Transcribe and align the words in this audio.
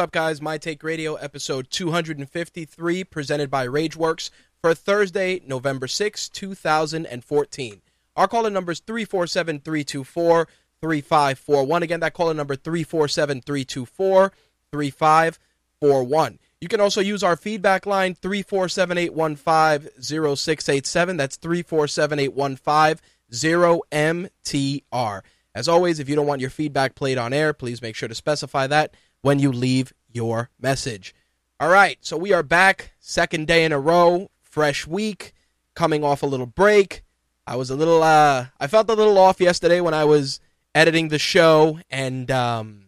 Up, 0.00 0.12
guys? 0.12 0.40
My 0.40 0.56
Take 0.56 0.82
Radio, 0.82 1.16
episode 1.16 1.68
253, 1.68 3.04
presented 3.04 3.50
by 3.50 3.66
Rageworks 3.66 4.30
for 4.62 4.74
Thursday, 4.74 5.42
November 5.46 5.86
6, 5.86 6.30
2014. 6.30 7.82
Our 8.16 8.26
caller 8.26 8.48
number 8.48 8.72
is 8.72 8.80
347 8.80 9.60
324 9.60 10.48
3541. 10.80 11.82
Again, 11.82 12.00
that 12.00 12.14
caller 12.14 12.32
number 12.32 12.56
347 12.56 13.42
324 13.42 14.32
3541. 14.72 16.38
You 16.62 16.68
can 16.68 16.80
also 16.80 17.02
use 17.02 17.22
our 17.22 17.36
feedback 17.36 17.84
line 17.84 18.14
347 18.14 18.96
815 18.96 20.02
0687. 20.02 21.16
That's 21.18 21.36
347 21.36 22.18
815 22.20 23.04
0MTR. 23.30 25.20
As 25.54 25.68
always, 25.68 25.98
if 25.98 26.08
you 26.08 26.16
don't 26.16 26.26
want 26.26 26.40
your 26.40 26.48
feedback 26.48 26.94
played 26.94 27.18
on 27.18 27.34
air, 27.34 27.52
please 27.52 27.82
make 27.82 27.96
sure 27.96 28.08
to 28.08 28.14
specify 28.14 28.66
that 28.68 28.94
when 29.22 29.38
you 29.38 29.52
leave 29.52 29.92
your 30.12 30.50
message. 30.60 31.14
All 31.58 31.68
right, 31.68 31.98
so 32.00 32.16
we 32.16 32.32
are 32.32 32.42
back, 32.42 32.92
second 33.00 33.46
day 33.46 33.64
in 33.64 33.72
a 33.72 33.78
row, 33.78 34.30
fresh 34.40 34.86
week, 34.86 35.34
coming 35.74 36.02
off 36.02 36.22
a 36.22 36.26
little 36.26 36.46
break. 36.46 37.02
I 37.46 37.56
was 37.56 37.70
a 37.70 37.76
little, 37.76 38.02
uh, 38.02 38.46
I 38.58 38.66
felt 38.66 38.88
a 38.88 38.94
little 38.94 39.18
off 39.18 39.40
yesterday 39.40 39.80
when 39.80 39.94
I 39.94 40.04
was 40.04 40.40
editing 40.74 41.08
the 41.08 41.18
show, 41.18 41.80
and 41.90 42.30
um, 42.30 42.86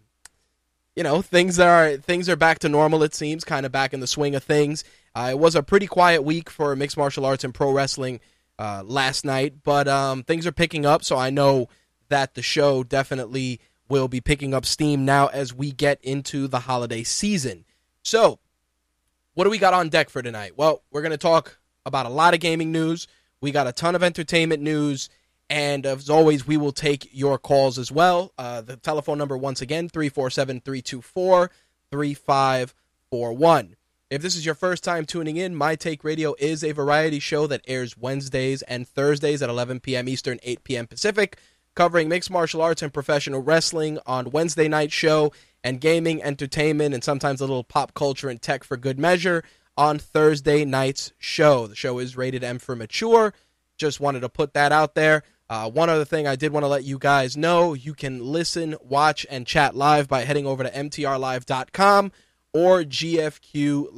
you 0.97 1.03
know, 1.03 1.23
things 1.23 1.59
are 1.59 1.97
things 1.97 2.29
are 2.29 2.37
back 2.37 2.61
to 2.61 2.69
normal. 2.69 3.03
It 3.03 3.15
seems, 3.15 3.45
kind 3.45 3.67
of 3.67 3.73
back 3.73 3.93
in 3.93 4.01
the 4.01 4.07
swing 4.07 4.35
of 4.35 4.43
things. 4.43 4.85
Uh, 5.15 5.29
it 5.33 5.39
was 5.39 5.55
a 5.55 5.63
pretty 5.63 5.87
quiet 5.87 6.23
week 6.23 6.49
for 6.49 6.75
mixed 6.77 6.97
martial 6.97 7.27
arts 7.27 7.45
and 7.45 7.53
pro 7.53 7.73
wrestling 7.73 8.21
uh, 8.59 8.83
last 8.85 9.25
night, 9.25 9.63
but 9.63 9.89
um, 9.89 10.23
things 10.23 10.47
are 10.47 10.53
picking 10.53 10.87
up. 10.87 11.05
So 11.05 11.17
I 11.17 11.31
know 11.31 11.69
that 12.09 12.35
the 12.35 12.43
show 12.43 12.83
definitely 12.83 13.61
will 13.89 14.09
be 14.09 14.21
picking 14.21 14.55
up 14.55 14.65
steam 14.65 15.05
now 15.05 15.27
as 15.29 15.55
we 15.55 15.73
get 15.73 16.01
into 16.03 16.49
the 16.49 16.61
holiday 16.61 17.03
season. 17.03 17.65
So, 18.03 18.39
what 19.35 19.45
do 19.45 19.51
we 19.51 19.59
got 19.59 19.75
on 19.75 19.89
deck 19.89 20.11
for 20.11 20.23
tonight? 20.23 20.53
Well, 20.57 20.83
we're 20.91 21.03
going 21.03 21.13
to 21.13 21.19
talk 21.19 21.59
about 21.87 22.07
a 22.07 22.11
lot 22.11 22.35
of 22.35 22.41
gaming 22.41 22.73
news. 22.73 23.07
We 23.41 23.51
got 23.51 23.67
a 23.67 23.73
ton 23.73 23.95
of 23.95 24.03
entertainment 24.03 24.63
news. 24.63 25.09
And 25.49 25.85
as 25.85 26.09
always, 26.09 26.47
we 26.47 26.57
will 26.57 26.73
take 26.73 27.09
your 27.13 27.39
calls 27.39 27.79
as 27.79 27.93
well. 27.93 28.33
Uh, 28.39 28.63
the 28.63 28.77
telephone 28.77 29.19
number, 29.19 29.37
once 29.37 29.61
again, 29.61 29.89
347 29.89 30.61
324 30.61 31.51
3541. 31.91 33.77
If 34.11 34.21
this 34.23 34.37
is 34.37 34.45
your 34.45 34.55
first 34.55 34.85
time 34.85 35.07
tuning 35.07 35.37
in, 35.39 35.55
My 35.55 35.75
Take 35.75 36.05
Radio 36.05 36.35
is 36.39 36.63
a 36.63 36.73
variety 36.73 37.19
show 37.19 37.47
that 37.47 37.65
airs 37.67 37.97
Wednesdays 37.97 38.63
and 38.63 38.87
Thursdays 38.87 39.43
at 39.43 39.49
11 39.49 39.81
p.m. 39.81 40.09
Eastern, 40.09 40.39
8 40.43 40.65
p.m. 40.65 40.87
Pacific 40.87 41.39
covering 41.75 42.09
mixed 42.09 42.31
martial 42.31 42.63
arts 42.63 42.83
and 42.83 42.93
professional 42.93 43.41
wrestling 43.41 43.99
on 44.07 44.31
Wednesday 44.31 44.69
night 44.69 44.93
show 44.93 45.33
and 45.65 45.81
gaming, 45.81 46.23
entertainment, 46.23 46.95
and 46.95 47.03
sometimes 47.05 47.41
a 47.41 47.45
little 47.45 47.65
pop 47.65 47.95
culture 47.95 48.29
and 48.29 48.43
tech 48.43 48.65
for 48.65 48.77
good 48.77 48.99
measure 48.99 49.45
on 49.77 49.99
Thursday 49.99 50.65
night's 50.65 51.13
show. 51.19 51.67
The 51.67 51.77
show 51.77 51.99
is 51.99 52.17
rated 52.17 52.45
M 52.45 52.59
for 52.59 52.77
mature. 52.77 53.33
Just 53.77 54.01
wanted 54.01 54.21
to 54.21 54.29
put 54.29 54.55
that 54.55 54.73
out 54.73 54.95
there. 54.95 55.23
Uh, 55.49 55.69
one 55.71 55.91
other 55.91 56.05
thing 56.05 56.27
I 56.27 56.37
did 56.37 56.53
want 56.53 56.65
to 56.65 56.69
let 56.69 56.85
you 56.85 56.99
guys 56.99 57.37
know 57.37 57.75
you 57.75 57.95
can 57.95 58.25
listen, 58.25 58.77
watch, 58.83 59.27
and 59.31 59.47
chat 59.47 59.77
live 59.77 60.09
by 60.09 60.23
heading 60.23 60.47
over 60.47 60.65
to 60.65 60.71
MTRLive.com 60.71 62.13
or 62.55 62.83
GFQLive.tv. 62.83 63.93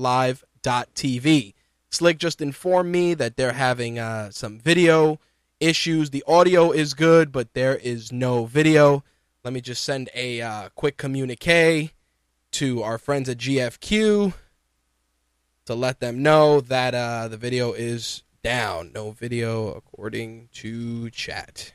Slick 1.90 2.18
just 2.18 2.40
informed 2.40 2.90
me 2.90 3.14
that 3.14 3.36
they're 3.36 3.52
having 3.52 4.00
uh, 4.00 4.30
some 4.32 4.58
video 4.58 5.20
issues. 5.64 6.10
The 6.10 6.24
audio 6.26 6.70
is 6.70 6.94
good, 6.94 7.32
but 7.32 7.54
there 7.54 7.76
is 7.76 8.12
no 8.12 8.44
video. 8.44 9.02
Let 9.42 9.52
me 9.52 9.60
just 9.60 9.82
send 9.82 10.10
a 10.14 10.40
uh, 10.40 10.68
quick 10.74 10.96
communique 10.96 11.92
to 12.52 12.82
our 12.82 12.98
friends 12.98 13.28
at 13.28 13.38
GFQ 13.38 14.32
to 15.64 15.74
let 15.74 16.00
them 16.00 16.22
know 16.22 16.60
that 16.60 16.94
uh, 16.94 17.28
the 17.28 17.36
video 17.36 17.72
is 17.72 18.22
down. 18.42 18.92
No 18.94 19.10
video 19.10 19.72
according 19.72 20.50
to 20.54 21.10
chat. 21.10 21.72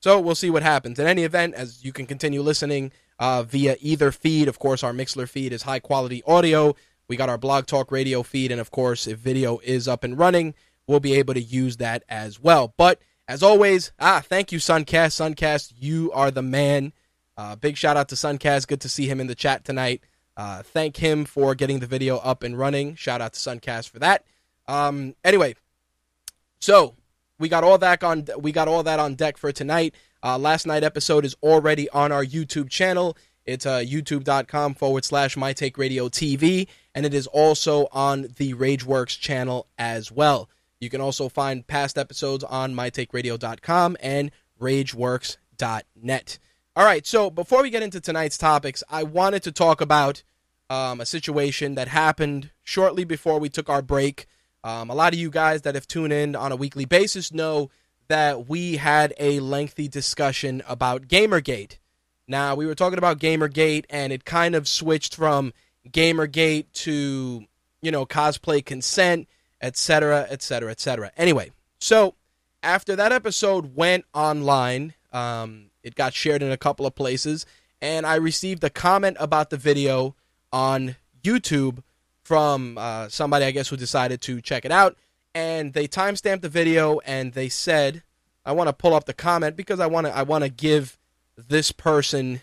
So 0.00 0.20
we'll 0.20 0.34
see 0.34 0.50
what 0.50 0.62
happens. 0.62 0.98
In 0.98 1.06
any 1.06 1.24
event, 1.24 1.54
as 1.54 1.84
you 1.84 1.92
can 1.92 2.06
continue 2.06 2.42
listening 2.42 2.92
uh, 3.18 3.42
via 3.42 3.76
either 3.80 4.12
feed, 4.12 4.48
of 4.48 4.58
course, 4.58 4.82
our 4.82 4.92
Mixlr 4.92 5.28
feed 5.28 5.52
is 5.52 5.62
high 5.62 5.80
quality 5.80 6.22
audio. 6.26 6.74
We 7.08 7.16
got 7.16 7.28
our 7.28 7.38
Blog 7.38 7.66
Talk 7.66 7.90
Radio 7.90 8.22
feed, 8.22 8.52
and 8.52 8.60
of 8.60 8.70
course, 8.70 9.06
if 9.06 9.18
video 9.18 9.58
is 9.64 9.88
up 9.88 10.04
and 10.04 10.18
running, 10.18 10.54
we'll 10.90 11.00
be 11.00 11.14
able 11.14 11.34
to 11.34 11.40
use 11.40 11.76
that 11.76 12.02
as 12.08 12.40
well. 12.40 12.74
But 12.76 13.00
as 13.28 13.44
always, 13.44 13.92
ah, 14.00 14.20
thank 14.24 14.50
you, 14.50 14.58
Suncast. 14.58 15.14
Suncast, 15.14 15.72
you 15.78 16.10
are 16.12 16.32
the 16.32 16.42
man. 16.42 16.92
Uh, 17.36 17.54
big 17.54 17.76
shout 17.76 17.96
out 17.96 18.08
to 18.08 18.16
Suncast. 18.16 18.66
Good 18.66 18.80
to 18.80 18.88
see 18.88 19.06
him 19.06 19.20
in 19.20 19.28
the 19.28 19.36
chat 19.36 19.64
tonight. 19.64 20.02
Uh, 20.36 20.64
thank 20.64 20.96
him 20.96 21.24
for 21.24 21.54
getting 21.54 21.78
the 21.78 21.86
video 21.86 22.16
up 22.16 22.42
and 22.42 22.58
running. 22.58 22.96
Shout 22.96 23.20
out 23.20 23.34
to 23.34 23.38
Suncast 23.38 23.88
for 23.88 24.00
that. 24.00 24.24
Um, 24.66 25.14
anyway, 25.24 25.54
so 26.58 26.96
we 27.38 27.48
got 27.48 27.62
all 27.62 27.78
that 27.78 28.02
on 28.02 28.26
we 28.38 28.50
got 28.50 28.66
all 28.66 28.82
that 28.82 28.98
on 28.98 29.14
deck 29.14 29.36
for 29.36 29.52
tonight. 29.52 29.94
Uh, 30.24 30.38
last 30.38 30.66
night 30.66 30.82
episode 30.82 31.24
is 31.24 31.36
already 31.40 31.88
on 31.90 32.10
our 32.10 32.24
YouTube 32.24 32.68
channel. 32.68 33.16
It's 33.46 33.64
uh, 33.64 33.78
youtube.com 33.78 34.74
forward 34.74 35.04
slash 35.04 35.36
my 35.36 35.52
take 35.52 35.78
radio 35.78 36.08
TV, 36.08 36.66
and 36.96 37.06
it 37.06 37.14
is 37.14 37.28
also 37.28 37.86
on 37.92 38.22
the 38.36 38.54
Rageworks 38.54 39.18
channel 39.18 39.68
as 39.78 40.10
well. 40.10 40.48
You 40.80 40.88
can 40.88 41.02
also 41.02 41.28
find 41.28 41.66
past 41.66 41.98
episodes 41.98 42.42
on 42.42 42.74
mytakeradio.com 42.74 43.98
and 44.00 44.30
rageworks.net. 44.58 46.38
All 46.74 46.84
right, 46.84 47.06
so 47.06 47.30
before 47.30 47.62
we 47.62 47.68
get 47.68 47.82
into 47.82 48.00
tonight's 48.00 48.38
topics, 48.38 48.82
I 48.88 49.02
wanted 49.02 49.42
to 49.42 49.52
talk 49.52 49.82
about 49.82 50.22
um, 50.70 51.00
a 51.00 51.06
situation 51.06 51.74
that 51.74 51.88
happened 51.88 52.50
shortly 52.62 53.04
before 53.04 53.38
we 53.38 53.50
took 53.50 53.68
our 53.68 53.82
break. 53.82 54.26
Um, 54.64 54.88
a 54.88 54.94
lot 54.94 55.12
of 55.12 55.18
you 55.18 55.30
guys 55.30 55.62
that 55.62 55.74
have 55.74 55.86
tuned 55.86 56.14
in 56.14 56.34
on 56.34 56.50
a 56.50 56.56
weekly 56.56 56.86
basis 56.86 57.32
know 57.32 57.70
that 58.08 58.48
we 58.48 58.76
had 58.78 59.12
a 59.18 59.40
lengthy 59.40 59.86
discussion 59.86 60.62
about 60.66 61.08
Gamergate. 61.08 61.76
Now, 62.26 62.54
we 62.54 62.64
were 62.64 62.74
talking 62.74 62.98
about 62.98 63.18
Gamergate, 63.18 63.84
and 63.90 64.12
it 64.12 64.24
kind 64.24 64.54
of 64.54 64.66
switched 64.66 65.14
from 65.14 65.52
Gamergate 65.88 66.66
to, 66.72 67.44
you 67.82 67.90
know, 67.90 68.06
cosplay 68.06 68.64
consent 68.64 69.28
etc., 69.60 70.26
etc., 70.30 70.70
etc. 70.70 71.12
Anyway, 71.16 71.50
so 71.80 72.14
after 72.62 72.96
that 72.96 73.12
episode 73.12 73.74
went 73.74 74.04
online, 74.14 74.94
um, 75.12 75.70
it 75.82 75.94
got 75.94 76.14
shared 76.14 76.42
in 76.42 76.50
a 76.50 76.56
couple 76.56 76.86
of 76.86 76.94
places, 76.94 77.46
and 77.80 78.06
I 78.06 78.16
received 78.16 78.62
a 78.64 78.70
comment 78.70 79.16
about 79.20 79.50
the 79.50 79.56
video 79.56 80.14
on 80.52 80.96
YouTube 81.22 81.82
from 82.22 82.78
uh, 82.78 83.08
somebody, 83.08 83.44
I 83.44 83.50
guess, 83.50 83.68
who 83.68 83.76
decided 83.76 84.20
to 84.22 84.40
check 84.40 84.64
it 84.64 84.72
out. 84.72 84.96
and 85.34 85.74
they 85.74 85.86
timestamped 85.86 86.40
the 86.40 86.48
video 86.48 86.98
and 87.00 87.34
they 87.34 87.48
said, 87.48 88.02
I 88.44 88.52
want 88.52 88.68
to 88.68 88.72
pull 88.72 88.94
up 88.94 89.04
the 89.04 89.12
comment 89.12 89.56
because 89.56 89.80
I 89.80 89.86
want 89.86 90.06
to 90.06 90.16
I 90.16 90.22
want 90.22 90.44
to 90.44 90.50
give 90.50 90.98
this 91.36 91.72
person 91.72 92.40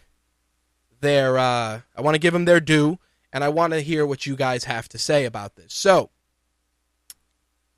their 0.99 1.37
uh, 1.37 1.81
I 1.95 2.01
want 2.01 2.15
to 2.15 2.19
give 2.19 2.33
them 2.33 2.45
their 2.45 2.59
due 2.59 2.99
and 3.33 3.43
I 3.43 3.49
want 3.49 3.73
to 3.73 3.81
hear 3.81 4.05
what 4.05 4.25
you 4.25 4.35
guys 4.35 4.63
have 4.65 4.87
to 4.89 4.97
say 4.97 5.25
about 5.25 5.55
this. 5.55 5.73
So, 5.73 6.09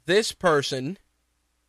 this 0.10 0.32
person 0.32 0.98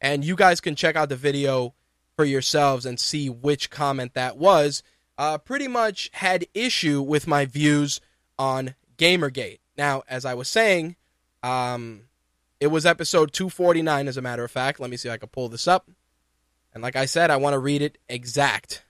and 0.01 0.25
you 0.25 0.35
guys 0.35 0.63
can 0.63 0.75
check 0.75 0.97
out 0.97 1.11
the 1.11 1.17
video 1.17 1.75
for 2.17 2.25
yourselves 2.25 2.87
and 2.87 2.99
see 2.99 3.29
which 3.29 3.69
comment 3.69 4.15
that 4.15 4.39
was. 4.39 4.83
Uh, 5.19 5.37
pretty 5.37 5.69
much 5.69 6.09
had 6.15 6.47
issue 6.55 7.03
with 7.03 7.27
my 7.27 7.45
views 7.45 8.01
on 8.39 8.75
Gamergate. 8.97 9.59
Now, 9.77 10.05
as 10.09 10.25
I 10.25 10.33
was 10.33 10.49
saying, 10.49 10.97
um, 11.43 12.05
it 12.61 12.69
was 12.69 12.87
episode 12.87 13.35
249, 13.35 14.09
as 14.09 14.17
a 14.17 14.23
matter 14.23 14.43
of 14.43 14.51
fact. 14.51 14.81
Let 14.81 14.89
me 14.89 14.97
see 14.97 15.11
if 15.11 15.15
I 15.15 15.19
can 15.19 15.29
pull 15.29 15.51
this 15.51 15.69
up. 15.69 15.91
And 16.73 16.83
like 16.83 16.97
I 16.97 17.05
said, 17.05 17.31
I 17.31 17.37
want 17.37 17.53
to 17.53 17.59
read 17.59 17.83
it 17.83 17.99
exact. 18.09 18.85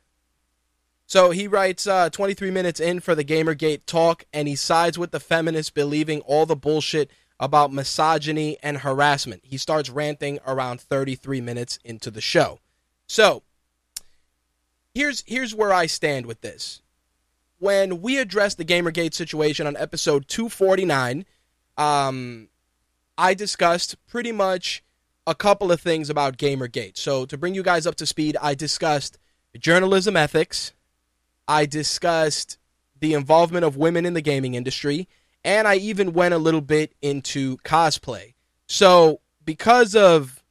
So 1.06 1.32
he 1.32 1.49
writes 1.49 1.88
uh, 1.88 2.08
23 2.11 2.52
minutes 2.52 2.79
in 2.79 3.00
for 3.00 3.17
the 3.17 3.25
Gamergate 3.25 3.85
talk, 3.85 4.23
and 4.32 4.47
he 4.47 4.55
sides 4.55 4.97
with 4.97 5.11
the 5.11 5.19
feminists 5.19 5.70
believing 5.70 6.20
all 6.20 6.47
the 6.47 6.55
bullshit 6.55 7.11
about 7.40 7.72
misogyny 7.72 8.58
and 8.62 8.78
harassment. 8.78 9.42
He 9.42 9.56
starts 9.56 9.88
ranting 9.88 10.38
around 10.46 10.81
33 10.81 11.40
minutes 11.40 11.78
into 11.82 12.10
the 12.10 12.20
show. 12.20 12.60
So, 13.06 13.42
here's 14.94 15.25
here's 15.26 15.54
where 15.54 15.72
I 15.72 15.87
stand 15.87 16.26
with 16.26 16.42
this. 16.42 16.82
When 17.58 18.02
we 18.02 18.19
addressed 18.19 18.58
the 18.58 18.64
Gamergate 18.64 19.14
situation 19.14 19.66
on 19.66 19.76
episode 19.76 20.28
249, 20.28 21.25
um, 21.76 22.48
I 23.19 23.34
discussed 23.34 23.96
pretty 24.06 24.32
much 24.32 24.84
a 25.26 25.34
couple 25.34 25.72
of 25.72 25.81
things 25.81 26.10
about 26.10 26.37
Gamergate. 26.37 26.98
So, 26.98 27.25
to 27.25 27.38
bring 27.38 27.54
you 27.54 27.62
guys 27.62 27.87
up 27.87 27.96
to 27.96 28.06
speed, 28.06 28.37
I 28.40 28.54
discussed 28.54 29.19
journalism 29.58 30.14
ethics, 30.14 30.75
I 31.48 31.64
discussed 31.64 32.58
the 33.00 33.14
involvement 33.14 33.64
of 33.64 33.78
women 33.78 34.04
in 34.04 34.12
the 34.12 34.20
gaming 34.20 34.54
industry, 34.54 35.08
and 35.44 35.66
I 35.66 35.76
even 35.76 36.12
went 36.12 36.34
a 36.34 36.38
little 36.38 36.60
bit 36.60 36.92
into 37.00 37.56
cosplay. 37.58 38.34
So, 38.66 39.20
because 39.44 39.96
of 39.96 40.42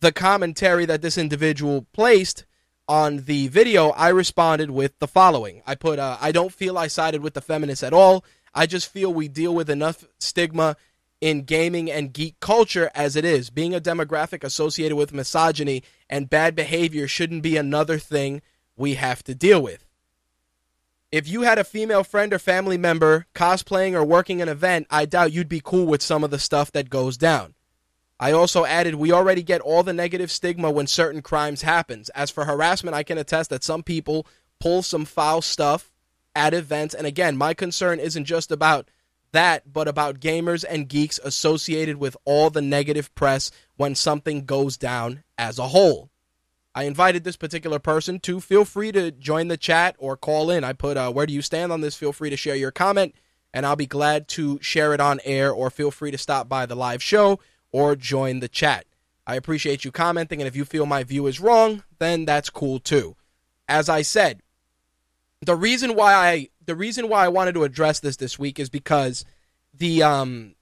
the 0.00 0.12
commentary 0.12 0.86
that 0.86 1.02
this 1.02 1.16
individual 1.18 1.86
placed 1.92 2.44
on 2.88 3.24
the 3.24 3.48
video, 3.48 3.90
I 3.90 4.08
responded 4.08 4.70
with 4.70 4.98
the 4.98 5.08
following. 5.08 5.62
I 5.66 5.74
put, 5.74 5.98
uh, 5.98 6.18
I 6.20 6.32
don't 6.32 6.52
feel 6.52 6.76
I 6.76 6.88
sided 6.88 7.22
with 7.22 7.34
the 7.34 7.40
feminists 7.40 7.82
at 7.82 7.92
all. 7.92 8.24
I 8.54 8.66
just 8.66 8.90
feel 8.90 9.12
we 9.12 9.28
deal 9.28 9.54
with 9.54 9.70
enough 9.70 10.04
stigma 10.18 10.76
in 11.20 11.42
gaming 11.42 11.90
and 11.90 12.12
geek 12.12 12.38
culture 12.40 12.90
as 12.94 13.16
it 13.16 13.24
is. 13.24 13.50
Being 13.50 13.74
a 13.74 13.80
demographic 13.80 14.44
associated 14.44 14.96
with 14.96 15.14
misogyny 15.14 15.82
and 16.10 16.28
bad 16.28 16.54
behavior 16.54 17.08
shouldn't 17.08 17.42
be 17.42 17.56
another 17.56 17.98
thing 17.98 18.42
we 18.76 18.94
have 18.94 19.22
to 19.24 19.34
deal 19.34 19.62
with. 19.62 19.83
If 21.14 21.28
you 21.28 21.42
had 21.42 21.58
a 21.58 21.62
female 21.62 22.02
friend 22.02 22.34
or 22.34 22.40
family 22.40 22.76
member 22.76 23.26
cosplaying 23.36 23.92
or 23.92 24.04
working 24.04 24.42
an 24.42 24.48
event, 24.48 24.88
I 24.90 25.04
doubt 25.04 25.30
you'd 25.30 25.48
be 25.48 25.62
cool 25.62 25.86
with 25.86 26.02
some 26.02 26.24
of 26.24 26.32
the 26.32 26.40
stuff 26.40 26.72
that 26.72 26.90
goes 26.90 27.16
down. 27.16 27.54
I 28.18 28.32
also 28.32 28.64
added, 28.64 28.96
we 28.96 29.12
already 29.12 29.44
get 29.44 29.60
all 29.60 29.84
the 29.84 29.92
negative 29.92 30.28
stigma 30.28 30.72
when 30.72 30.88
certain 30.88 31.22
crimes 31.22 31.62
happens. 31.62 32.08
As 32.16 32.32
for 32.32 32.46
harassment, 32.46 32.96
I 32.96 33.04
can 33.04 33.16
attest 33.16 33.50
that 33.50 33.62
some 33.62 33.84
people 33.84 34.26
pull 34.58 34.82
some 34.82 35.04
foul 35.04 35.40
stuff 35.40 35.92
at 36.34 36.52
events. 36.52 36.96
And 36.96 37.06
again, 37.06 37.36
my 37.36 37.54
concern 37.54 38.00
isn't 38.00 38.24
just 38.24 38.50
about 38.50 38.88
that, 39.30 39.72
but 39.72 39.86
about 39.86 40.18
gamers 40.18 40.64
and 40.68 40.88
geeks 40.88 41.20
associated 41.22 41.98
with 41.98 42.16
all 42.24 42.50
the 42.50 42.60
negative 42.60 43.14
press 43.14 43.52
when 43.76 43.94
something 43.94 44.46
goes 44.46 44.76
down 44.76 45.22
as 45.38 45.60
a 45.60 45.68
whole. 45.68 46.10
I 46.74 46.84
invited 46.84 47.22
this 47.22 47.36
particular 47.36 47.78
person 47.78 48.18
to 48.20 48.40
feel 48.40 48.64
free 48.64 48.90
to 48.92 49.12
join 49.12 49.48
the 49.48 49.56
chat 49.56 49.94
or 49.98 50.16
call 50.16 50.50
in. 50.50 50.64
I 50.64 50.72
put, 50.72 50.96
uh, 50.96 51.12
where 51.12 51.26
do 51.26 51.32
you 51.32 51.42
stand 51.42 51.70
on 51.70 51.80
this? 51.80 51.94
Feel 51.94 52.12
free 52.12 52.30
to 52.30 52.36
share 52.36 52.56
your 52.56 52.72
comment, 52.72 53.14
and 53.52 53.64
I'll 53.64 53.76
be 53.76 53.86
glad 53.86 54.26
to 54.28 54.58
share 54.60 54.92
it 54.92 55.00
on 55.00 55.20
air, 55.24 55.52
or 55.52 55.70
feel 55.70 55.92
free 55.92 56.10
to 56.10 56.18
stop 56.18 56.48
by 56.48 56.66
the 56.66 56.74
live 56.74 57.02
show 57.02 57.38
or 57.70 57.94
join 57.94 58.40
the 58.40 58.48
chat. 58.48 58.86
I 59.26 59.36
appreciate 59.36 59.84
you 59.84 59.92
commenting, 59.92 60.40
and 60.40 60.48
if 60.48 60.56
you 60.56 60.64
feel 60.64 60.84
my 60.84 61.04
view 61.04 61.26
is 61.26 61.40
wrong, 61.40 61.84
then 61.98 62.24
that's 62.24 62.50
cool 62.50 62.78
too. 62.80 63.16
As 63.68 63.88
I 63.88 64.02
said, 64.02 64.42
the 65.40 65.56
reason 65.56 65.94
why 65.94 66.14
I 66.14 66.48
the 66.66 66.74
reason 66.74 67.08
why 67.08 67.24
I 67.24 67.28
wanted 67.28 67.54
to 67.54 67.64
address 67.64 68.00
this 68.00 68.16
this 68.16 68.38
week 68.38 68.58
is 68.58 68.68
because 68.68 69.24
the 69.72 70.02
um 70.02 70.54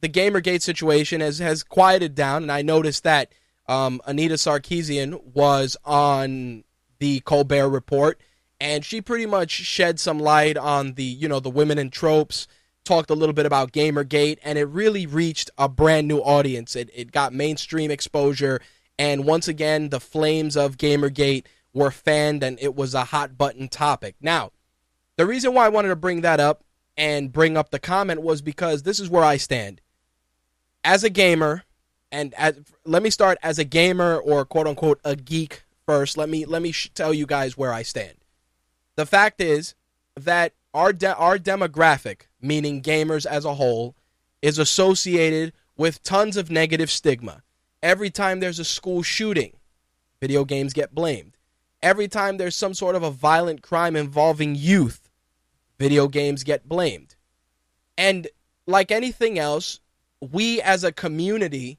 the 0.00 0.08
GamerGate 0.08 0.62
situation 0.62 1.20
has 1.20 1.38
has 1.38 1.62
quieted 1.62 2.14
down, 2.14 2.42
and 2.42 2.52
I 2.52 2.62
noticed 2.62 3.04
that 3.04 3.32
um, 3.68 4.00
Anita 4.06 4.34
Sarkeesian 4.34 5.22
was 5.34 5.76
on 5.84 6.64
the 6.98 7.20
Colbert 7.20 7.68
Report, 7.68 8.20
and 8.60 8.84
she 8.84 9.00
pretty 9.00 9.26
much 9.26 9.50
shed 9.50 10.00
some 10.00 10.18
light 10.18 10.56
on 10.56 10.94
the 10.94 11.04
you 11.04 11.28
know 11.28 11.40
the 11.40 11.50
women 11.50 11.78
and 11.78 11.92
tropes. 11.92 12.48
Talked 12.84 13.10
a 13.10 13.14
little 13.14 13.34
bit 13.34 13.44
about 13.44 13.72
GamerGate, 13.72 14.38
and 14.42 14.58
it 14.58 14.64
really 14.64 15.04
reached 15.04 15.50
a 15.58 15.68
brand 15.68 16.08
new 16.08 16.18
audience. 16.18 16.74
It 16.74 16.90
it 16.94 17.12
got 17.12 17.34
mainstream 17.34 17.90
exposure, 17.90 18.60
and 18.98 19.26
once 19.26 19.46
again, 19.46 19.90
the 19.90 20.00
flames 20.00 20.56
of 20.56 20.78
GamerGate 20.78 21.44
were 21.74 21.90
fanned, 21.90 22.42
and 22.42 22.58
it 22.60 22.74
was 22.74 22.94
a 22.94 23.04
hot 23.04 23.36
button 23.36 23.68
topic. 23.68 24.16
Now, 24.22 24.52
the 25.16 25.26
reason 25.26 25.52
why 25.52 25.66
I 25.66 25.70
wanted 25.70 25.88
to 25.88 25.96
bring 25.96 26.22
that 26.22 26.40
up 26.40 26.64
and 26.96 27.32
bring 27.32 27.56
up 27.56 27.70
the 27.70 27.78
comment 27.78 28.22
was 28.22 28.40
because 28.40 28.82
this 28.82 28.98
is 28.98 29.10
where 29.10 29.24
I 29.24 29.36
stand. 29.36 29.82
As 30.82 31.04
a 31.04 31.10
gamer, 31.10 31.64
and 32.10 32.34
as, 32.34 32.58
let 32.84 33.02
me 33.02 33.10
start 33.10 33.38
as 33.42 33.58
a 33.58 33.64
gamer 33.64 34.16
or 34.16 34.44
quote 34.44 34.66
unquote 34.66 35.00
a 35.04 35.16
geek 35.16 35.62
first. 35.86 36.16
Let 36.16 36.28
me 36.28 36.44
let 36.44 36.62
me 36.62 36.72
sh- 36.72 36.90
tell 36.94 37.12
you 37.12 37.26
guys 37.26 37.56
where 37.56 37.72
I 37.72 37.82
stand. 37.82 38.14
The 38.96 39.06
fact 39.06 39.40
is 39.40 39.74
that 40.16 40.52
our 40.74 40.92
de- 40.92 41.14
our 41.14 41.38
demographic, 41.38 42.22
meaning 42.40 42.82
gamers 42.82 43.26
as 43.26 43.44
a 43.44 43.54
whole, 43.54 43.94
is 44.42 44.58
associated 44.58 45.52
with 45.76 46.02
tons 46.02 46.36
of 46.36 46.50
negative 46.50 46.90
stigma. 46.90 47.42
Every 47.82 48.10
time 48.10 48.40
there's 48.40 48.58
a 48.58 48.64
school 48.64 49.02
shooting, 49.02 49.52
video 50.20 50.44
games 50.44 50.72
get 50.72 50.94
blamed. 50.94 51.36
Every 51.80 52.08
time 52.08 52.36
there's 52.36 52.56
some 52.56 52.74
sort 52.74 52.96
of 52.96 53.04
a 53.04 53.10
violent 53.10 53.62
crime 53.62 53.94
involving 53.94 54.56
youth, 54.56 55.08
video 55.78 56.08
games 56.08 56.42
get 56.42 56.68
blamed. 56.68 57.14
And 57.96 58.26
like 58.66 58.90
anything 58.90 59.38
else, 59.38 59.78
we 60.20 60.60
as 60.60 60.82
a 60.82 60.92
community 60.92 61.78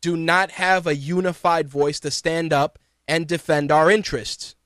do 0.00 0.16
not 0.16 0.52
have 0.52 0.86
a 0.86 0.96
unified 0.96 1.68
voice 1.68 2.00
to 2.00 2.10
stand 2.10 2.52
up 2.52 2.78
and 3.08 3.26
defend 3.26 3.70
our 3.70 3.90
interests. 3.90 4.56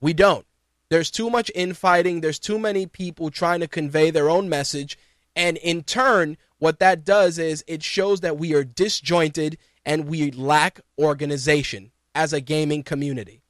We 0.00 0.12
don't. 0.12 0.46
There's 0.88 1.10
too 1.10 1.30
much 1.30 1.50
infighting, 1.54 2.20
there's 2.20 2.38
too 2.38 2.58
many 2.58 2.86
people 2.86 3.30
trying 3.30 3.60
to 3.60 3.68
convey 3.68 4.10
their 4.10 4.30
own 4.30 4.48
message, 4.48 4.96
and 5.34 5.56
in 5.56 5.82
turn, 5.82 6.36
what 6.58 6.78
that 6.78 7.04
does 7.04 7.38
is 7.38 7.64
it 7.66 7.82
shows 7.82 8.20
that 8.20 8.38
we 8.38 8.54
are 8.54 8.64
disjointed 8.64 9.58
and 9.84 10.06
we 10.06 10.30
lack 10.30 10.80
organization 10.98 11.90
as 12.14 12.32
a 12.32 12.40
gaming 12.40 12.82
community. 12.82 13.42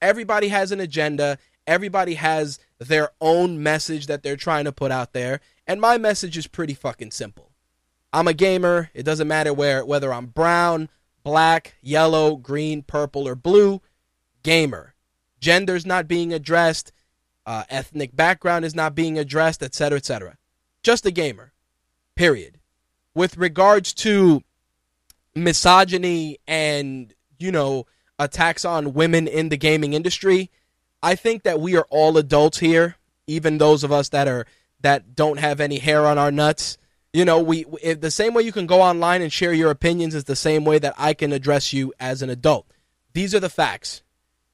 Everybody 0.00 0.48
has 0.48 0.70
an 0.70 0.80
agenda, 0.80 1.38
everybody 1.66 2.14
has 2.14 2.58
their 2.78 3.10
own 3.20 3.62
message 3.62 4.06
that 4.06 4.22
they're 4.22 4.36
trying 4.36 4.64
to 4.64 4.72
put 4.72 4.92
out 4.92 5.12
there, 5.12 5.40
and 5.66 5.80
my 5.80 5.96
message 5.96 6.36
is 6.36 6.46
pretty 6.46 6.74
fucking 6.74 7.12
simple. 7.12 7.51
I'm 8.12 8.28
a 8.28 8.34
gamer. 8.34 8.90
It 8.94 9.04
doesn't 9.04 9.28
matter 9.28 9.52
where 9.52 9.84
whether 9.84 10.12
I'm 10.12 10.26
brown, 10.26 10.90
black, 11.24 11.74
yellow, 11.80 12.36
green, 12.36 12.82
purple, 12.82 13.26
or 13.26 13.34
blue. 13.34 13.80
Gamer. 14.42 14.94
Gender's 15.40 15.86
not 15.86 16.08
being 16.08 16.32
addressed. 16.32 16.92
Uh, 17.46 17.64
ethnic 17.70 18.14
background 18.14 18.64
is 18.64 18.74
not 18.74 18.94
being 18.94 19.18
addressed, 19.18 19.62
etc., 19.62 19.96
etc. 19.98 20.36
Just 20.82 21.06
a 21.06 21.10
gamer. 21.10 21.52
Period. 22.14 22.58
With 23.14 23.36
regards 23.36 23.92
to 23.94 24.42
misogyny 25.34 26.38
and 26.46 27.14
you 27.38 27.50
know 27.50 27.86
attacks 28.18 28.64
on 28.64 28.92
women 28.92 29.26
in 29.26 29.48
the 29.48 29.56
gaming 29.56 29.94
industry, 29.94 30.50
I 31.02 31.14
think 31.14 31.42
that 31.44 31.60
we 31.60 31.76
are 31.76 31.86
all 31.90 32.16
adults 32.18 32.58
here, 32.58 32.96
even 33.26 33.58
those 33.58 33.82
of 33.82 33.90
us 33.90 34.10
that 34.10 34.28
are 34.28 34.46
that 34.82 35.14
don't 35.14 35.38
have 35.38 35.60
any 35.60 35.78
hair 35.78 36.06
on 36.06 36.18
our 36.18 36.30
nuts 36.30 36.76
you 37.12 37.24
know, 37.24 37.40
we 37.40 37.64
the 37.94 38.10
same 38.10 38.34
way 38.34 38.42
you 38.42 38.52
can 38.52 38.66
go 38.66 38.80
online 38.80 39.20
and 39.22 39.32
share 39.32 39.52
your 39.52 39.70
opinions 39.70 40.14
is 40.14 40.24
the 40.24 40.36
same 40.36 40.64
way 40.64 40.78
that 40.78 40.94
I 40.96 41.14
can 41.14 41.32
address 41.32 41.72
you 41.72 41.92
as 42.00 42.22
an 42.22 42.30
adult. 42.30 42.66
These 43.12 43.34
are 43.34 43.40
the 43.40 43.50
facts. 43.50 44.02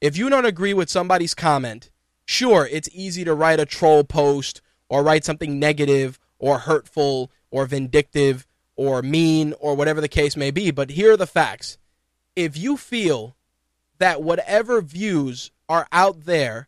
If 0.01 0.17
you 0.17 0.29
don't 0.29 0.45
agree 0.45 0.73
with 0.73 0.89
somebody's 0.89 1.33
comment, 1.33 1.89
sure, 2.25 2.67
it's 2.69 2.89
easy 2.93 3.23
to 3.23 3.33
write 3.33 3.59
a 3.59 3.65
troll 3.65 4.03
post 4.03 4.61
or 4.89 5.03
write 5.03 5.23
something 5.23 5.59
negative 5.59 6.19
or 6.37 6.59
hurtful 6.59 7.31
or 7.51 7.65
vindictive 7.65 8.45
or 8.75 9.01
mean 9.01 9.53
or 9.59 9.75
whatever 9.75 10.01
the 10.01 10.07
case 10.07 10.35
may 10.37 10.51
be, 10.51 10.71
but 10.71 10.91
here 10.91 11.13
are 11.13 11.17
the 11.17 11.27
facts. 11.27 11.77
If 12.35 12.57
you 12.57 12.77
feel 12.77 13.35
that 13.97 14.23
whatever 14.23 14.81
views 14.81 15.51
are 15.67 15.87
out 15.91 16.25
there 16.25 16.67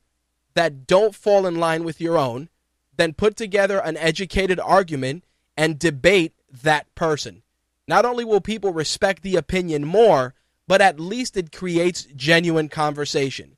that 0.54 0.86
don't 0.86 1.16
fall 1.16 1.46
in 1.46 1.60
line 1.60 1.84
with 1.84 2.02
your 2.02 2.18
own, 2.18 2.50
then 2.98 3.14
put 3.14 3.38
together 3.38 3.80
an 3.80 3.96
educated 3.98 4.60
argument 4.60 5.24
and 5.58 5.80
debate 5.80 6.34
that 6.64 6.94
person. 6.96 7.44
not 7.88 8.06
only 8.06 8.24
will 8.24 8.40
people 8.40 8.72
respect 8.72 9.22
the 9.22 9.36
opinion 9.36 9.84
more, 9.86 10.34
but 10.68 10.80
at 10.82 11.00
least 11.00 11.36
it 11.36 11.52
creates 11.52 12.08
genuine 12.16 12.70
conversation. 12.70 13.58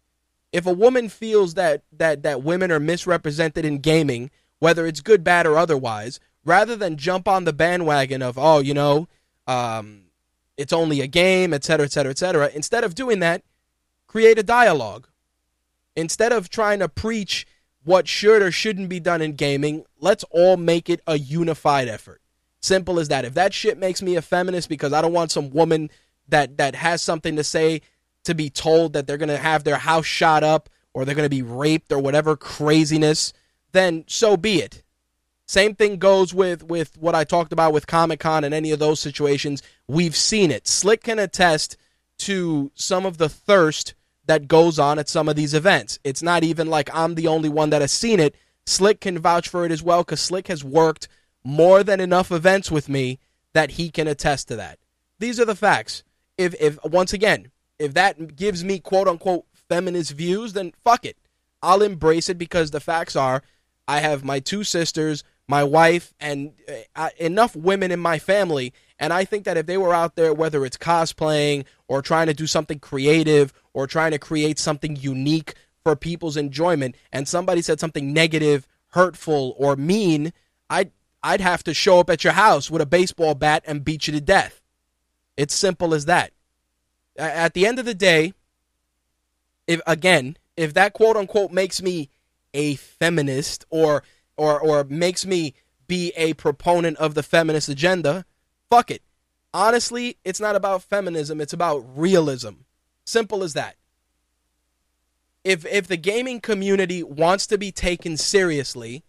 If 0.51 0.65
a 0.65 0.73
woman 0.73 1.09
feels 1.09 1.53
that 1.53 1.83
that 1.91 2.23
that 2.23 2.41
women 2.41 2.71
are 2.71 2.79
misrepresented 2.79 3.65
in 3.65 3.79
gaming, 3.79 4.31
whether 4.59 4.88
it's 4.88 5.01
good, 5.01 5.23
bad, 5.23 5.45
or 5.45 5.57
otherwise, 5.57 6.19
rather 6.45 6.75
than 6.75 6.97
jump 6.97 7.27
on 7.27 7.43
the 7.43 7.53
bandwagon 7.53 8.21
of 8.21 8.38
oh, 8.38 8.59
you 8.59 8.73
know, 8.73 9.07
um, 9.45 10.05
it's 10.57 10.73
only 10.73 11.01
a 11.01 11.07
game, 11.07 11.53
etc., 11.53 11.85
etc., 11.85 12.12
etc. 12.12 12.50
Instead 12.53 12.83
of 12.83 12.95
doing 12.95 13.19
that, 13.19 13.43
create 14.07 14.39
a 14.39 14.43
dialogue. 14.43 15.07
Instead 15.95 16.31
of 16.31 16.50
trying 16.50 16.79
to 16.79 16.89
preach 16.89 17.45
what 17.83 18.07
should 18.07 18.41
or 18.41 18.51
shouldn't 18.51 18.89
be 18.89 18.99
done 18.99 19.21
in 19.21 19.33
gaming, 19.33 19.85
let's 19.99 20.23
all 20.31 20.57
make 20.57 20.89
it 20.89 21.01
a 21.07 21.17
unified 21.17 21.87
effort. 21.87 22.21
Simple 22.61 22.99
as 22.99 23.09
that. 23.09 23.25
If 23.25 23.33
that 23.33 23.53
shit 23.53 23.77
makes 23.77 24.01
me 24.01 24.15
a 24.15 24.21
feminist 24.21 24.69
because 24.69 24.93
I 24.93 25.01
don't 25.01 25.13
want 25.13 25.31
some 25.31 25.49
woman 25.49 25.89
that 26.29 26.57
that 26.57 26.75
has 26.75 27.01
something 27.01 27.35
to 27.35 27.43
say 27.43 27.81
to 28.23 28.33
be 28.33 28.49
told 28.49 28.93
that 28.93 29.05
they're 29.05 29.17
going 29.17 29.29
to 29.29 29.37
have 29.37 29.63
their 29.63 29.77
house 29.77 30.05
shot 30.05 30.43
up 30.43 30.69
or 30.93 31.03
they're 31.03 31.15
going 31.15 31.25
to 31.25 31.29
be 31.29 31.41
raped 31.41 31.91
or 31.91 31.99
whatever 31.99 32.37
craziness, 32.37 33.33
then 33.71 34.05
so 34.07 34.37
be 34.37 34.61
it. 34.61 34.83
Same 35.45 35.75
thing 35.75 35.97
goes 35.97 36.33
with 36.33 36.63
with 36.63 36.97
what 36.97 37.15
I 37.15 37.25
talked 37.25 37.51
about 37.51 37.73
with 37.73 37.87
Comic 37.87 38.19
Con 38.19 38.43
and 38.43 38.53
any 38.53 38.71
of 38.71 38.79
those 38.79 38.99
situations. 38.99 39.61
We've 39.87 40.15
seen 40.15 40.51
it. 40.51 40.67
Slick 40.67 41.03
can 41.03 41.19
attest 41.19 41.75
to 42.19 42.71
some 42.75 43.05
of 43.05 43.17
the 43.17 43.27
thirst 43.27 43.93
that 44.25 44.48
goes 44.48 44.80
on 44.80 45.00
at 45.00 45.10
some 45.10 45.27
of 45.27 45.36
these 45.36 45.53
events. 45.53 46.00
It's 46.03 46.24
not 46.24 46.44
even 46.44 46.68
like 46.68 46.89
I'm 46.94 47.15
the 47.15 47.27
only 47.27 47.50
one 47.50 47.70
that 47.72 47.82
has 47.82 47.92
seen 47.92 48.20
it. 48.20 48.36
Slick 48.65 49.01
can 49.01 49.20
vouch 49.20 49.50
for 49.50 49.65
it 49.65 49.72
as 49.72 49.84
well 49.84 50.03
because 50.03 50.22
Slick 50.22 50.48
has 50.48 50.63
worked 50.63 51.08
more 51.44 51.84
than 51.84 52.00
enough 52.00 52.32
events 52.32 52.72
with 52.72 52.88
me 52.88 53.20
that 53.53 53.72
he 53.72 53.89
can 53.89 54.08
attest 54.08 54.48
to 54.48 54.56
that. 54.56 54.80
These 55.20 55.39
are 55.39 55.46
the 55.46 55.56
facts. 55.56 56.03
If 56.38 56.56
if 56.60 56.80
once 56.84 57.13
again, 57.13 57.51
if 57.77 57.94
that 57.94 58.36
gives 58.36 58.63
me 58.63 58.80
quote 58.80 59.08
unquote 59.08 59.46
feminist 59.70 60.12
views, 60.12 60.53
then 60.53 60.74
fuck 60.84 61.06
it. 61.06 61.18
I'll 61.62 61.82
embrace 61.82 62.30
it 62.30 62.38
because 62.38 62.72
the 62.72 62.80
facts 62.80 63.15
are 63.15 63.44
I 63.88 64.00
have 64.00 64.24
my 64.24 64.39
two 64.39 64.63
sisters, 64.63 65.24
my 65.48 65.63
wife, 65.63 66.13
and 66.20 66.53
uh, 66.96 67.10
enough 67.18 67.56
women 67.56 67.92
in 67.92 68.00
my 68.00 68.20
family. 68.20 68.74
And 69.03 69.12
I 69.12 69.25
think 69.25 69.43
that 69.43 69.57
if 69.57 69.65
they 69.65 69.77
were 69.77 69.93
out 69.93 70.15
there, 70.15 70.33
whether 70.33 70.65
it's 70.65 70.77
cosplaying 70.77 71.65
or 71.89 72.01
trying 72.01 72.27
to 72.27 72.33
do 72.33 72.48
something 72.48 72.79
creative 72.79 73.51
or 73.74 73.86
trying 73.86 74.12
to 74.12 74.17
create 74.17 74.57
something 74.57 74.95
unique 74.95 75.55
for 75.83 75.98
people's 75.98 76.38
enjoyment, 76.38 76.95
and 77.12 77.27
somebody 77.27 77.62
said 77.62 77.81
something 77.81 78.13
negative, 78.13 78.65
hurtful, 78.91 79.55
or 79.57 79.75
mean, 79.75 80.31
I'd 80.69 80.91
I'd 81.22 81.41
have 81.41 81.65
to 81.65 81.74
show 81.74 82.00
up 82.00 82.10
at 82.10 82.24
your 82.24 82.31
house 82.31 82.72
with 82.72 82.81
a 82.81 82.86
baseball 82.86 83.36
bat 83.36 83.65
and 83.67 83.83
beat 83.83 84.07
you 84.07 84.13
to 84.13 84.22
death. 84.22 84.62
It's 85.36 85.53
simple 85.53 85.93
as 85.93 86.05
that. 86.05 86.31
At 87.17 87.55
the 87.55 87.67
end 87.67 87.79
of 87.79 87.86
the 87.86 87.93
day, 87.93 88.31
if 89.67 89.81
again, 89.86 90.38
if 90.55 90.74
that 90.75 90.93
quote 90.93 91.17
unquote 91.17 91.51
makes 91.51 91.81
me 91.81 92.10
a 92.53 92.75
feminist 92.75 93.65
or 93.69 94.01
or 94.38 94.62
or 94.62 94.86
makes 94.86 95.25
me 95.25 95.55
be 95.88 96.13
a 96.15 96.36
proponent 96.36 96.95
of 97.00 97.15
the 97.15 97.24
feminist 97.24 97.67
agenda, 97.67 98.24
fuck 98.74 98.89
it. 98.89 99.03
Honestly, 99.53 100.18
it's 100.25 100.39
not 100.39 100.56
about 100.56 100.82
feminism, 100.82 101.39
it's 101.39 101.53
about 101.53 101.86
realism. 101.96 102.53
Simple 103.06 103.44
as 103.44 103.53
that. 103.53 103.75
If 105.44 105.63
if 105.65 105.86
the 105.88 105.98
gaming 105.98 106.39
community 106.39 107.03
wants 107.03 107.46
to 107.48 107.58
be 107.60 107.72
taken 107.72 108.18
seriously, 108.18 109.03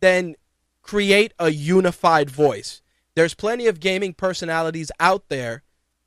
then 0.00 0.34
create 0.82 1.32
a 1.38 1.50
unified 1.50 2.28
voice. 2.28 2.82
There's 3.14 3.34
plenty 3.34 3.66
of 3.66 3.80
gaming 3.80 4.12
personalities 4.12 4.90
out 5.00 5.28
there 5.28 5.62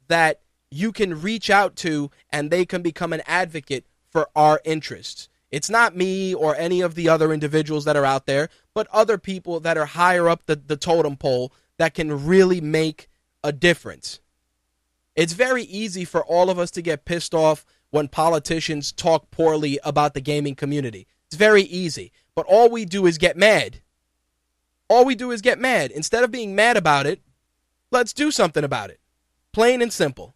that 0.07 0.41
you 0.69 0.91
can 0.91 1.21
reach 1.21 1.49
out 1.49 1.75
to 1.77 2.11
and 2.31 2.51
they 2.51 2.65
can 2.65 2.83
become 2.83 3.13
an 3.13 3.23
advocate 3.25 3.85
for 4.11 4.29
our 4.35 4.61
interests. 4.63 5.27
It's 5.49 5.69
not 5.69 5.95
me 5.95 6.33
or 6.35 6.55
any 6.55 6.81
of 6.81 6.95
the 6.95 7.09
other 7.09 7.31
individuals 7.31 7.85
that 7.85 7.95
are 7.95 8.05
out 8.05 8.25
there, 8.25 8.49
but 8.73 8.87
other 8.91 9.17
people 9.17 9.59
that 9.61 9.77
are 9.77 9.85
higher 9.85 10.27
up 10.27 10.45
the, 10.45 10.55
the 10.57 10.75
totem 10.75 11.15
pole 11.15 11.51
that 11.77 11.93
can 11.93 12.25
really 12.25 12.61
make 12.61 13.07
a 13.43 13.51
difference. 13.51 14.19
It's 15.15 15.33
very 15.33 15.63
easy 15.63 16.05
for 16.05 16.23
all 16.25 16.49
of 16.49 16.59
us 16.59 16.71
to 16.71 16.81
get 16.81 17.05
pissed 17.05 17.33
off 17.33 17.65
when 17.89 18.07
politicians 18.07 18.91
talk 18.91 19.31
poorly 19.31 19.79
about 19.83 20.13
the 20.13 20.21
gaming 20.21 20.55
community. 20.55 21.07
It's 21.27 21.37
very 21.37 21.63
easy. 21.63 22.11
But 22.35 22.45
all 22.47 22.69
we 22.69 22.85
do 22.85 23.05
is 23.05 23.17
get 23.17 23.37
mad. 23.37 23.79
All 24.89 25.05
we 25.05 25.15
do 25.15 25.31
is 25.31 25.41
get 25.41 25.57
mad. 25.57 25.91
Instead 25.91 26.23
of 26.23 26.31
being 26.31 26.53
mad 26.53 26.77
about 26.77 27.05
it, 27.05 27.21
let's 27.91 28.13
do 28.13 28.29
something 28.29 28.63
about 28.63 28.89
it. 28.89 28.99
Plain 29.53 29.81
and 29.81 29.91
simple. 29.91 30.35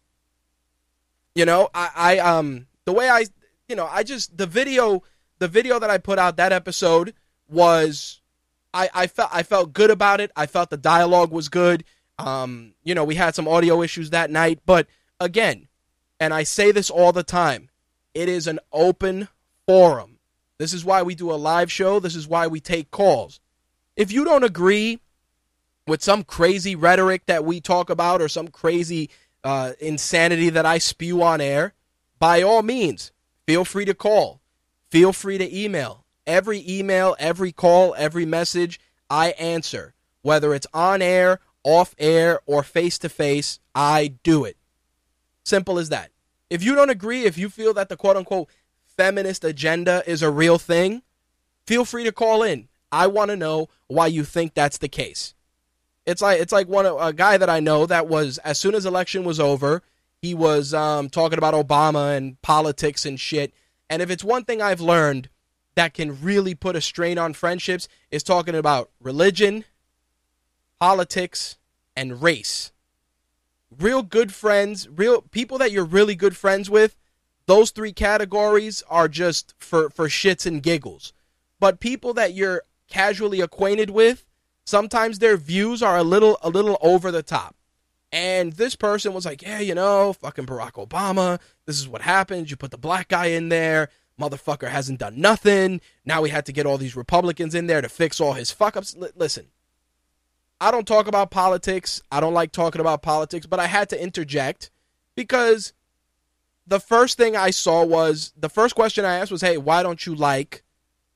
You 1.34 1.44
know, 1.44 1.68
I, 1.74 1.90
I 1.94 2.18
um 2.18 2.66
the 2.86 2.92
way 2.92 3.08
I 3.08 3.26
you 3.68 3.76
know, 3.76 3.86
I 3.86 4.02
just 4.02 4.36
the 4.36 4.46
video 4.46 5.02
the 5.38 5.48
video 5.48 5.78
that 5.78 5.90
I 5.90 5.98
put 5.98 6.18
out 6.18 6.36
that 6.38 6.52
episode 6.52 7.14
was 7.48 8.19
I, 8.72 8.88
I 8.94 9.06
felt 9.06 9.30
I 9.32 9.42
felt 9.42 9.72
good 9.72 9.90
about 9.90 10.20
it. 10.20 10.30
I 10.36 10.46
felt 10.46 10.70
the 10.70 10.76
dialogue 10.76 11.32
was 11.32 11.48
good. 11.48 11.84
Um, 12.18 12.74
you 12.82 12.94
know, 12.94 13.04
we 13.04 13.14
had 13.14 13.34
some 13.34 13.48
audio 13.48 13.82
issues 13.82 14.10
that 14.10 14.30
night, 14.30 14.60
but 14.66 14.86
again, 15.18 15.68
and 16.18 16.34
I 16.34 16.42
say 16.42 16.70
this 16.70 16.90
all 16.90 17.12
the 17.12 17.22
time, 17.22 17.70
it 18.14 18.28
is 18.28 18.46
an 18.46 18.60
open 18.72 19.28
forum. 19.66 20.18
This 20.58 20.74
is 20.74 20.84
why 20.84 21.02
we 21.02 21.14
do 21.14 21.32
a 21.32 21.34
live 21.34 21.72
show. 21.72 21.98
This 21.98 22.14
is 22.14 22.28
why 22.28 22.46
we 22.46 22.60
take 22.60 22.90
calls. 22.90 23.40
If 23.96 24.12
you 24.12 24.24
don't 24.24 24.44
agree 24.44 25.00
with 25.86 26.02
some 26.02 26.22
crazy 26.22 26.76
rhetoric 26.76 27.24
that 27.26 27.44
we 27.44 27.60
talk 27.60 27.88
about 27.88 28.20
or 28.20 28.28
some 28.28 28.48
crazy 28.48 29.08
uh, 29.42 29.72
insanity 29.80 30.50
that 30.50 30.66
I 30.66 30.76
spew 30.76 31.22
on 31.22 31.40
air, 31.40 31.72
by 32.18 32.42
all 32.42 32.62
means, 32.62 33.12
Feel 33.50 33.64
free 33.64 33.84
to 33.84 33.94
call. 33.94 34.40
Feel 34.92 35.12
free 35.12 35.36
to 35.36 35.56
email. 35.56 36.04
Every 36.30 36.64
email, 36.64 37.16
every 37.18 37.50
call, 37.50 37.92
every 37.98 38.24
message, 38.24 38.78
I 39.10 39.30
answer. 39.30 39.94
Whether 40.22 40.54
it's 40.54 40.66
on 40.72 41.02
air, 41.02 41.40
off 41.64 41.92
air, 41.98 42.38
or 42.46 42.62
face 42.62 42.98
to 42.98 43.08
face, 43.08 43.58
I 43.74 44.14
do 44.22 44.44
it. 44.44 44.56
Simple 45.42 45.76
as 45.76 45.88
that. 45.88 46.12
If 46.48 46.62
you 46.62 46.76
don't 46.76 46.88
agree, 46.88 47.24
if 47.24 47.36
you 47.36 47.50
feel 47.50 47.74
that 47.74 47.88
the 47.88 47.96
quote 47.96 48.16
unquote 48.16 48.48
feminist 48.84 49.42
agenda 49.42 50.04
is 50.06 50.22
a 50.22 50.30
real 50.30 50.56
thing, 50.56 51.02
feel 51.66 51.84
free 51.84 52.04
to 52.04 52.12
call 52.12 52.44
in. 52.44 52.68
I 52.92 53.08
want 53.08 53.32
to 53.32 53.36
know 53.36 53.68
why 53.88 54.06
you 54.06 54.22
think 54.22 54.54
that's 54.54 54.78
the 54.78 54.88
case. 54.88 55.34
It's 56.06 56.22
like 56.22 56.40
it's 56.40 56.52
like 56.52 56.68
one 56.68 56.86
a 56.86 57.12
guy 57.12 57.38
that 57.38 57.50
I 57.50 57.58
know 57.58 57.86
that 57.86 58.06
was 58.06 58.38
as 58.38 58.56
soon 58.56 58.76
as 58.76 58.86
election 58.86 59.24
was 59.24 59.40
over, 59.40 59.82
he 60.22 60.34
was 60.34 60.74
um, 60.74 61.10
talking 61.10 61.38
about 61.38 61.54
Obama 61.54 62.16
and 62.16 62.40
politics 62.40 63.04
and 63.04 63.18
shit. 63.18 63.52
And 63.88 64.00
if 64.00 64.10
it's 64.10 64.22
one 64.22 64.44
thing 64.44 64.62
I've 64.62 64.80
learned 64.80 65.28
that 65.74 65.94
can 65.94 66.20
really 66.22 66.54
put 66.54 66.76
a 66.76 66.80
strain 66.80 67.18
on 67.18 67.32
friendships, 67.32 67.88
is 68.10 68.22
talking 68.22 68.54
about 68.54 68.90
religion, 69.00 69.64
politics, 70.78 71.58
and 71.96 72.22
race. 72.22 72.72
Real 73.78 74.02
good 74.02 74.32
friends, 74.32 74.88
real 74.88 75.22
people 75.22 75.58
that 75.58 75.70
you're 75.70 75.84
really 75.84 76.14
good 76.14 76.36
friends 76.36 76.68
with, 76.68 76.96
those 77.46 77.70
three 77.70 77.92
categories 77.92 78.82
are 78.88 79.08
just 79.08 79.54
for, 79.58 79.90
for 79.90 80.08
shits 80.08 80.46
and 80.46 80.62
giggles. 80.62 81.12
But 81.58 81.80
people 81.80 82.14
that 82.14 82.34
you're 82.34 82.62
casually 82.88 83.40
acquainted 83.40 83.90
with, 83.90 84.24
sometimes 84.64 85.18
their 85.18 85.36
views 85.36 85.82
are 85.82 85.96
a 85.96 86.02
little 86.02 86.38
a 86.42 86.50
little 86.50 86.78
over 86.80 87.10
the 87.10 87.22
top. 87.22 87.56
And 88.12 88.54
this 88.54 88.74
person 88.74 89.12
was 89.12 89.24
like, 89.24 89.42
yeah, 89.42 89.60
you 89.60 89.74
know, 89.74 90.12
fucking 90.12 90.46
Barack 90.46 90.84
Obama. 90.84 91.38
This 91.66 91.78
is 91.78 91.88
what 91.88 92.02
happens. 92.02 92.50
You 92.50 92.56
put 92.56 92.72
the 92.72 92.78
black 92.78 93.08
guy 93.08 93.26
in 93.26 93.50
there. 93.50 93.88
Motherfucker 94.20 94.68
hasn't 94.68 95.00
done 95.00 95.20
nothing. 95.20 95.80
Now 96.04 96.22
we 96.22 96.30
had 96.30 96.46
to 96.46 96.52
get 96.52 96.66
all 96.66 96.78
these 96.78 96.96
Republicans 96.96 97.54
in 97.54 97.66
there 97.66 97.80
to 97.80 97.88
fix 97.88 98.20
all 98.20 98.34
his 98.34 98.50
fuck 98.50 98.76
ups. 98.76 98.96
L- 99.00 99.08
listen, 99.16 99.46
I 100.60 100.70
don't 100.70 100.86
talk 100.86 101.06
about 101.06 101.30
politics. 101.30 102.02
I 102.12 102.20
don't 102.20 102.34
like 102.34 102.52
talking 102.52 102.80
about 102.80 103.02
politics, 103.02 103.46
but 103.46 103.60
I 103.60 103.66
had 103.66 103.88
to 103.90 104.02
interject 104.02 104.70
because 105.14 105.72
the 106.66 106.80
first 106.80 107.16
thing 107.16 107.36
I 107.36 107.50
saw 107.50 107.84
was 107.84 108.32
the 108.36 108.50
first 108.50 108.74
question 108.74 109.04
I 109.04 109.16
asked 109.16 109.32
was, 109.32 109.40
hey, 109.40 109.56
why 109.56 109.82
don't 109.82 110.04
you 110.04 110.14
like 110.14 110.62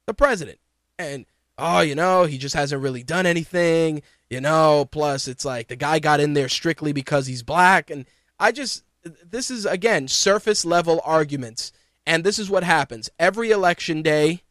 the 0.07 0.15
president? 0.15 0.59
And, 0.99 1.27
oh, 1.59 1.81
you 1.81 1.95
know, 1.95 2.25
he 2.25 2.39
just 2.39 2.55
hasn't 2.55 2.83
really 2.83 3.03
done 3.03 3.27
anything 3.27 4.03
you 4.35 4.41
know, 4.41 4.87
plus 4.91 5.29
it's 5.29 5.45
like 5.45 5.69
the 5.69 5.77
guy 5.77 6.01
got 6.01 6.21
in 6.21 6.35
there 6.35 6.49
strictly 6.49 6.93
because 6.93 7.27
he's 7.27 7.43
black. 7.43 7.89
And 7.89 8.07
I 8.39 8.53
just, 8.53 8.83
this 9.05 9.51
is, 9.51 9.65
again, 9.65 10.09
surface 10.09 10.65
level 10.65 11.01
arguments. 11.05 11.73
And 12.07 12.25
this 12.25 12.39
is 12.39 12.51
what 12.51 12.65
happens 12.65 13.11
every 13.19 13.51
election 13.51 14.03
day, 14.03 14.43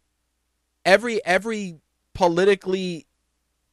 every, 0.86 1.24
every 1.26 1.80
politically 2.14 3.06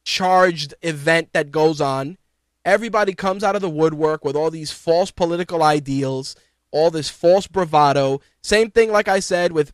charged 0.03 0.73
event 0.81 1.33
that 1.33 1.51
goes 1.51 1.81
on, 1.81 2.17
everybody 2.65 3.13
comes 3.13 3.43
out 3.43 3.55
of 3.55 3.61
the 3.61 3.69
woodwork 3.69 4.23
with 4.23 4.35
all 4.35 4.51
these 4.51 4.71
false 4.71 5.11
political 5.11 5.63
ideals, 5.63 6.35
all 6.71 6.89
this 6.89 7.09
false 7.09 7.47
bravado. 7.47 8.21
Same 8.41 8.71
thing, 8.71 8.91
like 8.91 9.07
I 9.07 9.19
said, 9.19 9.51
with 9.51 9.73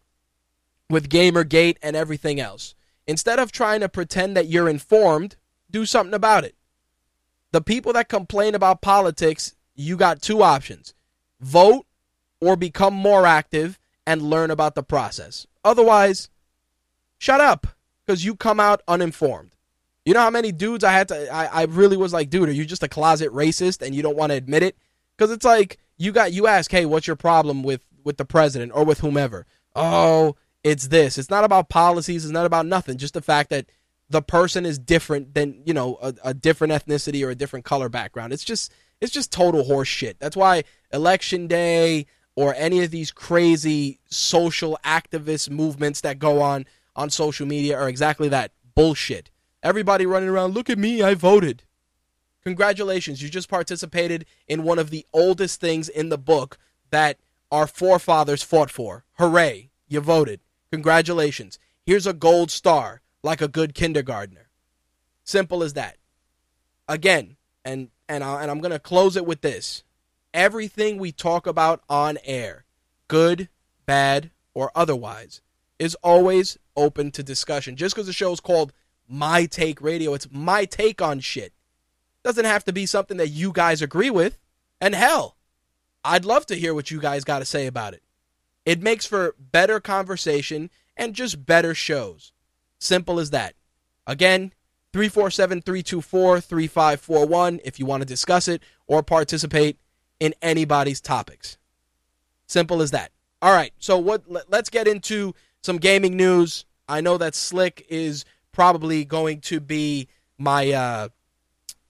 with 0.89 1.09
Gamergate 1.09 1.77
and 1.83 1.97
everything 1.97 2.39
else. 2.39 2.73
Instead 3.05 3.39
of 3.39 3.51
trying 3.51 3.81
to 3.81 3.89
pretend 3.89 4.37
that 4.37 4.47
you're 4.47 4.69
informed, 4.69 5.35
do 5.69 5.85
something 5.85 6.13
about 6.13 6.45
it. 6.45 6.55
The 7.51 7.61
people 7.61 7.93
that 7.93 8.07
complain 8.07 8.55
about 8.55 8.81
politics, 8.81 9.53
you 9.75 9.97
got 9.97 10.21
two 10.21 10.41
options 10.41 10.93
vote 11.39 11.85
or 12.41 12.55
become 12.55 12.93
more 12.93 13.25
active 13.25 13.77
and 14.07 14.21
learn 14.21 14.49
about 14.49 14.73
the 14.73 14.81
process. 14.81 15.45
Otherwise, 15.65 16.29
shut 17.19 17.41
up 17.41 17.67
because 18.05 18.23
you 18.23 18.35
come 18.35 18.59
out 18.59 18.81
uninformed. 18.87 19.51
You 20.05 20.13
know 20.13 20.21
how 20.21 20.29
many 20.29 20.53
dudes 20.53 20.85
I 20.85 20.93
had 20.93 21.09
to, 21.09 21.29
I, 21.29 21.45
I 21.47 21.63
really 21.65 21.97
was 21.97 22.13
like, 22.13 22.29
dude, 22.29 22.47
are 22.47 22.53
you 22.53 22.63
just 22.63 22.81
a 22.81 22.87
closet 22.87 23.29
racist 23.33 23.85
and 23.85 23.93
you 23.93 24.01
don't 24.01 24.15
want 24.15 24.31
to 24.31 24.37
admit 24.37 24.63
it? 24.63 24.77
Because 25.17 25.29
it's 25.29 25.43
like, 25.43 25.77
you 25.97 26.13
got, 26.13 26.31
you 26.31 26.47
ask, 26.47 26.71
hey, 26.71 26.85
what's 26.85 27.05
your 27.05 27.17
problem 27.17 27.63
with, 27.63 27.83
with 28.05 28.15
the 28.15 28.23
president 28.23 28.71
or 28.73 28.85
with 28.85 28.99
whomever? 28.99 29.45
Oh, 29.75 30.37
it's 30.63 30.87
this. 30.87 31.17
It's 31.17 31.29
not 31.29 31.43
about 31.43 31.67
policies. 31.67 32.23
It's 32.23 32.31
not 32.31 32.45
about 32.45 32.65
nothing. 32.65 32.97
Just 32.97 33.13
the 33.13 33.21
fact 33.21 33.49
that 33.49 33.65
the 34.09 34.21
person 34.21 34.65
is 34.65 34.79
different 34.79 35.33
than, 35.33 35.61
you 35.65 35.73
know, 35.73 35.97
a, 36.01 36.13
a 36.23 36.33
different 36.33 36.71
ethnicity 36.71 37.25
or 37.25 37.29
a 37.31 37.35
different 37.35 37.65
color 37.65 37.89
background. 37.89 38.31
It's 38.31 38.45
just, 38.45 38.71
it's 39.01 39.11
just 39.11 39.33
total 39.33 39.65
horse 39.65 39.89
shit. 39.89 40.17
That's 40.19 40.37
why 40.37 40.63
election 40.93 41.47
day 41.47 42.05
or 42.37 42.53
any 42.55 42.83
of 42.83 42.91
these 42.91 43.09
crazy 43.09 43.99
social 44.09 44.77
activist 44.85 45.49
movements 45.49 46.01
that 46.01 46.19
go 46.19 46.39
on 46.39 46.67
on 46.95 47.09
social 47.09 47.47
media 47.47 47.75
are 47.75 47.89
exactly 47.89 48.29
that 48.29 48.51
bullshit. 48.75 49.31
Everybody 49.63 50.05
running 50.05 50.29
around, 50.29 50.53
look 50.53 50.69
at 50.69 50.77
me, 50.77 51.01
I 51.01 51.15
voted. 51.15 51.63
Congratulations, 52.43 53.23
you 53.23 53.29
just 53.29 53.49
participated 53.49 54.23
in 54.47 54.61
one 54.61 54.77
of 54.77 54.91
the 54.91 55.03
oldest 55.11 55.59
things 55.59 55.89
in 55.89 56.09
the 56.09 56.17
book 56.17 56.59
that 56.91 57.17
our 57.51 57.65
forefathers 57.65 58.43
fought 58.43 58.69
for. 58.69 59.03
Hooray, 59.13 59.71
you 59.87 59.99
voted. 59.99 60.39
Congratulations. 60.71 61.57
Here's 61.87 62.05
a 62.05 62.13
gold 62.13 62.51
star, 62.51 63.01
like 63.23 63.41
a 63.41 63.47
good 63.47 63.73
kindergartner. 63.73 64.49
Simple 65.23 65.63
as 65.63 65.73
that. 65.73 65.97
Again, 66.87 67.37
and 67.65 67.89
and, 68.07 68.23
I, 68.23 68.43
and 68.43 68.51
I'm 68.51 68.61
going 68.61 68.71
to 68.71 68.79
close 68.79 69.17
it 69.17 69.25
with 69.25 69.41
this. 69.41 69.83
Everything 70.33 70.97
we 70.97 71.11
talk 71.11 71.47
about 71.47 71.81
on 71.89 72.17
air, 72.23 72.65
good, 73.07 73.49
bad, 73.85 74.31
or 74.53 74.71
otherwise, 74.75 75.41
is 75.79 75.95
always 76.03 76.57
open 76.75 77.11
to 77.11 77.23
discussion. 77.23 77.75
Just 77.75 77.95
because 77.95 78.07
the 78.07 78.13
show 78.13 78.31
is 78.31 78.39
called 78.39 78.73
My 79.07 79.45
Take 79.45 79.81
Radio, 79.81 80.13
it's 80.13 80.27
my 80.31 80.65
take 80.65 81.01
on 81.01 81.19
shit. 81.19 81.53
Doesn't 82.23 82.45
have 82.45 82.65
to 82.65 82.73
be 82.73 82.85
something 82.85 83.17
that 83.17 83.29
you 83.29 83.51
guys 83.51 83.81
agree 83.81 84.09
with. 84.09 84.37
And 84.81 84.93
hell, 84.93 85.37
I'd 86.03 86.25
love 86.25 86.45
to 86.47 86.55
hear 86.55 86.73
what 86.73 86.91
you 86.91 86.99
guys 86.99 87.23
got 87.23 87.39
to 87.39 87.45
say 87.45 87.67
about 87.67 87.93
it. 87.93 88.03
It 88.65 88.81
makes 88.81 89.05
for 89.05 89.35
better 89.39 89.79
conversation 89.79 90.69
and 90.95 91.13
just 91.13 91.45
better 91.45 91.73
shows. 91.73 92.33
Simple 92.79 93.19
as 93.19 93.29
that. 93.29 93.55
Again, 94.05 94.53
347 94.93 95.61
324 95.61 96.41
3541 96.41 97.59
if 97.63 97.79
you 97.79 97.85
want 97.85 98.01
to 98.01 98.05
discuss 98.05 98.47
it 98.47 98.61
or 98.87 99.03
participate 99.03 99.79
in 100.19 100.33
anybody's 100.41 101.01
topics. 101.01 101.57
Simple 102.47 102.81
as 102.81 102.91
that. 102.91 103.11
All 103.41 103.53
right, 103.53 103.73
so 103.77 103.97
what 103.97 104.23
let's 104.49 104.69
get 104.69 104.87
into 104.87 105.33
some 105.61 105.77
gaming 105.77 106.15
news. 106.17 106.65
I 106.89 107.01
know 107.01 107.17
that 107.17 107.35
Slick 107.35 107.85
is 107.89 108.25
probably 108.51 109.05
going 109.05 109.41
to 109.41 109.59
be 109.59 110.07
my 110.37 110.71
uh, 110.71 111.09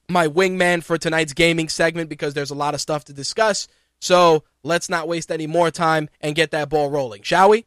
my 0.10 0.28
wingman 0.28 0.84
for 0.84 0.98
tonight's 0.98 1.34
gaming 1.34 1.70
segment 1.70 2.10
because 2.10 2.34
there's 2.34 2.52
a 2.52 2.56
lot 2.56 2.74
of 2.74 2.82
stuff 2.82 3.06
to 3.06 3.14
discuss. 3.14 3.68
So 4.00 4.44
let's 4.64 4.90
not 4.90 5.08
waste 5.08 5.32
any 5.32 5.48
more 5.48 5.72
time 5.72 6.10
and 6.22 6.36
get 6.36 6.52
that 6.52 6.70
ball 6.70 6.90
rolling, 6.90 7.22
shall 7.24 7.50
we? 7.50 7.66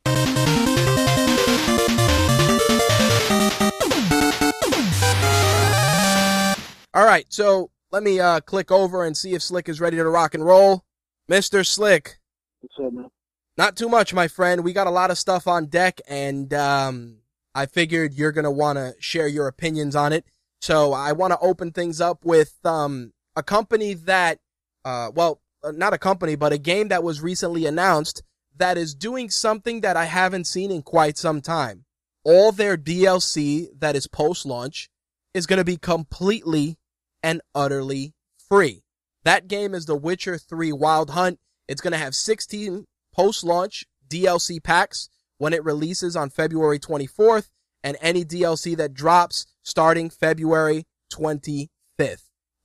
All 6.93 7.05
right, 7.05 7.25
so 7.29 7.71
let 7.93 8.03
me 8.03 8.21
uh, 8.21 8.41
click 8.41 8.71
over 8.71 9.05
and 9.05 9.17
see 9.17 9.35
if 9.35 9.43
Slick 9.43 9.69
is 9.69 9.81
ready 9.81 9.97
to 9.97 10.09
rock 10.09 10.35
and 10.35 10.45
roll. 10.45 10.85
Mr. 11.31 11.67
Slick. 11.67 12.19
What's 12.61 12.75
up, 12.79 12.93
man? 12.93 13.11
Not 13.57 13.77
too 13.77 13.89
much, 13.89 14.15
my 14.15 14.29
friend. 14.29 14.65
We 14.65 14.73
got 14.73 14.87
a 14.87 14.91
lot 14.91 15.11
of 15.11 15.19
stuff 15.19 15.47
on 15.47 15.67
deck, 15.67 16.01
and 16.09 16.53
um, 16.55 17.19
I 17.55 17.67
figured 17.67 18.15
you're 18.15 18.33
going 18.33 18.45
to 18.45 18.51
want 18.51 18.79
to 18.79 18.95
share 19.01 19.29
your 19.29 19.49
opinions 19.49 19.97
on 19.97 20.13
it. 20.13 20.25
So 20.61 20.93
I 20.93 21.13
want 21.13 21.33
to 21.33 21.39
open 21.41 21.73
things 21.73 22.01
up 22.01 22.25
with 22.25 22.55
um, 22.65 23.13
a 23.35 23.43
company 23.43 23.95
that, 23.95 24.39
uh, 24.85 25.11
well, 25.15 25.41
uh, 25.63 25.73
not 25.73 25.93
a 25.93 25.99
company, 25.99 26.37
but 26.37 26.53
a 26.53 26.59
game 26.59 26.89
that 26.89 27.03
was 27.03 27.21
recently 27.21 27.67
announced 27.67 28.23
that 28.57 28.79
is 28.79 28.95
doing 28.95 29.31
something 29.31 29.81
that 29.81 29.97
I 29.97 30.05
haven't 30.05 30.47
seen 30.47 30.71
in 30.71 30.83
quite 30.83 31.19
some 31.19 31.41
time. 31.41 31.85
All 32.25 32.53
their 32.53 32.77
DLC 32.77 33.69
that 33.79 33.97
is 33.97 34.07
post 34.07 34.45
launch 34.45 34.91
is 35.33 35.47
going 35.47 35.59
to 35.59 35.65
be 35.65 35.77
completely 35.77 36.77
and 37.23 37.41
utterly 37.55 38.15
free. 38.49 38.83
That 39.25 39.49
game 39.49 39.75
is 39.75 39.87
The 39.87 39.97
Witcher 39.97 40.39
3 40.39 40.73
Wild 40.73 41.11
Hunt. 41.11 41.39
It's 41.69 41.81
going 41.81 41.93
to 41.93 41.99
have 41.99 42.15
16 42.15 42.87
post 43.15 43.45
launch 43.45 43.85
DLC 44.09 44.63
packs 44.63 45.09
when 45.39 45.53
it 45.53 45.65
releases 45.65 46.17
on 46.17 46.31
February 46.31 46.79
24th 46.79 47.51
and 47.83 47.97
any 48.01 48.25
DLC 48.25 48.77
that 48.77 48.95
drops 48.95 49.47
starting 49.63 50.11
February 50.11 50.87
25th. 51.13 51.69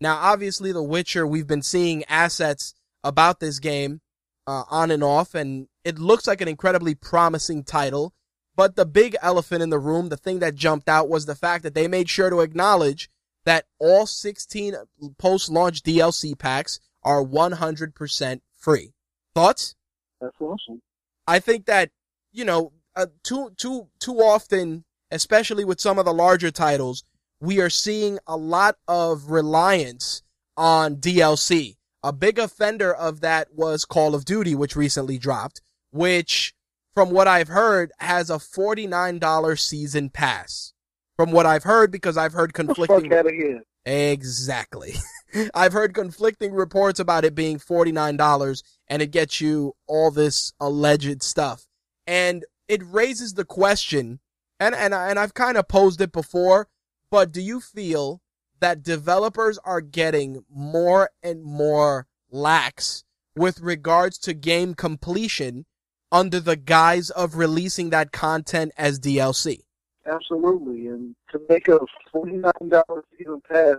Now, 0.01 0.17
obviously, 0.17 0.71
The 0.71 0.83
Witcher, 0.83 1.25
we've 1.25 1.47
been 1.47 1.61
seeing 1.61 2.03
assets 2.05 2.73
about 3.03 3.39
this 3.39 3.59
game 3.59 4.01
uh, 4.47 4.63
on 4.69 4.91
and 4.91 5.03
off, 5.03 5.35
and 5.35 5.67
it 5.83 5.99
looks 5.99 6.27
like 6.27 6.41
an 6.41 6.47
incredibly 6.47 6.95
promising 6.95 7.63
title. 7.63 8.13
But 8.55 8.75
the 8.75 8.85
big 8.85 9.15
elephant 9.21 9.61
in 9.61 9.69
the 9.69 9.79
room, 9.79 10.09
the 10.09 10.17
thing 10.17 10.39
that 10.39 10.55
jumped 10.55 10.87
out 10.87 11.09
was 11.09 11.25
the 11.25 11.35
fact 11.35 11.63
that 11.63 11.75
they 11.75 11.87
made 11.87 12.09
sure 12.09 12.29
to 12.29 12.41
acknowledge 12.41 13.09
that 13.45 13.65
all 13.79 14.05
16 14.05 14.75
post 15.17 15.49
launch 15.49 15.83
DLC 15.83 16.37
packs 16.37 16.79
are 17.03 17.23
100% 17.23 18.41
free. 18.57 18.93
Thoughts? 19.33 19.75
That's 20.19 20.35
awesome. 20.39 20.81
I 21.27 21.39
think 21.39 21.65
that, 21.65 21.91
you 22.31 22.45
know, 22.45 22.73
uh, 22.95 23.07
too, 23.23 23.51
too, 23.57 23.87
too 23.99 24.17
often, 24.17 24.85
especially 25.11 25.65
with 25.65 25.81
some 25.81 25.99
of 25.99 26.05
the 26.05 26.13
larger 26.13 26.51
titles, 26.51 27.03
we 27.39 27.59
are 27.59 27.69
seeing 27.69 28.19
a 28.27 28.37
lot 28.37 28.77
of 28.87 29.29
reliance 29.29 30.23
on 30.57 30.95
DLC. 30.97 31.75
A 32.03 32.13
big 32.13 32.39
offender 32.39 32.93
of 32.93 33.21
that 33.21 33.49
was 33.53 33.85
Call 33.85 34.15
of 34.15 34.25
Duty, 34.25 34.55
which 34.55 34.75
recently 34.75 35.17
dropped, 35.17 35.61
which, 35.91 36.53
from 36.93 37.11
what 37.11 37.27
I've 37.27 37.47
heard, 37.47 37.91
has 37.99 38.29
a 38.29 38.35
$49 38.35 39.59
season 39.59 40.09
pass. 40.09 40.73
From 41.15 41.31
what 41.31 41.45
I've 41.45 41.63
heard, 41.63 41.91
because 41.91 42.17
I've 42.17 42.33
heard 42.33 42.53
conflicting. 42.53 43.09
Fuck 43.09 43.19
out 43.19 43.27
of 43.27 43.31
here. 43.31 43.61
Exactly. 43.85 44.95
I've 45.53 45.73
heard 45.73 45.93
conflicting 45.93 46.53
reports 46.53 46.99
about 46.99 47.23
it 47.23 47.35
being 47.35 47.59
$49 47.59 48.63
and 48.87 49.01
it 49.01 49.11
gets 49.11 49.39
you 49.39 49.75
all 49.87 50.11
this 50.11 50.53
alleged 50.59 51.21
stuff. 51.23 51.67
And 52.07 52.45
it 52.67 52.81
raises 52.83 53.33
the 53.33 53.45
question, 53.45 54.19
and, 54.59 54.73
and, 54.73 54.93
and 54.93 55.19
I've 55.19 55.33
kind 55.33 55.57
of 55.57 55.67
posed 55.67 56.01
it 56.01 56.11
before, 56.11 56.67
but 57.11 57.31
do 57.31 57.41
you 57.41 57.59
feel 57.59 58.21
that 58.59 58.83
developers 58.83 59.59
are 59.59 59.81
getting 59.81 60.43
more 60.49 61.09
and 61.21 61.43
more 61.43 62.07
lax 62.31 63.03
with 63.35 63.59
regards 63.59 64.17
to 64.19 64.33
game 64.33 64.73
completion 64.73 65.65
under 66.11 66.39
the 66.39 66.55
guise 66.55 67.09
of 67.11 67.35
releasing 67.35 67.89
that 67.91 68.11
content 68.11 68.71
as 68.77 68.99
DLC? 68.99 69.59
Absolutely. 70.05 70.87
And 70.87 71.15
to 71.31 71.41
make 71.49 71.67
a 71.67 71.79
$49 72.13 73.01
season 73.17 73.41
pass, 73.49 73.75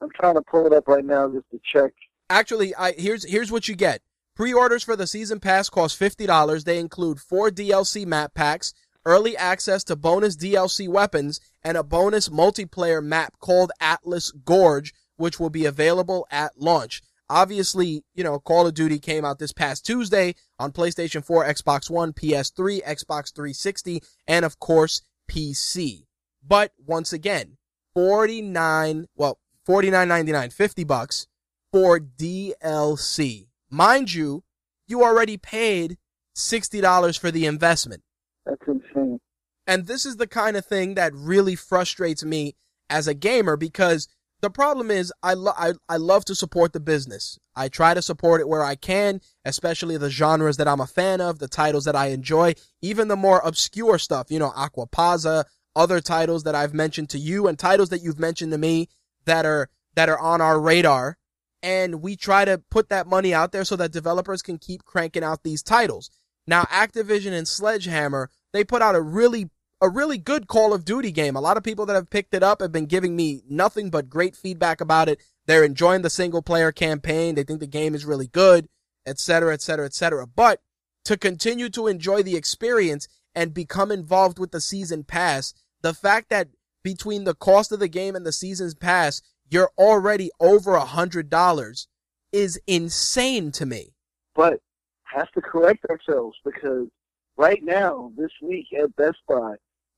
I'm 0.00 0.10
trying 0.14 0.34
to 0.34 0.42
pull 0.42 0.66
it 0.66 0.72
up 0.72 0.86
right 0.88 1.04
now 1.04 1.28
just 1.28 1.50
to 1.50 1.60
check. 1.64 1.92
Actually, 2.28 2.74
I 2.74 2.92
here's 2.92 3.24
here's 3.24 3.52
what 3.52 3.68
you 3.68 3.74
get. 3.74 4.02
Pre-orders 4.34 4.82
for 4.82 4.96
the 4.96 5.06
season 5.06 5.40
pass 5.40 5.70
cost 5.70 5.98
$50. 5.98 6.64
They 6.64 6.78
include 6.78 7.20
4 7.20 7.50
DLC 7.50 8.04
map 8.04 8.34
packs, 8.34 8.74
early 9.06 9.36
access 9.36 9.82
to 9.84 9.96
bonus 9.96 10.36
DLC 10.36 10.88
weapons, 10.88 11.40
and 11.64 11.76
a 11.76 11.82
bonus 11.82 12.28
multiplayer 12.28 13.02
map 13.02 13.34
called 13.40 13.72
Atlas 13.80 14.32
Gorge, 14.32 14.92
which 15.16 15.40
will 15.40 15.50
be 15.50 15.64
available 15.64 16.26
at 16.30 16.52
launch. 16.58 17.02
Obviously, 17.28 18.04
you 18.14 18.22
know, 18.22 18.38
Call 18.38 18.66
of 18.66 18.74
Duty 18.74 18.98
came 18.98 19.24
out 19.24 19.38
this 19.38 19.52
past 19.52 19.84
Tuesday 19.84 20.34
on 20.58 20.70
PlayStation 20.70 21.24
4, 21.24 21.44
Xbox 21.46 21.90
One, 21.90 22.12
PS3, 22.12 22.84
Xbox 22.84 23.34
360, 23.34 24.02
and 24.28 24.44
of 24.44 24.60
course, 24.60 25.02
PC. 25.30 26.06
But 26.46 26.72
once 26.84 27.12
again, 27.12 27.56
49, 27.94 29.06
well, 29.16 29.38
49.99, 29.68 30.52
50 30.52 30.84
bucks 30.84 31.26
for 31.72 31.98
DLC. 31.98 33.48
Mind 33.70 34.14
you, 34.14 34.44
you 34.86 35.02
already 35.02 35.36
paid 35.36 35.98
$60 36.36 37.18
for 37.18 37.30
the 37.30 37.46
investment. 37.46 38.02
That's 38.44 38.62
insane. 38.66 39.20
And 39.66 39.86
this 39.86 40.06
is 40.06 40.16
the 40.16 40.28
kind 40.28 40.56
of 40.56 40.64
thing 40.64 40.94
that 40.94 41.12
really 41.14 41.56
frustrates 41.56 42.24
me 42.24 42.54
as 42.88 43.08
a 43.08 43.14
gamer 43.14 43.56
because 43.56 44.06
the 44.42 44.50
problem 44.50 44.90
is 44.90 45.12
I, 45.22 45.34
lo- 45.34 45.54
I, 45.56 45.72
I 45.88 45.96
love 45.96 46.24
to 46.26 46.34
support 46.34 46.72
the 46.72 46.80
business. 46.80 47.38
I 47.54 47.68
try 47.68 47.94
to 47.94 48.02
support 48.02 48.40
it 48.40 48.48
where 48.48 48.62
I 48.62 48.74
can, 48.74 49.20
especially 49.44 49.96
the 49.96 50.10
genres 50.10 50.56
that 50.58 50.68
I'm 50.68 50.80
a 50.80 50.86
fan 50.86 51.20
of, 51.20 51.38
the 51.38 51.48
titles 51.48 51.84
that 51.84 51.96
I 51.96 52.08
enjoy, 52.08 52.54
even 52.82 53.08
the 53.08 53.16
more 53.16 53.40
obscure 53.44 53.98
stuff, 53.98 54.30
you 54.30 54.38
know, 54.38 54.50
Aquapazza, 54.50 55.44
other 55.74 56.00
titles 56.00 56.44
that 56.44 56.54
I've 56.54 56.74
mentioned 56.74 57.10
to 57.10 57.18
you 57.18 57.46
and 57.46 57.58
titles 57.58 57.90
that 57.90 58.02
you've 58.02 58.18
mentioned 58.18 58.52
to 58.52 58.58
me 58.58 58.88
that 59.24 59.44
are 59.44 59.68
that 59.94 60.08
are 60.08 60.18
on 60.18 60.40
our 60.40 60.60
radar 60.60 61.16
and 61.62 62.02
we 62.02 62.16
try 62.16 62.44
to 62.44 62.62
put 62.70 62.90
that 62.90 63.06
money 63.06 63.34
out 63.34 63.52
there 63.52 63.64
so 63.64 63.76
that 63.76 63.92
developers 63.92 64.42
can 64.42 64.58
keep 64.58 64.84
cranking 64.84 65.24
out 65.24 65.42
these 65.42 65.62
titles. 65.62 66.10
Now, 66.46 66.62
Activision 66.64 67.32
and 67.32 67.48
Sledgehammer, 67.48 68.30
they 68.52 68.62
put 68.62 68.82
out 68.82 68.94
a 68.94 69.00
really 69.00 69.50
a 69.80 69.88
really 69.88 70.18
good 70.18 70.46
Call 70.46 70.72
of 70.72 70.84
Duty 70.84 71.12
game. 71.12 71.36
A 71.36 71.40
lot 71.40 71.56
of 71.56 71.62
people 71.62 71.86
that 71.86 71.94
have 71.94 72.10
picked 72.10 72.34
it 72.34 72.42
up 72.42 72.60
have 72.60 72.72
been 72.72 72.86
giving 72.86 73.14
me 73.14 73.42
nothing 73.48 73.90
but 73.90 74.08
great 74.08 74.34
feedback 74.34 74.80
about 74.80 75.08
it. 75.08 75.20
They're 75.46 75.64
enjoying 75.64 76.02
the 76.02 76.10
single 76.10 76.42
player 76.42 76.72
campaign. 76.72 77.34
They 77.34 77.44
think 77.44 77.60
the 77.60 77.66
game 77.66 77.94
is 77.94 78.04
really 78.04 78.26
good, 78.26 78.68
etc., 79.06 79.52
etc., 79.52 79.86
etc. 79.86 80.26
But 80.26 80.60
to 81.04 81.16
continue 81.16 81.68
to 81.70 81.86
enjoy 81.86 82.22
the 82.22 82.36
experience 82.36 83.06
and 83.34 83.52
become 83.52 83.92
involved 83.92 84.38
with 84.38 84.50
the 84.50 84.60
season 84.60 85.04
pass, 85.04 85.52
the 85.82 85.94
fact 85.94 86.30
that 86.30 86.48
between 86.82 87.24
the 87.24 87.34
cost 87.34 87.70
of 87.70 87.80
the 87.80 87.88
game 87.88 88.16
and 88.16 88.24
the 88.24 88.32
season's 88.32 88.74
pass, 88.74 89.20
you're 89.48 89.70
already 89.78 90.30
over 90.40 90.74
a 90.74 90.84
hundred 90.84 91.28
dollars 91.28 91.86
is 92.32 92.60
insane 92.66 93.52
to 93.52 93.66
me. 93.66 93.94
But 94.34 94.60
have 95.04 95.30
to 95.32 95.40
correct 95.40 95.84
ourselves 95.86 96.36
because 96.44 96.88
right 97.36 97.62
now, 97.62 98.10
this 98.16 98.30
week 98.42 98.66
at 98.72 98.94
Best 98.96 99.18
Buy, 99.28 99.54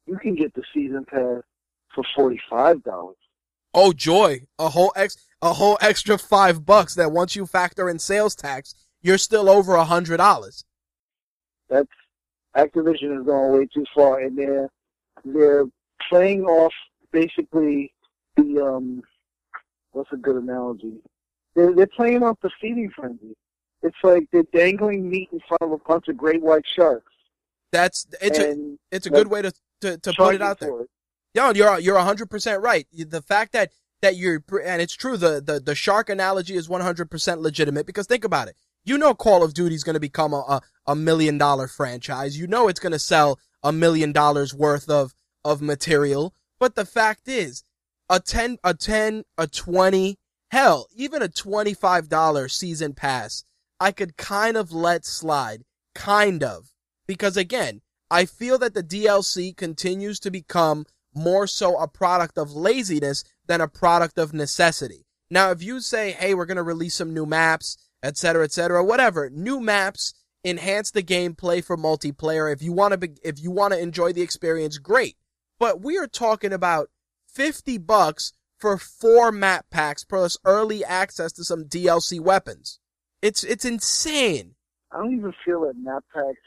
you 0.09 0.19
can 0.19 0.35
get 0.35 0.55
the 0.55 0.63
season 0.73 1.05
pass 1.05 1.43
for 1.95 2.05
forty 2.17 2.41
five 2.49 2.83
dollars. 2.83 3.17
Oh 3.75 3.93
joy! 3.93 4.43
A 4.59 4.69
whole 4.69 4.93
ex 4.97 5.17
a 5.43 5.53
whole 5.53 5.79
extra 5.81 6.19
five 6.19 6.65
bucks 6.65 6.95
that 6.95 7.13
once 7.13 7.37
you 7.37 7.47
factor 7.47 7.89
in 7.89 7.99
sales 7.99 8.35
tax, 8.35 8.75
you're 9.03 9.19
still 9.19 9.49
over 9.49 9.75
a 9.75 9.85
hundred 9.85 10.17
dollars. 10.17 10.65
That's 11.69 11.89
Activision 12.57 13.21
is 13.21 13.27
going 13.27 13.59
way 13.59 13.69
too 13.73 13.85
far, 13.95 14.21
and 14.21 14.37
they're 14.37 14.69
they're 15.25 15.67
playing 16.09 16.45
off 16.45 16.73
basically 17.13 17.93
the 18.37 18.65
um 18.65 19.03
what's 19.93 20.13
a 20.13 20.17
good 20.17 20.37
analogy? 20.37 20.95
They're 21.55 21.75
they're 21.75 21.87
playing 21.87 22.23
off 22.23 22.39
the 22.41 22.51
feeding 22.61 22.91
frenzy. 22.91 23.37
It's 23.83 23.97
like 24.03 24.27
they're 24.33 24.45
dangling 24.53 25.09
meat 25.09 25.29
in 25.33 25.41
front 25.47 25.63
of 25.63 25.73
a 25.73 25.79
bunch 25.79 26.09
of 26.09 26.17
great 26.17 26.43
white 26.43 26.65
sharks. 26.67 27.13
That's 27.71 28.07
it's 28.21 28.39
a 28.39 28.77
it's 28.91 29.07
a 29.07 29.11
good 29.11 29.29
way 29.29 29.43
to 29.43 29.53
to, 29.81 29.99
to 29.99 30.13
put 30.13 30.35
it 30.35 30.43
out 30.43 30.61
there. 30.61 30.81
It. 30.81 30.89
Yeah, 31.35 31.53
you're 31.55 31.79
you're 31.79 31.99
hundred 31.99 32.31
percent 32.31 32.63
right. 32.63 32.87
The 32.93 33.23
fact 33.23 33.53
that 33.53 33.71
that 34.03 34.17
you're 34.17 34.43
and 34.65 34.81
it's 34.83 34.95
true 34.95 35.17
the 35.17 35.41
the 35.45 35.61
the 35.61 35.75
shark 35.75 36.09
analogy 36.09 36.55
is 36.55 36.69
one 36.69 36.81
hundred 36.81 37.11
percent 37.11 37.41
legitimate 37.41 37.87
because 37.87 38.07
think 38.07 38.25
about 38.25 38.49
it. 38.49 38.57
You 38.85 38.97
know 38.97 39.15
Call 39.15 39.43
of 39.43 39.55
Duty 39.55 39.75
is 39.75 39.85
going 39.85 39.95
to 39.95 40.01
become 40.01 40.33
a, 40.33 40.39
a, 40.49 40.61
a 40.87 40.97
million 40.97 41.37
dollar 41.37 41.69
franchise. 41.69 42.39
You 42.39 42.47
know 42.47 42.69
it's 42.69 42.81
going 42.81 42.93
to 42.93 42.99
sell 42.99 43.39
a 43.63 43.73
million 43.73 44.13
dollars 44.13 44.55
worth 44.55 44.89
of 44.89 45.15
of 45.45 45.63
material. 45.63 46.35
But 46.59 46.75
the 46.75 46.85
fact 46.85 47.29
is, 47.29 47.65
a 48.09 48.21
10, 48.21 48.59
a 48.65 48.75
10, 48.75 49.25
a 49.37 49.47
20, 49.47 50.19
hell, 50.51 50.89
even 50.95 51.23
a 51.23 51.29
$25 51.29 52.51
season 52.51 52.95
pass, 52.95 53.45
I 53.79 53.93
could 53.93 54.17
kind 54.17 54.57
of 54.57 54.73
let 54.73 55.05
slide. 55.05 55.63
Kind 55.95 56.43
of. 56.43 56.73
Because 57.07 57.37
again, 57.37 57.81
I 58.11 58.25
feel 58.25 58.59
that 58.59 58.75
the 58.75 58.83
DLC 58.83 59.57
continues 59.57 60.19
to 60.21 60.31
become 60.31 60.87
more 61.15 61.47
so 61.47 61.77
a 61.79 61.89
product 61.89 62.39
of 62.39 62.53
laziness 62.53 63.25
than 63.47 63.61
a 63.61 63.69
product 63.69 64.19
of 64.19 64.33
necessity. 64.33 65.05
Now, 65.31 65.51
if 65.51 65.63
you 65.63 65.81
say, 65.81 66.13
hey, 66.13 66.35
we're 66.35 66.47
going 66.47 66.57
to 66.57 66.63
release 66.63 66.95
some 66.95 67.13
new 67.13 67.27
maps, 67.27 67.77
etc., 68.03 68.45
etc., 68.45 68.85
whatever, 68.85 69.29
new 69.31 69.61
maps 69.61 70.15
enhance 70.45 70.91
the 70.91 71.03
gameplay 71.03 71.63
for 71.63 71.77
multiplayer. 71.77 72.53
If 72.53 72.63
you 72.63 72.73
want 72.73 72.93
to, 72.93 72.99
be, 72.99 73.09
if 73.23 73.41
you 73.41 73.51
want 73.51 73.75
to 73.75 73.81
enjoy 73.81 74.13
the 74.13 74.23
experience, 74.23 74.79
great. 74.79 75.17
But 75.59 75.83
we 75.83 75.99
are 75.99 76.07
talking 76.07 76.53
about 76.53 76.89
50 77.27 77.79
bucks 77.79 78.33
for 78.59 78.79
four 78.79 79.31
map 79.33 79.67
packs 79.71 80.05
plus 80.05 80.37
early 80.45 80.85
access 80.85 81.33
to 81.33 81.45
some 81.45 81.65
DLC 81.65 82.21
weapons. 82.21 82.81
It's 83.21 83.43
it's 83.45 83.65
insane. 83.65 84.55
I 84.93 84.99
don't 84.99 85.13
even 85.13 85.33
feel 85.45 85.63
that 85.63 85.75
map 85.77 86.05
packs 86.15 86.39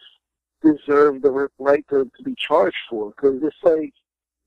deserve 0.62 1.22
the 1.22 1.50
right 1.60 1.86
to, 1.90 2.10
to 2.18 2.24
be 2.24 2.36
charged 2.38 2.78
for 2.90 3.12
because 3.12 3.42
it's 3.44 3.56
like 3.64 3.94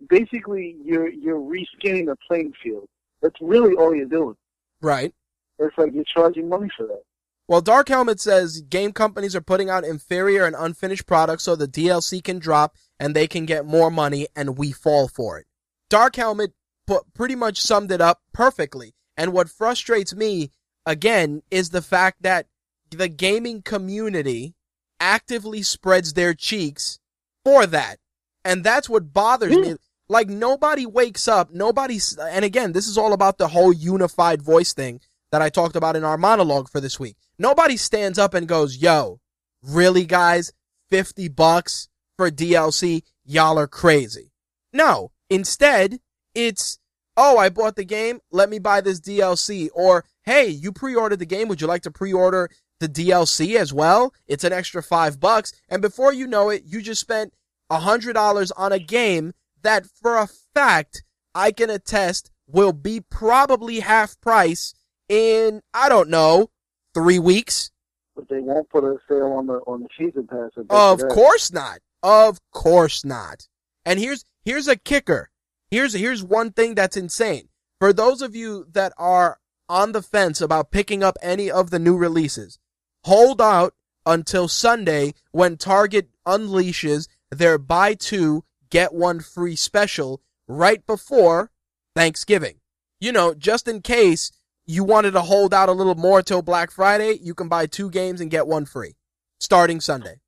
basically 0.09 0.77
you're 0.85 1.09
you're 1.09 1.41
reskinning 1.41 2.07
the 2.07 2.17
playing 2.27 2.53
field. 2.63 2.89
That's 3.23 3.41
really 3.41 3.75
all 3.75 3.95
you're 3.95 4.07
doing. 4.07 4.37
Right. 4.81 5.15
It's 5.59 5.77
like 5.79 5.93
you're 5.95 6.05
charging 6.05 6.49
money 6.49 6.69
for 6.77 6.87
that. 6.87 7.03
Well, 7.47 7.61
Dark 7.61 7.89
Helmet 7.89 8.21
says 8.21 8.63
game 8.63 8.93
companies 8.93 9.37
are 9.37 9.41
putting 9.41 9.69
out 9.69 9.85
inferior 9.85 10.47
and 10.47 10.57
unfinished 10.59 11.07
products 11.07 11.45
so 11.45 11.55
the 11.55 11.69
DLC 11.69 12.25
can 12.25 12.39
drop 12.39 12.77
and 12.99 13.15
they 13.15 13.27
can 13.27 13.45
get 13.45 13.67
more 13.67 13.91
money 13.91 14.27
and 14.35 14.57
we 14.57 14.73
fall 14.73 15.09
for 15.09 15.39
it. 15.39 15.47
Dark 15.91 16.17
Helmet 16.17 16.53
put, 16.87 17.13
pretty 17.13 17.35
much 17.35 17.61
summed 17.61 17.93
it 17.93 18.01
up 18.01 18.23
perfectly. 18.33 18.95
And 19.17 19.33
what 19.33 19.51
frustrates 19.51 20.15
me, 20.15 20.53
again, 20.87 21.43
is 21.51 21.71
the 21.71 21.83
fact 21.83 22.23
that 22.23 22.47
the 22.91 23.09
gaming 23.09 23.61
community 23.61 24.55
actively 25.01 25.63
spreads 25.63 26.13
their 26.13 26.35
cheeks 26.35 26.99
for 27.45 27.67
that. 27.67 27.99
And 28.45 28.63
that's 28.63 28.89
what 28.89 29.13
bothers 29.13 29.57
me. 29.57 29.71
Mm. 29.71 29.79
Like 30.09 30.29
nobody 30.29 30.85
wakes 30.85 31.29
up, 31.29 31.51
nobody, 31.51 31.99
and 32.21 32.45
again, 32.45 32.73
this 32.73 32.87
is 32.87 32.99
all 32.99 33.15
about 33.15 33.39
the 33.39 33.49
whole 33.49 33.73
unified 33.73 34.43
voice 34.43 34.75
thing 34.75 35.01
that 35.33 35.41
I 35.41 35.49
talked 35.49 35.77
about 35.77 35.97
in 35.97 36.05
our 36.05 36.19
monologue 36.19 36.69
for 36.69 36.81
this 36.81 37.01
week. 37.01 37.17
Nobody 37.39 37.79
stands 37.79 38.19
up 38.19 38.35
and 38.35 38.47
goes, 38.47 38.77
yo, 38.77 39.21
really 39.63 40.05
guys, 40.05 40.53
50 40.91 41.29
bucks 41.29 41.89
for 42.19 42.31
DLC? 42.31 43.03
Y'all 43.25 43.59
are 43.59 43.67
crazy. 43.67 44.31
No, 44.75 45.11
Instead, 45.31 45.99
it's, 46.35 46.79
oh, 47.17 47.39
I 47.39 47.49
bought 47.49 47.77
the 47.77 47.85
game. 47.85 48.21
Let 48.31 48.51
me 48.51 48.59
buy 48.59 48.81
this 48.81 49.01
DLC. 49.01 49.69
Or, 49.75 50.05
hey, 50.23 50.49
you 50.49 50.73
pre-ordered 50.73 51.19
the 51.19 51.27
game. 51.27 51.49
Would 51.49 51.61
you 51.61 51.67
like 51.67 51.83
to 51.83 51.91
pre-order 51.91 52.51
the 52.81 52.89
DLC 52.89 53.57
as 53.57 53.73
well? 53.73 54.13
It's 54.27 54.45
an 54.45 54.53
extra 54.53 54.83
five 54.83 55.21
bucks. 55.21 55.53
And 55.69 55.81
before 55.81 56.13
you 56.13 56.27
know 56.27 56.51
it, 56.51 56.65
you 56.67 56.83
just 56.83 57.01
spent 57.01 57.33
a 57.71 57.81
hundred 57.81 58.15
dollars 58.15 58.51
on 58.53 58.73
a 58.73 58.79
game 58.79 59.33
that 59.63 59.87
for 59.87 60.17
a 60.17 60.29
fact 60.55 61.03
I 61.35 61.51
can 61.51 61.71
attest 61.71 62.31
will 62.47 62.73
be 62.73 63.01
probably 63.01 63.81
half 63.81 64.21
price 64.21 64.75
in, 65.09 65.63
I 65.73 65.89
don't 65.89 66.11
know, 66.11 66.51
three 66.93 67.19
weeks. 67.19 67.71
But 68.15 68.29
they 68.29 68.41
won't 68.41 68.69
put 68.69 68.85
a 68.85 68.97
sale 69.09 69.33
on 69.33 69.47
the 69.47 69.55
on 69.67 69.83
the 69.83 69.89
season 69.99 70.29
pass. 70.29 70.51
Of 70.71 71.01
course 71.09 71.53
not. 71.53 71.81
Of 72.03 72.39
course 72.53 73.05
not. 73.05 73.49
And 73.85 73.99
here's 73.99 74.25
here's 74.45 74.69
a 74.69 74.77
kicker. 74.77 75.31
Here's 75.71 75.95
here's 75.95 76.23
one 76.23 76.53
thing 76.53 76.75
that's 76.75 76.97
insane. 76.97 77.49
For 77.81 77.93
those 77.93 78.23
of 78.23 78.37
you 78.37 78.67
that 78.71 78.93
are 78.97 79.39
on 79.69 79.93
the 79.93 80.03
fence 80.03 80.41
about 80.41 80.71
picking 80.71 81.03
up 81.03 81.17
any 81.21 81.51
of 81.51 81.71
the 81.71 81.79
new 81.79 81.97
releases, 81.97 82.59
hold 83.05 83.41
out 83.41 83.75
until 84.07 84.49
Sunday 84.49 85.15
when 85.31 85.57
Target 85.57 86.09
unleashes 86.27 87.09
their 87.31 87.59
buy 87.59 87.95
two 87.95 88.45
get 88.71 88.93
one 88.93 89.21
free 89.21 89.57
special 89.57 90.21
right 90.49 90.85
before 90.87 91.51
Thanksgiving. 91.95 92.57
You 93.01 93.13
know, 93.13 93.35
just 93.35 93.69
in 93.69 93.83
case 93.83 94.33
you 94.67 94.85
wanted 94.85 95.13
to 95.13 95.21
hold 95.21 95.53
out 95.53 95.69
a 95.69 95.73
little 95.73 95.95
more 95.95 96.23
till 96.23 96.43
Black 96.43 96.71
Friday, 96.71 97.19
you 97.21 97.35
can 97.35 97.49
buy 97.49 97.67
two 97.67 97.91
games 97.91 98.21
and 98.21 98.31
get 98.31 98.47
one 98.47 98.65
free 98.65 98.95
starting 99.39 99.81
Sunday. 99.81 100.21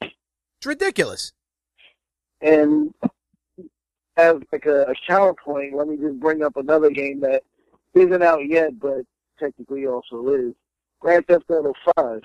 It's 0.00 0.66
ridiculous. 0.66 1.32
And 2.40 2.94
as 4.16 4.36
like 4.52 4.66
a, 4.66 4.82
a 4.82 4.94
counterpoint, 5.06 5.74
let 5.74 5.88
me 5.88 5.96
just 5.96 6.18
bring 6.18 6.42
up 6.42 6.56
another 6.56 6.90
game 6.90 7.20
that 7.20 7.42
isn't 7.94 8.22
out 8.22 8.46
yet, 8.46 8.78
but 8.78 9.02
technically 9.38 9.86
also 9.86 10.28
is 10.28 10.54
Grand 11.02 11.26
Theft 11.26 11.50
Auto 11.50 11.74
Five. 11.96 12.22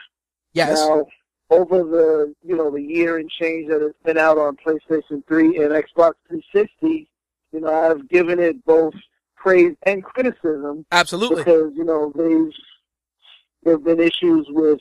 Yes. 0.53 0.79
Now, 0.79 1.05
over 1.49 1.83
the 1.83 2.33
you 2.43 2.55
know 2.55 2.69
the 2.71 2.81
year 2.81 3.17
and 3.17 3.29
change 3.29 3.67
that 3.69 3.83
it's 3.83 3.97
been 4.05 4.17
out 4.17 4.37
on 4.37 4.55
PlayStation 4.55 5.25
3 5.27 5.57
and 5.57 5.71
Xbox 5.71 6.13
360, 6.29 7.09
you 7.51 7.59
know 7.59 7.73
I've 7.73 8.07
given 8.07 8.39
it 8.39 8.63
both 8.65 8.93
praise 9.35 9.75
and 9.83 10.03
criticism. 10.03 10.85
Absolutely. 10.91 11.37
Because 11.37 11.73
you 11.75 11.83
know 11.83 12.13
there've 13.63 13.83
been 13.83 13.99
issues 13.99 14.45
with 14.49 14.79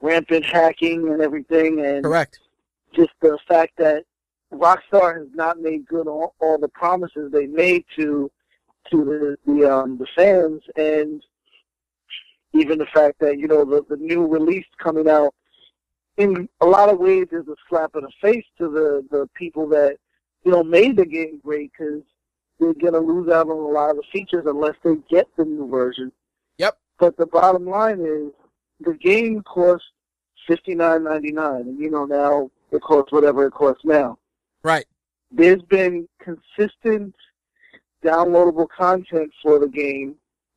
rampant 0.00 0.44
hacking 0.44 1.08
and 1.08 1.20
everything, 1.20 1.84
and 1.84 2.04
correct. 2.04 2.38
Just 2.94 3.10
the 3.20 3.36
fact 3.48 3.72
that 3.78 4.04
Rockstar 4.52 5.18
has 5.18 5.26
not 5.34 5.58
made 5.58 5.86
good 5.86 6.06
all, 6.06 6.34
all 6.40 6.58
the 6.58 6.68
promises 6.68 7.32
they 7.32 7.46
made 7.46 7.84
to 7.96 8.30
to 8.90 9.04
the 9.04 9.52
the 9.52 9.68
um 9.68 9.98
the 9.98 10.06
fans 10.14 10.62
and 10.76 11.22
even 12.54 12.78
the 12.78 12.86
fact 12.86 13.18
that 13.20 13.38
you 13.38 13.46
know 13.46 13.64
the 13.64 13.84
the 13.88 13.96
new 13.96 14.26
release 14.26 14.66
coming 14.78 15.08
out 15.08 15.34
in 16.16 16.48
a 16.60 16.66
lot 16.66 16.88
of 16.88 16.98
ways 16.98 17.26
is 17.32 17.46
a 17.48 17.56
slap 17.68 17.90
in 17.96 18.02
the 18.02 18.12
face 18.22 18.44
to 18.58 18.68
the 18.70 19.04
the 19.10 19.28
people 19.34 19.68
that 19.68 19.96
you 20.44 20.52
know 20.52 20.62
made 20.62 20.96
the 20.96 21.04
game 21.04 21.40
great 21.44 21.72
because 21.72 22.02
they're 22.58 22.74
gonna 22.74 23.04
lose 23.04 23.28
out 23.28 23.48
on 23.48 23.56
a 23.56 23.68
lot 23.68 23.90
of 23.90 23.96
the 23.96 24.02
features 24.12 24.44
unless 24.46 24.76
they 24.84 24.94
get 25.10 25.26
the 25.36 25.44
new 25.44 25.68
version. 25.68 26.12
Yep. 26.58 26.78
But 26.98 27.16
the 27.16 27.26
bottom 27.26 27.66
line 27.66 28.00
is 28.00 28.32
the 28.80 28.94
game 28.94 29.42
costs 29.42 29.88
fifty 30.46 30.74
nine 30.74 31.02
ninety 31.04 31.32
nine, 31.32 31.62
and 31.62 31.78
you 31.78 31.90
know 31.90 32.04
now 32.04 32.50
it 32.70 32.80
costs 32.82 33.12
whatever 33.12 33.46
it 33.46 33.52
costs 33.52 33.84
now. 33.84 34.18
Right. 34.62 34.86
There's 35.30 35.62
been 35.62 36.08
consistent 36.20 37.14
downloadable 38.04 38.68
content 38.68 39.32
for 39.42 39.58
the 39.58 39.66
game 39.66 40.14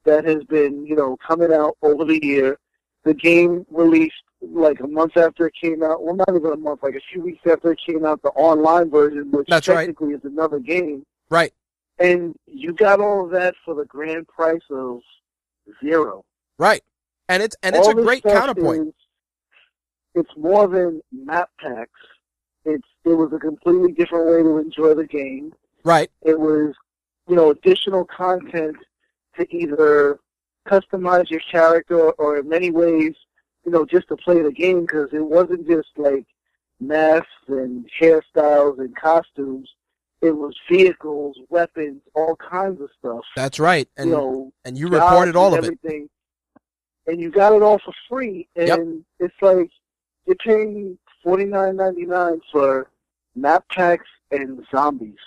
that 0.08 0.26
has 0.26 0.44
been, 0.46 0.86
you 0.86 0.96
know, 0.96 1.16
coming 1.18 1.54
out 1.54 1.78
over 1.84 2.04
the 2.06 2.20
year. 2.26 2.58
The 3.04 3.14
game 3.14 3.66
released 3.70 4.16
like 4.42 4.80
a 4.80 4.88
month 4.88 5.16
after 5.18 5.48
it 5.48 5.54
came 5.62 5.84
out. 5.84 6.04
Well, 6.04 6.16
not 6.16 6.30
even 6.30 6.52
a 6.52 6.58
month, 6.58 6.82
like 6.84 6.96
a 6.96 7.02
few 7.12 7.22
weeks 7.22 7.42
after 7.50 7.72
it 7.72 7.80
came 7.86 8.06
out, 8.06 8.22
the 8.22 8.30
online 8.30 8.90
version, 8.90 9.30
which 9.32 9.48
That's 9.48 9.68
right. 9.68 9.76
technically 9.86 10.14
is 10.14 10.22
another 10.24 10.60
game. 10.60 11.06
Right. 11.30 11.54
And 12.00 12.36
you 12.48 12.74
got 12.74 13.00
all 13.00 13.26
of 13.26 13.32
that 13.32 13.56
for 13.64 13.76
the 13.76 13.86
grand 13.86 14.28
price 14.28 14.62
of 14.72 15.02
zero. 15.84 16.24
Right. 16.58 16.84
And 17.30 17.44
it's 17.44 17.56
and 17.64 17.76
it's 17.76 17.88
All 17.88 17.98
a 18.00 18.02
great 18.04 18.24
counterpoint. 18.24 18.88
is- 18.90 18.94
it's 20.16 20.36
more 20.36 20.68
than 20.68 21.02
map 21.12 21.50
packs. 21.60 21.92
It's 22.66 22.88
it 23.06 23.14
was 23.14 23.32
a 23.34 23.40
completely 23.40 23.92
different 23.92 24.26
way 24.28 24.42
to 24.44 24.58
enjoy 24.58 24.94
the 24.96 25.06
game. 25.06 25.54
Right. 25.84 26.10
It 26.24 26.40
was, 26.40 26.74
you 27.28 27.36
know, 27.36 27.52
additional 27.52 28.04
content 28.06 28.76
to 29.38 29.56
either 29.56 30.20
customize 30.68 31.30
your 31.30 31.42
character 31.52 32.12
or 32.12 32.38
in 32.40 32.50
many 32.50 32.72
ways, 32.72 33.14
you 33.66 33.72
know, 33.72 33.86
just 33.86 34.08
to 34.10 34.18
play 34.18 34.42
the 34.42 34.52
game 34.52 34.82
because 34.82 35.10
it 35.14 35.24
wasn't 35.24 35.68
just 35.68 35.90
like 35.98 36.26
masks 36.80 37.28
and 37.48 37.90
hairstyles 38.00 38.80
and 38.80 38.96
costumes. 38.96 39.70
It 40.22 40.32
was 40.32 40.56
vehicles, 40.70 41.38
weapons, 41.50 42.02
all 42.16 42.36
kinds 42.36 42.82
of 42.82 42.90
stuff. 42.98 43.24
That's 43.36 43.60
right. 43.60 43.88
And 43.98 44.10
you 44.10 44.16
know, 44.16 44.54
and 44.66 44.78
you 44.78 44.88
reported 44.88 45.36
all 45.36 45.54
of 45.54 45.64
it. 45.64 45.66
everything. 45.66 46.10
And 47.06 47.22
you 47.22 47.30
got 47.30 47.54
it 47.54 47.62
all 47.62 47.80
for 47.80 47.94
free. 48.10 48.48
And 48.56 48.68
Yep. 48.68 48.80
it's 49.20 49.42
like 49.42 49.70
you're 50.26 50.36
paying 50.38 50.98
forty 51.24 51.46
nine 51.46 51.76
ninety 51.76 52.06
nine 52.06 52.42
for 52.52 52.90
map 53.36 53.64
packs 53.70 54.10
and 54.32 54.66
zombies. 54.72 55.20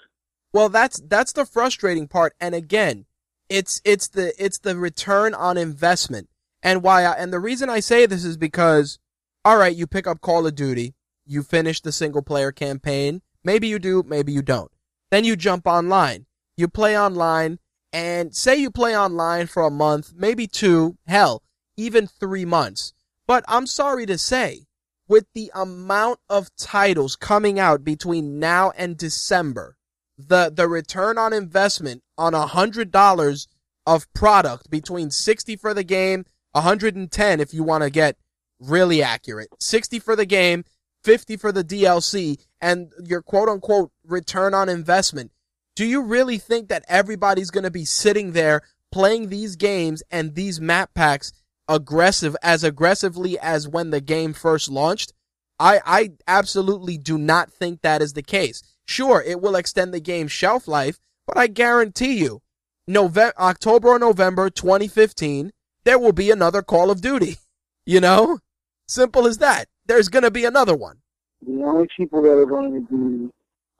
Well, 0.52 0.68
that's 0.68 1.00
that's 1.06 1.32
the 1.32 1.46
frustrating 1.46 2.08
part. 2.08 2.34
And 2.40 2.54
again, 2.54 3.06
it's 3.50 3.82
it's 3.84 4.08
the 4.08 4.32
it's 4.42 4.58
the 4.58 4.76
return 4.76 5.34
on 5.34 5.58
investment. 5.58 6.30
And 6.62 6.82
why 6.82 7.04
I, 7.04 7.12
and 7.12 7.32
the 7.32 7.40
reason 7.40 7.68
I 7.68 7.80
say 7.80 8.06
this 8.06 8.24
is 8.24 8.36
because 8.36 8.98
all 9.44 9.56
right, 9.56 9.74
you 9.74 9.86
pick 9.86 10.06
up 10.06 10.20
Call 10.20 10.46
of 10.46 10.54
Duty, 10.54 10.94
you 11.26 11.42
finish 11.42 11.80
the 11.80 11.92
single 11.92 12.22
player 12.22 12.52
campaign, 12.52 13.22
maybe 13.42 13.68
you 13.68 13.78
do, 13.78 14.02
maybe 14.06 14.32
you 14.32 14.42
don't. 14.42 14.70
Then 15.10 15.24
you 15.24 15.36
jump 15.36 15.66
online. 15.66 16.26
You 16.56 16.68
play 16.68 16.98
online 16.98 17.58
and 17.92 18.34
say 18.34 18.56
you 18.56 18.70
play 18.70 18.96
online 18.96 19.46
for 19.46 19.62
a 19.62 19.70
month, 19.70 20.12
maybe 20.14 20.46
two, 20.46 20.98
hell, 21.06 21.42
even 21.76 22.06
3 22.06 22.44
months. 22.44 22.92
But 23.26 23.44
I'm 23.48 23.66
sorry 23.66 24.06
to 24.06 24.18
say, 24.18 24.66
with 25.08 25.26
the 25.34 25.50
amount 25.54 26.20
of 26.28 26.54
titles 26.56 27.16
coming 27.16 27.58
out 27.58 27.82
between 27.82 28.38
now 28.38 28.72
and 28.76 28.96
December, 28.96 29.76
the 30.18 30.52
the 30.54 30.68
return 30.68 31.16
on 31.16 31.32
investment 31.32 32.02
on 32.20 32.35
a 32.35 32.46
hundred 32.46 32.90
dollars 32.90 33.48
of 33.87 34.12
product 34.12 34.70
between 34.70 35.11
sixty 35.11 35.56
for 35.56 35.74
the 35.74 35.83
game, 35.83 36.24
hundred 36.54 36.94
and 36.94 37.11
ten 37.11 37.40
if 37.40 37.54
you 37.54 37.64
want 37.64 37.83
to 37.83 37.90
get 37.90 38.16
really 38.61 39.02
accurate, 39.02 39.48
sixty 39.59 39.98
for 39.98 40.14
the 40.14 40.26
game, 40.26 40.64
fifty 41.02 41.37
for 41.37 41.50
the 41.50 41.64
DLC, 41.64 42.38
and 42.61 42.92
your 43.02 43.22
quote 43.22 43.48
unquote 43.48 43.90
return 44.04 44.54
on 44.54 44.68
investment. 44.68 45.33
Do 45.74 45.87
you 45.87 46.02
really 46.02 46.37
think 46.38 46.68
that 46.68 46.85
everybody's 46.88 47.50
going 47.50 47.64
to 47.64 47.70
be 47.70 47.85
sitting 47.87 48.33
there 48.33 48.62
playing 48.92 49.28
these 49.28 49.56
games 49.56 50.02
and 50.11 50.35
these 50.35 50.61
map 50.61 50.92
packs 50.94 51.33
aggressive 51.68 52.37
as 52.42 52.64
aggressively 52.64 53.38
as 53.38 53.66
when 53.66 53.90
the 53.90 54.00
game 54.00 54.35
first 54.35 54.68
launched? 54.68 55.14
I, 55.59 55.80
I 55.85 56.11
absolutely 56.26 56.98
do 56.98 57.18
not 57.18 57.52
think 57.52 57.83
that 57.83 58.02
is 58.02 58.14
the 58.14 58.22
case. 58.22 58.62
Sure, 58.87 59.22
it 59.22 59.40
will 59.40 59.54
extend 59.54 59.94
the 59.94 60.00
game's 60.00 60.33
shelf 60.33 60.66
life, 60.66 60.98
but 61.32 61.40
I 61.40 61.46
guarantee 61.46 62.18
you, 62.18 62.42
November, 62.88 63.32
October 63.38 63.90
or 63.90 63.98
November 64.00 64.50
2015, 64.50 65.52
there 65.84 65.98
will 65.98 66.12
be 66.12 66.30
another 66.30 66.60
Call 66.62 66.90
of 66.90 67.00
Duty. 67.00 67.36
You 67.86 67.98
know? 67.98 68.38
Simple 68.86 69.26
as 69.26 69.38
that. 69.38 69.64
There's 69.86 70.08
gonna 70.10 70.30
be 70.30 70.44
another 70.44 70.76
one. 70.76 70.98
The 71.44 71.64
only 71.64 71.88
people 71.96 72.22
that 72.22 72.30
are 72.30 72.46
going 72.46 72.74
to 72.74 72.80
be 72.82 73.32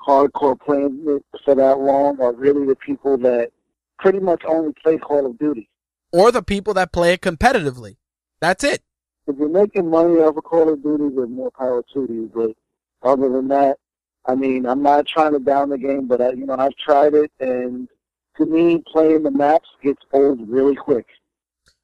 hardcore 0.05 0.59
playing 0.59 1.05
it 1.07 1.23
for 1.45 1.55
that 1.55 1.79
long 1.79 2.21
are 2.21 2.33
really 2.33 2.67
the 2.67 2.75
people 2.75 3.19
that 3.19 3.51
pretty 3.99 4.19
much 4.19 4.43
only 4.49 4.73
play 4.83 4.97
Call 4.97 5.27
of 5.27 5.39
Duty. 5.39 5.69
Or 6.13 6.33
the 6.33 6.43
people 6.43 6.75
that 6.75 6.93
play 6.93 7.13
it 7.13 7.21
competitively. 7.21 7.99
That's 8.41 8.65
it. 8.65 8.83
If 9.29 9.37
you're 9.39 9.49
making 9.49 9.89
money 9.89 10.15
off 10.15 10.37
of 10.37 10.43
Call 10.43 10.73
of 10.73 10.83
Duty, 10.83 11.15
then 11.15 11.33
more 11.33 11.53
power 11.57 11.85
to 11.93 12.01
you. 12.01 12.33
But 12.35 13.09
other 13.09 13.29
than 13.29 13.49
that, 13.49 13.77
I 14.27 14.35
mean, 14.35 14.67
I'm 14.67 14.83
not 14.83 15.07
trying 15.07 15.33
to 15.33 15.39
down 15.39 15.71
the 15.71 15.79
game, 15.79 16.07
but 16.07 16.21
I, 16.21 16.31
you 16.31 16.47
know, 16.47 16.57
I've 16.59 16.77
tried 16.77 17.15
it, 17.15 17.33
and 17.41 17.89
to 18.37 18.47
me, 18.47 18.83
playing 18.87 19.23
the 19.23 19.31
maps 19.31 19.69
gets 19.83 20.03
old 20.13 20.49
really 20.49 20.77
quick. 20.77 21.07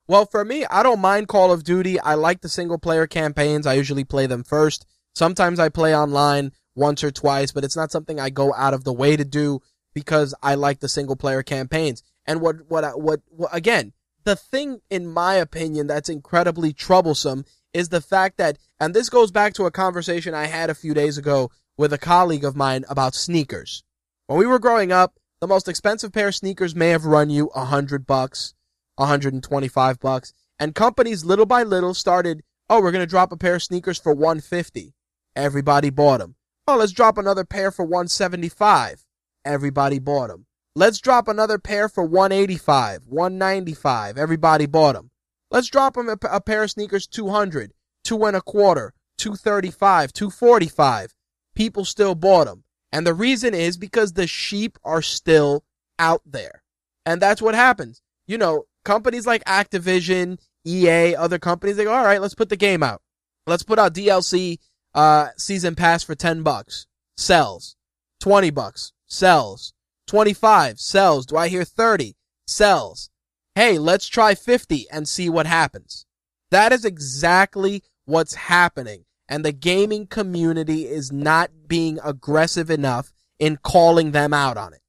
Well, 0.09 0.27
for 0.27 0.45
me, 0.45 0.65
I 0.67 0.83
don't 0.83 1.01
mind 1.01 1.29
Call 1.29 1.51
of 1.51 1.65
Duty. 1.65 1.99
I 1.99 2.15
like 2.15 2.41
the 2.41 2.49
single 2.49 2.79
player 2.79 3.07
campaigns. 3.07 3.67
I 3.67 3.75
usually 3.75 4.05
play 4.05 4.27
them 4.27 4.45
first. 4.45 4.87
Sometimes 5.15 5.59
I 5.59 5.69
play 5.69 5.97
online 5.97 6.53
once 6.77 7.03
or 7.03 7.11
twice, 7.11 7.51
but 7.51 7.65
it's 7.65 7.77
not 7.77 7.91
something 7.91 8.21
I 8.21 8.31
go 8.31 8.55
out 8.55 8.75
of 8.75 8.85
the 8.85 8.93
way 8.93 9.17
to 9.17 9.25
do 9.25 9.61
because 9.95 10.35
I 10.43 10.55
like 10.55 10.81
the 10.81 10.89
single 10.89 11.17
player 11.17 11.43
campaigns. 11.43 12.03
And 12.27 12.41
what, 12.41 12.57
what, 12.69 13.01
what, 13.01 13.21
what, 13.29 13.51
again, 13.53 13.95
the 14.25 14.37
thing 14.37 14.81
in 14.91 15.07
my 15.07 15.35
opinion 15.35 15.87
that's 15.87 16.09
incredibly 16.09 16.73
troublesome 16.73 17.45
is 17.73 17.89
the 17.89 18.01
fact 18.01 18.37
that, 18.37 18.59
and 18.79 18.95
this 18.95 19.09
goes 19.09 19.31
back 19.31 19.55
to 19.55 19.65
a 19.65 19.71
conversation 19.71 20.35
I 20.35 20.47
had 20.47 20.71
a 20.71 20.75
few 20.75 20.95
days 20.95 21.19
ago 21.19 21.51
with 21.77 21.93
a 21.93 21.99
colleague 21.99 22.45
of 22.45 22.57
mine 22.57 22.85
about 22.89 23.15
sneakers. 23.15 23.85
When 24.27 24.39
we 24.39 24.47
were 24.47 24.59
growing 24.59 24.93
up, 24.93 25.19
the 25.41 25.47
most 25.47 25.69
expensive 25.69 26.13
pair 26.13 26.29
of 26.29 26.35
sneakers 26.35 26.75
may 26.75 26.89
have 26.89 27.05
run 27.05 27.31
you 27.31 27.51
a 27.55 27.67
hundred 27.67 28.07
bucks. 28.07 28.55
a 28.99 29.03
125 29.03 30.01
bucks. 30.01 30.33
And 30.59 30.75
companies 30.75 31.25
little 31.25 31.45
by 31.45 31.63
little 31.63 31.93
started, 31.93 32.43
oh, 32.71 32.81
we're 32.81 32.93
going 32.93 33.05
to 33.05 33.07
drop 33.07 33.31
a 33.33 33.37
pair 33.37 33.57
of 33.57 33.63
sneakers 33.63 33.99
for 33.99 34.15
150. 34.15 34.95
Everybody 35.35 35.91
bought 35.91 36.21
them. 36.21 36.37
Oh, 36.67 36.79
let's 36.79 36.93
drop 36.93 37.19
another 37.19 37.45
pair 37.45 37.71
for 37.71 37.85
175. 37.85 39.05
Everybody 39.45 39.99
bought 39.99 40.29
them. 40.29 40.47
Let's 40.75 40.99
drop 40.99 41.29
another 41.29 41.59
pair 41.59 41.89
for 41.89 42.05
185, 42.05 43.03
195. 43.07 44.19
Everybody 44.19 44.67
bought 44.67 44.95
them. 44.95 45.11
Let's 45.51 45.69
drop 45.69 45.95
them 45.95 46.09
a, 46.09 46.41
pair 46.41 46.65
of 46.65 46.71
sneakers 46.71 47.07
200, 47.07 47.73
two 48.03 48.25
and 48.25 48.37
a 48.37 48.41
quarter, 48.41 48.93
235, 49.19 50.13
245. 50.13 51.15
People 51.57 51.85
still 51.85 52.15
bought 52.15 52.47
them. 52.47 52.63
And 52.93 53.05
the 53.05 53.15
reason 53.15 53.53
is 53.53 53.77
because 53.77 54.13
the 54.13 54.29
sheep 54.29 54.79
are 54.85 55.03
still 55.03 55.65
out 55.99 56.23
there. 56.25 56.63
And 57.05 57.21
that's 57.21 57.43
what 57.43 57.55
happens. 57.57 58.01
You 58.29 58.39
know, 58.39 58.67
companies 58.85 59.27
like 59.27 59.45
Activision, 59.45 60.39
EA, 60.65 61.17
other 61.17 61.39
companies, 61.39 61.77
they 61.77 61.85
go, 61.85 61.93
all 61.93 62.05
right, 62.05 62.21
let's 62.21 62.35
put 62.35 62.49
the 62.49 62.57
game 62.57 62.83
out. 62.83 63.03
Let's 63.47 63.63
put 63.63 63.79
out 63.79 63.95
DLC, 63.95 64.59
uh, 64.95 65.29
season 65.37 65.75
pass 65.75 66.03
for 66.03 66.15
10 66.15 66.43
bucks. 66.43 66.87
Sells. 67.17 67.77
20 68.21 68.51
bucks. 68.51 68.93
Sells. 69.07 69.73
25. 70.07 70.79
Sells. 70.79 71.27
Do 71.27 71.37
I 71.37 71.49
hear 71.49 71.65
30? 71.65 72.17
Sells. 72.47 73.11
Hey, 73.55 73.79
let's 73.79 74.07
try 74.07 74.35
50 74.35 74.87
and 74.93 75.09
see 75.09 75.31
what 75.31 75.47
happens. 75.47 76.05
That 76.51 76.73
is 76.73 76.85
exactly 76.85 77.83
what's 78.05 78.35
happening. 78.35 79.06
And 79.29 79.45
the 79.45 79.53
gaming 79.53 80.07
community 80.07 80.87
is 80.87 81.11
not 81.13 81.51
being 81.67 81.99
aggressive 82.05 82.71
enough 82.71 83.13
in 83.39 83.59
calling 83.59 84.13
them 84.13 84.33
out 84.33 84.57
on 84.57 84.73
it. 84.73 84.81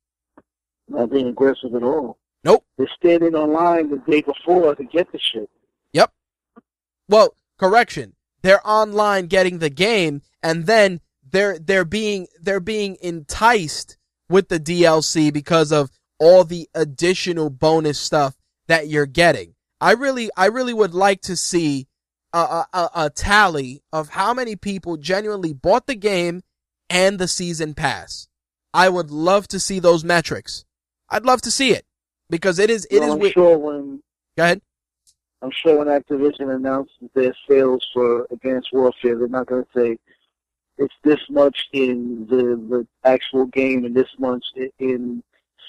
Not 0.88 1.12
being 1.12 1.28
aggressive 1.28 1.74
at 1.76 1.84
all. 1.84 2.18
Nope. 2.44 2.64
They're 2.78 2.90
standing 2.98 3.36
online 3.36 3.90
the 3.90 3.98
day 4.10 4.22
before 4.22 4.76
to 4.76 4.84
get 4.84 5.12
the 5.12 5.20
shit. 5.20 5.50
Yep. 5.94 6.14
Well, 7.10 7.36
correction. 7.58 8.14
They're 8.44 8.66
online 8.66 9.26
getting 9.26 9.60
the 9.60 9.70
game 9.70 10.22
and 10.44 10.66
then 10.66 11.02
they're 11.30 11.60
they're 11.60 11.86
being 11.86 12.28
they're 12.40 12.60
being 12.60 12.98
enticed 13.02 13.98
with 14.30 14.50
the 14.50 14.60
DLC 14.60 15.34
because 15.34 15.72
of 15.72 15.90
all 16.20 16.44
the 16.44 16.70
additional 16.74 17.50
bonus 17.50 18.00
stuff 18.00 18.36
that 18.68 18.88
you're 18.88 19.06
getting. 19.06 19.56
I 19.82 19.94
really 19.94 20.30
I 20.38 20.46
really 20.48 20.74
would 20.74 20.94
like 20.94 21.22
to 21.22 21.36
see 21.36 21.87
a, 22.34 22.66
a, 22.74 22.90
a, 22.96 23.10
tally 23.10 23.82
of 23.92 24.10
how 24.10 24.34
many 24.34 24.56
people 24.56 24.98
genuinely 24.98 25.54
bought 25.54 25.88
the 25.88 25.96
game 25.96 26.44
and 26.90 27.20
the 27.20 27.28
season 27.28 27.74
pass. 27.74 28.28
I 28.74 28.90
would 28.90 29.12
love 29.12 29.48
to 29.50 29.60
see 29.60 29.80
those 29.80 30.04
metrics. 30.04 30.66
I'd 31.10 31.26
love 31.26 31.42
to 31.44 31.52
see 31.52 31.72
it 31.72 31.86
because 32.30 32.60
it 32.60 32.70
is 32.70 32.86
it 32.92 33.00
Well, 33.00 33.18
is 33.18 33.26
I'm 33.28 33.32
sure 33.32 33.58
when 33.58 34.02
Go 34.38 34.44
ahead. 34.44 34.62
I'm 35.42 35.52
sure 35.52 35.78
when 35.78 35.88
Activision 35.88 36.56
announces 36.56 37.10
their 37.14 37.36
sales 37.50 37.86
for 37.94 38.28
Advanced 38.32 38.70
Warfare, 38.72 39.18
they're 39.18 39.28
not 39.28 39.48
going 39.48 39.64
to 39.64 39.70
say 39.76 39.98
it's 40.78 40.94
this 41.04 41.20
much 41.30 41.58
in 41.74 42.28
the 42.30 42.56
the 42.70 42.88
actual 43.04 43.46
game 43.48 43.86
and 43.86 43.96
this 43.96 44.10
much 44.20 44.44
in 44.80 45.24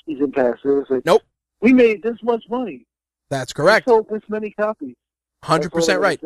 season 0.07 0.33
passes. 0.33 0.61
It's 0.65 0.91
like, 0.91 1.05
Nope. 1.07 1.23
We 1.61 1.73
made 1.73 2.03
this 2.03 2.23
much 2.23 2.45
money. 2.49 2.87
That's 3.31 3.53
correct. 3.53 3.87
We 3.87 3.91
sold 3.93 4.09
this 4.11 4.23
many 4.29 4.51
copies. 4.51 4.95
Hundred 5.43 5.73
percent 5.73 6.01
right. 6.01 6.21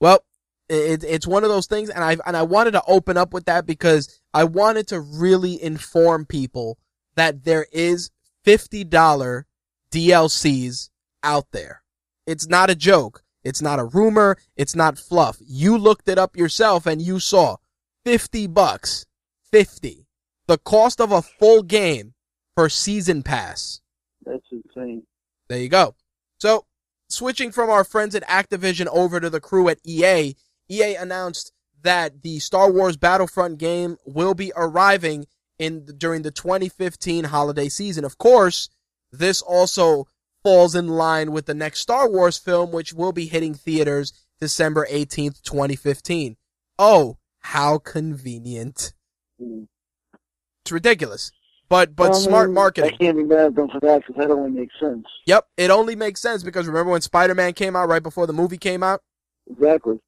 Well, 0.00 0.24
it, 0.68 1.04
it's 1.04 1.26
one 1.26 1.44
of 1.44 1.50
those 1.50 1.66
things, 1.66 1.90
and 1.90 2.02
I 2.02 2.16
and 2.26 2.36
I 2.36 2.42
wanted 2.42 2.72
to 2.72 2.82
open 2.86 3.16
up 3.16 3.32
with 3.32 3.46
that 3.46 3.66
because 3.66 4.20
I 4.34 4.44
wanted 4.44 4.88
to 4.88 5.00
really 5.00 5.62
inform 5.62 6.26
people 6.26 6.78
that 7.16 7.44
there 7.44 7.66
is 7.72 8.10
$50 8.46 9.44
DLCs 9.90 10.90
out 11.22 11.46
there. 11.52 11.82
It's 12.26 12.46
not 12.46 12.70
a 12.70 12.74
joke. 12.74 13.22
It's 13.42 13.62
not 13.62 13.78
a 13.78 13.84
rumor. 13.84 14.36
It's 14.56 14.76
not 14.76 14.98
fluff. 14.98 15.38
You 15.40 15.78
looked 15.78 16.08
it 16.08 16.18
up 16.18 16.36
yourself 16.36 16.86
and 16.86 17.00
you 17.00 17.18
saw 17.18 17.56
50 18.04 18.46
bucks. 18.48 19.06
50. 19.50 20.06
The 20.46 20.58
cost 20.58 21.00
of 21.00 21.12
a 21.12 21.22
full 21.22 21.62
game 21.62 22.14
for 22.54 22.68
season 22.68 23.22
pass. 23.22 23.80
That's 24.24 24.44
insane. 24.50 25.04
There 25.48 25.58
you 25.58 25.68
go. 25.68 25.94
So, 26.38 26.66
switching 27.08 27.52
from 27.52 27.70
our 27.70 27.84
friends 27.84 28.14
at 28.14 28.26
Activision 28.26 28.86
over 28.86 29.20
to 29.20 29.30
the 29.30 29.40
crew 29.40 29.68
at 29.68 29.78
EA, 29.84 30.34
EA 30.68 30.94
announced 30.94 31.52
that 31.82 32.22
the 32.22 32.38
Star 32.38 32.70
Wars 32.70 32.96
Battlefront 32.96 33.58
game 33.58 33.96
will 34.04 34.34
be 34.34 34.52
arriving 34.56 35.26
in 35.58 35.86
during 35.98 36.22
the 36.22 36.30
2015 36.30 37.24
holiday 37.24 37.68
season. 37.68 38.04
Of 38.04 38.18
course, 38.18 38.68
this 39.12 39.40
also 39.40 40.06
falls 40.42 40.74
in 40.74 40.88
line 40.88 41.32
with 41.32 41.46
the 41.46 41.54
next 41.54 41.80
Star 41.80 42.08
Wars 42.08 42.38
film, 42.38 42.72
which 42.72 42.92
will 42.92 43.12
be 43.12 43.26
hitting 43.26 43.54
theaters 43.54 44.12
December 44.40 44.86
18th, 44.90 45.42
2015. 45.42 46.36
Oh, 46.78 47.18
how 47.40 47.78
convenient. 47.78 48.92
Mm. 49.40 49.68
It's 50.62 50.72
ridiculous. 50.72 51.30
But 51.68 51.96
but 51.96 52.10
Well, 52.10 52.20
smart 52.20 52.50
marketing. 52.52 52.92
I 52.94 52.96
can't 52.96 53.16
be 53.16 53.24
mad 53.24 53.46
at 53.46 53.54
them 53.56 53.68
for 53.68 53.80
that 53.80 54.06
because 54.06 54.16
that 54.16 54.30
only 54.30 54.50
makes 54.50 54.74
sense. 54.78 55.04
Yep, 55.26 55.48
it 55.56 55.70
only 55.70 55.96
makes 55.96 56.20
sense 56.20 56.42
because 56.42 56.66
remember 56.66 56.92
when 56.92 57.00
Spider-Man 57.00 57.54
came 57.54 57.74
out 57.74 57.88
right 57.88 58.02
before 58.02 58.26
the 58.26 58.32
movie 58.32 58.58
came 58.58 58.82
out? 58.82 59.02
Exactly. 59.50 59.98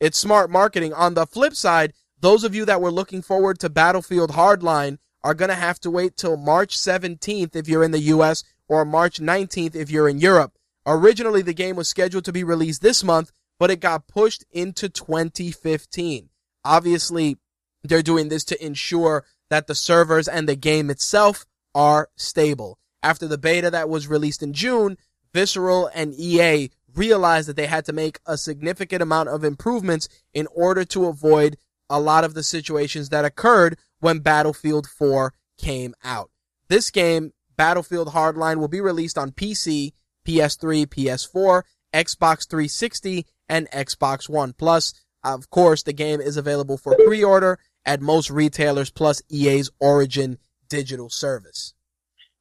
It's 0.00 0.18
smart 0.18 0.50
marketing. 0.50 0.92
On 0.92 1.14
the 1.14 1.26
flip 1.26 1.54
side, 1.54 1.92
those 2.20 2.44
of 2.44 2.54
you 2.54 2.64
that 2.66 2.80
were 2.80 2.92
looking 2.92 3.22
forward 3.22 3.58
to 3.60 3.68
Battlefield 3.68 4.30
Hardline 4.30 4.98
are 5.24 5.34
going 5.34 5.48
to 5.48 5.54
have 5.54 5.80
to 5.80 5.90
wait 5.90 6.16
till 6.16 6.36
March 6.36 6.76
17th 6.76 7.56
if 7.56 7.68
you're 7.68 7.82
in 7.82 7.90
the 7.90 7.98
US 8.00 8.44
or 8.68 8.84
March 8.84 9.20
19th 9.20 9.74
if 9.74 9.90
you're 9.90 10.08
in 10.08 10.18
Europe. 10.18 10.52
Originally, 10.86 11.42
the 11.42 11.54
game 11.54 11.76
was 11.76 11.88
scheduled 11.88 12.24
to 12.24 12.32
be 12.32 12.44
released 12.44 12.80
this 12.80 13.02
month, 13.02 13.32
but 13.58 13.70
it 13.70 13.80
got 13.80 14.06
pushed 14.06 14.44
into 14.52 14.88
2015. 14.88 16.30
Obviously, 16.64 17.36
they're 17.82 18.02
doing 18.02 18.28
this 18.28 18.44
to 18.44 18.64
ensure 18.64 19.24
that 19.50 19.66
the 19.66 19.74
servers 19.74 20.28
and 20.28 20.48
the 20.48 20.56
game 20.56 20.90
itself 20.90 21.46
are 21.74 22.08
stable. 22.16 22.78
After 23.02 23.26
the 23.26 23.38
beta 23.38 23.70
that 23.70 23.88
was 23.88 24.08
released 24.08 24.42
in 24.42 24.52
June, 24.52 24.98
Visceral 25.32 25.90
and 25.94 26.14
EA 26.14 26.70
realized 26.94 27.48
that 27.48 27.56
they 27.56 27.66
had 27.66 27.84
to 27.84 27.92
make 27.92 28.18
a 28.26 28.36
significant 28.36 29.02
amount 29.02 29.28
of 29.28 29.44
improvements 29.44 30.08
in 30.34 30.48
order 30.54 30.84
to 30.86 31.06
avoid 31.06 31.56
a 31.88 32.00
lot 32.00 32.24
of 32.24 32.34
the 32.34 32.42
situations 32.42 33.08
that 33.08 33.24
occurred 33.24 33.78
when 34.00 34.18
Battlefield 34.18 34.86
4 34.86 35.32
came 35.58 35.94
out. 36.02 36.30
This 36.68 36.90
game, 36.90 37.32
Battlefield 37.56 38.08
Hardline, 38.08 38.58
will 38.58 38.68
be 38.68 38.80
released 38.80 39.16
on 39.16 39.30
PC, 39.30 39.92
PS3, 40.26 40.86
PS4, 40.86 41.62
Xbox 41.94 42.48
360, 42.48 43.26
and 43.48 43.70
Xbox 43.70 44.28
One. 44.28 44.52
Plus, 44.52 44.92
of 45.24 45.50
course, 45.50 45.82
the 45.82 45.92
game 45.92 46.20
is 46.20 46.36
available 46.36 46.76
for 46.76 46.94
pre-order 47.06 47.58
at 47.88 48.02
most 48.02 48.28
retailers 48.30 48.90
plus 48.90 49.22
EA's 49.30 49.70
Origin 49.80 50.36
digital 50.68 51.08
service. 51.08 51.72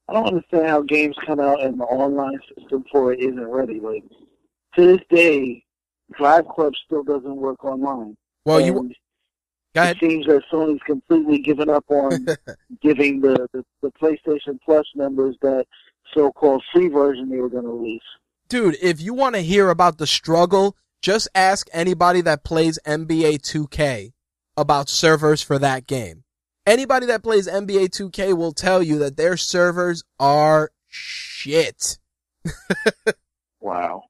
I 0.09 0.13
don't 0.13 0.27
understand 0.27 0.67
how 0.67 0.81
games 0.81 1.15
come 1.25 1.39
out 1.39 1.63
and 1.63 1.79
the 1.79 1.85
online 1.85 2.37
system 2.53 2.83
for 2.91 3.13
it 3.13 3.21
isn't 3.21 3.47
ready. 3.47 3.79
Like 3.79 4.03
to 4.75 4.85
this 4.85 5.01
day, 5.09 5.63
Drive 6.17 6.47
Club 6.49 6.73
still 6.85 7.03
doesn't 7.03 7.35
work 7.37 7.63
online. 7.63 8.17
Well, 8.45 8.59
you 8.59 8.77
And 8.77 8.95
go 9.73 9.81
ahead. 9.81 9.97
It 10.01 10.09
seems 10.09 10.25
that 10.27 10.43
Sony's 10.51 10.81
completely 10.85 11.39
given 11.39 11.69
up 11.69 11.85
on 11.89 12.27
giving 12.81 13.21
the, 13.21 13.47
the, 13.53 13.63
the 13.81 13.91
PlayStation 14.01 14.59
Plus 14.63 14.85
members 14.95 15.37
that 15.41 15.65
so-called 16.13 16.63
free 16.73 16.89
version 16.89 17.29
they 17.29 17.37
were 17.37 17.49
going 17.49 17.63
to 17.63 17.69
release. 17.69 18.01
Dude, 18.49 18.77
if 18.81 19.01
you 19.01 19.13
want 19.13 19.35
to 19.35 19.41
hear 19.41 19.69
about 19.69 19.97
the 19.97 20.07
struggle, 20.07 20.75
just 21.01 21.29
ask 21.33 21.67
anybody 21.71 22.21
that 22.21 22.43
plays 22.43 22.79
NBA 22.85 23.39
2K 23.39 24.13
about 24.57 24.89
servers 24.89 25.41
for 25.41 25.57
that 25.59 25.87
game. 25.87 26.23
Anybody 26.65 27.05
that 27.05 27.23
plays 27.23 27.47
NBA 27.47 27.89
2K 27.89 28.35
will 28.35 28.51
tell 28.51 28.83
you 28.83 28.99
that 28.99 29.15
their 29.15 29.37
servers 29.37 30.03
are 30.19 30.71
shit. 30.89 31.97
Wow. 33.67 34.03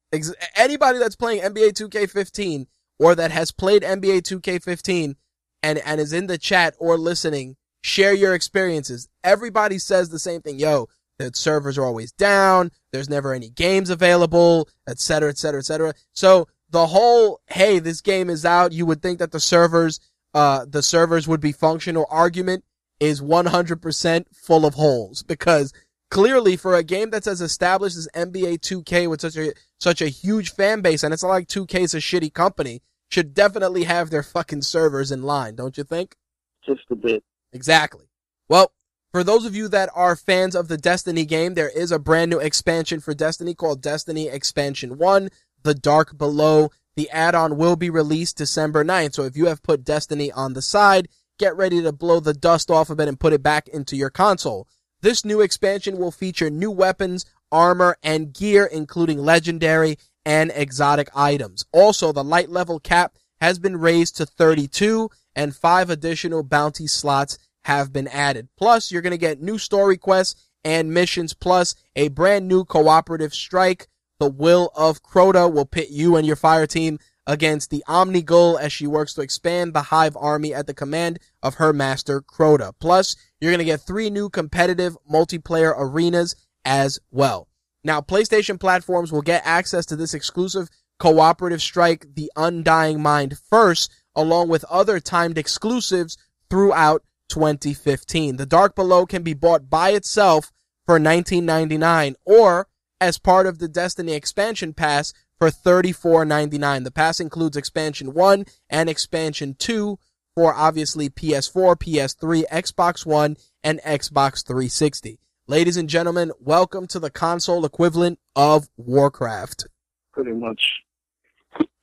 Anybody 0.55 0.99
that's 0.99 1.15
playing 1.15 1.41
NBA 1.41 1.73
2K15 1.73 2.67
or 2.99 3.15
that 3.15 3.31
has 3.31 3.51
played 3.51 3.81
NBA 3.81 4.21
2K15 4.21 5.15
and, 5.63 5.77
and 5.79 5.99
is 5.99 6.13
in 6.13 6.27
the 6.27 6.37
chat 6.37 6.75
or 6.79 6.97
listening, 6.97 7.55
share 7.81 8.13
your 8.13 8.35
experiences. 8.35 9.09
Everybody 9.23 9.79
says 9.79 10.09
the 10.09 10.19
same 10.19 10.41
thing. 10.41 10.59
Yo, 10.59 10.89
the 11.17 11.31
servers 11.33 11.77
are 11.77 11.85
always 11.85 12.11
down. 12.11 12.71
There's 12.91 13.09
never 13.09 13.33
any 13.33 13.49
games 13.49 13.89
available, 13.89 14.69
et 14.87 14.99
cetera, 14.99 15.29
et 15.29 15.39
cetera, 15.39 15.59
et 15.59 15.65
cetera. 15.65 15.93
So 16.13 16.47
the 16.69 16.85
whole, 16.85 17.41
hey, 17.47 17.79
this 17.79 18.01
game 18.01 18.29
is 18.29 18.45
out. 18.45 18.73
You 18.73 18.85
would 18.85 19.01
think 19.01 19.17
that 19.19 19.31
the 19.31 19.39
servers, 19.39 19.99
uh, 20.37 20.65
the 20.69 20.83
servers 20.83 21.27
would 21.27 21.41
be 21.41 21.51
functional 21.51 22.05
argument 22.11 22.63
is 22.99 23.21
100% 23.21 24.25
full 24.31 24.67
of 24.67 24.75
holes 24.75 25.23
because 25.23 25.73
clearly 26.11 26.55
for 26.55 26.75
a 26.75 26.83
game 26.83 27.09
that's 27.09 27.25
as 27.25 27.41
established 27.41 27.97
as 27.97 28.07
NBA 28.13 28.59
2K 28.59 29.09
with 29.09 29.21
such 29.21 29.35
a 29.35 29.53
such 29.79 29.99
a 29.99 30.09
huge 30.09 30.51
fan 30.51 30.81
base, 30.81 31.01
and 31.01 31.11
it's 31.11 31.23
not 31.23 31.29
like 31.29 31.47
2K 31.47 31.79
is 31.79 31.95
a 31.95 31.97
shitty 31.97 32.31
company, 32.31 32.83
should 33.09 33.33
definitely 33.33 33.85
have 33.85 34.11
their 34.11 34.21
fucking 34.21 34.61
servers 34.61 35.11
in 35.11 35.23
line, 35.23 35.55
don't 35.55 35.75
you 35.75 35.83
think? 35.83 36.15
Just 36.63 36.83
a 36.91 36.95
bit. 36.95 37.23
Exactly. 37.51 38.05
Well, 38.47 38.71
for 39.11 39.23
those 39.23 39.43
of 39.43 39.55
you 39.55 39.67
that 39.69 39.89
are 39.95 40.15
fans 40.15 40.55
of 40.55 40.67
the 40.67 40.77
Destiny 40.77 41.25
game, 41.25 41.55
there 41.55 41.71
is 41.75 41.91
a 41.91 41.97
brand 41.97 42.29
new 42.29 42.37
expansion 42.37 42.99
for 42.99 43.15
Destiny 43.15 43.55
called 43.55 43.81
Destiny 43.81 44.27
Expansion 44.27 44.99
1, 44.99 45.29
The 45.63 45.73
Dark 45.73 46.15
Below. 46.15 46.69
The 46.97 47.09
add-on 47.11 47.57
will 47.57 47.75
be 47.75 47.91
released 47.91 48.37
December 48.37 48.83
9th, 48.83 49.13
so 49.13 49.23
if 49.23 49.37
you 49.37 49.45
have 49.45 49.61
put 49.61 49.83
Destiny 49.83 50.31
on 50.31 50.53
the 50.53 50.63
side, 50.63 51.07
get 51.37 51.55
ready 51.55 51.79
to 51.83 51.91
blow 51.91 52.19
the 52.19 52.33
dust 52.33 52.71
off 52.71 52.89
of 52.89 52.99
it 52.99 53.07
and 53.07 53.19
put 53.19 53.33
it 53.33 53.43
back 53.43 53.67
into 53.67 53.95
your 53.95 54.09
console. 54.09 54.67
This 55.01 55.23
new 55.23 55.41
expansion 55.41 55.99
will 55.99 56.09
feature 56.09 56.49
new 56.49 56.71
weapons, 56.71 57.23
armor, 57.51 57.97
and 58.01 58.33
gear, 58.33 58.65
including 58.65 59.19
legendary 59.19 59.99
and 60.25 60.51
exotic 60.55 61.07
items. 61.15 61.63
Also, 61.71 62.11
the 62.11 62.23
light 62.23 62.49
level 62.49 62.79
cap 62.79 63.13
has 63.39 63.59
been 63.59 63.77
raised 63.77 64.17
to 64.17 64.25
32 64.25 65.11
and 65.35 65.55
five 65.55 65.91
additional 65.91 66.41
bounty 66.41 66.87
slots 66.87 67.37
have 67.65 67.93
been 67.93 68.07
added. 68.07 68.49
Plus, 68.57 68.91
you're 68.91 69.03
going 69.03 69.11
to 69.11 69.17
get 69.19 69.39
new 69.39 69.59
story 69.59 69.97
quests 69.97 70.49
and 70.63 70.91
missions, 70.91 71.35
plus 71.35 71.75
a 71.95 72.07
brand 72.07 72.47
new 72.47 72.65
cooperative 72.65 73.35
strike. 73.35 73.87
The 74.19 74.29
Will 74.29 74.71
of 74.75 75.03
Crota 75.03 75.51
will 75.51 75.65
pit 75.65 75.89
you 75.89 76.15
and 76.15 76.25
your 76.25 76.35
fire 76.35 76.65
team 76.65 76.97
against 77.27 77.69
the 77.69 77.83
Omnigul 77.87 78.59
as 78.59 78.73
she 78.73 78.87
works 78.87 79.13
to 79.13 79.21
expand 79.21 79.73
the 79.73 79.83
Hive 79.83 80.17
army 80.17 80.53
at 80.53 80.65
the 80.65 80.73
command 80.73 81.19
of 81.43 81.55
her 81.55 81.71
master 81.71 82.21
Crota. 82.21 82.73
Plus, 82.79 83.15
you're 83.39 83.51
going 83.51 83.59
to 83.59 83.65
get 83.65 83.81
three 83.81 84.09
new 84.09 84.29
competitive 84.29 84.97
multiplayer 85.11 85.73
arenas 85.77 86.35
as 86.65 86.99
well. 87.11 87.47
Now, 87.83 88.01
PlayStation 88.01 88.59
platforms 88.59 89.11
will 89.11 89.21
get 89.21 89.45
access 89.45 89.85
to 89.87 89.95
this 89.95 90.13
exclusive 90.13 90.69
cooperative 90.99 91.61
strike, 91.61 92.15
The 92.15 92.31
Undying 92.35 93.01
Mind, 93.01 93.37
first, 93.37 93.91
along 94.15 94.49
with 94.49 94.65
other 94.65 94.99
timed 94.99 95.37
exclusives 95.37 96.17
throughout 96.49 97.03
2015. 97.29 98.37
The 98.37 98.45
Dark 98.45 98.73
Below 98.73 99.05
can 99.05 99.21
be 99.21 99.33
bought 99.33 99.69
by 99.69 99.91
itself 99.91 100.51
for 100.85 100.99
$19.99 100.99 102.15
or 102.25 102.67
as 102.99 103.19
part 103.19 103.45
of 103.45 103.59
the 103.59 103.67
Destiny 103.67 104.13
expansion 104.13 104.73
pass 104.73 105.13
for 105.37 105.49
$34.99. 105.49 106.83
The 106.83 106.91
pass 106.91 107.19
includes 107.19 107.57
expansion 107.57 108.13
1 108.13 108.45
and 108.69 108.89
expansion 108.89 109.55
2 109.57 109.99
for 110.35 110.53
obviously 110.53 111.09
PS4, 111.09 111.75
PS3, 111.75 112.43
Xbox 112.51 113.05
One, 113.05 113.37
and 113.63 113.79
Xbox 113.81 114.45
360. 114.45 115.19
Ladies 115.47 115.77
and 115.77 115.89
gentlemen, 115.89 116.31
welcome 116.39 116.87
to 116.87 116.99
the 116.99 117.09
console 117.09 117.65
equivalent 117.65 118.19
of 118.35 118.67
Warcraft. 118.77 119.67
Pretty 120.11 120.33
much. 120.33 120.61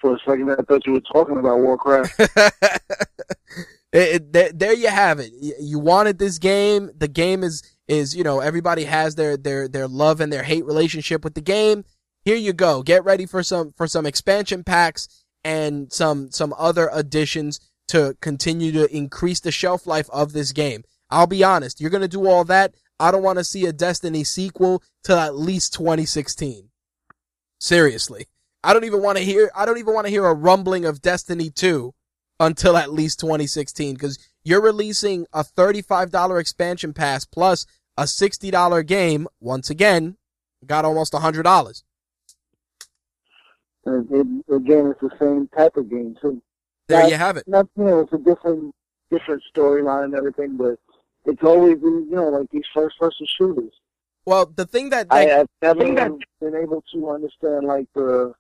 For 0.01 0.15
a 0.15 0.19
second, 0.27 0.51
I 0.51 0.57
thought 0.63 0.87
you 0.87 0.93
were 0.93 1.01
talking 1.01 1.39
about 1.39 1.59
Warcraft. 1.61 2.21
It- 3.95 4.35
it- 4.35 4.59
there, 4.59 4.75
you 4.75 4.89
have 4.89 5.21
it. 5.21 5.33
You 5.61 5.79
wanted 5.79 6.19
this 6.19 6.39
game. 6.39 6.91
The 6.97 7.09
game 7.09 7.43
is 7.45 7.63
is 7.87 8.17
you 8.17 8.25
know 8.25 8.41
everybody 8.41 8.85
has 8.85 9.15
their 9.15 9.37
their 9.37 9.69
their 9.69 9.87
love 9.87 10.21
and 10.21 10.33
their 10.33 10.43
hate 10.43 10.65
relationship 10.67 11.23
with 11.23 11.35
the 11.35 11.41
game. 11.41 11.85
Here 12.25 12.37
you 12.37 12.53
go. 12.53 12.83
Get 12.83 13.05
ready 13.05 13.25
for 13.25 13.43
some 13.43 13.73
for 13.77 13.87
some 13.87 14.05
expansion 14.05 14.65
packs 14.65 15.07
and 15.45 15.93
some 15.93 16.31
some 16.33 16.53
other 16.59 16.91
additions 16.93 17.61
to 17.89 18.17
continue 18.21 18.73
to 18.73 18.95
increase 18.95 19.39
the 19.41 19.53
shelf 19.53 19.87
life 19.87 20.11
of 20.11 20.33
this 20.33 20.51
game. 20.53 20.83
I'll 21.11 21.27
be 21.29 21.45
honest. 21.45 21.81
You're 21.81 21.91
gonna 21.91 22.09
do 22.09 22.27
all 22.27 22.45
that. 22.47 22.75
I 22.99 23.11
don't 23.13 23.23
want 23.23 23.39
to 23.39 23.45
see 23.45 23.67
a 23.67 23.73
Destiny 23.73 24.25
sequel 24.25 24.83
till 25.05 25.19
at 25.19 25.37
least 25.37 25.73
2016. 25.75 26.71
Seriously. 27.61 28.27
I 28.63 28.73
don't 28.73 28.85
even 28.85 29.03
want 29.03 29.19
to 29.19 29.25
hear 29.25 29.51
I 29.55 29.67
don't 29.67 29.79
even 29.79 29.95
want 29.95 30.07
to 30.07 30.11
hear 30.11 30.25
a 30.25 30.35
rumbling 30.35 30.85
of 30.85 31.03
Destiny 31.03 31.51
2 31.51 31.93
until 32.45 32.77
at 32.77 32.93
least 32.93 33.21
2016 33.21 33.95
because 33.95 34.19
you're 34.45 34.61
releasing 34.61 35.27
a 35.33 35.43
$35 35.43 36.39
expansion 36.41 36.93
pass 36.93 37.25
plus 37.25 37.67
a 37.97 38.03
$60 38.03 38.87
game, 38.87 39.27
once 39.41 39.71
again, 39.71 40.17
got 40.67 40.85
almost 40.85 41.13
$100. 41.13 41.83
And 43.87 44.11
it, 44.11 44.55
again, 44.55 44.87
it's 44.93 45.01
the 45.01 45.11
same 45.19 45.49
type 45.57 45.77
of 45.77 45.89
game. 45.91 46.17
So 46.21 46.41
There 46.89 47.01
Not- 47.01 47.11
you 47.11 47.17
have 47.17 47.37
it. 47.37 47.45
not 47.49 47.67
you 47.77 47.85
know, 47.85 48.01
it's 48.01 48.13
a 48.13 48.19
different 48.19 48.75
different 49.11 49.43
storyline 49.55 50.05
and 50.05 50.15
everything, 50.15 50.57
but 50.57 50.77
it's 51.25 51.43
always 51.43 51.79
been, 51.79 52.07
you 52.11 52.17
know 52.17 52.29
like 52.29 52.51
these 52.51 52.65
first 52.75 52.99
person 52.99 53.27
shooters. 53.39 53.73
Well, 54.27 54.47
the 54.47 54.67
thing 54.67 54.91
that, 54.91 55.07
I 55.11 55.27
have 55.27 55.47
never 55.63 55.81
think 55.81 55.97
that- 55.99 56.13
been 56.41 56.55
able 56.57 56.83
to 56.93 57.11
understand 57.11 57.67
like 57.67 57.87
the 57.95 58.35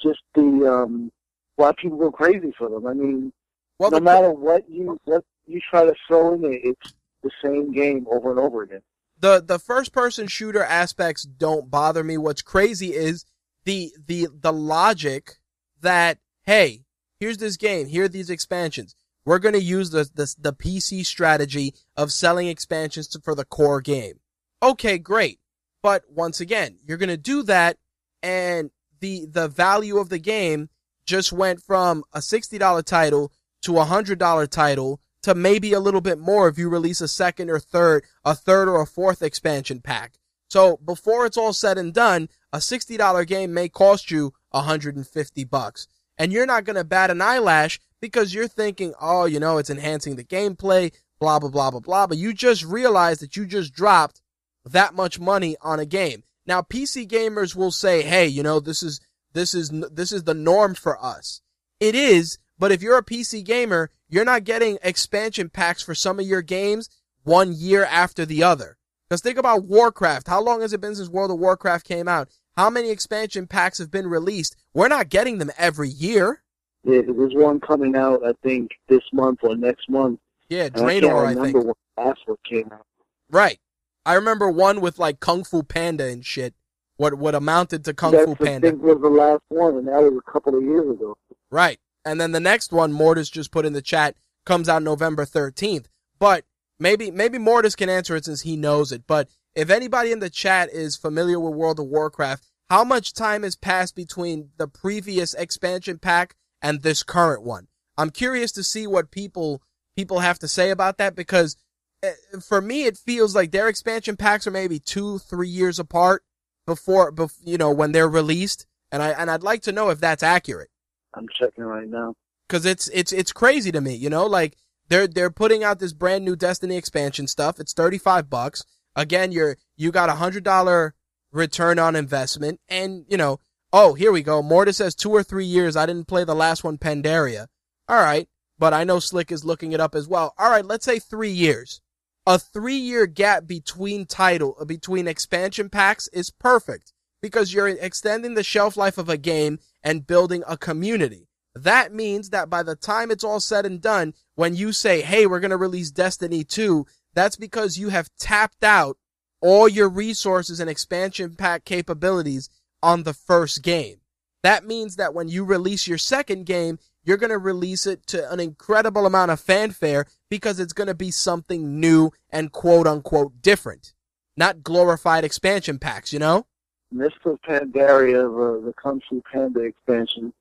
just 0.00 0.20
the 0.34 0.48
um 0.72 1.12
why 1.56 1.72
people 1.76 1.98
go 1.98 2.10
crazy 2.10 2.52
for 2.58 2.68
them. 2.68 2.86
I 2.86 2.94
mean, 2.94 3.32
well, 3.78 3.90
no 3.90 4.00
matter 4.00 4.30
what 4.30 4.68
you 4.68 4.98
what 5.04 5.24
you 5.46 5.60
try 5.70 5.84
to 5.84 5.94
throw 6.06 6.34
in 6.34 6.44
it, 6.44 6.60
it's 6.64 6.94
the 7.22 7.30
same 7.42 7.72
game 7.72 8.06
over 8.10 8.30
and 8.30 8.38
over 8.38 8.62
again. 8.62 8.82
the 9.18 9.42
the 9.44 9.58
first 9.58 9.92
person 9.92 10.26
shooter 10.26 10.62
aspects 10.62 11.24
don't 11.24 11.70
bother 11.70 12.04
me. 12.04 12.18
What's 12.18 12.42
crazy 12.42 12.94
is 12.94 13.24
the 13.64 13.92
the 14.06 14.28
the 14.32 14.52
logic 14.52 15.38
that 15.80 16.18
hey, 16.42 16.84
here's 17.18 17.38
this 17.38 17.56
game, 17.56 17.86
here 17.86 18.04
are 18.04 18.08
these 18.08 18.30
expansions. 18.30 18.94
We're 19.26 19.38
going 19.38 19.54
to 19.54 19.62
use 19.62 19.90
the, 19.90 20.08
the 20.14 20.34
the 20.38 20.52
PC 20.52 21.06
strategy 21.06 21.74
of 21.96 22.12
selling 22.12 22.48
expansions 22.48 23.08
to, 23.08 23.20
for 23.20 23.34
the 23.34 23.46
core 23.46 23.80
game. 23.80 24.20
Okay, 24.62 24.98
great. 24.98 25.38
But 25.82 26.04
once 26.10 26.40
again, 26.40 26.78
you're 26.84 26.98
going 26.98 27.08
to 27.08 27.16
do 27.16 27.42
that 27.44 27.78
and 28.22 28.70
the 29.00 29.26
the 29.26 29.48
value 29.48 29.98
of 29.98 30.08
the 30.08 30.18
game 30.18 30.70
just 31.06 31.32
went 31.32 31.60
from 31.60 32.02
a 32.14 32.20
$60 32.20 32.84
title 32.84 33.30
to 33.64 33.78
a 33.78 33.84
$100 33.84 34.48
title 34.48 35.00
to 35.22 35.34
maybe 35.34 35.72
a 35.72 35.80
little 35.80 36.00
bit 36.00 36.18
more 36.18 36.48
if 36.48 36.58
you 36.58 36.68
release 36.68 37.00
a 37.00 37.08
second 37.08 37.50
or 37.50 37.58
third, 37.58 38.04
a 38.24 38.34
third 38.34 38.68
or 38.68 38.82
a 38.82 38.86
fourth 38.86 39.22
expansion 39.22 39.80
pack. 39.80 40.18
So 40.48 40.76
before 40.84 41.26
it's 41.26 41.38
all 41.38 41.52
said 41.52 41.78
and 41.78 41.92
done, 41.92 42.28
a 42.52 42.58
$60 42.58 43.26
game 43.26 43.52
may 43.52 43.68
cost 43.68 44.10
you 44.10 44.34
a 44.52 44.58
150 44.58 45.44
bucks. 45.44 45.88
And 46.16 46.32
you're 46.32 46.46
not 46.46 46.64
going 46.64 46.76
to 46.76 46.84
bat 46.84 47.10
an 47.10 47.20
eyelash 47.20 47.80
because 48.00 48.34
you're 48.34 48.46
thinking, 48.46 48.94
oh, 49.00 49.24
you 49.24 49.40
know, 49.40 49.58
it's 49.58 49.70
enhancing 49.70 50.16
the 50.16 50.24
gameplay, 50.24 50.92
blah, 51.18 51.38
blah, 51.38 51.48
blah, 51.48 51.70
blah, 51.70 51.80
blah. 51.80 52.06
But 52.06 52.18
you 52.18 52.34
just 52.34 52.62
realize 52.62 53.18
that 53.20 53.36
you 53.36 53.46
just 53.46 53.74
dropped 53.74 54.20
that 54.64 54.94
much 54.94 55.18
money 55.18 55.56
on 55.62 55.80
a 55.80 55.86
game. 55.86 56.22
Now, 56.46 56.60
PC 56.60 57.08
gamers 57.08 57.56
will 57.56 57.72
say, 57.72 58.02
hey, 58.02 58.26
you 58.26 58.42
know, 58.42 58.60
this 58.60 58.82
is, 58.82 59.00
this 59.32 59.54
is, 59.54 59.70
this 59.70 60.12
is 60.12 60.24
the 60.24 60.34
norm 60.34 60.74
for 60.74 61.02
us. 61.02 61.40
It 61.80 61.94
is, 61.94 62.38
but 62.58 62.72
if 62.72 62.82
you're 62.82 62.98
a 62.98 63.04
PC 63.04 63.44
gamer, 63.44 63.90
you're 64.08 64.24
not 64.24 64.44
getting 64.44 64.78
expansion 64.82 65.48
packs 65.48 65.82
for 65.82 65.94
some 65.94 66.20
of 66.20 66.26
your 66.26 66.42
games 66.42 66.88
one 67.22 67.52
year 67.52 67.84
after 67.84 68.24
the 68.24 68.42
other. 68.42 68.76
Because 69.08 69.20
think 69.20 69.38
about 69.38 69.64
Warcraft. 69.64 70.28
How 70.28 70.40
long 70.42 70.60
has 70.60 70.72
it 70.72 70.80
been 70.80 70.94
since 70.94 71.08
World 71.08 71.30
of 71.30 71.38
Warcraft 71.38 71.86
came 71.86 72.08
out? 72.08 72.28
How 72.56 72.70
many 72.70 72.90
expansion 72.90 73.46
packs 73.46 73.78
have 73.78 73.90
been 73.90 74.06
released? 74.06 74.56
We're 74.72 74.88
not 74.88 75.08
getting 75.08 75.38
them 75.38 75.50
every 75.58 75.88
year. 75.88 76.42
Yeah, 76.84 77.00
there's 77.02 77.34
one 77.34 77.60
coming 77.60 77.96
out, 77.96 78.24
I 78.24 78.32
think, 78.42 78.70
this 78.88 79.02
month 79.12 79.40
or 79.42 79.56
next 79.56 79.88
month. 79.88 80.20
Yeah, 80.48 80.64
I 80.64 80.68
Draenor, 80.68 81.26
I 81.26 81.30
remember 81.30 81.62
think. 81.62 81.76
last 81.96 82.20
one 82.26 82.36
came 82.48 82.68
out. 82.72 82.86
Right. 83.30 83.58
I 84.06 84.14
remember 84.14 84.50
one 84.50 84.80
with 84.80 84.98
like 84.98 85.20
Kung 85.20 85.44
Fu 85.44 85.62
Panda 85.62 86.04
and 86.06 86.24
shit. 86.24 86.54
What 86.96 87.14
what 87.14 87.34
amounted 87.34 87.84
to 87.86 87.94
Kung 87.94 88.12
That's, 88.12 88.24
Fu 88.24 88.36
Panda? 88.36 88.68
I 88.68 88.70
think 88.70 88.82
was 88.82 89.00
the 89.00 89.08
last 89.08 89.42
one, 89.48 89.78
and 89.78 89.88
that 89.88 90.00
was 90.02 90.20
a 90.26 90.30
couple 90.30 90.56
of 90.56 90.62
years 90.62 90.88
ago. 90.90 91.16
Right. 91.50 91.80
And 92.04 92.20
then 92.20 92.32
the 92.32 92.40
next 92.40 92.72
one, 92.72 92.92
Mortis 92.92 93.30
just 93.30 93.50
put 93.50 93.64
in 93.64 93.72
the 93.72 93.82
chat, 93.82 94.16
comes 94.44 94.68
out 94.68 94.82
November 94.82 95.24
13th. 95.24 95.86
But 96.18 96.44
maybe, 96.78 97.10
maybe 97.10 97.38
Mortis 97.38 97.76
can 97.76 97.88
answer 97.88 98.16
it 98.16 98.24
since 98.24 98.42
he 98.42 98.56
knows 98.56 98.92
it. 98.92 99.06
But 99.06 99.28
if 99.54 99.70
anybody 99.70 100.12
in 100.12 100.18
the 100.18 100.30
chat 100.30 100.70
is 100.72 100.96
familiar 100.96 101.40
with 101.40 101.54
World 101.54 101.80
of 101.80 101.86
Warcraft, 101.86 102.44
how 102.68 102.84
much 102.84 103.12
time 103.12 103.42
has 103.42 103.56
passed 103.56 103.94
between 103.94 104.50
the 104.56 104.68
previous 104.68 105.34
expansion 105.34 105.98
pack 105.98 106.34
and 106.60 106.82
this 106.82 107.02
current 107.02 107.42
one? 107.42 107.68
I'm 107.96 108.10
curious 108.10 108.52
to 108.52 108.62
see 108.62 108.86
what 108.86 109.10
people, 109.10 109.62
people 109.96 110.20
have 110.20 110.38
to 110.40 110.48
say 110.48 110.70
about 110.70 110.98
that 110.98 111.14
because 111.14 111.56
eh, 112.02 112.12
for 112.40 112.60
me, 112.60 112.84
it 112.84 112.98
feels 112.98 113.34
like 113.34 113.50
their 113.50 113.68
expansion 113.68 114.16
packs 114.16 114.46
are 114.46 114.50
maybe 114.50 114.78
two, 114.78 115.18
three 115.18 115.48
years 115.48 115.78
apart 115.78 116.24
before, 116.66 117.12
bef- 117.12 117.38
you 117.44 117.56
know, 117.56 117.70
when 117.70 117.92
they're 117.92 118.08
released. 118.08 118.66
And 118.90 119.02
I, 119.02 119.10
and 119.10 119.30
I'd 119.30 119.42
like 119.42 119.62
to 119.62 119.72
know 119.72 119.90
if 119.90 120.00
that's 120.00 120.22
accurate 120.22 120.70
I'm 121.16 121.26
checking 121.28 121.64
right 121.64 121.88
now. 121.88 122.14
because 122.48 122.66
it's 122.66 122.88
it's 122.88 123.12
it's 123.12 123.32
crazy 123.32 123.72
to 123.72 123.80
me. 123.80 123.94
You 123.94 124.10
know, 124.10 124.26
like 124.26 124.56
they're 124.88 125.06
they're 125.06 125.30
putting 125.30 125.64
out 125.64 125.78
this 125.78 125.92
brand 125.92 126.24
new 126.24 126.36
Destiny 126.36 126.76
expansion 126.76 127.26
stuff. 127.26 127.58
It's 127.60 127.72
thirty 127.72 127.98
five 127.98 128.28
bucks. 128.30 128.64
Again, 128.96 129.32
you're 129.32 129.56
you 129.76 129.90
got 129.92 130.08
a 130.08 130.14
hundred 130.16 130.44
dollar 130.44 130.94
return 131.32 131.78
on 131.78 131.96
investment, 131.96 132.60
and 132.68 133.04
you 133.08 133.16
know, 133.16 133.38
oh 133.72 133.94
here 133.94 134.12
we 134.12 134.22
go. 134.22 134.42
Mortis 134.42 134.76
says 134.78 134.94
two 134.94 135.10
or 135.10 135.22
three 135.22 135.46
years. 135.46 135.76
I 135.76 135.86
didn't 135.86 136.08
play 136.08 136.24
the 136.24 136.34
last 136.34 136.64
one, 136.64 136.78
Pandaria. 136.78 137.46
All 137.88 138.00
right, 138.00 138.28
but 138.58 138.72
I 138.72 138.84
know 138.84 138.98
Slick 138.98 139.30
is 139.32 139.44
looking 139.44 139.72
it 139.72 139.80
up 139.80 139.94
as 139.94 140.08
well. 140.08 140.34
All 140.38 140.50
right, 140.50 140.64
let's 140.64 140.84
say 140.84 140.98
three 140.98 141.32
years. 141.32 141.80
A 142.26 142.38
three 142.38 142.76
year 142.76 143.06
gap 143.06 143.46
between 143.46 144.06
title 144.06 144.56
uh, 144.60 144.64
between 144.64 145.06
expansion 145.08 145.68
packs 145.68 146.08
is 146.08 146.30
perfect 146.30 146.92
because 147.24 147.54
you're 147.54 147.68
extending 147.68 148.34
the 148.34 148.42
shelf 148.42 148.76
life 148.76 148.98
of 148.98 149.08
a 149.08 149.16
game 149.16 149.58
and 149.82 150.06
building 150.06 150.44
a 150.46 150.58
community. 150.58 151.26
That 151.54 151.90
means 151.90 152.28
that 152.28 152.50
by 152.50 152.62
the 152.62 152.76
time 152.76 153.10
it's 153.10 153.24
all 153.24 153.40
said 153.40 153.64
and 153.64 153.80
done, 153.80 154.12
when 154.34 154.54
you 154.54 154.72
say, 154.72 155.00
hey, 155.00 155.24
we're 155.24 155.40
going 155.40 155.50
to 155.50 155.56
release 155.56 155.90
Destiny 155.90 156.44
2, 156.44 156.84
that's 157.14 157.36
because 157.36 157.78
you 157.78 157.88
have 157.88 158.10
tapped 158.18 158.62
out 158.62 158.98
all 159.40 159.66
your 159.66 159.88
resources 159.88 160.60
and 160.60 160.68
expansion 160.68 161.34
pack 161.34 161.64
capabilities 161.64 162.50
on 162.82 163.04
the 163.04 163.14
first 163.14 163.62
game. 163.62 164.02
That 164.42 164.66
means 164.66 164.96
that 164.96 165.14
when 165.14 165.28
you 165.28 165.46
release 165.46 165.88
your 165.88 165.96
second 165.96 166.44
game, 166.44 166.78
you're 167.04 167.16
going 167.16 167.30
to 167.30 167.38
release 167.38 167.86
it 167.86 168.06
to 168.08 168.30
an 168.30 168.38
incredible 168.38 169.06
amount 169.06 169.30
of 169.30 169.40
fanfare 169.40 170.04
because 170.28 170.60
it's 170.60 170.74
going 170.74 170.88
to 170.88 170.94
be 170.94 171.10
something 171.10 171.80
new 171.80 172.10
and 172.28 172.52
quote 172.52 172.86
unquote 172.86 173.40
different. 173.40 173.94
Not 174.36 174.62
glorified 174.62 175.24
expansion 175.24 175.78
packs, 175.78 176.12
you 176.12 176.18
know? 176.18 176.44
Of 176.92 177.40
Pandaria, 177.42 178.22
the, 178.22 178.66
the 178.66 178.72
Kung 178.80 179.00
Fu 179.08 179.22
Panda 179.30 179.60
expansion, 179.60 180.32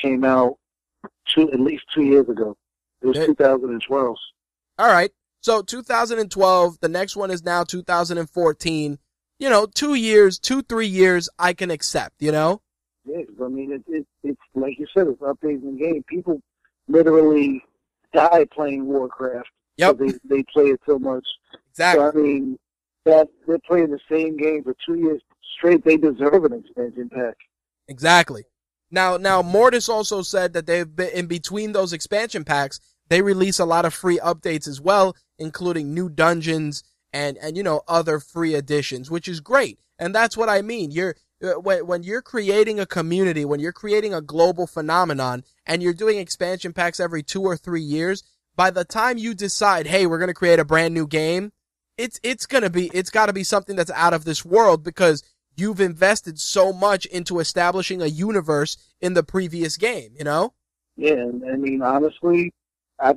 came 0.00 0.24
out 0.24 0.56
two 1.26 1.50
at 1.52 1.60
least 1.60 1.84
two 1.94 2.02
years 2.02 2.28
ago. 2.28 2.56
It 3.02 3.06
was 3.08 3.16
Yeah. 3.16 3.26
2012. 3.26 4.16
All 4.78 4.86
right. 4.86 5.10
So 5.40 5.62
2012, 5.62 6.78
the 6.80 6.88
next 6.88 7.16
one 7.16 7.30
is 7.30 7.44
now 7.44 7.62
2014. 7.64 8.98
You 9.38 9.50
know, 9.50 9.66
two 9.66 9.94
years, 9.94 10.38
two, 10.38 10.62
three 10.62 10.86
years, 10.86 11.28
I 11.38 11.52
can 11.52 11.70
accept, 11.70 12.20
you 12.20 12.32
know? 12.32 12.60
Yeah, 13.04 13.22
I 13.42 13.48
mean, 13.48 13.72
it, 13.72 13.82
it, 13.86 14.06
it's 14.24 14.40
like 14.54 14.78
you 14.78 14.86
said, 14.92 15.06
it's 15.06 15.20
updating 15.22 15.78
the 15.78 15.78
game. 15.78 16.04
People 16.08 16.40
literally 16.88 17.62
die 18.12 18.46
playing 18.52 18.86
Warcraft. 18.86 19.48
Yep. 19.76 19.98
They 19.98 20.12
they 20.24 20.44
play 20.52 20.64
it 20.66 20.80
so 20.84 20.98
much. 20.98 21.24
Exactly. 21.70 22.02
So 22.02 22.08
I 22.08 22.22
mean, 22.22 22.58
that 23.04 23.28
they're 23.46 23.60
playing 23.60 23.90
the 23.90 24.00
same 24.10 24.36
game 24.36 24.64
for 24.64 24.74
two 24.84 24.96
years 24.96 25.22
straight. 25.56 25.84
They 25.84 25.96
deserve 25.96 26.44
an 26.44 26.52
expansion 26.52 27.08
pack. 27.12 27.36
Exactly. 27.88 28.44
Now, 28.90 29.16
now 29.16 29.42
Mortis 29.42 29.88
also 29.88 30.22
said 30.22 30.52
that 30.54 30.66
they've 30.66 30.94
been 30.94 31.10
in 31.10 31.26
between 31.26 31.72
those 31.72 31.92
expansion 31.92 32.44
packs, 32.44 32.80
they 33.08 33.22
release 33.22 33.58
a 33.58 33.64
lot 33.64 33.84
of 33.84 33.94
free 33.94 34.18
updates 34.18 34.68
as 34.68 34.80
well, 34.80 35.16
including 35.38 35.94
new 35.94 36.08
dungeons 36.08 36.82
and, 37.12 37.38
and, 37.38 37.56
you 37.56 37.62
know, 37.62 37.82
other 37.88 38.20
free 38.20 38.54
additions, 38.54 39.10
which 39.10 39.28
is 39.28 39.40
great. 39.40 39.78
And 39.98 40.14
that's 40.14 40.36
what 40.36 40.48
I 40.48 40.62
mean. 40.62 40.90
You're, 40.90 41.16
uh, 41.42 41.52
when, 41.52 42.02
you're 42.02 42.22
creating 42.22 42.80
a 42.80 42.86
community, 42.86 43.44
when 43.44 43.60
you're 43.60 43.72
creating 43.72 44.12
a 44.12 44.20
global 44.20 44.66
phenomenon 44.66 45.44
and 45.66 45.82
you're 45.82 45.94
doing 45.94 46.18
expansion 46.18 46.72
packs 46.72 47.00
every 47.00 47.22
two 47.22 47.42
or 47.42 47.56
three 47.56 47.82
years, 47.82 48.22
by 48.56 48.70
the 48.70 48.84
time 48.84 49.18
you 49.18 49.34
decide, 49.34 49.86
hey, 49.86 50.06
we're 50.06 50.18
to 50.28 50.34
create 50.34 50.58
a 50.58 50.64
brand 50.64 50.92
new 50.92 51.06
game, 51.06 51.52
it's, 51.96 52.20
it's 52.22 52.46
to 52.62 52.70
be, 52.70 52.90
it's 52.92 53.10
got 53.10 53.26
to 53.26 53.32
be 53.32 53.44
something 53.44 53.76
that's 53.76 53.90
out 53.92 54.14
of 54.14 54.24
this 54.24 54.44
world 54.44 54.84
because 54.84 55.22
you've 55.58 55.80
invested 55.80 56.38
so 56.38 56.72
much 56.72 57.06
into 57.06 57.38
establishing 57.38 58.00
a 58.02 58.06
universe 58.06 58.76
in 59.00 59.14
the 59.14 59.22
previous 59.22 59.76
game, 59.76 60.10
you 60.16 60.24
know? 60.24 60.54
Yeah, 60.96 61.24
I 61.50 61.56
mean, 61.56 61.82
honestly, 61.82 62.52
I 63.00 63.14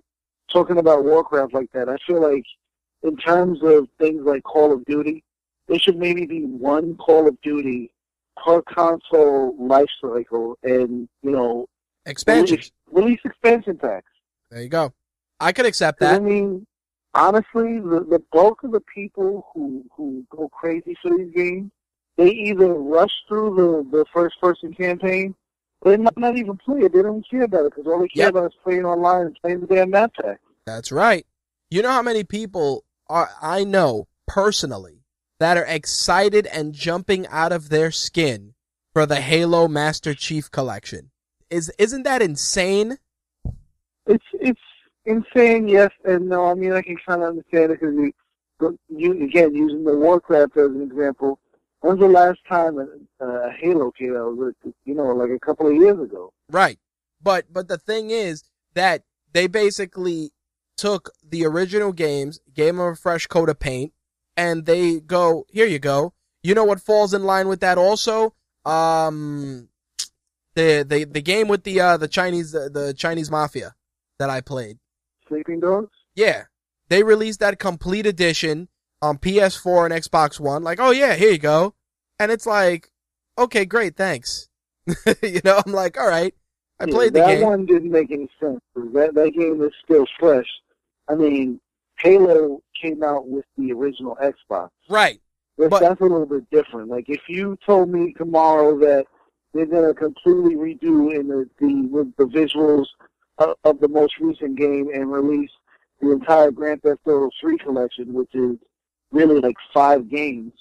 talking 0.52 0.78
about 0.78 1.04
Warcraft 1.04 1.54
like 1.54 1.72
that. 1.74 1.90
I 1.90 1.98
feel 2.06 2.22
like, 2.22 2.46
in 3.04 3.18
terms 3.18 3.60
of 3.64 3.88
things 4.00 4.22
like 4.24 4.44
Call 4.44 4.72
of 4.72 4.86
Duty, 4.86 5.24
there 5.68 5.80
should 5.80 5.98
maybe 5.98 6.26
be 6.26 6.42
one 6.42 6.96
Call 6.98 7.28
of 7.28 7.40
Duty 7.42 7.92
per 8.44 8.62
console 8.62 9.56
life 9.60 9.90
cycle, 10.02 10.58
and 10.64 11.08
you 11.24 11.32
know, 11.32 11.68
Expansions. 12.06 12.72
release, 12.92 13.02
release 13.06 13.20
expansion 13.26 13.78
packs. 13.78 14.12
There 14.50 14.62
you 14.62 14.70
go. 14.70 14.94
I 15.40 15.52
could 15.52 15.66
accept 15.66 16.00
that. 16.00 16.16
I 16.16 16.20
mean, 16.20 16.66
honestly, 17.14 17.80
the, 17.80 18.06
the 18.10 18.22
bulk 18.32 18.64
of 18.64 18.72
the 18.72 18.82
people 18.82 19.48
who 19.54 19.84
who 19.96 20.24
go 20.30 20.50
crazy 20.50 20.96
for 21.02 21.18
these 21.18 21.34
games, 21.34 21.72
they 22.22 22.32
either 22.32 22.74
rush 22.74 23.12
through 23.28 23.56
the 23.56 23.98
the 23.98 24.06
first 24.14 24.40
person 24.40 24.74
campaign, 24.74 25.34
or 25.82 25.92
they 25.92 25.98
might 25.98 26.18
not 26.18 26.38
even 26.38 26.56
play 26.58 26.82
it. 26.82 26.94
They 26.94 27.02
don't 27.02 27.28
care 27.28 27.44
about 27.44 27.66
it 27.66 27.74
because 27.76 27.92
all 27.92 28.00
they 28.00 28.08
care 28.08 28.26
Yep. 28.26 28.30
about 28.30 28.52
is 28.52 28.58
playing 28.64 28.86
online 28.86 29.28
and 29.28 29.38
playing 29.42 29.62
the 29.62 29.68
damn 29.68 29.90
map 29.90 30.14
pack. 30.14 30.40
That's 30.66 30.92
right. 30.92 31.26
You 31.70 31.82
know 31.82 31.92
how 31.92 32.04
many 32.04 32.24
people 32.24 32.86
are, 33.10 33.30
I 33.42 33.64
know 33.64 34.08
personally 34.28 35.04
that 35.40 35.58
are 35.58 35.66
excited 35.66 36.46
and 36.48 36.74
jumping 36.74 37.26
out 37.28 37.52
of 37.52 37.70
their 37.70 37.92
skin 37.92 38.54
for 38.94 39.06
the 39.06 39.22
Halo 39.22 39.68
Master 39.68 40.14
Chief 40.14 40.52
collection. 40.52 41.10
Is 41.50 41.72
isn't 41.80 42.04
that 42.04 42.22
insane? 42.22 43.00
It's 44.06 44.24
it's 44.34 44.62
insane, 45.06 45.68
yes 45.68 45.90
and 46.06 46.30
no. 46.30 46.46
I 46.46 46.54
mean, 46.54 46.74
I 46.74 46.84
can 46.84 46.98
kind 46.98 47.24
of 47.24 47.30
understand 47.30 47.72
it 47.72 47.80
because 47.80 47.96
we, 47.96 48.14
you 48.90 49.24
again 49.24 49.56
using 49.56 49.84
the 49.84 49.98
Warcraft 49.98 50.56
as 50.58 50.68
an 50.68 50.84
example. 50.84 51.40
When's 51.82 52.00
the 52.00 52.08
last 52.08 52.40
time 52.48 52.78
a, 52.78 53.26
a 53.26 53.52
Halo 53.52 53.92
came 53.92 54.16
out? 54.16 54.38
You 54.86 54.94
know, 54.94 55.08
like 55.10 55.32
a 55.32 55.40
couple 55.40 55.68
of 55.68 55.76
years 55.76 56.00
ago. 56.00 56.32
Right, 56.50 56.80
but 57.22 57.46
but 57.52 57.68
the 57.68 57.78
thing 57.78 58.12
is 58.12 58.44
that 58.76 59.04
they 59.34 59.48
basically 59.48 60.32
took 60.78 61.12
the 61.28 61.46
original 61.46 61.92
games, 61.92 62.40
gave 62.54 62.76
them 62.76 62.80
a 62.80 62.96
fresh 62.96 63.28
coat 63.28 63.50
of 63.50 63.60
paint, 63.60 63.94
and 64.38 64.66
they 64.66 65.00
go, 65.00 65.46
here 65.50 65.66
you 65.66 65.80
go. 65.80 66.14
You 66.44 66.56
know 66.56 66.64
what 66.64 66.80
falls 66.80 67.14
in 67.14 67.24
line 67.24 67.48
with 67.48 67.60
that 67.62 67.78
also? 67.78 68.34
Um, 68.66 69.70
the 70.56 70.86
the 70.88 71.06
the 71.06 71.22
game 71.22 71.48
with 71.48 71.64
the 71.64 71.80
uh 71.80 71.98
the 71.98 72.08
Chinese 72.08 72.52
the, 72.52 72.70
the 72.70 72.94
Chinese 72.94 73.32
mafia 73.32 73.76
that 74.20 74.30
I 74.30 74.42
played. 74.42 74.78
Sleeping 75.28 75.60
Dogs. 75.60 75.90
Yeah, 76.16 76.44
they 76.90 77.04
released 77.04 77.40
that 77.40 77.58
complete 77.58 78.06
edition 78.06 78.68
on 79.02 79.18
PS4 79.18 79.86
and 79.86 79.94
Xbox 79.94 80.40
One. 80.40 80.64
Like, 80.64 80.80
oh 80.80 80.92
yeah, 80.92 81.16
here 81.16 81.32
you 81.32 81.38
go. 81.38 81.74
And 82.20 82.32
it's 82.32 82.46
like, 82.46 82.92
okay, 83.38 83.66
great, 83.66 83.96
thanks. 83.96 84.50
you 85.22 85.42
know, 85.44 85.62
I'm 85.66 85.74
like, 85.74 86.00
all 86.00 86.08
right. 86.08 86.34
I 86.80 86.86
yeah, 86.86 86.94
played 86.94 87.14
the 87.14 87.20
that 87.20 87.28
game. 87.28 87.40
That 87.42 87.48
one 87.48 87.66
didn't 87.66 87.92
make 87.92 88.12
any 88.12 88.30
sense. 88.40 88.60
That 88.76 89.14
that 89.14 89.34
game 89.38 89.62
is 89.62 89.72
still 89.84 90.06
fresh. 90.20 90.48
I 91.08 91.16
mean, 91.16 91.60
Halo 92.00 92.62
came 92.80 93.04
out 93.04 93.28
with 93.28 93.46
the 93.58 93.72
original 93.72 94.18
Xbox. 94.22 94.70
Right. 94.90 95.20
But, 95.58 95.70
But- 95.70 95.82
that's 95.82 96.02
a 96.02 96.06
little 96.06 96.26
bit 96.26 96.50
different. 96.50 96.90
Like 96.90 97.06
if 97.08 97.22
you 97.28 97.58
told 97.66 97.90
me 97.90 98.14
tomorrow 98.18 98.78
that 98.80 99.06
they're 99.54 99.66
gonna 99.66 99.94
completely 99.94 100.56
redo 100.56 101.14
in 101.14 101.28
the 101.28 101.50
the, 101.60 101.88
with 101.88 102.16
the 102.16 102.26
visuals 102.26 102.88
of, 103.38 103.56
of 103.64 103.80
the 103.80 103.88
most 103.88 104.18
recent 104.20 104.56
game 104.56 104.90
and 104.94 105.12
release 105.12 105.52
the 106.02 106.12
entire 106.12 106.52
Grand 106.52 106.82
Theft 106.82 107.02
Auto 107.06 107.30
3 107.40 107.58
collection, 107.60 108.14
which 108.14 108.34
is 108.34 108.58
really 109.12 109.40
like 109.40 109.58
five 109.74 110.10
games, 110.10 110.54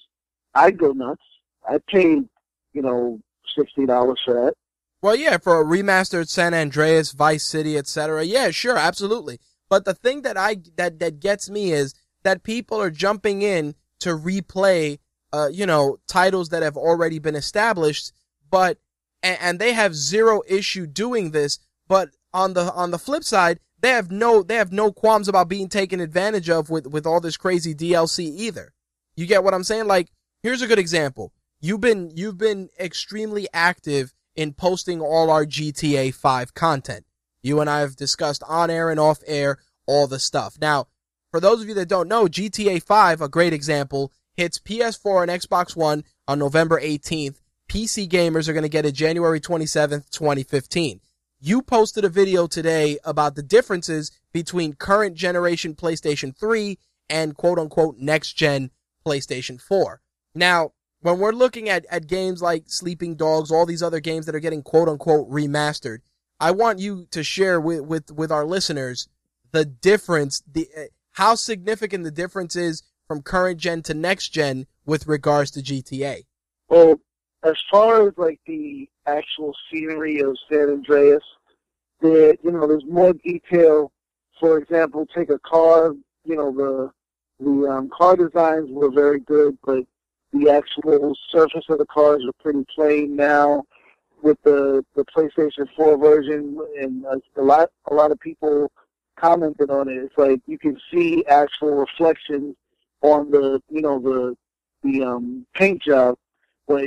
I'd 0.55 0.79
go 0.79 0.93
nuts. 0.93 1.23
I'd 1.69 1.85
pay, 1.87 2.21
you 2.73 2.83
know, 2.83 3.21
sixty 3.57 3.87
dollars 3.87 4.21
for 4.25 4.35
that. 4.35 4.55
Well, 5.03 5.17
yeah, 5.17 5.39
for 5.39 5.61
a 5.61 5.65
remastered 5.65 6.29
San 6.29 6.53
Andreas, 6.53 7.13
Vice 7.13 7.45
City, 7.45 7.79
etc. 7.79 8.25
Yeah, 8.25 8.51
sure, 8.51 8.77
absolutely. 8.77 9.41
But 9.69 9.85
the 9.85 9.95
thing 9.95 10.23
that 10.23 10.37
I 10.37 10.59
that 10.77 10.99
that 10.99 11.21
gets 11.21 11.49
me 11.49 11.73
is 11.73 11.95
that 12.23 12.43
people 12.43 12.81
are 12.81 12.91
jumping 12.91 13.43
in 13.43 13.75
to 14.01 14.11
replay, 14.11 14.99
uh, 15.33 15.49
you 15.51 15.65
know, 15.65 15.99
titles 16.07 16.51
that 16.51 16.63
have 16.63 16.77
already 16.77 17.19
been 17.19 17.37
established, 17.37 18.13
but 18.51 18.79
and, 19.23 19.39
and 19.41 19.59
they 19.59 19.73
have 19.73 19.95
zero 19.95 20.43
issue 20.49 20.87
doing 20.87 21.31
this. 21.31 21.59
But 21.89 22.11
on 22.33 22.55
the 22.55 22.73
on 22.73 22.91
the 22.91 22.99
flip 22.99 23.25
side, 23.25 23.61
they 23.81 23.91
have 23.91 24.11
no 24.11 24.43
they 24.43 24.57
have 24.57 24.73
no 24.73 24.93
qualms 24.93 25.29
about 25.29 25.49
being 25.49 25.69
taken 25.69 26.01
advantage 26.01 26.51
of 26.51 26.71
with 26.71 26.87
with 26.87 27.07
all 27.07 27.21
this 27.21 27.37
crazy 27.37 27.75
DLC 27.75 28.25
either. 28.37 28.73
You 29.17 29.27
get 29.27 29.45
what 29.45 29.55
I'm 29.55 29.65
saying? 29.65 29.87
Like, 29.87 30.11
here's 30.43 30.63
a 30.63 30.67
good 30.67 30.79
example. 30.79 31.33
You've 31.61 31.81
been 31.81 32.11
you've 32.15 32.39
been 32.39 32.69
extremely 32.79 33.49
active 33.53 34.15
in 34.37 34.53
posting 34.53 35.01
all 35.01 35.31
our 35.31 35.45
GTA 35.45 36.15
5 36.15 36.55
content. 36.55 37.05
You 37.43 37.61
and 37.61 37.69
I 37.69 37.81
have 37.81 37.97
discussed 37.97 38.43
on 38.49 38.71
air 38.71 38.91
and 38.91 39.01
off 39.01 39.21
air 39.27 39.59
all 39.87 40.07
the 40.07 40.19
stuff. 40.19 40.57
Now, 40.61 40.87
for 41.31 41.41
those 41.41 41.63
of 41.63 41.69
you 41.69 41.75
that 41.75 41.89
don't 41.89 42.09
know, 42.09 42.27
GTA 42.27 42.83
5, 42.83 43.21
a 43.21 43.29
great 43.29 43.53
example, 43.53 44.13
hits 44.35 44.59
PS4 44.59 45.23
and 45.23 45.31
Xbox 45.31 45.77
One 45.77 46.05
on 46.29 46.39
November 46.39 46.81
18th. 46.81 47.41
PC 47.69 48.09
gamers 48.09 48.49
are 48.49 48.53
going 48.53 48.65
to 48.65 48.69
get 48.69 48.85
it 48.85 48.93
January 48.93 49.41
27th, 49.41 50.11
2015. 50.11 51.01
You 51.43 51.63
posted 51.63 52.05
a 52.05 52.11
video 52.11 52.47
today 52.47 52.99
about 53.03 53.35
the 53.35 53.43
differences 53.43 54.13
between 54.31 54.75
current 54.75 55.15
generation 55.15 55.75
PlayStation 55.75 56.37
3 56.37 56.79
and 57.09 57.35
quote 57.35 57.59
unquote 57.59 57.97
next 57.97 58.35
gen 58.35 58.71
PlayStation 59.07 59.59
4. 59.59 60.03
Now, 60.35 60.73
when 61.01 61.19
we're 61.19 61.33
looking 61.33 61.71
at, 61.71 61.87
at 61.91 62.07
games 62.07 62.43
like 62.43 62.65
Sleeping 62.67 63.15
Dogs, 63.15 63.51
all 63.51 63.65
these 63.65 63.83
other 63.83 64.01
games 64.01 64.27
that 64.27 64.35
are 64.35 64.41
getting 64.41 64.63
quote 64.63 64.87
unquote 64.87 65.31
remastered, 65.31 66.01
I 66.39 66.51
want 66.51 66.79
you 66.79 67.07
to 67.11 67.25
share 67.25 67.59
with, 67.59 67.81
with, 67.81 68.13
with 68.13 68.31
our 68.31 68.45
listeners 68.45 69.09
the 69.51 69.65
difference, 69.65 70.43
the, 70.47 70.69
uh, 70.77 70.83
how 71.13 71.37
significant 71.37 72.05
the 72.05 72.11
difference 72.11 72.55
is 72.55 72.83
from 73.09 73.23
current 73.23 73.59
gen 73.59 73.81
to 73.85 73.95
next 73.95 74.29
gen 74.29 74.67
with 74.85 75.07
regards 75.07 75.51
to 75.53 75.63
GTA. 75.63 76.25
Well, 76.69 77.01
as 77.43 77.57
far 77.71 78.07
as 78.07 78.15
like 78.17 78.41
the 78.47 78.89
actual 79.07 79.55
scenery 79.71 80.21
of 80.21 80.37
San 80.51 80.69
Andreas, 80.69 81.23
there 82.01 82.35
you 82.43 82.51
know 82.51 82.67
there's 82.67 82.85
more 82.87 83.13
detail. 83.13 83.93
For 84.39 84.59
example, 84.59 85.07
take 85.15 85.31
a 85.31 85.39
car. 85.39 85.95
You 86.25 86.37
know 86.37 86.53
the 86.53 86.91
the 87.45 87.69
um, 87.69 87.91
car 87.91 88.17
designs 88.17 88.69
were 88.71 88.91
very 88.91 89.21
good, 89.21 89.57
but 89.65 89.85
the 90.33 90.51
actual 90.51 91.17
surface 91.31 91.65
of 91.69 91.79
the 91.79 91.87
cars 91.87 92.23
are 92.27 92.43
pretty 92.43 92.65
plain 92.75 93.17
now. 93.17 93.65
With 94.23 94.39
the 94.43 94.85
the 94.95 95.05
PlayStation 95.07 95.67
4 95.75 95.97
version, 95.97 96.59
and 96.79 97.05
a, 97.37 97.43
lot 97.43 97.71
a 97.91 97.95
lot 97.95 98.13
of 98.13 98.21
people 98.21 98.71
commented 99.17 99.71
on 99.71 99.89
it. 99.89 99.95
It's 99.95 100.19
like 100.19 100.41
you 100.47 100.59
can 100.59 100.79
see 100.93 101.25
actual 101.27 101.75
reflections 101.77 102.55
on 103.01 103.31
the 103.31 103.63
you 103.71 103.81
know 103.81 103.99
the 103.99 104.37
the 104.83 105.05
um, 105.05 105.47
paint 105.55 105.83
job, 105.83 106.19
but 106.69 106.85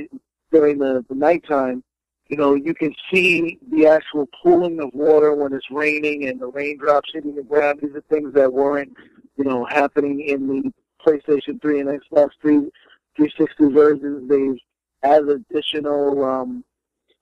during 0.53 0.77
the, 0.77 1.03
the 1.09 1.15
nighttime, 1.15 1.83
you 2.29 2.37
know, 2.37 2.53
you 2.53 2.73
can 2.73 2.95
see 3.11 3.59
the 3.71 3.87
actual 3.87 4.29
pooling 4.41 4.79
of 4.79 4.93
water 4.93 5.35
when 5.35 5.51
it's 5.51 5.69
raining 5.69 6.29
and 6.29 6.39
the 6.39 6.47
raindrops 6.47 7.11
hitting 7.13 7.35
the 7.35 7.43
ground. 7.43 7.79
These 7.81 7.95
are 7.95 8.03
things 8.09 8.33
that 8.33 8.53
weren't, 8.53 8.95
you 9.35 9.43
know, 9.43 9.65
happening 9.65 10.21
in 10.21 10.47
the 10.47 10.73
PlayStation 11.05 11.61
3 11.61 11.81
and 11.81 11.89
Xbox 11.89 12.29
3 12.41 12.69
360 13.15 13.73
versions. 13.73 14.29
They've 14.29 14.59
added 15.03 15.29
additional, 15.29 16.23
um, 16.23 16.63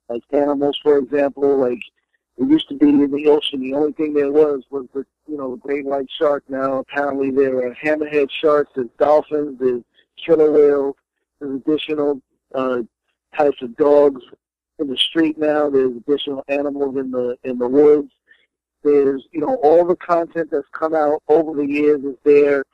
like 0.08 0.22
animals, 0.32 0.78
for 0.82 0.98
example, 0.98 1.58
like 1.58 1.80
it 2.38 2.48
used 2.48 2.68
to 2.68 2.76
be 2.76 2.88
in 2.88 3.10
the 3.10 3.26
ocean. 3.28 3.60
The 3.60 3.74
only 3.74 3.92
thing 3.92 4.14
there 4.14 4.30
was 4.30 4.62
was 4.70 4.86
the, 4.94 5.04
you 5.26 5.36
know, 5.36 5.52
the 5.52 5.56
great 5.60 5.84
white 5.84 6.08
shark. 6.18 6.44
Now 6.48 6.78
apparently 6.78 7.30
there 7.30 7.66
are 7.66 7.74
hammerhead 7.74 8.30
sharks, 8.30 8.72
there's 8.74 8.88
dolphins, 8.98 9.58
there's 9.58 9.82
killer 10.24 10.50
whales, 10.52 10.96
there's 11.40 11.56
additional 11.56 12.22
uh, 12.54 12.82
types 13.36 13.60
of 13.62 13.76
dogs 13.76 14.22
in 14.78 14.88
the 14.88 14.96
street 14.96 15.38
now. 15.38 15.70
There's 15.70 15.96
additional 15.96 16.44
animals 16.48 16.96
in 16.96 17.10
the 17.10 17.36
in 17.44 17.58
the 17.58 17.68
woods. 17.68 18.12
There's 18.82 19.24
you 19.32 19.40
know 19.40 19.56
all 19.62 19.86
the 19.86 19.96
content 19.96 20.50
that's 20.50 20.68
come 20.72 20.94
out 20.94 21.22
over 21.28 21.54
the 21.54 21.66
years 21.66 22.02
is 22.04 22.16
there. 22.24 22.64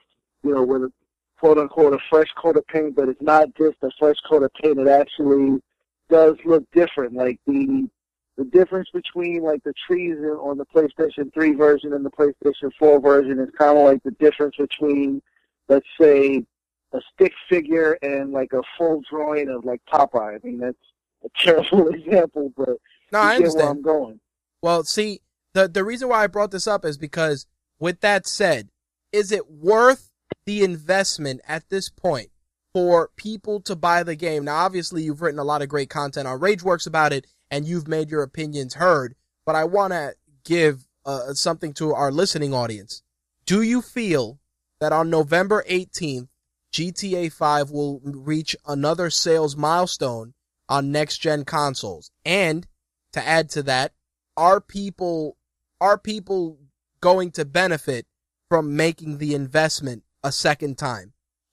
You 0.43 0.55
know 0.55 0.63
with 0.63 0.83
a 0.83 0.93
quote 1.39 1.59
unquote 1.59 1.93
a 1.93 1.99
fresh 2.11 2.29
coat 2.37 2.57
of 2.57 2.67
paint, 2.67 2.97
but 2.97 3.09
it's 3.09 3.23
not 3.23 3.49
just 3.57 3.77
a 3.83 3.91
fresh 3.99 4.17
coat 4.29 4.43
of 4.43 4.53
paint. 4.55 4.79
It 4.79 4.89
actually 4.89 5.61
does 6.09 6.37
look 6.45 6.65
different. 6.73 7.15
Like 7.15 7.39
the 7.47 7.89
the 8.37 8.45
difference 8.45 8.89
between 8.93 9.43
like 9.43 9.63
the 9.65 9.75
trees 9.87 10.17
on 10.41 10.59
the 10.59 10.67
PlayStation 10.67 11.33
3 11.35 11.55
version 11.55 11.93
and 11.93 12.07
the 12.07 12.11
PlayStation 12.11 12.71
4 12.79 13.01
version 13.01 13.41
is 13.41 13.51
kind 13.59 13.77
of 13.77 13.85
like 13.85 14.03
the 14.05 14.13
difference 14.13 14.55
between 14.57 15.21
let's 15.69 15.87
say 16.01 16.45
a 16.93 17.01
stick 17.15 17.33
figure 17.49 17.99
and 18.03 18.33
like 18.33 18.53
a 18.53 18.63
full 18.77 19.03
drawing 19.11 19.49
of 19.49 19.65
like 19.65 19.81
Popeye. 19.93 20.37
I 20.37 20.39
mean, 20.43 20.59
that's 20.59 20.77
a 21.25 21.29
terrible 21.39 21.89
example, 21.95 22.53
but 22.57 22.77
No, 23.13 23.21
I 23.21 23.21
get 23.21 23.23
where 23.23 23.35
understand. 23.37 23.69
I'm 23.69 23.83
going. 23.83 24.21
Well, 24.63 24.85
see, 24.85 25.21
the 25.55 25.69
the 25.69 25.85
reason 25.85 26.09
why 26.09 26.25
I 26.25 26.27
brought 26.27 26.51
this 26.51 26.67
up 26.67 26.85
is 26.85 26.99
because 26.99 27.47
with 27.79 28.01
that 28.01 28.27
said, 28.27 28.69
is 29.13 29.33
it 29.33 29.51
worth 29.51 30.11
the 30.47 30.63
investment 30.63 31.41
at 31.47 31.69
this 31.69 31.89
point 31.89 32.31
for 32.73 33.11
people 33.17 33.61
to 33.63 33.77
buy 33.77 34.03
the 34.03 34.17
game? 34.17 34.45
Now, 34.45 34.57
obviously, 34.57 35.03
you've 35.03 35.23
written 35.23 35.39
a 35.39 35.45
lot 35.45 35.63
of 35.63 35.69
great 35.69 35.91
content 35.91 36.27
on 36.27 36.41
RageWorks 36.41 36.87
about 36.87 37.13
it, 37.13 37.27
and 37.51 37.67
you've 37.67 37.89
made 37.89 38.11
your 38.11 38.23
opinions 38.23 38.75
heard. 38.75 39.15
But 39.47 39.55
I 39.55 39.65
want 39.65 39.93
to 39.93 40.15
give 40.45 40.87
uh, 41.05 41.33
something 41.35 41.73
to 41.75 41.95
our 41.95 42.11
listening 42.11 42.53
audience. 42.53 43.03
Do 43.47 43.63
you 43.63 43.81
feel 43.81 44.39
that 44.81 44.93
on 44.93 45.09
November 45.11 45.65
18th, 45.69 46.29
GTA 46.73 47.33
5 47.33 47.71
will 47.71 48.01
reach 48.05 48.57
another 48.67 49.11
sales 49.11 49.57
milestone 49.57 50.35
on 50.69 50.93
next 50.93 51.19
gen 51.19 51.45
consoles? 51.45 52.11
And 52.25 52.67
to 53.13 53.27
add 53.27 53.49
to 53.51 53.63
that, 53.65 53.93
are 54.37 54.61
people 54.61 55.37
are 55.81 55.99
people 55.99 56.59
going 57.01 57.31
to 57.33 57.45
benefit 57.45 58.07
from 58.49 58.77
making 58.77 59.19
the 59.19 59.35
investment 59.35 60.03
a 60.23 60.33
second 60.33 60.77
time? 60.79 61.13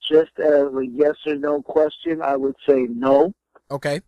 Just 0.10 0.32
as 0.40 0.74
a 0.74 0.86
yes 0.92 1.16
or 1.26 1.36
no 1.36 1.62
question, 1.62 2.22
I 2.22 2.36
would 2.36 2.56
say 2.68 2.88
no, 2.90 3.34
Okay. 3.72 4.02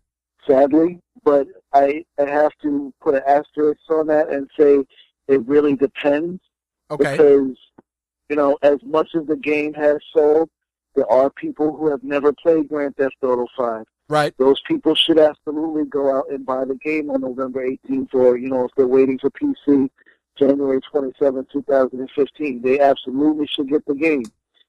sadly, 0.46 1.00
but 1.24 1.46
I, 1.72 2.04
I 2.18 2.28
have 2.28 2.52
to 2.62 2.92
put 3.00 3.14
an 3.14 3.22
asterisk 3.26 3.80
on 3.90 4.06
that 4.08 4.28
and 4.28 4.48
say 4.58 4.84
it 5.26 5.46
really 5.46 5.74
depends 5.74 6.40
Okay. 6.90 7.16
because, 7.16 7.56
you 8.28 8.36
know, 8.36 8.56
as 8.62 8.78
much 8.84 9.08
as 9.14 9.26
the 9.26 9.36
game 9.36 9.74
has 9.74 9.96
sold, 10.14 10.48
There 10.98 11.08
are 11.12 11.30
people 11.30 11.76
who 11.76 11.88
have 11.92 12.02
never 12.02 12.32
played 12.32 12.68
Grand 12.68 12.96
Theft 12.96 13.14
Auto 13.22 13.46
5. 13.56 13.84
Right. 14.08 14.34
Those 14.36 14.60
people 14.66 14.96
should 14.96 15.16
absolutely 15.20 15.84
go 15.84 16.18
out 16.18 16.24
and 16.28 16.44
buy 16.44 16.64
the 16.64 16.74
game 16.74 17.08
on 17.08 17.20
November 17.20 17.64
18th, 17.64 18.12
or 18.14 18.36
you 18.36 18.48
know, 18.48 18.64
if 18.64 18.72
they're 18.76 18.88
waiting 18.88 19.16
for 19.16 19.30
PC, 19.30 19.88
January 20.36 20.80
27, 20.90 21.46
2015. 21.52 22.62
They 22.62 22.80
absolutely 22.80 23.46
should 23.46 23.68
get 23.68 23.86
the 23.86 23.94
game 23.94 24.24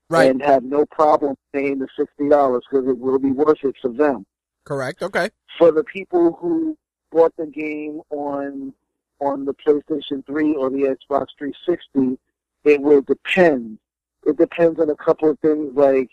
Right. 0.08 0.30
and 0.30 0.40
have 0.44 0.62
no 0.64 0.86
problem 0.86 1.36
paying 1.52 1.80
the 1.80 1.88
sixty 1.98 2.30
dollars 2.30 2.64
because 2.70 2.88
it 2.88 3.00
will 3.00 3.18
be 3.18 3.32
worth 3.32 3.64
it 3.64 3.76
for 3.82 3.90
them. 3.90 4.24
Correct. 4.66 5.02
Okay. 5.02 5.30
For 5.58 5.72
the 5.72 5.84
people 5.84 6.34
who 6.40 6.78
bought 7.12 7.36
the 7.38 7.48
game 7.48 8.02
on 8.12 8.72
on 9.20 9.46
the 9.46 9.56
PlayStation 9.56 10.24
3 10.28 10.54
or 10.58 10.70
the 10.70 10.96
Xbox 10.96 11.26
360, 11.40 12.20
it 12.66 12.80
will 12.82 13.02
depend. 13.02 13.80
It 14.26 14.38
depends 14.38 14.80
on 14.80 14.90
a 14.90 14.96
couple 14.96 15.30
of 15.30 15.40
things 15.40 15.74
like 15.76 16.10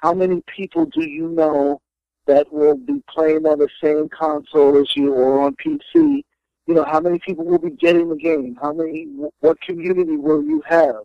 how 0.00 0.14
many 0.14 0.42
people 0.54 0.86
do 0.86 1.02
you 1.02 1.28
know 1.28 1.80
that 2.26 2.50
will 2.52 2.76
be 2.76 3.02
playing 3.08 3.46
on 3.46 3.58
the 3.58 3.68
same 3.82 4.08
console 4.08 4.80
as 4.80 4.96
you 4.96 5.12
or 5.12 5.40
on 5.42 5.54
PC? 5.56 6.22
You 6.66 6.74
know, 6.74 6.84
how 6.84 7.00
many 7.00 7.18
people 7.18 7.44
will 7.44 7.58
be 7.58 7.70
getting 7.70 8.08
the 8.08 8.16
game? 8.16 8.56
How 8.60 8.72
many? 8.72 9.08
What 9.40 9.60
community 9.60 10.16
will 10.16 10.42
you 10.42 10.62
have? 10.66 11.02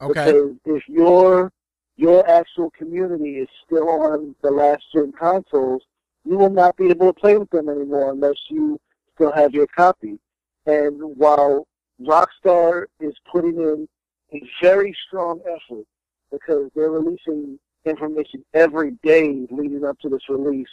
Okay. 0.00 0.26
Because 0.26 0.54
if 0.64 0.88
your 0.88 1.52
your 1.96 2.28
actual 2.28 2.70
community 2.70 3.38
is 3.38 3.48
still 3.66 3.88
on 3.88 4.34
the 4.42 4.50
last 4.50 4.84
gen 4.94 5.12
consoles, 5.12 5.82
you 6.24 6.38
will 6.38 6.50
not 6.50 6.76
be 6.76 6.88
able 6.88 7.12
to 7.12 7.20
play 7.20 7.36
with 7.36 7.50
them 7.50 7.68
anymore 7.68 8.12
unless 8.12 8.36
you 8.48 8.78
still 9.14 9.32
have 9.32 9.52
your 9.52 9.66
copy. 9.66 10.18
And 10.66 11.00
while 11.16 11.66
Rockstar 12.00 12.84
is 13.00 13.14
putting 13.30 13.56
in 13.56 13.88
a 14.32 14.42
very 14.62 14.96
strong 15.06 15.40
effort 15.40 15.84
because 16.30 16.70
they're 16.74 16.90
releasing 16.90 17.58
information 17.84 18.44
every 18.54 18.92
day 19.02 19.46
leading 19.50 19.84
up 19.84 19.98
to 20.00 20.08
this 20.08 20.28
release 20.28 20.68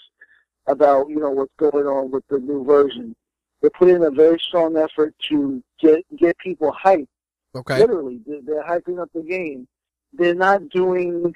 about, 0.67 1.09
you 1.09 1.17
know, 1.17 1.29
what's 1.29 1.53
going 1.57 1.85
on 1.85 2.11
with 2.11 2.23
the 2.29 2.39
new 2.39 2.63
version. 2.63 3.15
They're 3.61 3.71
putting 3.71 3.95
in 3.95 4.03
a 4.03 4.11
very 4.11 4.39
strong 4.39 4.77
effort 4.77 5.15
to 5.29 5.63
get 5.79 6.05
get 6.17 6.37
people 6.37 6.75
hyped 6.83 7.07
Okay. 7.55 7.79
Literally, 7.79 8.19
they're, 8.25 8.63
hyping 8.63 9.01
up 9.01 9.09
the 9.13 9.21
game. 9.21 9.67
They're 10.13 10.35
not 10.35 10.69
doing, 10.69 11.33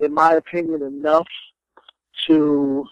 in 0.00 0.12
my 0.12 0.34
opinion, 0.34 0.82
enough 0.82 1.28
to 2.26 2.84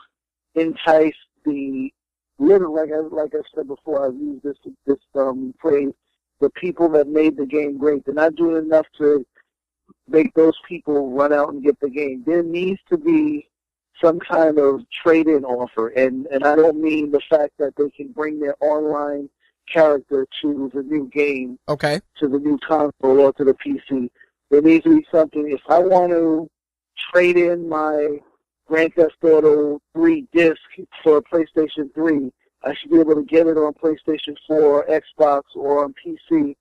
entice 0.55 1.15
the 1.45 1.93
little, 2.39 2.75
like 2.75 2.91
I 2.93 2.99
like 2.99 3.33
I 3.35 3.43
said 3.55 3.67
before. 3.67 4.07
I've 4.07 4.15
used 4.15 4.45
this 4.45 4.57
this 4.87 4.99
um, 5.17 5.55
phrase. 5.61 5.91
The 6.41 6.51
people 6.51 6.89
that 6.91 7.09
made 7.09 7.37
the 7.37 7.47
game 7.47 7.79
great. 7.79 8.05
They're 8.05 8.15
not 8.15 8.37
doing 8.37 8.65
enough 8.65 8.87
to 8.99 9.27
make 10.09 10.33
those 10.35 10.59
people 10.69 11.11
run 11.13 11.33
out 11.33 11.51
and 11.53 11.63
get 11.63 11.79
the 11.81 11.91
game. 11.91 12.23
There 12.27 12.43
needs 12.43 12.81
to 12.91 12.97
be 12.99 13.49
some 14.03 14.19
kind 14.19 14.59
of 14.59 14.81
trade-in 14.91 15.45
offer, 15.45 15.89
and 15.89 16.27
and 16.27 16.45
I 16.45 16.57
don't 16.57 16.81
mean 16.81 17.11
the 17.11 17.21
fact 17.31 17.53
that 17.59 17.75
they 17.77 17.91
can 17.91 18.09
bring 18.13 18.41
their 18.41 18.57
online 18.61 19.29
character 19.73 20.27
to 20.43 20.71
the 20.75 20.83
new 20.83 21.09
game 21.13 21.59
Okay. 21.69 22.01
to 22.19 22.29
the 22.29 22.39
new 22.39 22.59
console 22.59 23.21
or 23.21 23.33
to 23.35 23.45
the 23.45 23.55
PC. 23.55 24.11
There 24.51 24.61
needs 24.63 24.85
to 24.85 24.97
be 24.99 25.07
something. 25.11 25.51
If 25.51 25.63
I 25.69 25.79
want 25.79 26.11
to 26.13 26.51
trade 27.13 27.37
in 27.37 27.69
my 27.69 28.19
Grand 28.67 28.95
Theft 28.95 29.17
Auto 29.23 29.81
3 29.95 30.27
disc 30.33 30.61
for 31.03 31.19
a 31.19 31.23
PlayStation 31.23 31.93
3, 31.95 32.33
I 32.65 32.75
should 32.75 32.91
be 32.91 33.01
able 33.01 33.15
to 33.15 33.25
get 33.25 33.47
it 33.47 33.57
on 33.57 33.73
PlayStation 33.75 34.37
4, 34.47 34.61
or 34.61 34.87
Xbox, 34.87 35.43
or 35.55 35.85
on 35.85 35.95
PC 36.05 36.57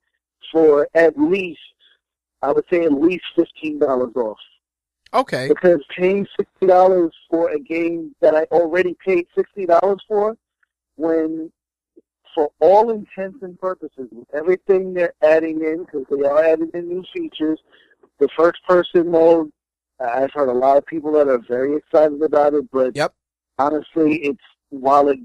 for 0.50 0.88
at 0.94 1.18
least, 1.18 1.60
I 2.42 2.52
would 2.52 2.64
say 2.70 2.84
at 2.84 2.92
least 2.92 3.24
$15 3.36 4.16
off. 4.16 4.38
Okay. 5.14 5.48
Because 5.48 5.80
paying 5.96 6.26
$60 6.62 7.10
for 7.30 7.50
a 7.50 7.58
game 7.58 8.14
that 8.20 8.34
I 8.34 8.44
already 8.44 8.96
paid 9.04 9.26
$60 9.36 9.98
for, 10.08 10.36
when 10.96 11.52
for 12.34 12.50
all 12.60 12.90
intents 12.90 13.42
and 13.42 13.60
purposes, 13.60 14.08
with 14.10 14.26
everything 14.32 14.94
they're 14.94 15.12
adding 15.22 15.60
in, 15.62 15.84
because 15.84 16.06
they 16.10 16.26
are 16.26 16.42
adding 16.42 16.70
in 16.72 16.88
new 16.88 17.04
features, 17.12 17.60
the 18.18 18.28
first 18.36 18.58
person 18.66 19.10
mode, 19.10 19.50
I've 20.00 20.32
heard 20.32 20.48
a 20.48 20.52
lot 20.52 20.78
of 20.78 20.86
people 20.86 21.12
that 21.12 21.28
are 21.28 21.40
very 21.46 21.76
excited 21.76 22.22
about 22.22 22.54
it, 22.54 22.70
but 22.72 22.96
Yep. 22.96 23.14
honestly, 23.58 24.16
it's 24.24 24.40
while 24.70 25.08
it 25.08 25.18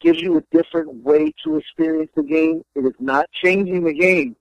gives 0.00 0.20
you 0.20 0.38
a 0.38 0.42
different 0.50 0.92
way 1.04 1.32
to 1.44 1.56
experience 1.56 2.10
the 2.16 2.22
game, 2.22 2.62
it 2.74 2.84
is 2.86 2.94
not 2.98 3.30
changing 3.32 3.84
the 3.84 3.92
game. 3.92 4.34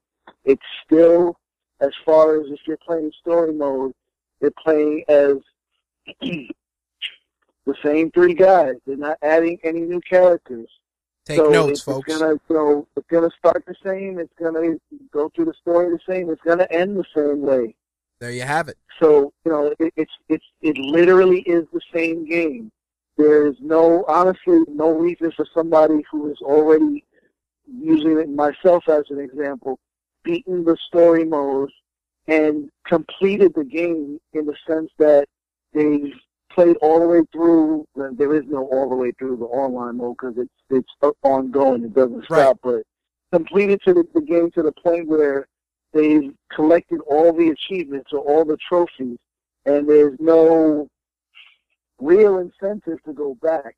It's 0.45 0.63
still, 0.85 1.37
as 1.81 1.91
far 2.05 2.39
as 2.39 2.47
if 2.49 2.59
you're 2.65 2.77
playing 2.77 3.11
story 3.19 3.53
mode, 3.53 3.93
they're 4.39 4.51
playing 4.63 5.03
as 5.07 5.37
the 6.21 7.75
same 7.83 8.11
three 8.11 8.33
guys. 8.33 8.75
They're 8.85 8.97
not 8.97 9.17
adding 9.21 9.59
any 9.63 9.81
new 9.81 10.01
characters. 10.01 10.69
Take 11.25 11.37
so 11.37 11.49
notes, 11.49 11.71
it's, 11.71 11.81
folks. 11.81 12.11
It's 12.11 12.19
gonna 12.19 12.35
so 12.49 12.87
it's 12.97 13.07
gonna 13.07 13.29
start 13.37 13.63
the 13.65 13.75
same. 13.83 14.19
It's 14.19 14.33
gonna 14.37 14.75
go 15.11 15.29
through 15.29 15.45
the 15.45 15.53
story 15.53 15.89
the 15.89 15.99
same. 16.13 16.29
It's 16.29 16.41
gonna 16.41 16.67
end 16.69 16.97
the 16.97 17.05
same 17.15 17.41
way. 17.41 17.75
There 18.19 18.31
you 18.31 18.41
have 18.41 18.67
it. 18.67 18.77
So 18.99 19.31
you 19.45 19.51
know, 19.51 19.73
it, 19.79 19.93
it's 19.95 20.11
it's 20.27 20.45
it 20.61 20.77
literally 20.77 21.41
is 21.41 21.65
the 21.71 21.81
same 21.93 22.25
game. 22.25 22.71
There's 23.17 23.55
no 23.61 24.03
honestly 24.07 24.63
no 24.67 24.91
reason 24.91 25.31
for 25.31 25.45
somebody 25.53 26.03
who 26.11 26.29
is 26.29 26.37
already 26.41 27.05
using 27.67 28.19
it 28.19 28.29
myself 28.29 28.89
as 28.89 29.03
an 29.09 29.19
example, 29.19 29.79
beaten 30.23 30.63
the 30.63 30.77
story 30.87 31.25
mode 31.25 31.71
and 32.27 32.69
completed 32.87 33.53
the 33.55 33.63
game 33.63 34.19
in 34.33 34.45
the 34.45 34.55
sense 34.67 34.89
that 34.97 35.27
they've 35.73 36.13
played 36.51 36.77
all 36.77 36.99
the 36.99 37.07
way 37.07 37.21
through. 37.31 37.85
There 37.95 38.33
is 38.35 38.43
no 38.47 38.65
all 38.67 38.89
the 38.89 38.95
way 38.95 39.11
through 39.17 39.37
the 39.37 39.45
online 39.45 39.97
mode 39.97 40.15
because 40.19 40.37
it's 40.37 40.49
it's 40.69 41.15
ongoing. 41.23 41.83
It 41.83 41.93
doesn't 41.93 42.29
Right. 42.29 42.41
stop. 42.41 42.59
But 42.63 42.83
completed 43.31 43.81
to 43.85 43.93
the, 43.93 44.07
the 44.13 44.21
game 44.21 44.51
to 44.51 44.61
the 44.63 44.71
point 44.71 45.07
where 45.07 45.47
they've 45.91 46.33
collected 46.51 47.01
all 47.07 47.33
the 47.33 47.49
achievements 47.49 48.11
or 48.13 48.19
all 48.19 48.45
the 48.45 48.57
trophies, 48.57 49.17
and 49.65 49.87
there's 49.89 50.17
no 50.19 50.87
real 51.99 52.37
incentive 52.39 53.01
to 53.03 53.13
go 53.13 53.35
back 53.41 53.75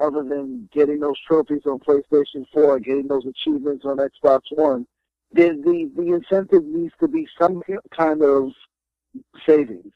other 0.00 0.22
than 0.22 0.68
getting 0.72 0.98
those 1.00 1.18
trophies 1.26 1.62
on 1.66 1.78
PlayStation 1.78 2.46
4, 2.52 2.78
getting 2.80 3.06
those 3.06 3.26
achievements 3.26 3.84
on 3.84 3.98
Xbox 3.98 4.40
One. 4.52 4.86
The, 5.32 5.50
the, 5.64 5.90
the 5.96 6.12
incentive 6.12 6.64
needs 6.64 6.94
to 7.00 7.08
be 7.08 7.26
some 7.40 7.62
kind 7.96 8.22
of 8.22 8.50
savings. 9.46 9.92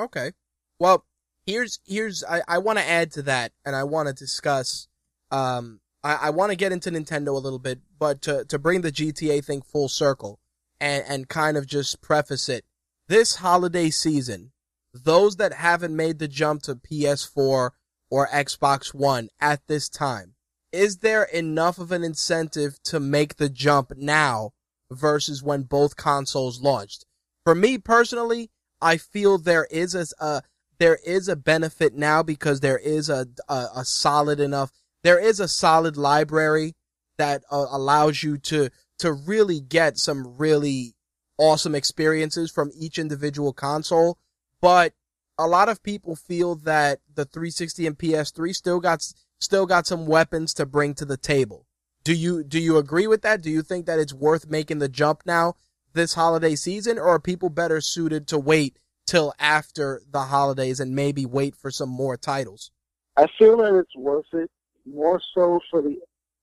Okay. 0.00 0.32
Well, 0.78 1.04
here's 1.46 1.80
here's 1.86 2.22
I, 2.24 2.42
I 2.46 2.58
want 2.58 2.78
to 2.78 2.88
add 2.88 3.10
to 3.12 3.22
that, 3.22 3.52
and 3.64 3.74
I 3.74 3.84
want 3.84 4.08
to 4.08 4.14
discuss. 4.14 4.88
Um, 5.30 5.80
I, 6.04 6.14
I 6.14 6.30
want 6.30 6.50
to 6.50 6.56
get 6.56 6.72
into 6.72 6.90
Nintendo 6.90 7.28
a 7.28 7.32
little 7.38 7.58
bit, 7.58 7.80
but 7.98 8.22
to 8.22 8.44
to 8.44 8.58
bring 8.58 8.82
the 8.82 8.92
GTA 8.92 9.44
thing 9.44 9.62
full 9.62 9.88
circle, 9.88 10.38
and 10.80 11.04
and 11.08 11.28
kind 11.28 11.56
of 11.56 11.66
just 11.66 12.00
preface 12.00 12.48
it. 12.48 12.64
This 13.08 13.36
holiday 13.36 13.90
season, 13.90 14.52
those 14.92 15.36
that 15.36 15.54
haven't 15.54 15.96
made 15.96 16.18
the 16.18 16.28
jump 16.28 16.62
to 16.62 16.76
PS4 16.76 17.70
or 18.10 18.28
Xbox 18.28 18.94
One 18.94 19.28
at 19.40 19.66
this 19.66 19.88
time, 19.88 20.34
is 20.70 20.98
there 20.98 21.24
enough 21.24 21.78
of 21.78 21.90
an 21.90 22.04
incentive 22.04 22.80
to 22.84 23.00
make 23.00 23.36
the 23.36 23.48
jump 23.48 23.92
now 23.96 24.52
versus 24.90 25.42
when 25.42 25.62
both 25.62 25.96
consoles 25.96 26.60
launched? 26.60 27.04
For 27.44 27.54
me 27.54 27.78
personally, 27.78 28.50
I 28.80 28.96
feel 28.96 29.38
there 29.38 29.66
is 29.70 29.94
a, 29.94 30.42
there 30.78 30.98
is 31.04 31.28
a 31.28 31.36
benefit 31.36 31.94
now 31.94 32.22
because 32.22 32.60
there 32.60 32.78
is 32.78 33.08
a, 33.08 33.26
a, 33.48 33.66
a 33.76 33.84
solid 33.84 34.40
enough 34.40 34.70
there 35.02 35.18
is 35.18 35.40
a 35.40 35.48
solid 35.48 35.96
library 35.96 36.74
that 37.18 37.42
uh, 37.50 37.66
allows 37.70 38.22
you 38.22 38.38
to 38.38 38.70
to 38.98 39.12
really 39.12 39.60
get 39.60 39.96
some 39.96 40.36
really 40.38 40.94
awesome 41.38 41.74
experiences 41.74 42.50
from 42.50 42.70
each 42.76 42.98
individual 42.98 43.52
console 43.52 44.18
but 44.60 44.92
a 45.38 45.46
lot 45.46 45.68
of 45.68 45.82
people 45.84 46.16
feel 46.16 46.56
that 46.56 46.98
the 47.14 47.24
360 47.24 47.86
and 47.86 47.98
PS3 47.98 48.54
still 48.54 48.80
got 48.80 49.06
still 49.40 49.66
got 49.66 49.86
some 49.86 50.06
weapons 50.06 50.52
to 50.54 50.66
bring 50.66 50.94
to 50.94 51.04
the 51.04 51.16
table 51.16 51.66
do 52.08 52.14
you 52.14 52.42
do 52.42 52.58
you 52.58 52.78
agree 52.78 53.06
with 53.06 53.20
that 53.20 53.42
do 53.42 53.50
you 53.50 53.60
think 53.60 53.84
that 53.84 53.98
it's 53.98 54.14
worth 54.14 54.48
making 54.48 54.78
the 54.78 54.88
jump 54.88 55.20
now 55.26 55.54
this 55.92 56.14
holiday 56.14 56.54
season 56.54 56.98
or 56.98 57.08
are 57.08 57.20
people 57.20 57.50
better 57.50 57.82
suited 57.82 58.26
to 58.26 58.38
wait 58.38 58.78
till 59.06 59.34
after 59.38 60.00
the 60.10 60.22
holidays 60.22 60.80
and 60.80 60.94
maybe 60.94 61.26
wait 61.26 61.54
for 61.54 61.70
some 61.70 61.90
more 61.90 62.16
titles 62.16 62.70
I 63.18 63.26
feel 63.38 63.56
that 63.58 63.74
it's 63.74 63.94
worth 63.96 64.32
it 64.32 64.50
more 64.94 65.20
so 65.34 65.60
for 65.70 65.82
the, 65.82 65.98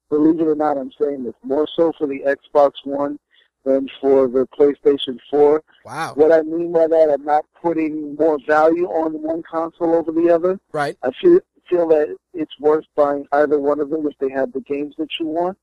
believe 0.10 0.40
it 0.40 0.48
or 0.48 0.56
not, 0.56 0.78
I'm 0.78 0.92
saying 1.00 1.24
this, 1.24 1.34
more 1.44 1.68
so 1.76 1.92
for 1.98 2.08
the 2.08 2.20
Xbox 2.20 2.72
One 2.84 3.18
than 3.64 3.88
for 4.00 4.28
the 4.28 4.48
PlayStation 4.48 5.18
4. 5.32 5.64
wow 5.86 6.14
What 6.16 6.32
I 6.32 6.42
mean 6.42 6.72
by 6.72 6.88
that, 6.88 7.10
I'm 7.12 7.26
not 7.26 7.46
putting 7.62 8.16
more 8.16 8.38
value 8.48 8.88
on 8.88 9.22
one 9.24 9.42
console 9.50 9.96
over 9.96 10.12
the 10.12 10.30
other. 10.30 10.60
right 10.72 10.98
I 11.02 11.10
feel 11.22 11.40
feel 11.70 11.88
that 11.90 12.16
it's 12.34 12.60
worth 12.60 12.86
buying 12.96 13.26
either 13.32 13.60
one 13.60 13.80
of 13.80 13.90
them 13.90 14.08
if 14.08 14.18
they 14.20 14.30
have 14.30 14.52
the 14.54 14.62
games 14.62 14.96
that 14.98 15.10
you 15.20 15.28
want. 15.28 15.58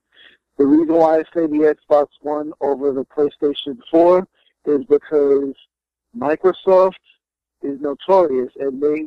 The 0.58 0.66
reason 0.66 0.94
why 0.94 1.18
I 1.18 1.22
say 1.34 1.46
the 1.46 1.74
Xbox 1.90 2.08
One 2.20 2.52
over 2.60 2.92
the 2.92 3.04
PlayStation 3.06 3.78
4 3.90 4.26
is 4.66 4.84
because 4.84 5.54
Microsoft 6.16 6.92
is 7.62 7.80
notorious, 7.80 8.52
and 8.60 8.82
they 8.82 9.06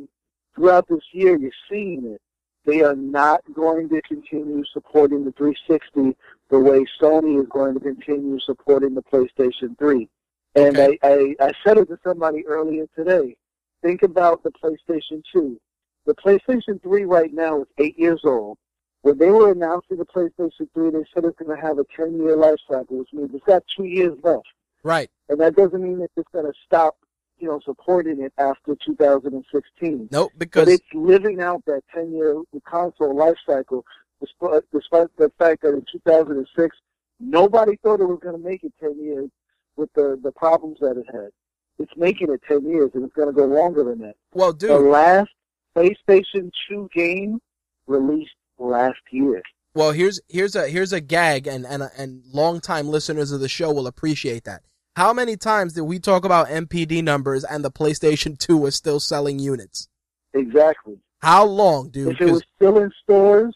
throughout 0.56 0.88
this 0.88 1.04
year 1.12 1.38
you're 1.38 1.52
seeing 1.70 2.06
it. 2.06 2.22
They 2.66 2.82
are 2.82 2.96
not 2.96 3.42
going 3.54 3.90
to 3.90 4.02
continue 4.02 4.64
supporting 4.74 5.24
the 5.24 5.32
360 5.34 6.18
the 6.50 6.60
way 6.60 6.84
Sony 7.00 7.40
is 7.40 7.48
going 7.50 7.76
to 7.76 7.80
continue 7.80 8.40
supporting 8.40 8.96
the 8.96 9.04
PlayStation 9.04 9.78
3. 9.78 10.10
And 10.56 10.78
Okay. 10.78 10.98
I, 11.04 11.36
I, 11.40 11.48
I 11.48 11.52
said 11.64 11.78
it 11.78 11.88
to 11.90 12.00
somebody 12.04 12.46
earlier 12.48 12.86
today. 12.96 13.36
Think 13.84 14.02
about 14.02 14.42
the 14.42 14.52
PlayStation 14.52 15.22
2. 15.32 15.60
The 16.06 16.14
PlayStation 16.16 16.82
3 16.82 17.06
right 17.06 17.34
now 17.34 17.62
is 17.62 17.68
eight 17.78 17.98
years 17.98 18.22
old. 18.24 18.58
When 19.02 19.18
they 19.18 19.30
were 19.30 19.52
announcing 19.52 19.98
the 19.98 20.06
PlayStation 20.06 20.68
3, 20.74 20.90
they 20.92 21.04
said 21.14 21.26
it's 21.26 21.38
going 21.38 21.56
to 21.56 21.62
have 21.62 21.78
a 21.78 21.86
10-year 22.00 22.36
life 22.36 22.60
cycle, 22.68 22.98
which 22.98 23.10
means 23.14 23.30
it's 23.34 23.46
got 23.46 23.64
two 23.76 23.86
years 23.86 24.18
left. 24.24 24.48
Right. 24.84 25.10
And 25.30 25.40
that 25.40 25.56
doesn't 25.56 25.82
mean 25.82 26.00
that 26.00 26.12
it's 26.16 26.30
going 26.32 26.46
to 26.46 26.54
stop, 26.66 26.96
you 27.38 27.48
know, 27.48 27.60
supporting 27.64 28.22
it 28.22 28.34
after 28.38 28.76
2016. 28.84 30.10
Nope. 30.12 30.32
But 30.34 30.40
Because 30.40 30.70
it's 30.70 30.86
living 30.94 31.42
out 31.42 31.64
that 31.66 31.84
10-year 31.96 32.42
console 32.66 33.16
life 33.16 33.38
cycle, 33.46 33.86
despite, 34.20 34.64
despite 34.72 35.08
the 35.18 35.32
fact 35.38 35.64
that 35.64 35.74
in 35.74 35.86
2006, 35.92 36.78
nobody 37.20 37.78
thought 37.84 38.00
it 38.00 38.06
was 38.06 38.20
going 38.22 38.40
to 38.40 38.48
make 38.48 38.64
it 38.64 38.74
10 38.80 39.04
years 39.04 39.30
with 39.76 39.92
the, 39.94 40.20
the 40.24 40.32
problems 40.32 40.78
that 40.82 40.98
it 40.98 41.06
had. 41.12 41.30
It's 41.78 41.92
making 41.98 42.32
it 42.32 42.42
10 42.48 42.66
years, 42.66 42.92
and 42.94 43.04
it's 43.04 43.14
going 43.14 43.28
to 43.28 43.34
go 43.34 43.46
longer 43.46 43.84
than 43.84 44.00
that. 44.00 44.16
well, 44.34 44.54
dude. 44.54 44.70
The 44.70 44.80
last 44.80 45.30
PlayStation 45.76 46.52
2 46.70 46.90
game 46.94 47.40
released 47.88 48.36
last 48.58 49.00
year. 49.12 49.42
Well, 49.74 49.92
here's 49.92 50.22
here's 50.30 50.56
a 50.56 50.70
here's 50.70 50.94
a 50.94 51.02
gag, 51.02 51.48
and 51.48 51.66
and 51.66 51.84
and 51.98 52.24
longtime 52.32 52.88
listeners 52.88 53.32
of 53.32 53.42
the 53.42 53.50
show 53.50 53.74
will 53.74 53.88
appreciate 53.88 54.46
that. 54.46 54.62
How 54.96 55.12
many 55.12 55.36
times 55.36 55.74
did 55.74 55.82
we 55.82 56.00
talk 56.00 56.24
about 56.24 56.48
NPD 56.48 57.04
numbers 57.04 57.44
and 57.44 57.66
the 57.66 57.72
PlayStation 57.72 58.38
2 58.38 58.56
was 58.56 58.76
still 58.76 59.02
selling 59.02 59.40
units? 59.40 59.90
Exactly. 60.34 60.98
How 61.20 61.44
long, 61.44 61.90
dude? 61.90 62.14
if 62.14 62.22
it 62.22 62.32
was 62.32 62.44
still 62.56 62.78
in 62.78 62.92
stores, 63.04 63.54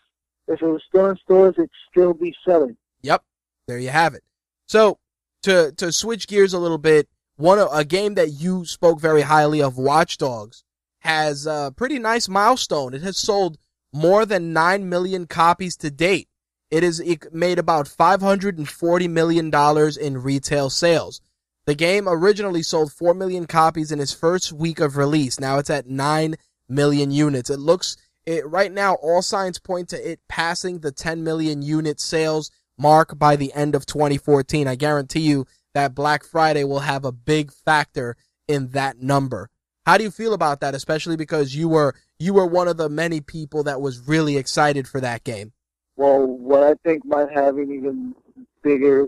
if 0.49 0.61
it 0.61 0.65
was 0.65 0.81
still 0.89 1.05
in 1.05 1.15
stores, 1.17 1.55
it'd 1.57 1.69
still 1.89 2.13
be 2.13 2.35
selling. 2.45 2.75
Yep, 3.01 3.23
there 3.67 3.79
you 3.79 3.89
have 3.89 4.13
it. 4.13 4.23
So 4.65 4.99
to 5.43 5.71
to 5.77 5.93
switch 5.93 6.27
gears 6.27 6.53
a 6.53 6.59
little 6.59 6.77
bit, 6.77 7.07
one 7.37 7.59
a 7.59 7.85
game 7.85 8.15
that 8.15 8.31
you 8.31 8.65
spoke 8.65 8.99
very 8.99 9.21
highly 9.21 9.61
of, 9.61 9.77
Watch 9.77 10.17
Dogs, 10.17 10.65
has 10.99 11.45
a 11.45 11.73
pretty 11.75 11.99
nice 11.99 12.27
milestone. 12.27 12.93
It 12.93 13.01
has 13.01 13.17
sold 13.17 13.57
more 13.93 14.25
than 14.25 14.53
nine 14.53 14.89
million 14.89 15.27
copies 15.27 15.75
to 15.77 15.91
date. 15.91 16.27
It 16.69 16.83
is 16.83 16.99
it 16.99 17.33
made 17.33 17.57
about 17.57 17.87
five 17.87 18.21
hundred 18.21 18.57
and 18.57 18.69
forty 18.69 19.07
million 19.07 19.49
dollars 19.49 19.97
in 19.97 20.21
retail 20.21 20.69
sales. 20.69 21.21
The 21.65 21.75
game 21.75 22.07
originally 22.07 22.63
sold 22.63 22.91
four 22.91 23.13
million 23.13 23.45
copies 23.45 23.91
in 23.91 23.99
its 23.99 24.13
first 24.13 24.51
week 24.51 24.79
of 24.79 24.97
release. 24.97 25.39
Now 25.39 25.57
it's 25.57 25.69
at 25.69 25.87
nine 25.87 26.35
million 26.67 27.11
units. 27.11 27.49
It 27.49 27.59
looks 27.59 27.97
it 28.25 28.47
right 28.47 28.71
now. 28.71 28.95
All 28.95 29.21
signs 29.21 29.59
point 29.59 29.89
to 29.89 30.11
it 30.11 30.19
passing 30.27 30.79
the 30.79 30.91
10 30.91 31.23
million 31.23 31.61
unit 31.61 31.99
sales 31.99 32.51
mark 32.77 33.17
by 33.17 33.35
the 33.35 33.53
end 33.53 33.75
of 33.75 33.85
2014. 33.85 34.67
I 34.67 34.75
guarantee 34.75 35.21
you 35.21 35.45
that 35.73 35.95
Black 35.95 36.23
Friday 36.23 36.63
will 36.63 36.79
have 36.79 37.05
a 37.05 37.11
big 37.11 37.51
factor 37.51 38.15
in 38.47 38.69
that 38.69 39.01
number. 39.01 39.49
How 39.85 39.97
do 39.97 40.03
you 40.03 40.11
feel 40.11 40.33
about 40.33 40.59
that, 40.61 40.75
especially 40.75 41.15
because 41.15 41.55
you 41.55 41.67
were 41.67 41.95
you 42.19 42.33
were 42.33 42.45
one 42.45 42.67
of 42.67 42.77
the 42.77 42.89
many 42.89 43.21
people 43.21 43.63
that 43.63 43.81
was 43.81 44.07
really 44.07 44.37
excited 44.37 44.87
for 44.87 45.01
that 45.01 45.23
game? 45.23 45.53
Well, 45.95 46.25
what 46.25 46.63
I 46.63 46.75
think 46.83 47.05
might 47.05 47.31
have 47.31 47.57
an 47.57 47.71
even 47.71 48.15
bigger 48.61 49.07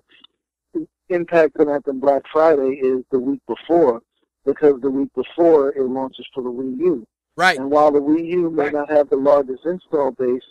impact 1.10 1.58
on 1.60 1.68
that 1.68 1.86
than 1.86 2.00
Black 2.00 2.24
Friday 2.32 2.80
is 2.82 3.04
the 3.12 3.20
week 3.20 3.42
before, 3.48 4.02
because 4.46 4.82
the 4.82 4.90
week 4.90 5.10
before 5.14 5.70
it 5.70 5.84
launches 5.84 6.26
for 6.34 6.44
the 6.44 6.50
Wii 6.50 6.78
U. 6.80 7.08
Right. 7.38 7.58
And 7.58 7.70
while 7.70 7.92
the 7.92 8.00
Wii 8.00 8.28
U 8.32 8.50
may 8.50 8.70
not 8.70 8.90
have 8.90 9.10
the 9.10 9.16
largest 9.16 9.66
install 9.66 10.12
base, 10.12 10.44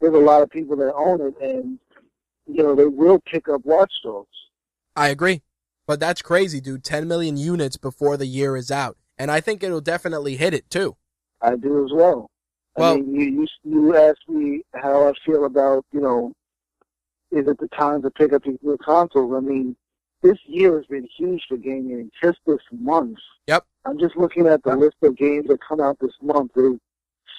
there's 0.00 0.14
a 0.14 0.18
lot 0.18 0.42
of 0.42 0.50
people 0.50 0.76
that 0.76 0.92
own 0.94 1.20
it, 1.20 1.34
and 1.40 1.78
you 2.46 2.62
know 2.62 2.74
they 2.74 2.86
will 2.86 3.20
pick 3.20 3.48
up 3.48 3.64
Watch 3.64 3.92
Dogs. 4.02 4.28
I 4.94 5.08
agree. 5.08 5.42
But 5.86 6.00
that's 6.00 6.22
crazy, 6.22 6.60
dude. 6.60 6.84
10 6.84 7.06
million 7.06 7.36
units 7.36 7.76
before 7.76 8.16
the 8.16 8.26
year 8.26 8.56
is 8.56 8.70
out. 8.70 8.96
And 9.18 9.30
I 9.30 9.40
think 9.40 9.62
it'll 9.62 9.80
definitely 9.80 10.36
hit 10.36 10.54
it 10.54 10.68
too. 10.70 10.96
I 11.40 11.56
do 11.56 11.84
as 11.84 11.92
well. 11.92 12.30
Well- 12.76 12.94
I 12.94 12.96
mean, 12.96 13.14
you, 13.14 13.26
you 13.42 13.46
you 13.64 13.96
asked 13.96 14.28
me 14.28 14.62
how 14.74 15.08
I 15.08 15.12
feel 15.24 15.44
about 15.44 15.84
you 15.92 16.00
know, 16.00 16.32
is 17.30 17.46
it 17.46 17.58
the 17.58 17.68
time 17.68 18.02
to 18.02 18.10
pick 18.10 18.32
up 18.32 18.42
these 18.44 18.58
new 18.62 18.76
consoles? 18.78 19.32
I 19.36 19.40
mean, 19.40 19.76
this 20.22 20.38
year 20.46 20.76
has 20.78 20.86
been 20.86 21.06
huge 21.16 21.44
for 21.48 21.56
gaming. 21.56 22.10
Just 22.22 22.38
this 22.46 22.58
month. 22.72 23.18
Yep. 23.46 23.64
I'm 23.84 23.98
just 23.98 24.16
looking 24.16 24.46
at 24.46 24.62
the 24.62 24.74
list 24.74 24.96
of 25.02 25.16
games 25.16 25.46
that 25.48 25.58
come 25.60 25.80
out 25.80 25.98
this 26.00 26.14
month. 26.22 26.52
There's 26.54 26.78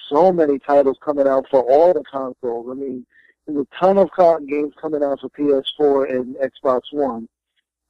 so 0.08 0.32
many 0.32 0.58
titles 0.60 0.96
coming 1.04 1.26
out 1.26 1.46
for 1.50 1.60
all 1.62 1.92
the 1.92 2.04
consoles. 2.04 2.68
I 2.70 2.74
mean, 2.74 3.04
there's 3.46 3.58
a 3.58 3.84
ton 3.84 3.98
of 3.98 4.08
games 4.48 4.72
coming 4.80 5.02
out 5.02 5.20
for 5.20 5.28
PS4 5.30 6.10
and 6.10 6.36
Xbox 6.36 6.82
One. 6.92 7.28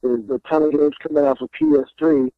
There's 0.02 0.28
a 0.30 0.40
ton 0.48 0.62
of 0.62 0.72
games 0.72 0.94
coming 1.02 1.24
out 1.24 1.38
for 1.38 1.48
PS3. 1.48 2.30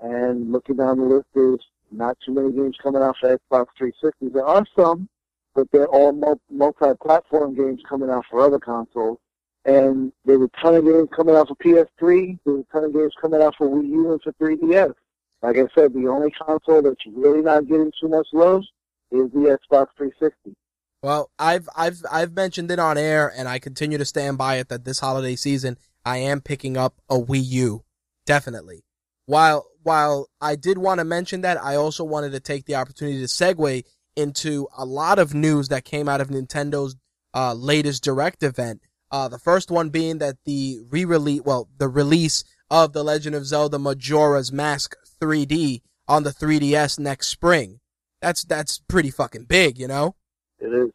And 0.00 0.50
looking 0.50 0.76
down 0.76 0.98
the 0.98 1.04
list, 1.04 1.26
there's 1.34 1.60
not 1.90 2.16
too 2.24 2.32
many 2.32 2.52
games 2.52 2.76
coming 2.82 3.02
out 3.02 3.16
for 3.20 3.28
Xbox 3.28 3.66
360. 3.76 4.28
There 4.28 4.46
are 4.46 4.64
some, 4.76 5.08
but 5.54 5.70
they're 5.72 5.88
all 5.88 6.12
multi-platform 6.50 7.54
games 7.54 7.80
coming 7.88 8.10
out 8.10 8.24
for 8.30 8.40
other 8.40 8.58
consoles. 8.58 9.18
And 9.66 10.12
there's 10.24 10.40
a 10.40 10.50
ton 10.62 10.74
of 10.74 10.84
games 10.84 11.08
coming 11.14 11.36
out 11.36 11.48
for 11.48 11.56
PS3. 11.56 12.38
There's 12.46 12.60
a 12.60 12.72
ton 12.72 12.84
of 12.84 12.94
games 12.94 13.12
coming 13.20 13.42
out 13.42 13.54
for 13.58 13.68
Wii 13.68 13.90
U 13.90 14.12
and 14.12 14.22
for 14.22 14.32
3DS. 14.32 14.94
Like 15.42 15.56
I 15.56 15.66
said, 15.74 15.92
the 15.92 16.08
only 16.08 16.30
console 16.30 16.82
that's 16.82 17.00
really 17.14 17.42
not 17.42 17.66
getting 17.66 17.92
too 18.00 18.08
much 18.08 18.28
love 18.32 18.62
is 19.10 19.30
the 19.32 19.58
Xbox 19.70 19.88
360. 19.96 20.54
Well, 21.02 21.30
I've 21.38 21.68
I've 21.74 22.02
I've 22.10 22.32
mentioned 22.34 22.70
it 22.70 22.78
on 22.78 22.98
air, 22.98 23.32
and 23.34 23.48
I 23.48 23.58
continue 23.58 23.96
to 23.96 24.04
stand 24.04 24.36
by 24.36 24.56
it 24.56 24.68
that 24.68 24.84
this 24.84 25.00
holiday 25.00 25.34
season 25.34 25.78
I 26.04 26.18
am 26.18 26.42
picking 26.42 26.76
up 26.76 27.00
a 27.08 27.14
Wii 27.14 27.42
U, 27.42 27.84
definitely. 28.26 28.84
While 29.30 29.68
while 29.84 30.28
I 30.40 30.56
did 30.56 30.76
want 30.76 30.98
to 30.98 31.04
mention 31.04 31.42
that, 31.42 31.62
I 31.62 31.76
also 31.76 32.02
wanted 32.02 32.32
to 32.32 32.40
take 32.40 32.66
the 32.66 32.74
opportunity 32.74 33.20
to 33.20 33.26
segue 33.26 33.84
into 34.16 34.66
a 34.76 34.84
lot 34.84 35.20
of 35.20 35.34
news 35.34 35.68
that 35.68 35.84
came 35.84 36.08
out 36.08 36.20
of 36.20 36.30
Nintendo's 36.30 36.96
uh, 37.32 37.54
latest 37.54 38.02
Direct 38.02 38.42
event. 38.42 38.80
Uh, 39.12 39.28
the 39.28 39.38
first 39.38 39.70
one 39.70 39.90
being 39.90 40.18
that 40.18 40.38
the 40.44 40.80
re-release, 40.88 41.42
well, 41.44 41.68
the 41.78 41.88
release 41.88 42.42
of 42.72 42.92
The 42.92 43.04
Legend 43.04 43.36
of 43.36 43.46
Zelda 43.46 43.78
Majora's 43.78 44.50
Mask 44.50 44.96
3D 45.22 45.82
on 46.08 46.24
the 46.24 46.30
3DS 46.30 46.98
next 46.98 47.28
spring. 47.28 47.78
That's 48.20 48.42
that's 48.42 48.80
pretty 48.88 49.12
fucking 49.12 49.44
big, 49.44 49.78
you 49.78 49.86
know. 49.86 50.16
It 50.58 50.74
is. 50.74 50.90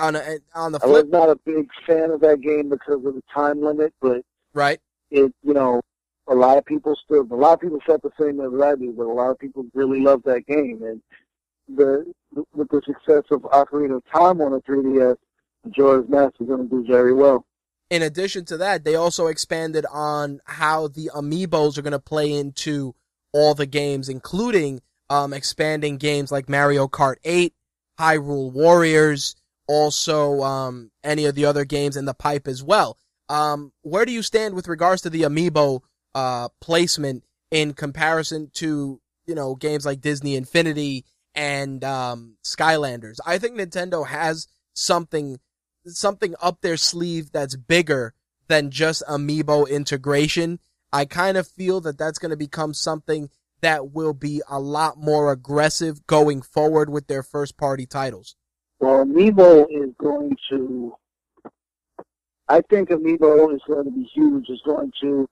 On 0.00 0.16
a, 0.16 0.38
on 0.56 0.72
the 0.72 0.80
flip, 0.80 0.90
I 0.90 1.02
was 1.02 1.12
not 1.12 1.30
a 1.30 1.36
big 1.46 1.68
fan 1.86 2.10
of 2.10 2.20
that 2.20 2.40
game 2.40 2.68
because 2.68 3.04
of 3.06 3.14
the 3.14 3.22
time 3.32 3.62
limit, 3.62 3.94
but 4.00 4.22
right? 4.54 4.80
it, 5.12 5.32
you 5.44 5.54
know, 5.54 5.82
a 6.28 6.34
lot 6.34 6.58
of 6.58 6.64
people 6.64 6.96
still, 7.04 7.26
a 7.30 7.34
lot 7.34 7.54
of 7.54 7.60
people 7.60 7.80
felt 7.86 8.02
the 8.02 8.10
same 8.20 8.40
as 8.40 8.60
I 8.60 8.74
do, 8.74 8.92
but 8.96 9.04
a 9.04 9.12
lot 9.12 9.30
of 9.30 9.38
people 9.38 9.64
really 9.74 10.00
love 10.00 10.22
that 10.24 10.46
game. 10.46 10.82
And 10.82 11.02
the 11.76 12.12
with 12.54 12.68
the 12.68 12.82
success 12.84 13.24
of 13.30 13.42
Ocarina 13.42 13.96
of 13.96 14.02
Time 14.12 14.40
on 14.40 14.52
the 14.52 14.60
3DS, 14.60 15.16
Majora's 15.64 16.08
Mask 16.08 16.34
is 16.40 16.46
going 16.46 16.68
to 16.68 16.68
do 16.68 16.84
very 16.86 17.12
well. 17.12 17.44
In 17.90 18.02
addition 18.02 18.44
to 18.46 18.58
that, 18.58 18.84
they 18.84 18.94
also 18.94 19.28
expanded 19.28 19.86
on 19.90 20.40
how 20.44 20.88
the 20.88 21.10
amiibos 21.14 21.78
are 21.78 21.82
going 21.82 21.92
to 21.92 21.98
play 21.98 22.32
into 22.32 22.94
all 23.32 23.54
the 23.54 23.66
games, 23.66 24.08
including 24.08 24.82
um, 25.08 25.32
expanding 25.32 25.96
games 25.96 26.30
like 26.30 26.48
Mario 26.48 26.86
Kart 26.86 27.16
8, 27.24 27.54
Hyrule 27.98 28.52
Warriors, 28.52 29.36
also 29.66 30.42
um, 30.42 30.90
any 31.02 31.24
of 31.24 31.34
the 31.34 31.46
other 31.46 31.64
games 31.64 31.96
in 31.96 32.04
the 32.04 32.14
pipe 32.14 32.46
as 32.46 32.62
well. 32.62 32.98
Um, 33.30 33.72
where 33.82 34.04
do 34.04 34.12
you 34.12 34.22
stand 34.22 34.54
with 34.54 34.68
regards 34.68 35.02
to 35.02 35.10
the 35.10 35.22
amiibo 35.22 35.82
uh, 36.18 36.48
placement 36.60 37.24
in 37.50 37.72
comparison 37.74 38.50
to 38.54 39.00
you 39.26 39.34
know 39.34 39.54
games 39.54 39.86
like 39.86 40.00
Disney 40.00 40.34
Infinity 40.34 41.04
and 41.34 41.84
um, 41.84 42.36
Skylanders? 42.44 43.18
I 43.24 43.38
think 43.38 43.56
Nintendo 43.56 44.06
has 44.06 44.48
something 44.74 45.38
something 45.86 46.34
up 46.42 46.60
their 46.60 46.76
sleeve 46.76 47.30
that's 47.32 47.56
bigger 47.56 48.14
than 48.48 48.70
just 48.70 49.02
amiibo 49.08 49.68
integration. 49.68 50.58
I 50.92 51.04
kind 51.04 51.36
of 51.36 51.46
feel 51.46 51.80
that 51.82 51.98
that's 51.98 52.18
going 52.18 52.30
to 52.30 52.36
become 52.36 52.74
something 52.74 53.30
that 53.60 53.92
will 53.92 54.14
be 54.14 54.42
a 54.48 54.58
lot 54.58 54.98
more 54.98 55.30
aggressive 55.30 56.06
going 56.06 56.42
forward 56.42 56.90
with 56.90 57.06
their 57.06 57.22
first 57.22 57.56
party 57.56 57.86
titles. 57.86 58.36
Well, 58.80 59.04
Amiibo 59.04 59.66
is 59.70 59.92
going 59.98 60.36
to, 60.50 60.94
I 62.48 62.60
think 62.70 62.90
Amiibo 62.90 63.54
is 63.54 63.60
going 63.66 63.84
to 63.84 63.90
be 63.90 64.08
huge. 64.14 64.46
It's 64.48 64.62
going 64.62 64.92
to, 65.02 65.28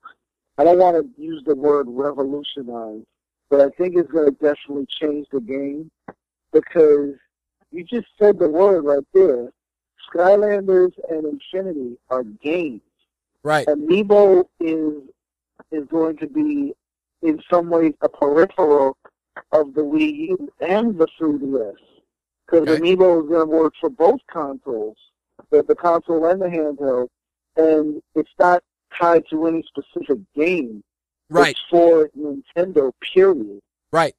I 0.59 0.64
don't 0.64 0.78
want 0.78 0.96
to 0.96 1.22
use 1.22 1.42
the 1.44 1.54
word 1.54 1.86
revolutionize, 1.88 3.02
but 3.50 3.61
I 3.61 3.68
think 3.76 3.96
it's 3.96 4.11
going 4.11 4.26
to 4.26 4.32
definitely 4.32 4.86
change 5.00 5.26
the 5.30 5.40
game 5.40 5.90
because 6.52 7.14
you 7.70 7.84
just 7.84 8.07
said 8.18 8.38
the 8.38 8.48
word 8.48 8.82
right 8.82 9.04
there. 9.12 9.50
Skylanders 10.12 10.92
and 11.11 11.26
Infinity 11.26 11.98
are 12.11 12.22
games. 12.22 12.80
Right. 13.42 13.66
Amiibo 13.66 14.44
is 14.61 15.02
is 15.72 15.86
going 15.88 16.16
to 16.18 16.26
be 16.26 16.74
in 17.22 17.42
some 17.50 17.68
ways 17.68 17.92
a 18.00 18.09
peripheral 18.09 18.96
of 19.52 19.74
the 19.74 19.82
Wii 19.82 20.28
U 20.28 20.52
and 20.61 20.96
the 20.96 21.07
3DS. 21.20 21.74
Because 22.46 22.68
Okay. 22.68 22.80
Amiibo 22.80 23.22
is 23.22 23.28
going 23.28 23.48
to 23.48 23.57
work 23.57 23.74
for 23.80 23.90
both 23.90 24.20
consoles, 24.30 24.96
the, 25.50 25.62
the 25.64 25.74
console 25.74 26.24
and 26.26 26.40
the 26.40 26.46
handheld, 26.46 27.09
and 27.57 28.00
it's 28.14 28.30
not 28.38 28.62
tied 28.99 29.24
to 29.30 29.47
any 29.47 29.62
specific 29.64 30.18
game. 30.34 30.82
Right, 31.28 31.51
It's 31.51 31.61
for 31.68 32.09
Nintendo, 32.16 32.93
period. 33.01 33.61
right. 33.93 34.14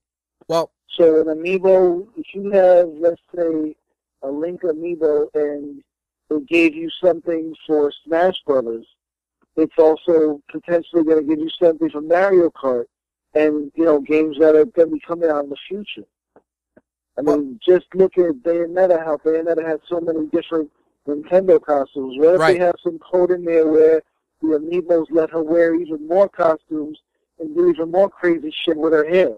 Well, 0.49 0.71
So 0.89 1.21
an 1.21 1.27
amiibo, 1.27 2.07
if 2.17 2.25
you 2.33 2.49
have, 2.51 2.89
let's 2.99 3.21
say, 3.35 3.75
a 4.23 4.27
Link 4.29 4.61
amiibo 4.63 5.27
and 5.33 5.81
it 6.29 6.47
gave 6.47 6.75
you 6.75 6.89
something 7.01 7.55
for 7.65 7.91
Smash 8.03 8.41
Brothers, 8.45 8.85
it's 9.55 9.77
also 9.77 10.41
potentially 10.51 11.03
going 11.03 11.17
to 11.17 11.23
give 11.23 11.39
you 11.39 11.49
something 11.61 11.89
for 11.89 12.01
Mario 12.01 12.49
Kart 12.49 12.85
and, 13.33 13.71
you 13.75 13.85
know, 13.85 13.99
games 14.01 14.37
that 14.39 14.55
are 14.55 14.65
going 14.65 14.89
to 14.89 14.95
be 14.95 14.99
coming 14.99 15.29
out 15.29 15.43
in 15.45 15.49
the 15.49 15.57
future. 15.67 16.05
I 17.17 17.21
mean, 17.21 17.59
just 17.65 17.85
look 17.95 18.17
at 18.17 18.35
Bayonetta, 18.43 19.03
how 19.03 19.17
Bayonetta 19.17 19.65
has 19.65 19.79
so 19.87 19.99
many 19.99 20.27
different 20.27 20.69
Nintendo 21.07 21.59
costumes. 21.61 22.17
What 22.19 22.35
if 22.35 22.39
Right. 22.39 22.57
they 22.57 22.63
have 22.65 22.75
some 22.83 22.99
code 22.99 23.31
in 23.31 23.43
there 23.45 23.67
where 23.67 24.01
the 24.41 24.47
amiibos 24.47 25.07
let 25.09 25.31
her 25.31 25.43
wear 25.43 25.75
even 25.75 26.07
more 26.07 26.29
costumes 26.29 26.99
and 27.39 27.55
do 27.55 27.69
even 27.69 27.91
more 27.91 28.09
crazy 28.09 28.53
shit 28.63 28.77
with 28.77 28.93
her 28.93 29.07
hair? 29.07 29.31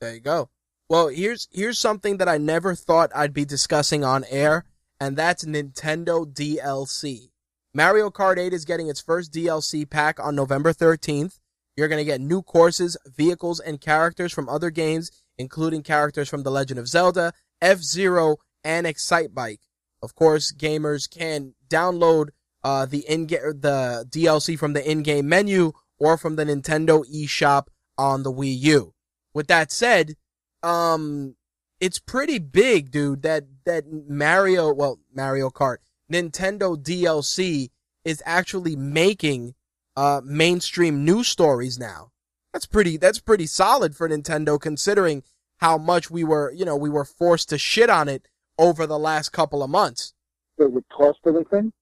There 0.00 0.14
you 0.14 0.20
go. 0.20 0.48
Well, 0.88 1.08
here's 1.08 1.48
here's 1.50 1.78
something 1.78 2.18
that 2.18 2.28
I 2.28 2.38
never 2.38 2.74
thought 2.74 3.10
I'd 3.14 3.32
be 3.32 3.44
discussing 3.44 4.04
on 4.04 4.24
air, 4.28 4.64
and 5.00 5.16
that's 5.16 5.44
Nintendo 5.44 6.26
DLC. 6.26 7.30
Mario 7.74 8.10
Kart 8.10 8.36
8 8.36 8.52
is 8.52 8.66
getting 8.66 8.88
its 8.88 9.00
first 9.00 9.32
DLC 9.32 9.88
pack 9.88 10.20
on 10.20 10.34
November 10.34 10.74
13th. 10.74 11.38
You're 11.76 11.88
going 11.88 12.00
to 12.00 12.04
get 12.04 12.20
new 12.20 12.42
courses, 12.42 12.98
vehicles, 13.06 13.58
and 13.58 13.80
characters 13.80 14.30
from 14.30 14.48
other 14.48 14.68
games, 14.70 15.10
including 15.38 15.82
characters 15.82 16.28
from 16.28 16.42
The 16.42 16.50
Legend 16.50 16.78
of 16.78 16.86
Zelda, 16.86 17.32
F-Zero, 17.62 18.36
and 18.62 18.86
Excitebike. 18.86 19.60
Of 20.02 20.14
course, 20.14 20.52
gamers 20.52 21.08
can 21.08 21.54
download 21.70 22.28
uh, 22.64 22.86
the 22.86 23.00
in 23.08 23.26
the 23.26 24.06
DLC 24.08 24.58
from 24.58 24.72
the 24.72 24.88
in-game 24.88 25.28
menu 25.28 25.72
or 25.98 26.16
from 26.16 26.36
the 26.36 26.44
Nintendo 26.44 27.04
eShop 27.12 27.66
on 27.98 28.22
the 28.22 28.32
Wii 28.32 28.58
U. 28.60 28.94
With 29.34 29.46
that 29.48 29.72
said, 29.72 30.14
um, 30.62 31.36
it's 31.80 31.98
pretty 31.98 32.38
big, 32.38 32.90
dude. 32.90 33.22
That 33.22 33.44
that 33.64 33.84
Mario, 33.90 34.72
well, 34.72 34.98
Mario 35.14 35.50
Kart, 35.50 35.78
Nintendo 36.12 36.76
DLC 36.76 37.70
is 38.04 38.22
actually 38.26 38.76
making 38.76 39.54
uh 39.96 40.20
mainstream 40.24 41.04
news 41.04 41.28
stories 41.28 41.78
now. 41.78 42.10
That's 42.52 42.66
pretty. 42.66 42.96
That's 42.96 43.18
pretty 43.18 43.46
solid 43.46 43.96
for 43.96 44.08
Nintendo, 44.08 44.60
considering 44.60 45.22
how 45.58 45.78
much 45.78 46.10
we 46.10 46.24
were, 46.24 46.52
you 46.52 46.64
know, 46.64 46.76
we 46.76 46.90
were 46.90 47.04
forced 47.04 47.48
to 47.50 47.56
shit 47.56 47.88
on 47.88 48.08
it 48.08 48.26
over 48.58 48.86
the 48.86 48.98
last 48.98 49.30
couple 49.30 49.62
of 49.62 49.70
months. 49.70 50.12
Does 50.58 50.74
it 50.74 50.84
cost 50.92 51.20
anything? 51.26 51.72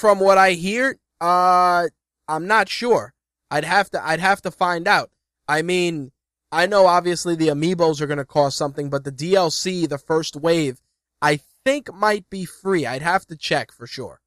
From 0.00 0.18
what 0.18 0.38
I 0.38 0.52
hear, 0.52 0.96
uh, 1.20 1.88
I'm 2.26 2.46
not 2.46 2.70
sure. 2.70 3.12
I'd 3.50 3.66
have 3.66 3.90
to. 3.90 4.02
I'd 4.02 4.18
have 4.18 4.40
to 4.40 4.50
find 4.50 4.88
out. 4.88 5.10
I 5.46 5.60
mean, 5.60 6.12
I 6.50 6.64
know 6.64 6.86
obviously 6.86 7.34
the 7.34 7.48
amiibos 7.48 8.00
are 8.00 8.06
going 8.06 8.16
to 8.16 8.24
cost 8.24 8.56
something, 8.56 8.88
but 8.88 9.04
the 9.04 9.12
DLC, 9.12 9.86
the 9.86 9.98
first 9.98 10.36
wave, 10.36 10.80
I 11.20 11.40
think 11.66 11.92
might 11.92 12.30
be 12.30 12.46
free. 12.46 12.86
I'd 12.86 13.02
have 13.02 13.26
to 13.26 13.36
check 13.36 13.72
for 13.72 13.86
sure. 13.86 14.22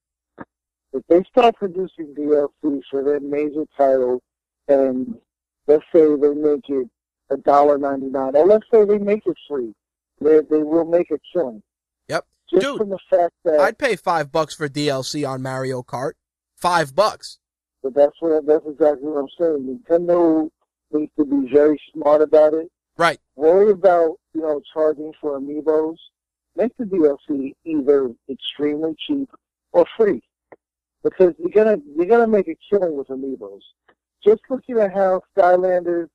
If 0.93 1.01
they 1.09 1.23
start 1.23 1.55
producing 1.55 2.13
DLC 2.15 2.81
for 2.91 3.03
their 3.03 3.19
major 3.19 3.65
titles, 3.75 4.21
and 4.67 5.17
let's 5.65 5.85
say 5.91 6.05
they 6.05 6.35
make 6.35 6.69
it 6.69 6.87
a 7.31 7.37
dollar 7.37 7.79
ninety 7.79 8.11
nine, 8.11 8.35
or 8.35 8.45
let's 8.45 8.67
say 8.71 8.85
they 8.85 8.99
make 8.99 9.25
it 9.25 9.37
free, 9.49 9.73
they 10.21 10.41
they 10.51 10.61
will 10.61 10.85
make 10.85 11.09
a 11.09 11.17
killing. 11.33 11.63
Just 12.53 12.65
Dude, 12.65 12.77
from 12.77 12.89
the 12.89 12.99
fact 13.09 13.33
that 13.45 13.59
I'd 13.59 13.77
pay 13.79 13.95
five 13.95 14.31
bucks 14.31 14.53
for 14.53 14.69
DLC 14.69 15.27
on 15.27 15.41
Mario 15.41 15.81
Kart. 15.81 16.13
Five 16.55 16.95
bucks. 16.95 17.39
but 17.81 17.93
that's 17.95 18.15
what 18.19 18.45
that's 18.45 18.65
exactly 18.65 19.07
what 19.09 19.19
I'm 19.19 19.27
saying. 19.39 19.79
Nintendo 19.89 20.49
needs 20.91 21.11
to 21.17 21.25
be 21.25 21.51
very 21.51 21.81
smart 21.93 22.21
about 22.21 22.53
it. 22.53 22.71
Right. 22.97 23.19
Worry 23.35 23.71
about 23.71 24.17
you 24.33 24.41
know 24.41 24.61
charging 24.73 25.11
for 25.19 25.39
amiibos. 25.39 25.97
Make 26.55 26.71
the 26.77 26.85
DLC 26.85 27.53
either 27.65 28.11
extremely 28.29 28.95
cheap 29.07 29.29
or 29.71 29.85
free, 29.97 30.21
because 31.03 31.33
you're 31.39 31.49
gonna 31.49 31.77
you're 31.95 32.05
gonna 32.05 32.27
make 32.27 32.47
a 32.47 32.55
killing 32.69 32.95
with 32.95 33.07
amiibos. 33.07 33.61
Just 34.23 34.41
looking 34.49 34.77
at 34.77 34.93
how 34.93 35.21
Skylanders 35.35 36.09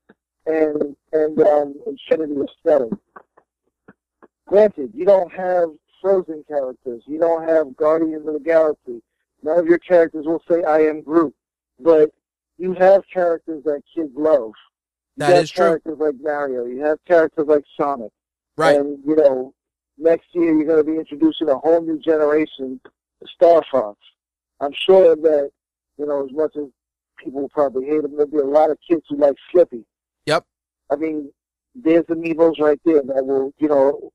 and 0.47 0.97
and 1.13 1.41
um, 1.41 1.75
Infinity 1.87 2.41
are 2.41 2.47
selling. 2.65 2.99
Granted, 4.47 4.93
you 4.95 5.05
don't 5.05 5.31
have 5.33 5.69
Frozen 6.01 6.45
characters. 6.49 7.03
You 7.07 7.19
don't 7.19 7.49
have 7.49 7.77
Guardians 7.77 8.27
of 8.27 8.35
the 8.35 8.41
Galaxy. 8.41 9.03
None 9.43 9.59
of 9.59 9.67
your 9.67 9.79
characters 9.79 10.27
will 10.27 10.43
say 10.51 10.63
"I 10.63 10.81
am 10.81 11.03
Groot," 11.03 11.35
but 11.81 12.11
you 12.59 12.73
have 12.75 13.03
characters 13.13 13.63
that 13.65 13.83
kids 13.95 14.11
love. 14.17 14.53
You 15.17 15.19
That 15.19 15.35
have 15.35 15.45
is 15.45 15.51
true. 15.51 15.65
characters 15.65 15.99
like 15.99 16.15
Mario. 16.21 16.65
You 16.67 16.81
have 16.85 16.99
characters 17.07 17.47
like 17.47 17.65
Sonic. 17.77 18.11
Right. 18.57 18.77
And 18.77 18.99
you 19.07 19.17
know, 19.17 19.55
next 19.97 20.27
year 20.33 20.53
you're 20.55 20.65
going 20.67 20.85
to 20.85 20.91
be 20.93 20.99
introducing 20.99 21.49
a 21.49 21.59
whole 21.59 21.81
new 21.81 21.99
generation 21.99 22.81
to 22.85 23.27
Star 23.35 23.63
Fox. 23.71 23.99
I'm 24.61 24.73
sure 24.73 25.15
that 25.17 25.51
you 25.99 26.07
know, 26.07 26.25
as 26.25 26.33
much 26.33 26.57
as 26.57 26.65
people 27.19 27.43
will 27.43 27.49
probably 27.49 27.87
hate 27.87 28.05
him, 28.05 28.13
there'll 28.13 28.27
be 28.27 28.39
a 28.39 28.45
lot 28.45 28.71
of 28.71 28.79
kids 28.89 29.03
who 29.09 29.17
like 29.17 29.35
Slippy. 29.51 29.85
Yep. 30.27 30.45
I 30.91 30.97
mean, 30.97 31.33
there's 31.75 32.05
amiibos 32.05 32.59
right 32.61 32.81
there 32.85 33.03
that 33.03 33.27
will, 33.27 33.53
you 33.59 33.69
know, 33.69 34.11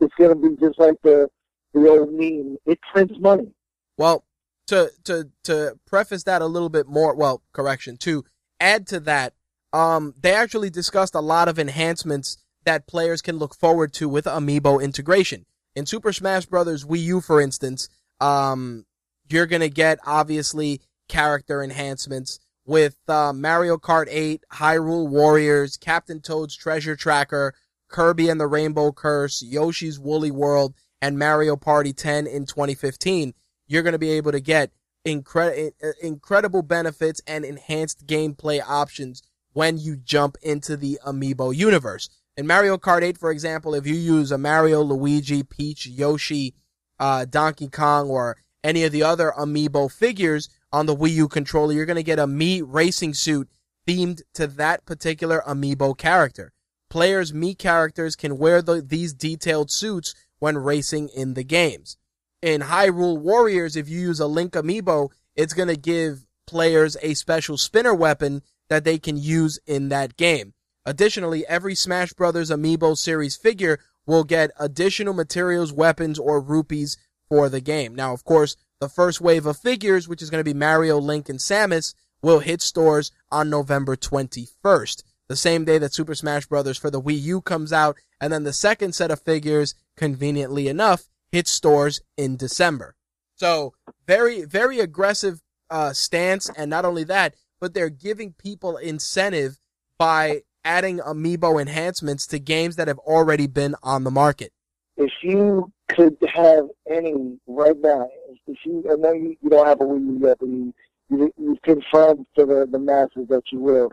it's 0.00 0.14
going 0.16 0.30
to 0.30 0.36
be 0.36 0.56
just 0.60 0.78
like 0.78 0.96
the 1.02 1.28
the 1.74 1.88
old 1.88 2.12
meme. 2.12 2.56
It 2.66 2.78
prints 2.92 3.14
money. 3.18 3.52
Well, 3.96 4.24
to 4.68 4.90
to 5.04 5.30
to 5.44 5.78
preface 5.86 6.24
that 6.24 6.42
a 6.42 6.46
little 6.46 6.68
bit 6.68 6.86
more, 6.86 7.14
well, 7.14 7.42
correction, 7.52 7.96
to 7.98 8.24
add 8.60 8.86
to 8.88 9.00
that, 9.00 9.34
um, 9.72 10.14
they 10.20 10.34
actually 10.34 10.70
discussed 10.70 11.14
a 11.14 11.20
lot 11.20 11.48
of 11.48 11.58
enhancements 11.58 12.38
that 12.64 12.86
players 12.86 13.22
can 13.22 13.36
look 13.36 13.54
forward 13.54 13.92
to 13.94 14.08
with 14.08 14.24
amiibo 14.24 14.82
integration. 14.82 15.46
In 15.74 15.86
Super 15.86 16.12
Smash 16.12 16.46
Bros. 16.46 16.84
Wii 16.84 17.02
U, 17.02 17.20
for 17.20 17.40
instance, 17.40 17.88
um, 18.20 18.84
you're 19.28 19.46
gonna 19.46 19.68
get 19.68 19.98
obviously 20.06 20.80
character 21.08 21.62
enhancements 21.62 22.38
with 22.66 22.96
uh, 23.08 23.32
Mario 23.32 23.78
Kart 23.78 24.06
8, 24.10 24.42
Hyrule 24.52 25.08
Warriors, 25.08 25.78
Captain 25.78 26.20
Toad's 26.20 26.54
Treasure 26.54 26.96
Tracker, 26.96 27.54
Kirby 27.88 28.28
and 28.28 28.40
the 28.40 28.46
Rainbow 28.46 28.92
Curse, 28.92 29.42
Yoshi's 29.42 29.98
Woolly 29.98 30.30
World, 30.30 30.74
and 31.00 31.18
Mario 31.18 31.56
Party 31.56 31.92
10 31.92 32.26
in 32.26 32.46
2015 32.46 33.34
you're 33.68 33.82
going 33.82 33.92
to 33.92 33.98
be 33.98 34.10
able 34.10 34.32
to 34.32 34.40
get 34.40 34.72
incre- 35.06 35.70
incredible 36.02 36.62
benefits 36.62 37.20
and 37.26 37.44
enhanced 37.44 38.06
gameplay 38.06 38.60
options 38.66 39.22
when 39.52 39.78
you 39.78 39.96
jump 39.96 40.36
into 40.42 40.76
the 40.76 40.98
Amiibo 41.06 41.54
universe. 41.54 42.08
In 42.36 42.46
Mario 42.46 42.78
Kart 42.78 43.02
8, 43.02 43.18
for 43.18 43.30
example, 43.30 43.74
if 43.74 43.86
you 43.86 43.94
use 43.94 44.32
a 44.32 44.38
Mario, 44.38 44.80
Luigi, 44.82 45.42
Peach, 45.42 45.86
Yoshi, 45.86 46.54
uh, 46.98 47.24
Donkey 47.24 47.68
Kong, 47.68 48.08
or 48.08 48.38
any 48.64 48.84
of 48.84 48.92
the 48.92 49.02
other 49.02 49.32
Amiibo 49.36 49.90
figures 49.90 50.48
on 50.72 50.86
the 50.86 50.96
Wii 50.96 51.10
U 51.12 51.28
controller, 51.28 51.72
you're 51.72 51.86
going 51.86 51.96
to 51.96 52.02
get 52.02 52.18
a 52.18 52.26
Mii 52.26 52.62
racing 52.64 53.14
suit 53.14 53.48
themed 53.86 54.22
to 54.34 54.46
that 54.46 54.84
particular 54.86 55.42
Amiibo 55.46 55.96
character. 55.96 56.52
Players' 56.90 57.32
Mii 57.32 57.56
characters 57.58 58.16
can 58.16 58.38
wear 58.38 58.62
the, 58.62 58.80
these 58.80 59.12
detailed 59.12 59.70
suits 59.70 60.14
when 60.38 60.56
racing 60.56 61.08
in 61.08 61.34
the 61.34 61.44
games 61.44 61.96
in 62.42 62.62
Hyrule 62.62 63.18
Warriors, 63.18 63.76
if 63.76 63.88
you 63.88 64.00
use 64.00 64.20
a 64.20 64.26
Link 64.26 64.52
amiibo, 64.52 65.10
it's 65.34 65.54
going 65.54 65.68
to 65.68 65.76
give 65.76 66.24
players 66.46 66.96
a 67.02 67.14
special 67.14 67.56
spinner 67.56 67.94
weapon 67.94 68.42
that 68.68 68.84
they 68.84 68.98
can 68.98 69.16
use 69.16 69.58
in 69.66 69.88
that 69.88 70.16
game. 70.16 70.54
Additionally, 70.86 71.46
every 71.46 71.74
Smash 71.74 72.12
Bros. 72.12 72.50
amiibo 72.50 72.96
series 72.96 73.36
figure 73.36 73.78
will 74.06 74.24
get 74.24 74.50
additional 74.58 75.12
materials, 75.12 75.72
weapons, 75.72 76.18
or 76.18 76.40
rupees 76.40 76.96
for 77.28 77.48
the 77.48 77.60
game. 77.60 77.94
Now, 77.94 78.12
of 78.12 78.24
course, 78.24 78.56
the 78.80 78.88
first 78.88 79.20
wave 79.20 79.44
of 79.44 79.58
figures, 79.58 80.08
which 80.08 80.22
is 80.22 80.30
going 80.30 80.40
to 80.40 80.50
be 80.50 80.58
Mario, 80.58 80.98
Link, 80.98 81.28
and 81.28 81.38
Samus, 81.38 81.94
will 82.22 82.38
hit 82.38 82.62
stores 82.62 83.10
on 83.30 83.50
November 83.50 83.96
21st, 83.96 85.02
the 85.28 85.36
same 85.36 85.64
day 85.64 85.78
that 85.78 85.94
Super 85.94 86.14
Smash 86.14 86.46
Bros. 86.46 86.78
for 86.78 86.90
the 86.90 87.00
Wii 87.00 87.20
U 87.20 87.40
comes 87.40 87.72
out, 87.72 87.96
and 88.20 88.32
then 88.32 88.44
the 88.44 88.52
second 88.52 88.94
set 88.94 89.10
of 89.10 89.20
figures, 89.20 89.74
conveniently 89.96 90.68
enough, 90.68 91.08
hits 91.30 91.50
stores 91.50 92.00
in 92.16 92.36
December. 92.36 92.94
So 93.36 93.74
very, 94.06 94.44
very 94.44 94.80
aggressive 94.80 95.42
uh, 95.70 95.92
stance, 95.92 96.50
and 96.56 96.70
not 96.70 96.84
only 96.84 97.04
that, 97.04 97.34
but 97.60 97.74
they're 97.74 97.90
giving 97.90 98.32
people 98.32 98.76
incentive 98.76 99.58
by 99.98 100.42
adding 100.64 100.98
amiibo 100.98 101.60
enhancements 101.60 102.26
to 102.28 102.38
games 102.38 102.76
that 102.76 102.88
have 102.88 102.98
already 102.98 103.46
been 103.46 103.74
on 103.82 104.04
the 104.04 104.10
market. 104.10 104.52
If 104.96 105.12
you 105.22 105.72
could 105.88 106.16
have 106.34 106.68
any 106.90 107.38
right 107.46 107.76
now, 107.78 108.08
if 108.46 108.58
you, 108.64 108.84
I 108.90 108.96
know 108.96 109.12
you, 109.12 109.36
you 109.42 109.50
don't 109.50 109.66
have 109.66 109.80
a 109.80 109.84
Wii 109.84 110.20
U 110.20 110.26
yet, 110.26 110.38
but 110.40 110.48
you, 110.48 110.74
you, 111.10 111.32
you've 111.38 111.62
confirmed 111.62 112.26
to 112.36 112.44
the, 112.44 112.66
the 112.70 112.78
masses 112.78 113.28
that 113.28 113.42
you 113.52 113.60
will. 113.60 113.92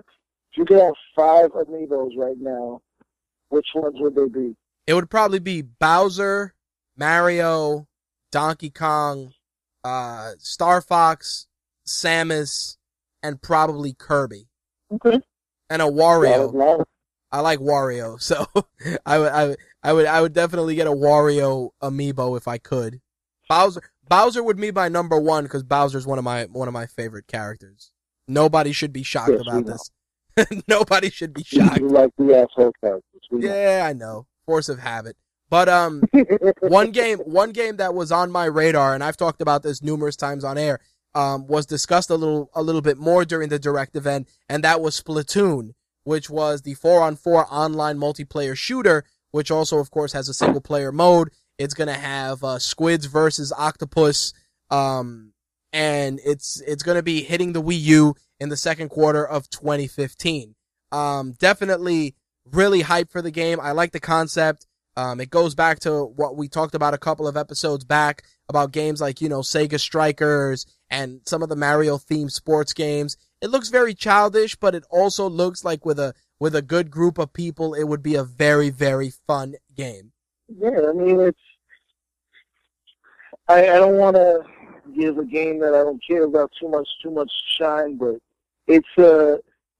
If 0.56 0.60
you 0.60 0.66
could 0.66 0.80
have 0.80 0.93
five 1.14 1.51
amiibos 1.51 2.12
right 2.16 2.38
now, 2.39 2.82
which 3.49 3.68
ones 3.76 3.95
would 3.99 4.16
they 4.16 4.30
be? 4.30 4.56
It 4.88 4.93
would 4.93 5.10
probably 5.10 5.39
be 5.39 5.62
Bowser, 5.62 6.53
Mario, 6.95 7.89
Donkey 8.32 8.70
Kong, 8.70 9.34
uh, 9.84 10.32
Star 10.38 10.80
Fox, 10.80 11.47
Samus, 11.86 12.78
and 13.22 13.41
probably 13.41 13.91
Kirby. 13.91 14.47
Okay. 14.93 15.20
And 15.70 15.82
a 15.82 15.86
Wario. 15.86 16.86
I 17.34 17.41
like 17.41 17.60
Wario, 17.60 18.22
so 18.22 18.45
I 19.06 19.20
would, 19.20 19.32
I 19.34 19.47
would, 19.47 19.58
I 19.84 19.93
would, 19.93 20.06
I 20.06 20.22
would 20.22 20.34
definitely 20.34 20.76
get 20.76 20.88
a 20.88 20.91
Wario 20.91 21.72
amiibo 21.84 22.38
if 22.38 22.47
I 22.47 22.60
could. 22.60 23.01
Bowser, 23.49 23.82
Bowser 24.08 24.41
would 24.41 24.56
be 24.56 24.72
my 24.72 24.88
number 24.88 25.20
one 25.20 25.43
because 25.43 25.64
Bowser's 25.64 26.08
one 26.08 26.18
of 26.18 26.24
my 26.24 26.45
one 26.45 26.70
of 26.70 26.74
my 26.74 26.86
favorite 26.86 27.28
characters. 27.28 27.91
Nobody 28.26 28.72
should 28.72 28.93
be 28.93 29.03
shocked 29.03 29.32
Yes, 29.32 29.41
about 29.41 29.66
this. 29.66 29.91
Nobody 30.68 31.10
should 31.10 31.34
be 31.34 31.44
shocked. 31.44 31.80
You 31.80 31.90
like 31.90 32.12
the 32.18 32.36
asshole. 32.36 32.74
Yeah, 33.32 33.86
I 33.88 33.94
know. 33.94 34.28
Force 34.46 34.70
of 34.70 34.80
habit. 34.80 35.16
But 35.50 35.70
um, 35.70 36.04
one 36.62 36.92
game, 36.92 37.20
one 37.20 37.52
game 37.52 37.78
that 37.78 37.94
was 37.94 38.12
on 38.12 38.32
my 38.32 38.46
radar, 38.46 38.94
and 38.94 39.04
I've 39.04 39.18
talked 39.18 39.42
about 39.42 39.64
this 39.64 39.82
numerous 39.82 40.16
times 40.16 40.44
on 40.44 40.58
air, 40.58 40.80
um, 41.14 41.48
was 41.48 41.66
discussed 41.66 42.10
a 42.10 42.16
little, 42.16 42.50
a 42.54 42.62
little 42.62 42.82
bit 42.82 42.98
more 42.98 43.24
during 43.26 43.50
the 43.50 43.60
direct 43.60 43.96
event, 43.96 44.28
and 44.50 44.64
that 44.64 44.82
was 44.82 45.00
Splatoon, 45.00 45.74
which 46.04 46.30
was 46.30 46.64
the 46.64 46.74
four-on-four 46.74 47.48
online 47.50 47.98
multiplayer 47.98 48.56
shooter, 48.56 49.06
which 49.32 49.52
also, 49.52 49.80
of 49.80 49.92
course, 49.92 50.14
has 50.14 50.28
a 50.28 50.34
single-player 50.34 50.92
mode. 50.92 51.30
It's 51.58 51.74
gonna 51.74 51.94
have 51.94 52.44
uh, 52.44 52.60
squids 52.60 53.06
versus 53.06 53.54
octopus, 53.58 54.34
um, 54.70 55.32
and 55.72 56.20
it's 56.26 56.62
it's 56.68 56.84
gonna 56.84 57.04
be 57.04 57.22
hitting 57.22 57.54
the 57.54 57.62
Wii 57.62 57.80
U 57.80 58.16
in 58.40 58.50
the 58.50 58.58
second 58.58 58.90
quarter 58.90 59.26
of 59.26 59.50
2015. 59.50 60.56
Um, 60.92 61.34
definitely 61.34 62.16
really 62.52 62.84
hyped 62.84 63.12
for 63.12 63.22
the 63.22 63.32
game. 63.32 63.60
I 63.60 63.72
like 63.72 63.92
the 63.92 64.00
concept. 64.00 64.68
Um, 64.98 65.20
it 65.20 65.30
goes 65.30 65.56
back 65.56 65.80
to 65.80 66.06
what 66.06 66.38
we 66.38 66.48
talked 66.48 66.76
about 66.76 66.94
a 66.94 66.98
couple 66.98 67.28
of 67.28 67.36
episodes 67.36 67.84
back 67.84 68.24
about 68.48 68.72
games 68.72 69.02
like, 69.02 69.20
you 69.20 69.28
know, 69.28 69.42
Sega 69.42 69.80
Strikers 69.80 70.66
and 70.90 71.20
some 71.26 71.44
of 71.44 71.50
the 71.50 71.56
Mario 71.56 71.98
themed 71.98 72.32
sports 72.32 72.72
games. 72.72 73.18
It 73.42 73.50
looks 73.50 73.70
very 73.70 73.94
childish, 73.94 74.56
but 74.56 74.74
it 74.74 74.86
also 74.90 75.30
looks 75.30 75.66
like 75.66 75.86
with 75.86 76.00
a, 76.00 76.14
with 76.40 76.56
a 76.56 76.62
good 76.62 76.92
group 76.92 77.18
of 77.18 77.34
people, 77.34 77.74
it 77.74 77.84
would 77.84 78.04
be 78.04 78.16
a 78.16 78.24
very, 78.24 78.70
very 78.70 79.12
fun 79.28 79.56
game. 79.76 80.14
Yeah, 80.48 80.90
I 80.90 80.94
mean 80.94 81.20
it's. 81.20 81.40
I 83.48 83.62
I 83.62 83.76
don't 83.80 83.98
want 83.98 84.16
to 84.16 84.44
give 84.96 85.18
a 85.18 85.26
game 85.26 85.60
that 85.60 85.74
I 85.74 85.80
don't 85.80 86.02
care 86.06 86.24
about 86.24 86.52
too 86.60 86.70
much 86.70 86.88
too 87.02 87.12
much 87.12 87.32
shine, 87.58 87.98
but 87.98 88.16
it's 88.68 88.88
a 88.98 89.39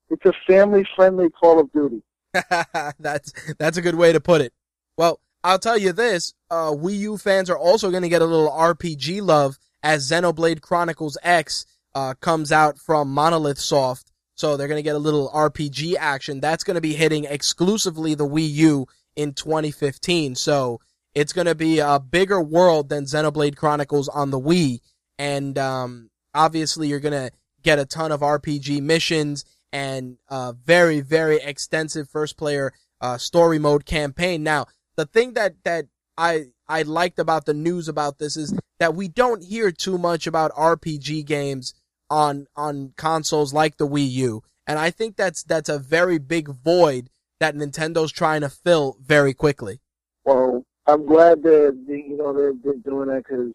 it's 0.10 0.26
a 0.26 0.34
family 0.48 0.88
friendly 0.96 1.30
Call 1.30 1.60
of 1.60 1.72
Duty. 1.72 2.02
that's, 3.00 3.34
that's 3.58 3.78
a 3.78 3.82
good 3.82 3.96
way 3.96 4.12
to 4.12 4.20
put 4.20 4.42
it. 4.42 4.54
Well, 4.98 5.20
I'll 5.44 5.60
tell 5.60 5.78
you 5.78 5.92
this, 5.92 6.34
uh, 6.50 6.72
Wii 6.72 6.98
U 7.00 7.18
fans 7.18 7.50
are 7.50 7.58
also 7.58 7.92
going 7.92 8.04
to 8.04 8.10
get 8.10 8.22
a 8.22 8.26
little 8.26 8.52
RPG 8.52 9.22
love 9.22 9.58
as 9.84 10.10
Xenoblade 10.10 10.62
Chronicles 10.62 11.18
X, 11.22 11.66
uh, 11.94 12.16
comes 12.20 12.52
out 12.52 12.80
from 12.80 13.14
Monolith 13.14 13.60
Soft. 13.60 14.12
So 14.36 14.58
they're 14.58 14.68
going 14.68 14.80
to 14.80 14.84
get 14.84 14.96
a 14.96 15.00
little 15.00 15.30
RPG 15.30 15.96
action. 15.98 16.42
That's 16.42 16.64
going 16.64 16.76
to 16.76 16.82
be 16.82 16.94
hitting 16.94 17.24
exclusively 17.26 18.16
the 18.16 18.28
Wii 18.28 18.50
U 18.52 18.88
in 19.16 19.34
2015. 19.34 20.36
So 20.36 20.82
it's 21.14 21.32
going 21.32 21.48
to 21.48 21.56
be 21.56 21.80
a 21.80 22.00
bigger 22.00 22.42
world 22.42 22.90
than 22.90 23.06
Xenoblade 23.06 23.56
Chronicles 23.56 24.10
on 24.10 24.32
the 24.32 24.40
Wii. 24.40 24.82
And, 25.18 25.58
um, 25.58 26.10
obviously 26.34 26.88
you're 26.88 27.00
to 27.14 27.32
get 27.64 27.80
a 27.80 27.86
ton 27.86 28.12
of 28.12 28.22
RPG 28.22 28.82
missions 28.82 29.46
and, 29.72 30.18
uh, 30.30 30.54
very, 30.54 31.02
very 31.02 31.38
extensive 31.38 32.10
first 32.10 32.38
player, 32.38 32.74
uh, 33.02 33.18
story 33.18 33.60
mode 33.60 33.86
campaign. 33.86 34.44
Now, 34.44 34.66
the 34.96 35.06
thing 35.06 35.34
that, 35.34 35.56
that 35.64 35.86
I, 36.18 36.48
I 36.68 36.84
liked 36.84 37.20
about 37.20 37.46
the 37.46 37.54
news 37.54 37.88
about 37.88 38.18
this 38.20 38.38
is 38.38 38.58
that 38.80 38.96
we 38.96 39.08
don't 39.08 39.44
hear 39.44 39.72
too 39.72 39.98
much 39.98 40.28
about 40.28 40.52
RPG 40.52 41.26
games 41.26 41.74
on, 42.10 42.48
on 42.56 42.94
consoles 42.98 43.54
like 43.54 43.78
the 43.78 43.88
Wii 43.88 44.10
U. 44.12 44.44
And 44.68 44.80
I 44.80 44.92
think 44.92 45.16
that's, 45.16 45.44
that's 45.44 45.70
a 45.70 45.80
very 45.80 46.18
big 46.18 46.50
void 46.50 47.10
that 47.40 47.56
Nintendo's 47.56 48.12
trying 48.12 48.42
to 48.42 48.50
fill 48.50 48.98
very 49.02 49.34
quickly. 49.34 49.82
Well, 50.24 50.64
I'm 50.88 51.06
glad 51.06 51.44
that 51.44 51.78
you 51.88 52.18
know 52.18 52.34
they're, 52.34 52.54
they're 52.64 52.74
doing 52.76 53.10
that 53.10 53.24
because 53.28 53.54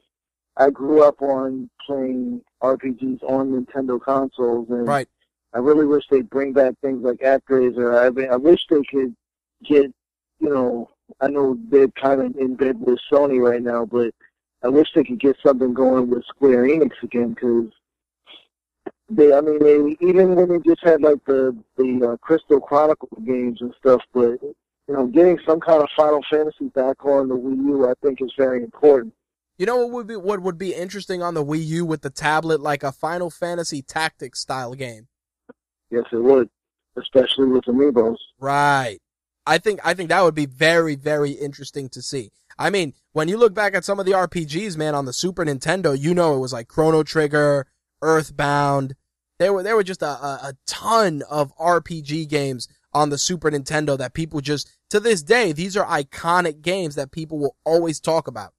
I 0.57 0.71
grew 0.71 1.03
up 1.03 1.23
on 1.23 1.71
playing 1.87 2.43
RPGs 2.63 3.23
on 3.23 3.53
Nintendo 3.53 4.01
consoles, 4.01 4.69
and 4.71 4.87
Right. 4.87 5.09
I 5.53 5.59
really 5.59 5.87
wish 5.87 6.07
they'd 6.09 6.31
bring 6.31 6.53
back 6.53 6.75
things 6.81 7.03
like 7.03 7.19
ActRaiser. 7.19 7.99
I 8.05 8.11
mean, 8.11 8.31
I 8.31 8.37
wish 8.37 8.67
they 8.69 8.83
could 8.85 9.15
get, 9.65 9.93
you 10.39 10.49
know, 10.49 10.91
I 11.21 11.29
know 11.29 11.59
they're 11.69 11.89
kind 11.89 12.21
of 12.21 12.37
in 12.37 12.55
bed 12.55 12.81
with 12.81 13.01
Sony 13.11 13.41
right 13.41 13.63
now, 13.63 13.85
but 13.85 14.15
I 14.63 14.69
wish 14.69 14.93
they 14.95 15.05
could 15.05 15.19
get 15.19 15.37
something 15.45 15.75
going 15.75 16.09
with 16.09 16.25
Square 16.27 16.65
Enix 16.65 17.03
again 17.03 17.31
because 17.31 17.73
they, 19.09 19.33
I 19.33 19.41
mean, 19.41 19.59
they 19.59 19.97
even 20.07 20.37
when 20.37 20.49
they 20.49 20.59
just 20.59 20.85
had 20.85 21.03
like 21.03 21.25
the 21.25 21.57
the 21.77 22.13
uh, 22.13 22.17
Crystal 22.19 22.61
Chronicle 22.61 23.09
games 23.27 23.61
and 23.61 23.75
stuff, 23.79 24.03
but 24.13 24.41
you 24.43 24.97
know, 24.97 25.07
getting 25.07 25.39
some 25.47 25.61
kind 25.61 25.83
of 25.83 25.89
Final 25.97 26.21
Fantasy 26.31 26.69
back 26.69 27.05
on 27.05 27.29
the 27.29 27.37
Wii 27.37 27.65
U, 27.67 27.89
I 27.89 27.95
think, 28.03 28.21
is 28.21 28.33
very 28.37 28.63
important. 28.63 29.15
You 29.61 29.67
know 29.67 29.77
what 29.77 29.91
would 29.91 30.07
be 30.07 30.17
what 30.17 30.41
would 30.41 30.57
be 30.57 30.73
interesting 30.73 31.23
on 31.23 31.35
the 31.35 31.45
Wii 31.45 31.63
U 31.67 31.85
with 31.85 32.01
the 32.01 32.09
tablet, 32.09 32.63
like 32.63 32.83
a 32.83 32.91
Final 32.91 33.29
Fantasy 33.29 33.83
Tactics 33.83 34.41
style 34.41 34.73
game. 34.73 35.09
Yes, 35.91 36.05
it 36.13 36.17
would, 36.17 36.49
especially 36.97 37.45
with 37.45 37.65
Amiibos. 37.65 38.17
Right. 38.39 39.01
I 39.47 39.59
think 39.59 39.81
I 39.85 39.93
think 39.93 40.09
that 40.09 40.23
would 40.23 40.35
be 40.35 40.47
very 40.47 40.97
very 40.97 41.33
interesting 41.33 41.91
to 41.91 42.01
see. 42.01 42.31
I 42.59 42.71
mean, 42.71 42.95
when 43.13 43.29
you 43.29 43.37
look 43.37 43.53
back 43.53 43.75
at 43.75 43.85
some 43.85 44.01
of 44.01 44.07
the 44.07 44.13
RPGs, 44.13 44.79
man, 44.79 44.95
on 44.95 45.05
the 45.05 45.13
Super 45.13 45.45
Nintendo, 45.45 45.99
you 45.99 46.15
know 46.15 46.37
it 46.37 46.41
was 46.41 46.55
like 46.55 46.67
Chrono 46.67 47.03
Trigger, 47.03 47.67
Earthbound. 48.01 48.95
There 49.39 49.53
were 49.53 49.63
there 49.63 49.77
were 49.77 49.85
just 49.85 50.01
a, 50.01 50.09
a, 50.09 50.41
a 50.43 50.55
ton 50.67 51.23
of 51.29 51.55
RPG 51.59 52.31
games 52.31 52.67
on 52.95 53.11
the 53.11 53.19
Super 53.19 53.51
Nintendo 53.51 53.99
that 53.99 54.15
people 54.15 54.41
just 54.41 54.75
to 54.89 55.01
this 55.01 55.23
day 55.23 55.53
these 55.53 55.77
are 55.77 55.85
iconic 55.85 56.63
games 56.63 56.95
that 56.95 57.13
people 57.13 57.39
will 57.39 57.57
always 57.67 58.01
talk 58.01 58.27
about. 58.27 58.55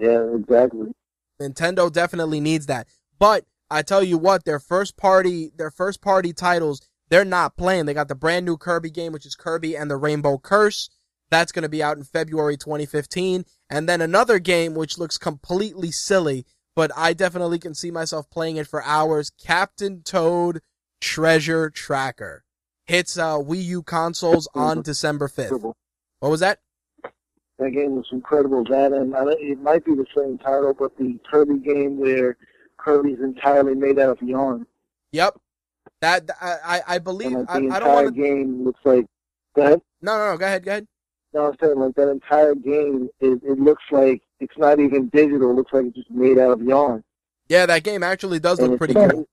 Yeah, 0.00 0.34
exactly. 0.34 0.92
Nintendo 1.40 1.92
definitely 1.92 2.40
needs 2.40 2.66
that. 2.66 2.88
But 3.18 3.44
I 3.70 3.82
tell 3.82 4.02
you 4.02 4.18
what, 4.18 4.44
their 4.44 4.60
first 4.60 4.96
party, 4.96 5.50
their 5.56 5.70
first 5.70 6.00
party 6.00 6.32
titles, 6.32 6.80
they're 7.10 7.24
not 7.24 7.56
playing. 7.56 7.86
They 7.86 7.94
got 7.94 8.08
the 8.08 8.14
brand 8.14 8.46
new 8.46 8.56
Kirby 8.56 8.90
game, 8.90 9.12
which 9.12 9.26
is 9.26 9.34
Kirby 9.34 9.76
and 9.76 9.90
the 9.90 9.96
Rainbow 9.96 10.38
Curse. 10.38 10.90
That's 11.30 11.52
going 11.52 11.62
to 11.62 11.68
be 11.68 11.82
out 11.82 11.96
in 11.96 12.04
February 12.04 12.56
2015. 12.56 13.44
And 13.68 13.88
then 13.88 14.00
another 14.00 14.38
game, 14.38 14.74
which 14.74 14.98
looks 14.98 15.18
completely 15.18 15.90
silly, 15.90 16.46
but 16.74 16.90
I 16.96 17.12
definitely 17.12 17.58
can 17.58 17.74
see 17.74 17.90
myself 17.90 18.30
playing 18.30 18.56
it 18.56 18.66
for 18.66 18.82
hours. 18.82 19.30
Captain 19.30 20.02
Toad 20.02 20.60
Treasure 21.00 21.70
Tracker 21.70 22.44
hits, 22.86 23.18
uh, 23.18 23.36
Wii 23.36 23.62
U 23.64 23.82
consoles 23.82 24.48
on 24.54 24.82
December 24.82 25.28
5th. 25.28 25.74
What 26.20 26.30
was 26.30 26.40
that? 26.40 26.60
That 27.58 27.70
game 27.70 27.96
was 27.96 28.06
incredible. 28.12 28.64
That 28.64 28.92
and 28.92 29.14
I, 29.16 29.24
it 29.38 29.60
might 29.60 29.84
be 29.84 29.94
the 29.94 30.06
same 30.16 30.38
title, 30.38 30.74
but 30.78 30.96
the 30.96 31.18
Kirby 31.30 31.58
game 31.58 31.98
where 31.98 32.36
Kirby's 32.76 33.18
entirely 33.20 33.74
made 33.74 33.98
out 33.98 34.10
of 34.10 34.22
yarn, 34.22 34.66
Yep. 35.12 35.38
That, 36.00 36.30
I, 36.40 36.80
I, 36.86 36.98
believe, 36.98 37.32
like, 37.32 37.48
I, 37.48 37.54
I 37.54 37.58
don't 37.58 37.72
entire 37.72 37.94
want 37.94 38.14
to, 38.14 38.22
game 38.22 38.64
looks 38.64 38.80
like 38.84 39.06
that. 39.56 39.80
no, 40.00 40.16
no, 40.16 40.30
no, 40.32 40.36
go 40.36 40.46
ahead, 40.46 40.64
go 40.64 40.70
ahead. 40.70 40.86
No, 41.34 41.46
I'm 41.46 41.56
saying 41.60 41.78
like 41.78 41.94
that 41.96 42.08
entire 42.08 42.54
game. 42.54 43.08
It, 43.20 43.42
it 43.42 43.58
looks 43.58 43.82
like 43.90 44.22
it's 44.40 44.56
not 44.56 44.78
even 44.78 45.08
digital. 45.08 45.50
It 45.50 45.54
looks 45.54 45.72
like 45.72 45.86
it's 45.86 45.96
just 45.96 46.10
made 46.10 46.38
out 46.38 46.52
of 46.52 46.62
yarn. 46.62 47.02
Yeah, 47.48 47.66
that 47.66 47.82
game 47.82 48.02
actually 48.02 48.38
does 48.38 48.58
And 48.60 48.70
look 48.70 48.78
pretty 48.78 48.94
cool. 48.94 49.26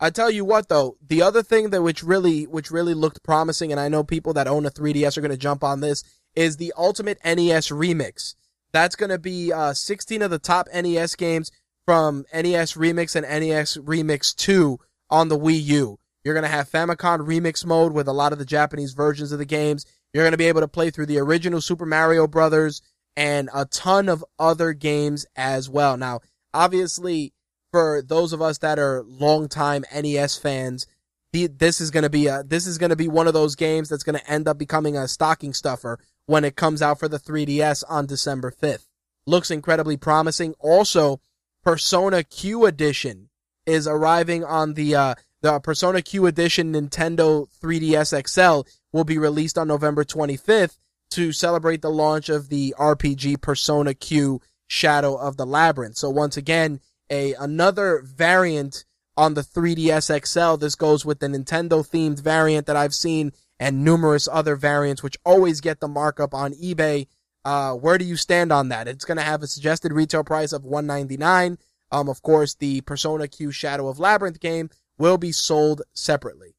I 0.00 0.10
tell 0.10 0.30
you 0.30 0.44
what 0.44 0.68
though, 0.68 0.96
the 1.06 1.22
other 1.22 1.42
thing 1.42 1.70
that 1.70 1.82
which 1.82 2.02
really 2.02 2.46
which 2.46 2.70
really 2.70 2.94
looked 2.94 3.22
promising, 3.22 3.70
and 3.70 3.80
I 3.80 3.88
know 3.88 4.04
people 4.04 4.32
that 4.34 4.46
own 4.46 4.66
a 4.66 4.70
3DS 4.70 5.16
are 5.16 5.20
going 5.20 5.30
to 5.30 5.36
jump 5.36 5.62
on 5.62 5.80
this, 5.80 6.04
is 6.34 6.56
the 6.56 6.72
Ultimate 6.76 7.18
NES 7.24 7.68
Remix. 7.68 8.34
That's 8.72 8.96
going 8.96 9.10
to 9.10 9.18
be 9.18 9.52
uh, 9.52 9.72
16 9.72 10.22
of 10.22 10.30
the 10.30 10.38
top 10.38 10.68
NES 10.74 11.14
games 11.14 11.52
from 11.86 12.24
NES 12.32 12.74
Remix 12.74 13.14
and 13.14 13.24
NES 13.24 13.76
Remix 13.76 14.34
2 14.34 14.78
on 15.10 15.28
the 15.28 15.38
Wii 15.38 15.62
U. 15.64 15.98
You're 16.24 16.34
going 16.34 16.42
to 16.42 16.48
have 16.48 16.70
Famicom 16.70 17.20
Remix 17.26 17.64
mode 17.64 17.92
with 17.92 18.08
a 18.08 18.12
lot 18.12 18.32
of 18.32 18.38
the 18.38 18.44
Japanese 18.44 18.94
versions 18.94 19.30
of 19.30 19.38
the 19.38 19.44
games. 19.44 19.84
You're 20.12 20.24
going 20.24 20.32
to 20.32 20.38
be 20.38 20.48
able 20.48 20.62
to 20.62 20.68
play 20.68 20.90
through 20.90 21.06
the 21.06 21.18
original 21.18 21.60
Super 21.60 21.86
Mario 21.86 22.26
Brothers 22.26 22.80
and 23.16 23.50
a 23.54 23.66
ton 23.66 24.08
of 24.08 24.24
other 24.38 24.72
games 24.72 25.26
as 25.36 25.68
well. 25.68 25.96
Now, 25.96 26.20
obviously, 26.52 27.32
for 27.70 28.02
those 28.02 28.32
of 28.32 28.40
us 28.40 28.58
that 28.58 28.78
are 28.78 29.04
longtime 29.06 29.84
NES 29.94 30.38
fans, 30.38 30.86
this 31.32 31.80
is 31.80 31.90
going 31.90 32.04
to 32.04 32.10
be 32.10 32.28
a, 32.28 32.42
this 32.44 32.66
is 32.66 32.78
going 32.78 32.90
to 32.90 32.96
be 32.96 33.08
one 33.08 33.26
of 33.26 33.34
those 33.34 33.56
games 33.56 33.88
that's 33.88 34.04
going 34.04 34.18
to 34.18 34.30
end 34.30 34.48
up 34.48 34.56
becoming 34.56 34.96
a 34.96 35.08
stocking 35.08 35.52
stuffer 35.52 35.98
when 36.26 36.44
it 36.44 36.56
comes 36.56 36.82
out 36.82 36.98
for 36.98 37.08
the 37.08 37.18
3DS 37.18 37.84
on 37.88 38.06
December 38.06 38.50
5th. 38.50 38.86
Looks 39.26 39.50
incredibly 39.50 39.96
promising. 39.96 40.54
Also, 40.60 41.20
Persona 41.62 42.22
Q 42.22 42.66
Edition 42.66 43.30
is 43.66 43.86
arriving 43.86 44.44
on 44.44 44.74
the, 44.74 44.94
uh, 44.94 45.14
the 45.40 45.58
Persona 45.60 46.02
Q 46.02 46.26
Edition 46.26 46.72
Nintendo 46.72 47.46
3DS 47.62 48.28
XL, 48.28 48.68
will 48.92 49.04
be 49.04 49.18
released 49.18 49.58
on 49.58 49.68
November 49.68 50.04
25th 50.04 50.76
to 51.10 51.32
celebrate 51.32 51.82
the 51.82 51.90
launch 51.90 52.28
of 52.28 52.48
the 52.48 52.74
RPG 52.78 53.40
Persona 53.40 53.94
Q 53.94 54.40
Shadow 54.66 55.16
of 55.16 55.36
the 55.36 55.46
Labyrinth. 55.46 55.96
So 55.96 56.10
once 56.10 56.36
again, 56.36 56.80
a 57.10 57.34
another 57.34 58.02
variant 58.04 58.84
on 59.16 59.34
the 59.34 59.42
3DS 59.42 60.26
XL. 60.26 60.56
This 60.56 60.74
goes 60.74 61.04
with 61.04 61.20
the 61.20 61.28
Nintendo 61.28 61.86
themed 61.86 62.20
variant 62.20 62.66
that 62.66 62.76
I've 62.76 62.94
seen 62.94 63.32
and 63.60 63.84
numerous 63.84 64.28
other 64.30 64.56
variants, 64.56 65.02
which 65.02 65.16
always 65.24 65.60
get 65.60 65.80
the 65.80 65.88
markup 65.88 66.34
on 66.34 66.52
eBay. 66.54 67.06
Uh, 67.44 67.74
where 67.74 67.98
do 67.98 68.04
you 68.04 68.16
stand 68.16 68.52
on 68.52 68.68
that? 68.70 68.88
It's 68.88 69.04
going 69.04 69.18
to 69.18 69.22
have 69.22 69.42
a 69.42 69.46
suggested 69.46 69.92
retail 69.92 70.24
price 70.24 70.52
of 70.52 70.64
199. 70.64 71.58
Um, 71.92 72.08
of 72.08 72.22
course, 72.22 72.54
the 72.54 72.80
Persona 72.82 73.28
Q 73.28 73.50
Shadow 73.52 73.88
of 73.88 73.98
Labyrinth 74.00 74.40
game 74.40 74.70
will 74.98 75.18
be 75.18 75.30
sold 75.32 75.82
separately. 75.92 76.56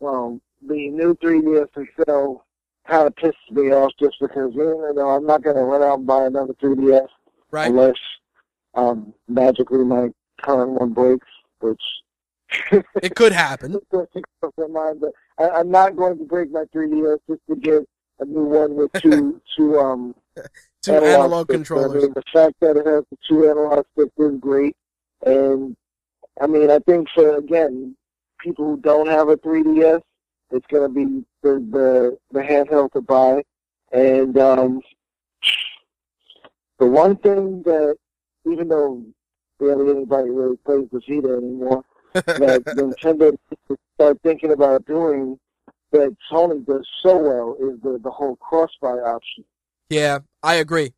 Well, 0.00 0.40
the 0.66 0.88
new 0.90 1.14
3DS 1.16 1.68
XL 1.74 2.34
kind 2.88 3.06
of 3.06 3.14
pisses 3.14 3.32
me 3.52 3.70
off 3.72 3.92
just 4.00 4.16
because 4.20 4.52
you 4.54 4.92
know 4.96 5.08
I'm 5.08 5.24
not 5.26 5.42
going 5.42 5.56
to 5.56 5.62
run 5.62 5.82
out 5.82 5.98
and 5.98 6.06
buy 6.06 6.24
another 6.26 6.54
3DS 6.54 7.06
Right. 7.52 7.68
unless 7.70 7.94
um, 8.74 9.12
magically 9.28 9.84
my 9.84 10.08
current 10.42 10.72
one 10.72 10.92
breaks, 10.92 11.26
which 11.60 11.80
It 13.02 13.14
could 13.14 13.32
happen. 13.32 13.72
mind, 13.92 15.00
but 15.00 15.12
I, 15.42 15.58
I'm 15.60 15.70
not 15.70 15.96
going 15.96 16.18
to 16.18 16.24
break 16.24 16.50
my 16.50 16.64
3DS 16.74 17.18
just 17.28 17.40
to 17.48 17.56
get 17.56 17.82
a 18.20 18.24
new 18.24 18.44
one 18.44 18.74
with 18.76 18.92
two 18.94 19.40
two 19.56 19.78
um 19.78 20.14
Two 20.82 20.94
analog 20.94 21.46
sticks. 21.46 21.56
controllers. 21.68 22.02
I 22.04 22.06
mean, 22.06 22.14
the 22.14 22.22
fact 22.32 22.54
that 22.60 22.76
it 22.76 22.86
has 22.86 23.04
the 23.10 23.16
two 23.28 23.48
analog 23.48 23.84
sticks 23.92 24.12
is 24.18 24.40
great, 24.40 24.74
and 25.24 25.76
I 26.40 26.46
mean, 26.46 26.70
I 26.70 26.78
think 26.80 27.08
for 27.14 27.36
again 27.36 27.96
people 28.40 28.64
who 28.64 28.76
don't 28.78 29.06
have 29.08 29.28
a 29.28 29.36
3DS, 29.36 30.00
it's 30.50 30.66
going 30.66 30.82
to 30.82 30.88
be 30.88 31.24
the, 31.42 31.64
the 31.70 32.18
the 32.32 32.40
handheld 32.40 32.92
to 32.92 33.00
buy, 33.00 33.42
and 33.92 34.36
um, 34.38 34.80
the 36.78 36.86
one 36.86 37.16
thing 37.16 37.62
that 37.64 37.96
even 38.50 38.68
though 38.68 39.02
barely 39.60 39.90
anybody 39.90 40.30
really 40.30 40.56
plays 40.58 40.88
the 40.90 41.00
Vita 41.08 41.36
anymore, 41.36 41.84
that 42.14 42.64
Nintendo 42.76 43.36
start 44.02 44.18
thinking 44.22 44.52
about 44.52 44.84
doing 44.86 45.38
that 45.92 46.16
Sony 46.30 46.64
does 46.66 46.86
so 47.02 47.16
well 47.16 47.56
is 47.60 47.80
the 47.82 48.00
the 48.02 48.10
whole 48.10 48.36
cross-buy 48.36 48.88
option. 48.88 49.44
Yeah, 49.90 50.20
I 50.42 50.54
agree. 50.54 50.94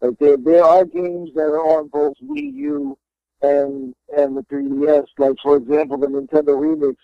Like 0.00 0.18
there, 0.18 0.36
there 0.36 0.64
are 0.64 0.84
games 0.84 1.30
that 1.34 1.42
are 1.42 1.78
on 1.78 1.88
both 1.88 2.14
Wii 2.22 2.52
U 2.54 2.98
and 3.42 3.94
and 4.16 4.36
the 4.36 4.42
3DS. 4.42 5.06
Like 5.18 5.36
for 5.42 5.56
example, 5.56 5.98
the 5.98 6.06
Nintendo 6.06 6.54
Remix, 6.54 6.96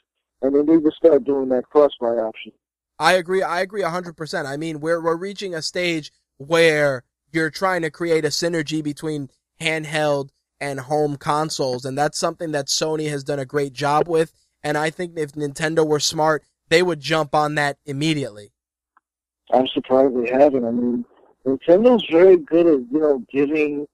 and 0.43 0.55
they 0.55 0.63
need 0.63 0.85
to 0.85 0.93
start 0.97 1.25
doing 1.25 1.49
that 1.49 1.69
cross-buy 1.71 2.07
option. 2.07 2.53
I 2.99 3.15
agree. 3.15 3.43
I 3.43 3.63
agree 3.63 3.83
100%. 3.83 4.45
I 4.45 4.59
mean, 4.59 4.81
we're, 4.81 5.03
we're 5.03 5.17
reaching 5.17 5.55
a 5.55 5.63
stage 5.63 6.13
where 6.37 7.03
you're 7.33 7.49
trying 7.49 7.81
to 7.81 7.91
create 7.91 8.27
a 8.27 8.29
synergy 8.29 8.85
between 8.85 9.31
handheld 9.59 10.29
and 10.61 10.81
home 10.81 11.17
consoles. 11.17 11.87
And 11.87 11.97
that's 11.97 12.19
something 12.19 12.53
that 12.53 12.67
Sony 12.67 13.09
has 13.09 13.25
done 13.25 13.39
a 13.39 13.47
great 13.47 13.73
job 13.73 14.07
with. 14.07 14.35
And 14.63 14.77
I 14.77 14.91
think 14.91 15.17
if 15.17 15.33
Nintendo 15.33 15.87
were 15.87 16.01
smart, 16.01 16.45
they 16.69 16.83
would 16.83 17.01
jump 17.01 17.35
on 17.35 17.55
that 17.57 17.79
immediately. 17.85 18.53
I'm 19.53 19.67
surprised 19.69 20.15
they 20.17 20.31
haven't. 20.31 20.65
I 20.65 20.71
mean, 20.71 21.05
Nintendo's 21.47 22.07
very 22.11 22.37
good 22.37 22.67
at 22.67 22.81
you 22.93 23.01
know 23.01 23.25
giving 23.33 23.87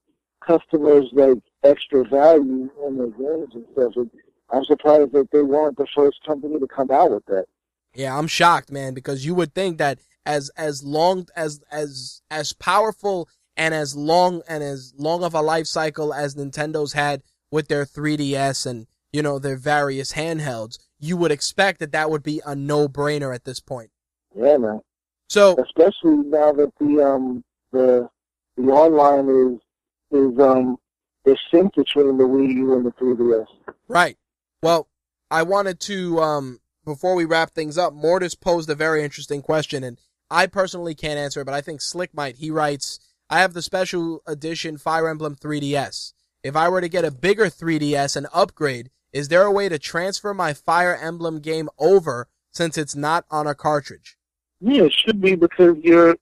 customers 0.45 1.05
like 1.13 1.39
extra 1.63 2.03
value 2.05 2.69
in 2.85 2.97
their 2.97 3.07
games 3.07 3.53
and 3.53 3.65
stuff. 3.73 3.93
And 3.95 4.11
I'm 4.51 4.63
surprised 4.65 5.11
that 5.13 5.29
they 5.31 5.41
weren't 5.41 5.77
the 5.77 5.87
first 5.95 6.17
company 6.25 6.59
to 6.59 6.67
come 6.67 6.91
out 6.91 7.11
with 7.11 7.25
that. 7.25 7.45
Yeah, 7.93 8.17
I'm 8.17 8.27
shocked, 8.27 8.71
man, 8.71 8.93
because 8.93 9.25
you 9.25 9.33
would 9.35 9.55
think 9.55 9.77
that 9.79 9.99
as 10.25 10.49
as 10.57 10.83
long 10.83 11.27
as 11.35 11.61
as 11.71 12.21
as 12.29 12.53
powerful 12.53 13.29
and 13.55 13.73
as 13.73 13.95
long 13.95 14.41
and 14.47 14.63
as 14.63 14.93
long 14.97 15.23
of 15.23 15.33
a 15.33 15.41
life 15.41 15.67
cycle 15.67 16.13
as 16.13 16.35
Nintendo's 16.35 16.93
had 16.93 17.23
with 17.49 17.69
their 17.69 17.85
3DS 17.85 18.65
and 18.65 18.87
you 19.11 19.21
know 19.21 19.39
their 19.39 19.57
various 19.57 20.13
handhelds, 20.13 20.79
you 20.99 21.17
would 21.17 21.31
expect 21.31 21.79
that 21.79 21.91
that 21.91 22.09
would 22.09 22.23
be 22.23 22.41
a 22.45 22.55
no-brainer 22.55 23.33
at 23.33 23.45
this 23.45 23.59
point. 23.59 23.91
Yeah, 24.35 24.57
man. 24.57 24.81
So 25.29 25.55
Especially 25.57 26.17
now 26.17 26.53
that 26.53 26.71
the 26.79 27.03
um 27.03 27.43
the 27.71 28.09
the 28.55 28.63
online 28.63 29.29
is 29.29 30.19
is 30.19 30.39
um 30.39 30.77
is 31.25 31.37
synced 31.53 31.75
between 31.75 32.17
the 32.17 32.23
Wii 32.23 32.55
U 32.55 32.73
and 32.73 32.85
the 32.85 32.91
3DS. 32.91 33.45
Right. 33.87 34.17
Well, 34.63 34.87
I 35.29 35.43
wanted 35.43 35.79
to, 35.81 36.19
um, 36.19 36.59
before 36.85 37.15
we 37.15 37.25
wrap 37.25 37.51
things 37.51 37.77
up, 37.77 37.93
Mortis 37.93 38.33
posed 38.33 38.69
a 38.69 38.75
very 38.75 39.03
interesting 39.03 39.41
question, 39.41 39.83
and 39.83 39.99
I 40.31 40.47
personally 40.47 40.95
can't 40.95 41.19
answer 41.19 41.41
it, 41.41 41.45
but 41.45 41.53
I 41.53 41.61
think 41.61 41.81
Slick 41.81 42.13
might. 42.13 42.37
He 42.37 42.49
writes, 42.49 42.99
I 43.29 43.39
have 43.39 43.53
the 43.53 43.61
special 43.61 44.21
edition 44.25 44.77
Fire 44.77 45.09
Emblem 45.09 45.35
3DS. 45.35 46.13
If 46.43 46.55
I 46.55 46.69
were 46.69 46.81
to 46.81 46.87
get 46.87 47.03
a 47.03 47.11
bigger 47.11 47.47
3DS 47.47 48.15
and 48.15 48.27
upgrade, 48.33 48.89
is 49.13 49.27
there 49.29 49.43
a 49.43 49.51
way 49.51 49.69
to 49.69 49.79
transfer 49.79 50.33
my 50.33 50.53
Fire 50.53 50.95
Emblem 50.95 51.39
game 51.39 51.69
over 51.77 52.27
since 52.51 52.77
it's 52.77 52.95
not 52.95 53.25
on 53.29 53.47
a 53.47 53.55
cartridge? 53.55 54.17
Yeah, 54.59 54.83
it 54.83 54.93
should 54.93 55.21
be 55.21 55.35
because 55.35 55.77
your 55.77 56.17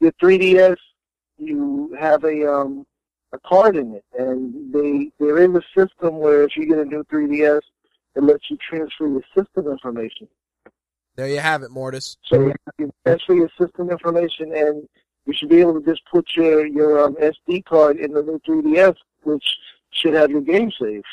your 0.00 0.12
3DS 0.12 0.76
you 1.38 1.96
have 1.98 2.24
a 2.24 2.52
um 2.52 2.86
a 3.32 3.38
card 3.38 3.76
in 3.76 3.94
it, 3.94 4.04
and 4.18 4.72
they 4.72 5.10
there 5.18 5.38
is 5.38 5.50
a 5.54 5.62
system 5.76 6.18
where 6.18 6.42
if 6.42 6.56
you 6.56 6.66
get 6.66 6.78
a 6.78 6.84
new 6.84 7.04
3DS, 7.04 7.60
it 8.16 8.22
lets 8.22 8.50
you 8.50 8.56
transfer 8.56 9.06
your 9.06 9.22
system 9.36 9.70
information. 9.70 10.28
There 11.16 11.28
you 11.28 11.38
have 11.38 11.62
it, 11.62 11.70
Mortis. 11.70 12.16
So 12.24 12.52
you 12.78 12.92
transfer 13.04 13.34
your 13.34 13.50
system 13.60 13.90
information, 13.90 14.52
and 14.54 14.88
you 15.26 15.34
should 15.34 15.48
be 15.48 15.60
able 15.60 15.80
to 15.80 15.86
just 15.86 16.02
put 16.10 16.26
your 16.34 16.66
your 16.66 17.04
um, 17.04 17.14
SD 17.16 17.64
card 17.64 17.98
in 17.98 18.12
the 18.12 18.22
new 18.22 18.40
3DS, 18.40 18.96
which 19.22 19.44
should 19.90 20.14
have 20.14 20.30
your 20.30 20.40
game 20.40 20.70
saved. 20.80 21.04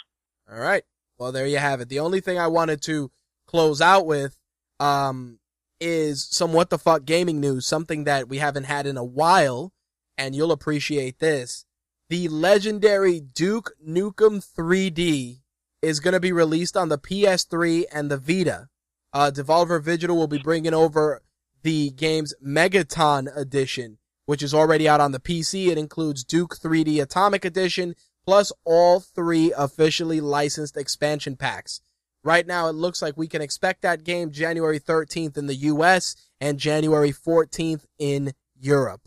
All 0.51 0.59
right. 0.59 0.83
Well, 1.17 1.31
there 1.31 1.47
you 1.47 1.57
have 1.57 1.81
it. 1.81 1.89
The 1.89 1.99
only 1.99 2.21
thing 2.21 2.37
I 2.37 2.47
wanted 2.47 2.81
to 2.83 3.11
close 3.47 3.81
out 3.81 4.05
with 4.05 4.37
um, 4.79 5.39
is 5.79 6.27
some 6.29 6.53
what 6.53 6.69
the 6.69 6.77
fuck 6.77 7.05
gaming 7.05 7.39
news, 7.39 7.65
something 7.65 8.03
that 8.03 8.27
we 8.27 8.37
haven't 8.37 8.65
had 8.65 8.85
in 8.85 8.97
a 8.97 9.03
while, 9.03 9.73
and 10.17 10.35
you'll 10.35 10.51
appreciate 10.51 11.19
this. 11.19 11.65
The 12.09 12.27
legendary 12.27 13.19
Duke 13.19 13.71
Nukem 13.85 14.45
3D 14.45 15.39
is 15.81 15.99
going 15.99 16.13
to 16.13 16.19
be 16.19 16.31
released 16.31 16.77
on 16.77 16.89
the 16.89 16.97
PS3 16.97 17.85
and 17.91 18.09
the 18.09 18.17
Vita. 18.17 18.67
Uh, 19.13 19.31
Devolver 19.33 19.83
Digital 19.83 20.15
will 20.15 20.27
be 20.27 20.37
bringing 20.37 20.73
over 20.73 21.21
the 21.63 21.91
game's 21.91 22.33
Megaton 22.45 23.35
edition, 23.35 23.97
which 24.25 24.43
is 24.43 24.53
already 24.53 24.87
out 24.87 25.01
on 25.01 25.11
the 25.11 25.19
PC. 25.19 25.67
It 25.67 25.77
includes 25.77 26.23
Duke 26.23 26.57
3D 26.57 27.01
Atomic 27.01 27.43
Edition, 27.43 27.95
plus 28.27 28.51
all 28.65 28.99
three 28.99 29.53
officially 29.57 30.19
licensed 30.19 30.75
expansion 30.75 31.37
packs. 31.37 31.79
Right 32.25 32.45
now, 32.45 32.67
it 32.67 32.73
looks 32.73 33.01
like 33.01 33.15
we 33.15 33.29
can 33.29 33.41
expect 33.41 33.81
that 33.83 34.03
game 34.03 34.31
January 34.31 34.81
13th 34.81 35.37
in 35.37 35.47
the 35.47 35.55
US 35.55 36.13
and 36.41 36.59
January 36.59 37.13
14th 37.13 37.85
in 37.97 38.33
Europe. 38.59 39.01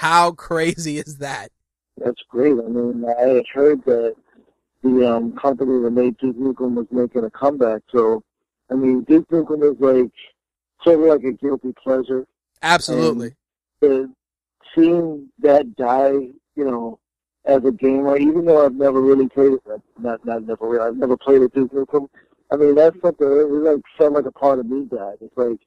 How 0.00 0.32
crazy 0.48 0.98
is 0.98 1.18
that? 1.18 1.50
That's 1.96 2.20
great. 2.28 2.54
I 2.54 2.68
mean, 2.68 3.04
I 3.06 3.28
had 3.28 3.44
heard 3.52 3.84
that 3.84 4.16
the 4.82 5.08
um, 5.08 5.36
company 5.36 5.80
that 5.80 5.92
made 5.92 6.18
Duke 6.18 6.36
Nukem 6.36 6.74
was 6.74 6.86
making 6.90 7.22
a 7.22 7.30
comeback. 7.30 7.82
So, 7.92 8.24
I 8.72 8.74
mean, 8.74 9.04
Duke 9.04 9.28
Nukem 9.28 9.62
is 9.72 9.80
like 9.80 10.10
sort 10.82 10.98
of 10.98 11.06
like 11.06 11.22
a 11.22 11.32
guilty 11.32 11.72
pleasure. 11.80 12.26
Absolutely. 12.60 13.36
The, 13.80 14.12
seeing 14.74 15.28
that 15.38 15.76
die, 15.76 16.32
you 16.56 16.64
know, 16.64 16.98
as 17.46 17.64
a 17.64 17.72
gamer, 17.72 18.16
even 18.16 18.44
though 18.44 18.64
I've 18.64 18.74
never 18.74 19.00
really 19.00 19.28
played 19.28 19.52
it, 19.52 19.82
not 19.98 20.24
not 20.24 20.44
never 20.46 20.68
really, 20.68 20.86
I've 20.86 20.96
never 20.96 21.16
played 21.16 21.42
a 21.42 21.48
Duke 21.48 21.72
Nukem. 21.72 22.08
I 22.50 22.56
mean, 22.56 22.74
that's 22.74 22.96
something. 23.00 23.26
It 23.26 23.48
was 23.48 23.62
like 23.74 23.82
felt 23.98 24.12
like 24.12 24.26
a 24.26 24.32
part 24.32 24.58
of 24.58 24.66
me 24.66 24.84
died. 24.84 25.16
It's 25.20 25.36
like 25.36 25.58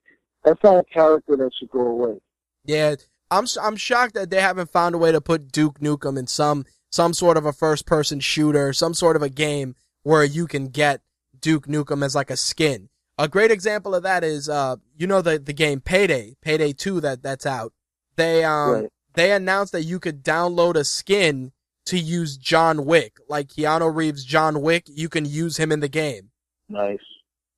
that's 0.43 0.61
not 0.63 0.77
a 0.77 0.83
character 0.83 1.35
that 1.37 1.51
should 1.57 1.69
go 1.71 1.81
away. 1.81 2.19
Yeah, 2.65 2.95
I'm 3.29 3.45
I'm 3.61 3.75
shocked 3.75 4.13
that 4.15 4.29
they 4.29 4.41
haven't 4.41 4.71
found 4.71 4.95
a 4.95 4.97
way 4.97 5.11
to 5.11 5.21
put 5.21 5.51
Duke 5.51 5.79
Nukem 5.79 6.17
in 6.17 6.27
some 6.27 6.65
some 6.89 7.13
sort 7.13 7.37
of 7.37 7.45
a 7.45 7.53
first 7.53 7.85
person 7.85 8.19
shooter, 8.19 8.73
some 8.73 8.93
sort 8.93 9.15
of 9.15 9.21
a 9.21 9.29
game 9.29 9.75
where 10.03 10.23
you 10.23 10.47
can 10.47 10.67
get 10.69 11.01
Duke 11.39 11.67
Nukem 11.67 12.03
as 12.03 12.15
like 12.15 12.29
a 12.31 12.37
skin. 12.37 12.89
A 13.19 13.27
great 13.27 13.51
example 13.51 13.93
of 13.95 14.03
that 14.03 14.23
is 14.23 14.47
uh 14.49 14.77
you 14.95 15.07
know 15.07 15.21
the 15.21 15.37
the 15.39 15.53
game 15.53 15.81
Payday, 15.81 16.35
Payday 16.41 16.73
2 16.73 17.01
that 17.01 17.21
that's 17.23 17.45
out. 17.45 17.73
They 18.15 18.43
um 18.43 18.71
Right. 18.71 18.89
they 19.15 19.31
announced 19.31 19.71
that 19.73 19.83
you 19.83 19.99
could 19.99 20.23
download 20.23 20.75
a 20.75 20.83
skin 20.83 21.51
to 21.87 21.99
use 21.99 22.37
John 22.37 22.85
Wick, 22.85 23.17
like 23.27 23.47
Keanu 23.47 23.93
Reeves 23.93 24.23
John 24.23 24.61
Wick, 24.61 24.85
you 24.87 25.09
can 25.09 25.25
use 25.25 25.57
him 25.57 25.71
in 25.71 25.79
the 25.79 25.87
game. 25.87 26.29
Nice. 26.69 26.99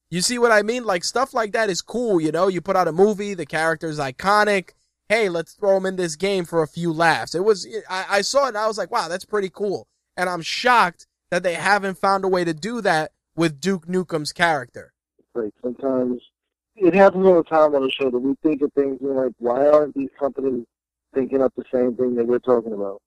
You 0.09 0.21
see 0.21 0.39
what 0.39 0.51
I 0.51 0.61
mean? 0.61 0.83
Like 0.85 1.03
stuff 1.03 1.33
like 1.33 1.51
that 1.53 1.69
is 1.69 1.81
cool, 1.81 2.19
you 2.19 2.31
know? 2.31 2.47
You 2.47 2.61
put 2.61 2.75
out 2.75 2.87
a 2.87 2.91
movie, 2.91 3.33
the 3.33 3.45
character's 3.45 3.99
iconic. 3.99 4.71
Hey, 5.07 5.29
let's 5.29 5.53
throw 5.53 5.77
him 5.77 5.85
in 5.85 5.95
this 5.95 6.15
game 6.15 6.45
for 6.45 6.61
a 6.61 6.67
few 6.67 6.93
laughs. 6.93 7.35
It 7.35 7.43
was, 7.43 7.67
I, 7.89 8.05
I 8.09 8.21
saw 8.21 8.45
it 8.45 8.49
and 8.49 8.57
I 8.57 8.67
was 8.67 8.77
like, 8.77 8.91
wow, 8.91 9.07
that's 9.07 9.25
pretty 9.25 9.49
cool. 9.49 9.87
And 10.15 10.29
I'm 10.29 10.41
shocked 10.41 11.07
that 11.31 11.43
they 11.43 11.55
haven't 11.55 11.97
found 11.97 12.23
a 12.25 12.27
way 12.27 12.43
to 12.43 12.53
do 12.53 12.81
that 12.81 13.11
with 13.35 13.59
Duke 13.59 13.87
Nukem's 13.87 14.31
character. 14.31 14.93
Like 15.33 15.53
sometimes 15.61 16.21
it 16.75 16.93
happens 16.93 17.25
all 17.25 17.35
the 17.35 17.43
time 17.43 17.75
on 17.75 17.83
the 17.83 17.91
show 17.91 18.09
that 18.09 18.19
we 18.19 18.35
think 18.43 18.61
of 18.61 18.71
things 18.73 18.99
and 19.01 19.15
like, 19.15 19.31
why 19.37 19.67
aren't 19.67 19.95
these 19.95 20.09
companies 20.19 20.65
thinking 21.13 21.41
up 21.41 21.53
the 21.55 21.65
same 21.71 21.95
thing 21.95 22.15
that 22.15 22.27
we're 22.27 22.39
talking 22.39 22.73
about? 22.73 23.01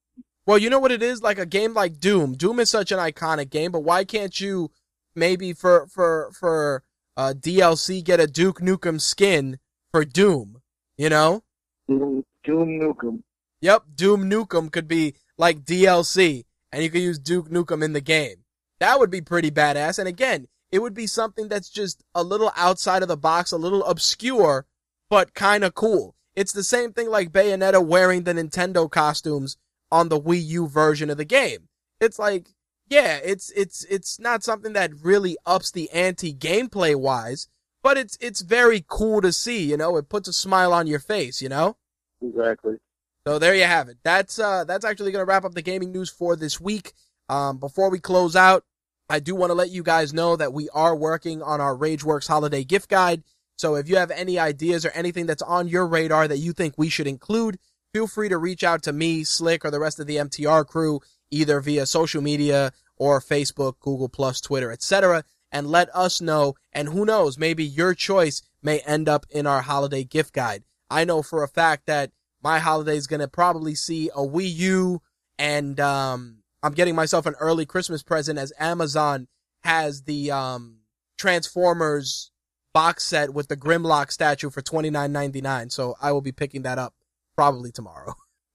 Well, 0.45 0.59
you 0.59 0.71
know 0.71 0.81
what 0.81 0.93
it 0.93 1.03
is? 1.03 1.23
Like 1.23 1.39
a 1.39 1.47
game 1.47 1.73
like 1.73 2.01
Doom. 2.01 2.35
Doom 2.35 2.59
is 2.59 2.71
such 2.71 2.91
an 2.91 2.99
iconic 2.99 3.51
game, 3.51 3.71
but 3.71 3.85
why 3.85 4.05
can't 4.05 4.41
you 4.41 4.71
maybe 5.15 5.53
for 5.53 5.87
for 5.87 6.31
for 6.33 6.83
uh, 7.17 7.35
DLC 7.37 8.03
get 8.03 8.21
a 8.21 8.27
Duke 8.27 8.61
Nukem 8.61 9.01
skin 9.01 9.59
for 9.93 10.05
Doom? 10.05 10.61
You 10.99 11.11
know? 11.11 11.43
Doom, 11.89 12.25
Doom 12.45 12.81
Nukem. 12.81 13.23
Yep, 13.61 13.85
Doom 13.95 14.29
Nukem 14.29 14.73
could 14.73 14.89
be 14.89 15.15
like 15.39 15.65
DLC, 15.65 16.45
and 16.73 16.83
you 16.83 16.91
could 16.91 17.03
use 17.03 17.19
Duke 17.19 17.49
Nukem 17.49 17.85
in 17.85 17.93
the 17.93 18.01
game. 18.01 18.37
That 18.81 18.99
would 18.99 19.11
be 19.11 19.21
pretty 19.21 19.53
badass. 19.53 20.01
And 20.01 20.09
again, 20.09 20.49
it 20.73 20.81
would 20.81 20.95
be 20.95 21.07
something 21.07 21.47
that's 21.47 21.69
just 21.69 22.03
a 22.17 22.25
little 22.25 22.51
outside 22.57 23.03
of 23.03 23.09
the 23.09 23.17
box, 23.17 23.53
a 23.53 23.57
little 23.57 23.85
obscure, 23.85 24.67
but 25.09 25.35
kind 25.35 25.63
of 25.63 25.75
cool. 25.75 26.17
It's 26.35 26.53
the 26.53 26.65
same 26.65 26.93
thing 26.93 27.09
like 27.09 27.31
Bayonetta 27.31 27.85
wearing 27.85 28.25
the 28.25 28.33
Nintendo 28.33 28.91
costumes 28.91 29.57
on 29.93 30.09
the 30.09 30.19
Wii 30.19 30.43
U 30.45 30.67
version 30.67 31.11
of 31.11 31.19
the 31.19 31.25
game. 31.25 31.69
It's 32.01 32.19
like, 32.19 32.49
yeah, 32.89 33.21
it's 33.23 33.51
it's 33.51 33.85
it's 33.85 34.19
not 34.19 34.43
something 34.43 34.73
that 34.73 34.91
really 35.03 35.37
ups 35.47 35.71
the 35.71 35.89
ante 35.91 36.35
gameplay 36.35 36.97
wise, 36.97 37.47
but 37.83 37.97
it's 37.97 38.17
it's 38.21 38.41
very 38.41 38.85
cool 38.89 39.21
to 39.21 39.33
see, 39.33 39.71
you 39.71 39.77
know, 39.77 39.97
it 39.99 40.09
puts 40.09 40.29
a 40.29 40.33
smile 40.33 40.73
on 40.73 40.87
your 40.87 40.99
face, 40.99 41.41
you 41.41 41.49
know? 41.49 41.77
Exactly. 42.23 42.79
So 43.27 43.39
there 43.39 43.55
you 43.55 43.65
have 43.65 43.89
it. 43.89 43.99
That's 44.03 44.39
uh 44.39 44.65
that's 44.65 44.85
actually 44.85 45.13
gonna 45.13 45.27
wrap 45.27 45.45
up 45.45 45.55
the 45.55 45.63
gaming 45.63 45.93
news 45.93 46.11
for 46.11 46.35
this 46.35 46.61
week. 46.61 46.95
Um 47.29 47.59
before 47.59 47.91
we 47.91 48.01
close 48.01 48.35
out, 48.35 48.65
I 49.11 49.21
do 49.21 49.35
want 49.35 49.51
to 49.51 49.55
let 49.55 49.71
you 49.71 49.83
guys 49.83 50.15
know 50.15 50.37
that 50.37 50.55
we 50.55 50.71
are 50.71 50.97
working 50.97 51.43
on 51.43 51.61
our 51.61 51.77
RageWorks 51.77 52.29
holiday 52.29 52.65
gift 52.65 52.89
guide. 52.89 53.23
So 53.59 53.75
if 53.75 53.89
you 53.89 53.97
have 53.97 54.11
any 54.11 54.39
ideas 54.39 54.87
or 54.87 54.91
anything 54.91 55.27
that's 55.27 55.43
on 55.43 55.69
your 55.69 55.87
radar 55.87 56.27
that 56.27 56.39
you 56.39 56.53
think 56.55 56.75
we 56.77 56.89
should 56.89 57.07
include, 57.07 57.59
feel 57.93 58.07
free 58.07 58.29
to 58.29 58.39
reach 58.39 58.65
out 58.65 58.83
to 58.83 58.93
me, 58.93 59.25
Slick, 59.25 59.65
or 59.65 59.71
the 59.71 59.81
rest 59.81 60.01
of 60.01 60.07
the 60.07 60.17
MTR 60.17 60.67
crew, 60.67 61.01
either 61.31 61.61
via 61.61 61.87
social 61.87 62.23
media 62.23 62.73
or 62.97 63.21
Facebook, 63.21 63.75
Google 63.81 64.09
Plus, 64.09 64.41
Twitter, 64.41 64.71
etc., 64.71 65.25
and 65.51 65.67
let 65.67 65.95
us 65.95 66.21
know. 66.21 66.55
And 66.73 66.89
who 66.89 67.05
knows, 67.05 67.37
maybe 67.37 67.65
your 67.65 67.95
choice 67.95 68.43
may 68.63 68.79
end 68.81 69.09
up 69.09 69.27
in 69.31 69.47
our 69.47 69.63
holiday 69.63 70.05
gift 70.05 70.33
guide. 70.33 70.65
I 70.91 71.05
know 71.05 71.23
for 71.23 71.43
a 71.43 71.49
fact 71.49 71.87
that 71.87 72.11
my 72.43 72.59
holiday 72.59 72.97
is 72.97 73.07
going 73.07 73.21
to 73.21 73.29
probably 73.29 73.75
see 73.75 74.09
a 74.11 74.21
Wii 74.21 74.55
U 74.55 75.03
and 75.39 75.79
um, 75.81 76.39
I'm 76.63 76.73
getting 76.73 76.95
myself 76.95 77.27
an 77.27 77.35
early 77.41 77.67
Christmas 77.67 78.03
present 78.03 78.39
as 78.39 78.53
Amazon 78.59 79.29
has 79.65 80.03
the 80.03 80.31
um, 80.31 80.79
Transformers 81.19 82.31
box 82.73 83.05
set 83.05 83.35
with 83.35 83.49
the 83.49 83.57
Grimlock 83.57 84.11
statue 84.11 84.51
for 84.51 84.63
twenty 84.63 84.91
nine 84.91 85.13
ninety 85.13 85.41
nine. 85.41 85.71
So 85.71 85.97
I 86.01 86.13
will 86.13 86.21
be 86.21 86.33
picking 86.33 86.63
that 86.63 86.79
up 86.79 86.95
probably 87.37 87.73
tomorrow. 87.73 88.15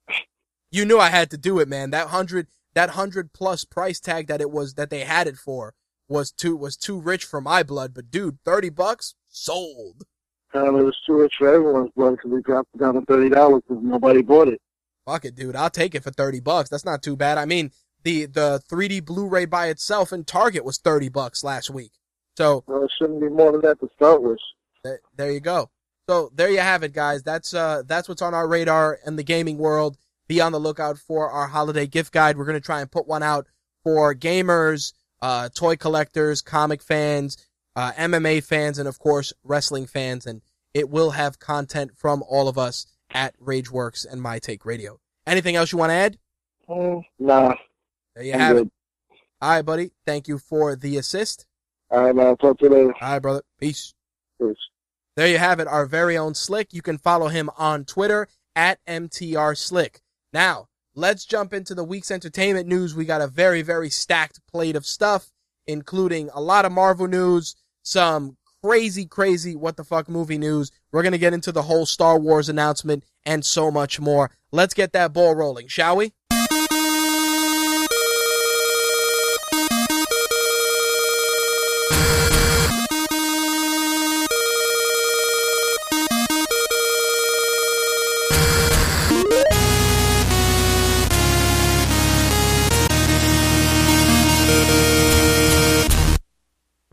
you 0.71 0.85
knew 0.85 0.99
I 0.99 1.09
had 1.09 1.29
to 1.31 1.37
do 1.37 1.59
it, 1.59 1.67
man. 1.67 1.91
That 1.91 2.07
hundred 2.07 2.47
that 2.73 2.91
hundred 2.91 3.33
plus 3.33 3.65
price 3.65 3.99
tag 3.99 4.27
that 4.27 4.41
it 4.41 4.51
was 4.51 4.75
that 4.75 4.89
they 4.89 5.01
had 5.01 5.27
it 5.27 5.37
for 5.37 5.73
was 6.07 6.31
too 6.31 6.55
was 6.55 6.77
too 6.77 6.99
rich 6.99 7.25
for 7.25 7.41
my 7.41 7.63
blood. 7.63 7.93
But 7.93 8.11
dude, 8.11 8.39
thirty 8.45 8.69
bucks 8.69 9.15
sold. 9.27 10.03
Um, 10.53 10.75
it 10.77 10.83
was 10.83 10.97
too 11.05 11.19
rich 11.19 11.35
for 11.37 11.53
everyone's 11.53 11.91
blood 11.95 12.11
because 12.11 12.31
we 12.31 12.41
dropped 12.41 12.69
it 12.73 12.79
down 12.79 12.95
to 12.95 13.01
thirty 13.01 13.29
dollars 13.29 13.63
because 13.67 13.83
nobody 13.83 14.21
bought 14.21 14.47
it. 14.47 14.61
Fuck 15.05 15.25
it, 15.25 15.35
dude. 15.35 15.55
I'll 15.55 15.69
take 15.69 15.95
it 15.95 16.03
for 16.03 16.11
thirty 16.11 16.39
bucks. 16.39 16.69
That's 16.69 16.85
not 16.85 17.01
too 17.01 17.15
bad. 17.15 17.37
I 17.37 17.45
mean, 17.45 17.71
the 18.03 18.25
the 18.25 18.61
3D 18.69 19.05
Blu-ray 19.05 19.45
by 19.45 19.67
itself 19.67 20.13
in 20.13 20.23
Target 20.23 20.63
was 20.63 20.77
30 20.77 21.09
bucks 21.09 21.43
last 21.43 21.69
week. 21.69 21.91
So 22.37 22.63
well, 22.67 22.83
it 22.83 22.91
shouldn't 22.97 23.19
be 23.19 23.29
more 23.29 23.51
than 23.51 23.61
that 23.61 23.79
to 23.79 23.89
start 23.95 24.21
with. 24.21 24.37
There, 24.83 25.01
there 25.15 25.31
you 25.31 25.39
go. 25.39 25.69
So 26.09 26.31
there 26.33 26.49
you 26.49 26.59
have 26.59 26.83
it, 26.83 26.93
guys. 26.93 27.23
That's 27.23 27.53
uh 27.53 27.83
that's 27.85 28.07
what's 28.07 28.21
on 28.21 28.33
our 28.33 28.47
radar 28.47 28.99
in 29.05 29.15
the 29.17 29.23
gaming 29.23 29.57
world. 29.57 29.97
Be 30.27 30.39
on 30.41 30.51
the 30.51 30.59
lookout 30.59 30.97
for 30.97 31.29
our 31.29 31.47
holiday 31.47 31.85
gift 31.85 32.13
guide. 32.13 32.37
We're 32.37 32.45
gonna 32.45 32.61
try 32.61 32.81
and 32.81 32.89
put 32.89 33.07
one 33.07 33.23
out 33.23 33.47
for 33.83 34.13
gamers, 34.15 34.93
uh, 35.21 35.49
toy 35.53 35.75
collectors, 35.75 36.41
comic 36.41 36.81
fans, 36.81 37.37
uh, 37.75 37.91
MMA 37.93 38.43
fans, 38.43 38.79
and 38.79 38.87
of 38.87 38.99
course 38.99 39.33
wrestling 39.43 39.85
fans. 39.85 40.25
And 40.25 40.41
it 40.73 40.89
will 40.89 41.11
have 41.11 41.39
content 41.39 41.91
from 41.95 42.23
all 42.23 42.47
of 42.47 42.57
us 42.57 42.87
at 43.11 43.37
RageWorks 43.39 44.05
and 44.09 44.21
My 44.21 44.39
Take 44.39 44.65
Radio. 44.65 44.99
Anything 45.25 45.55
else 45.55 45.71
you 45.71 45.77
want 45.77 45.89
to 45.89 45.95
add? 45.95 46.17
Mm, 46.69 47.03
nah. 47.19 47.53
There 48.15 48.23
you 48.23 48.33
I'm 48.33 48.39
have 48.39 48.55
good. 48.57 48.67
it. 48.67 48.71
All 49.41 49.49
right, 49.51 49.61
buddy. 49.61 49.91
Thank 50.05 50.27
you 50.27 50.37
for 50.37 50.75
the 50.75 50.97
assist. 50.97 51.45
All 51.89 52.03
right, 52.03 52.15
man. 52.15 52.35
Talk 52.37 52.59
to 52.59 52.65
you 52.65 52.71
later. 52.71 52.93
All 53.01 53.11
right, 53.13 53.19
brother. 53.19 53.41
Peace. 53.59 53.93
Peace. 54.41 54.57
There 55.17 55.27
you 55.27 55.39
have 55.39 55.59
it. 55.59 55.67
Our 55.67 55.87
very 55.87 56.15
own 56.15 56.35
Slick. 56.35 56.75
You 56.75 56.83
can 56.83 56.99
follow 56.99 57.27
him 57.27 57.49
on 57.57 57.85
Twitter 57.85 58.27
at 58.55 58.77
MTR 58.85 59.57
Slick. 59.57 60.01
Now, 60.31 60.67
let's 60.93 61.25
jump 61.25 61.55
into 61.55 61.73
the 61.73 61.83
week's 61.83 62.11
entertainment 62.11 62.67
news. 62.67 62.93
We 62.93 63.03
got 63.03 63.21
a 63.21 63.27
very, 63.27 63.63
very 63.63 63.89
stacked 63.89 64.39
plate 64.45 64.75
of 64.75 64.85
stuff, 64.85 65.31
including 65.65 66.29
a 66.35 66.39
lot 66.39 66.65
of 66.65 66.71
Marvel 66.71 67.07
news, 67.07 67.55
some 67.81 68.37
crazy, 68.63 69.07
crazy 69.07 69.55
what 69.55 69.75
the 69.75 69.83
fuck 69.83 70.07
movie 70.07 70.37
news. 70.37 70.69
We're 70.91 71.01
going 71.01 71.13
to 71.13 71.17
get 71.17 71.33
into 71.33 71.51
the 71.51 71.63
whole 71.63 71.87
Star 71.87 72.19
Wars 72.19 72.47
announcement 72.47 73.03
and 73.25 73.43
so 73.43 73.71
much 73.71 73.99
more. 73.99 74.29
Let's 74.51 74.75
get 74.75 74.93
that 74.93 75.13
ball 75.13 75.33
rolling, 75.33 75.67
shall 75.67 75.95
we? 75.95 76.13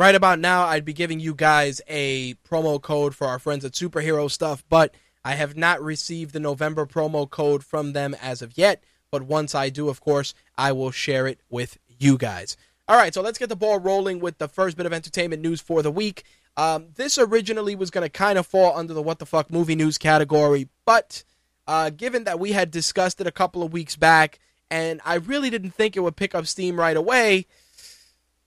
Right 0.04 0.14
about 0.14 0.38
now, 0.38 0.66
I'd 0.66 0.84
be 0.84 0.92
giving 0.92 1.18
you 1.18 1.34
guys 1.34 1.80
a 1.88 2.34
promo 2.46 2.78
code 2.78 3.14
for 3.14 3.26
our 3.26 3.38
friends 3.38 3.64
at 3.64 3.72
Superhero 3.72 4.30
Stuff, 4.30 4.62
but 4.68 4.94
I 5.24 5.32
have 5.32 5.56
not 5.56 5.82
received 5.82 6.34
the 6.34 6.40
November 6.40 6.84
promo 6.84 7.28
code 7.28 7.64
from 7.64 7.94
them 7.94 8.14
as 8.20 8.42
of 8.42 8.58
yet. 8.58 8.84
But 9.10 9.22
once 9.22 9.54
I 9.54 9.70
do, 9.70 9.88
of 9.88 10.02
course, 10.02 10.34
I 10.58 10.72
will 10.72 10.90
share 10.90 11.26
it 11.26 11.40
with 11.48 11.78
you 11.88 12.18
guys. 12.18 12.54
All 12.86 12.98
right, 12.98 13.14
so 13.14 13.22
let's 13.22 13.38
get 13.38 13.48
the 13.48 13.56
ball 13.56 13.80
rolling 13.80 14.20
with 14.20 14.36
the 14.36 14.46
first 14.46 14.76
bit 14.76 14.84
of 14.84 14.92
entertainment 14.92 15.40
news 15.40 15.62
for 15.62 15.80
the 15.80 15.90
week. 15.90 16.24
Um, 16.58 16.88
this 16.96 17.16
originally 17.16 17.74
was 17.74 17.90
going 17.90 18.04
to 18.04 18.10
kind 18.10 18.36
of 18.38 18.46
fall 18.46 18.76
under 18.76 18.92
the 18.92 19.00
what 19.00 19.20
the 19.20 19.26
fuck 19.26 19.50
movie 19.50 19.74
news 19.74 19.96
category, 19.96 20.68
but 20.84 21.24
uh, 21.66 21.88
given 21.88 22.24
that 22.24 22.38
we 22.38 22.52
had 22.52 22.70
discussed 22.70 23.22
it 23.22 23.26
a 23.26 23.32
couple 23.32 23.62
of 23.62 23.72
weeks 23.72 23.96
back, 23.96 24.38
and 24.70 25.00
I 25.06 25.14
really 25.14 25.48
didn't 25.48 25.70
think 25.70 25.96
it 25.96 26.00
would 26.00 26.14
pick 26.16 26.34
up 26.34 26.46
steam 26.46 26.78
right 26.78 26.96
away, 26.96 27.46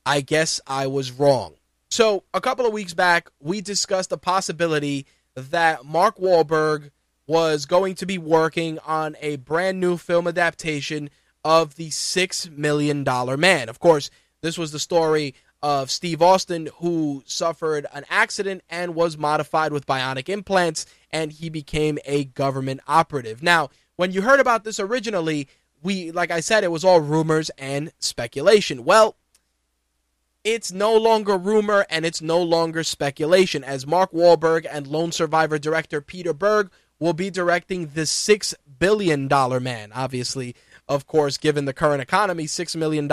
I 0.08 0.22
guess 0.22 0.62
I 0.66 0.88
was 0.88 1.12
wrong. 1.12 1.56
So, 1.90 2.24
a 2.34 2.40
couple 2.40 2.66
of 2.66 2.72
weeks 2.72 2.94
back, 2.94 3.30
we 3.42 3.60
discussed 3.60 4.10
the 4.10 4.18
possibility 4.18 5.06
that 5.36 5.84
Mark 5.84 6.18
Wahlberg 6.18 6.92
was 7.28 7.66
going 7.66 7.96
to 7.96 8.06
be 8.06 8.18
working 8.18 8.80
on 8.86 9.18
a 9.20 9.36
brand 9.36 9.82
new 9.82 9.98
film 9.98 10.26
adaptation 10.26 11.10
of 11.44 11.76
the 11.76 11.90
Six 11.90 12.50
Million 12.50 13.04
Dollar 13.04 13.36
Man. 13.36 13.68
Of 13.68 13.80
course, 13.80 14.10
this 14.42 14.58
was 14.58 14.72
the 14.72 14.80
story 14.80 15.36
of 15.62 15.92
Steve 15.92 16.22
Austin, 16.22 16.70
who 16.78 17.22
suffered 17.26 17.86
an 17.94 18.06
accident 18.10 18.64
and 18.70 18.96
was 18.96 19.18
modified 19.18 19.74
with 19.74 19.86
bionic 19.86 20.30
implants, 20.30 20.86
and 21.12 21.34
he 21.34 21.50
became 21.50 22.00
a 22.06 22.24
government 22.24 22.80
operative. 22.88 23.44
Now, 23.44 23.72
when 23.98 24.14
you 24.14 24.22
heard 24.22 24.40
about 24.40 24.64
this 24.64 24.80
originally, 24.80 25.50
we, 25.84 26.12
like 26.12 26.32
I 26.32 26.40
said, 26.40 26.64
it 26.64 26.72
was 26.72 26.86
all 26.86 27.02
rumors 27.02 27.52
and 27.58 27.92
speculation. 28.00 28.86
Well, 28.86 29.18
it's 30.48 30.72
no 30.72 30.96
longer 30.96 31.38
rumor 31.38 31.86
and 31.90 32.06
it's 32.06 32.22
no 32.22 32.42
longer 32.42 32.82
speculation, 32.82 33.66
as 33.66 33.86
Mark 33.86 34.14
Wahlberg 34.14 34.66
and 34.72 34.88
Lone 34.88 35.12
Survivor 35.12 35.60
director 35.60 36.00
Peter 36.00 36.32
Berg 36.34 36.72
will 37.02 37.12
be 37.12 37.30
directing 37.30 37.88
the 37.88 38.04
$6 38.04 38.54
billion 38.80 39.28
man. 39.62 39.92
Obviously, 39.94 40.56
of 40.88 41.06
course, 41.06 41.36
given 41.38 41.66
the 41.66 41.74
current 41.74 42.02
economy, 42.02 42.46
$6 42.46 42.78
million 42.78 43.12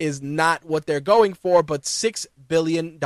is 0.00 0.20
not 0.20 0.64
what 0.64 0.84
they're 0.86 0.98
going 0.98 1.32
for, 1.32 1.62
but 1.62 1.82
$6 1.82 2.26
billion 2.48 2.98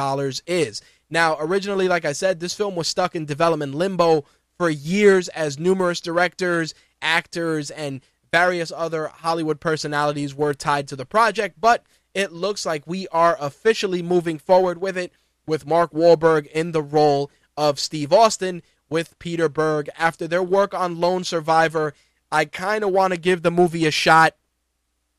is. 0.47 0.81
Now, 1.11 1.37
originally, 1.39 1.89
like 1.89 2.07
I 2.07 2.13
said, 2.13 2.41
this 2.41 2.55
film 2.55 2.75
was 2.75 2.89
stuck 2.89 3.15
in 3.15 3.27
development 3.27 3.75
limbo 3.75 4.25
for 4.57 4.71
years 4.71 5.29
as 5.29 5.59
numerous 5.59 6.01
directors, 6.01 6.73
actors, 7.03 7.71
and 7.71 8.01
various 8.33 8.73
other 8.75 9.09
Hollywood 9.09 9.61
personalities 9.61 10.35
were 10.35 10.55
tied 10.55 10.89
to 10.89 10.97
the 10.97 11.05
project, 11.05 11.61
but 11.61 11.85
it 12.15 12.33
looks 12.33 12.67
like 12.67 12.87
we 12.87 13.09
are 13.09 13.37
officially 13.41 14.03
moving 14.03 14.39
forward 14.39 14.81
with 14.81 14.97
it 14.97 15.13
with 15.47 15.67
Mark 15.67 15.93
Wahlberg 15.93 16.47
in 16.49 16.73
the 16.73 16.83
role 16.83 17.31
of 17.57 17.81
Steve 17.81 18.13
Austin 18.13 18.63
with 18.89 19.19
Peter 19.19 19.49
Berg. 19.49 19.89
After 19.99 20.29
their 20.29 20.43
work 20.43 20.75
on 20.75 21.01
Lone 21.01 21.25
Survivor, 21.25 21.95
I 22.31 22.45
kind 22.45 22.85
of 22.85 22.91
want 22.91 23.13
to 23.13 23.19
give 23.19 23.43
the 23.43 23.51
movie 23.51 23.87
a 23.87 23.91
shot 23.91 24.35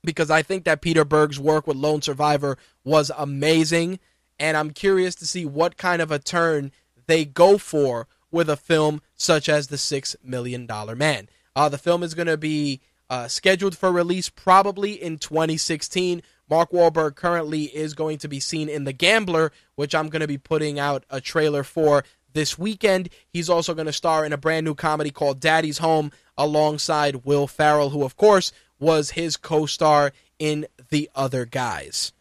because 0.04 0.30
I 0.30 0.42
think 0.42 0.64
that 0.66 0.82
Peter 0.82 1.06
Berg's 1.06 1.40
work 1.40 1.68
with 1.68 1.78
Lone 1.78 2.02
Survivor 2.02 2.58
was 2.84 3.12
amazing. 3.18 4.00
And 4.40 4.58
I'm 4.58 4.72
curious 4.72 5.16
to 5.16 5.28
see 5.28 5.46
what 5.46 5.78
kind 5.78 6.02
of 6.02 6.12
a 6.12 6.20
turn 6.20 6.72
they 7.08 7.26
go 7.26 7.58
for 7.58 8.08
with 8.32 8.50
a 8.50 8.58
film 8.58 9.02
such 9.16 9.48
as 9.48 9.68
The 9.68 9.78
Six 9.78 10.16
Million 10.24 10.66
Dollar 10.66 10.96
Man. 10.96 11.30
Uh, 11.56 11.70
the 11.70 11.78
film 11.78 12.04
is 12.04 12.14
going 12.14 12.28
to 12.28 12.38
be 12.38 12.82
uh, 13.10 13.28
scheduled 13.28 13.78
for 13.78 13.92
release 13.92 14.30
probably 14.30 14.94
in 14.94 15.18
2016. 15.18 16.22
Mark 16.50 16.72
Wahlberg 16.72 17.16
currently 17.16 17.64
is 17.64 17.94
going 17.94 18.18
to 18.20 18.28
be 18.28 18.40
seen 18.40 18.70
in 18.70 18.84
The 18.84 18.94
Gambler, 18.94 19.52
which 19.76 19.96
I'm 19.96 20.10
going 20.10 20.22
to 20.22 20.28
be 20.28 20.38
putting 20.38 20.78
out 20.80 21.06
a 21.10 21.22
trailer 21.22 21.64
for 21.64 22.04
this 22.34 22.58
weekend. 22.58 23.10
He's 23.28 23.50
also 23.50 23.74
going 23.74 23.86
to 23.86 23.94
star 23.94 24.26
in 24.26 24.34
a 24.34 24.38
brand 24.38 24.66
new 24.66 24.76
comedy 24.76 25.10
called 25.10 25.40
Daddy's 25.40 25.78
Home 25.78 26.12
alongside 26.38 27.26
Will 27.26 27.48
Ferrell, 27.48 27.92
who, 27.92 28.04
of 28.04 28.18
course, 28.18 28.52
was 28.80 29.12
his 29.12 29.38
co 29.38 29.66
star 29.66 30.12
in 30.40 30.68
The 30.90 31.10
Other 31.16 31.46
Guys. 31.46 32.12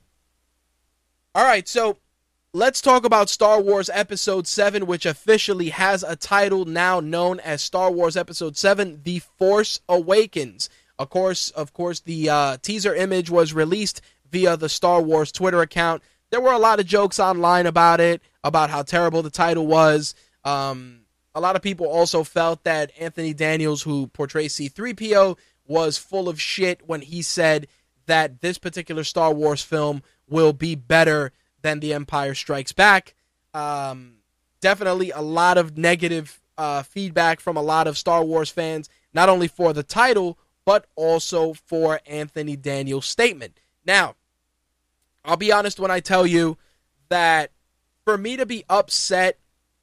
All 1.34 1.44
right, 1.44 1.66
so 1.66 1.98
let's 2.52 2.80
talk 2.80 3.04
about 3.04 3.30
Star 3.30 3.60
Wars 3.60 3.90
Episode 3.92 4.46
7, 4.46 4.86
which 4.86 5.06
officially 5.06 5.70
has 5.70 6.02
a 6.02 6.14
title 6.14 6.64
now 6.66 7.00
known 7.00 7.40
as 7.40 7.62
Star 7.62 7.90
Wars 7.90 8.16
Episode 8.16 8.56
7 8.56 9.00
The 9.02 9.20
Force 9.20 9.80
Awakens. 9.88 10.68
Of 11.02 11.10
course, 11.10 11.50
of 11.50 11.72
course, 11.72 12.00
the 12.00 12.30
uh, 12.30 12.56
teaser 12.62 12.94
image 12.94 13.28
was 13.28 13.52
released 13.52 14.00
via 14.30 14.56
the 14.56 14.68
Star 14.68 15.02
Wars 15.02 15.32
Twitter 15.32 15.60
account. 15.60 16.02
There 16.30 16.40
were 16.40 16.52
a 16.52 16.58
lot 16.58 16.80
of 16.80 16.86
jokes 16.86 17.20
online 17.20 17.66
about 17.66 18.00
it, 18.00 18.22
about 18.44 18.70
how 18.70 18.82
terrible 18.82 19.22
the 19.22 19.30
title 19.30 19.66
was. 19.66 20.14
Um, 20.44 21.00
a 21.34 21.40
lot 21.40 21.56
of 21.56 21.62
people 21.62 21.86
also 21.86 22.24
felt 22.24 22.64
that 22.64 22.92
Anthony 22.98 23.34
Daniels, 23.34 23.82
who 23.82 24.06
portrays 24.06 24.54
C3PO, 24.54 25.36
was 25.66 25.98
full 25.98 26.28
of 26.28 26.40
shit 26.40 26.80
when 26.86 27.00
he 27.00 27.20
said 27.20 27.66
that 28.06 28.40
this 28.40 28.58
particular 28.58 29.04
Star 29.04 29.32
Wars 29.32 29.62
film 29.62 30.02
will 30.28 30.52
be 30.52 30.74
better 30.74 31.32
than 31.62 31.80
The 31.80 31.94
Empire 31.94 32.34
Strikes 32.34 32.72
Back. 32.72 33.14
Um, 33.54 34.18
definitely 34.60 35.10
a 35.10 35.20
lot 35.20 35.58
of 35.58 35.76
negative 35.76 36.40
uh, 36.56 36.82
feedback 36.82 37.40
from 37.40 37.56
a 37.56 37.62
lot 37.62 37.86
of 37.86 37.98
Star 37.98 38.24
Wars 38.24 38.50
fans, 38.50 38.88
not 39.12 39.28
only 39.28 39.48
for 39.48 39.72
the 39.72 39.82
title, 39.82 40.38
but 40.64 40.86
also 40.96 41.54
for 41.54 42.00
Anthony 42.06 42.56
Daniels' 42.56 43.06
statement. 43.06 43.58
Now, 43.84 44.14
I'll 45.24 45.36
be 45.36 45.52
honest 45.52 45.80
when 45.80 45.90
I 45.90 46.00
tell 46.00 46.26
you 46.26 46.58
that 47.08 47.50
for 48.04 48.16
me 48.16 48.36
to 48.36 48.46
be 48.46 48.64
upset 48.68 49.38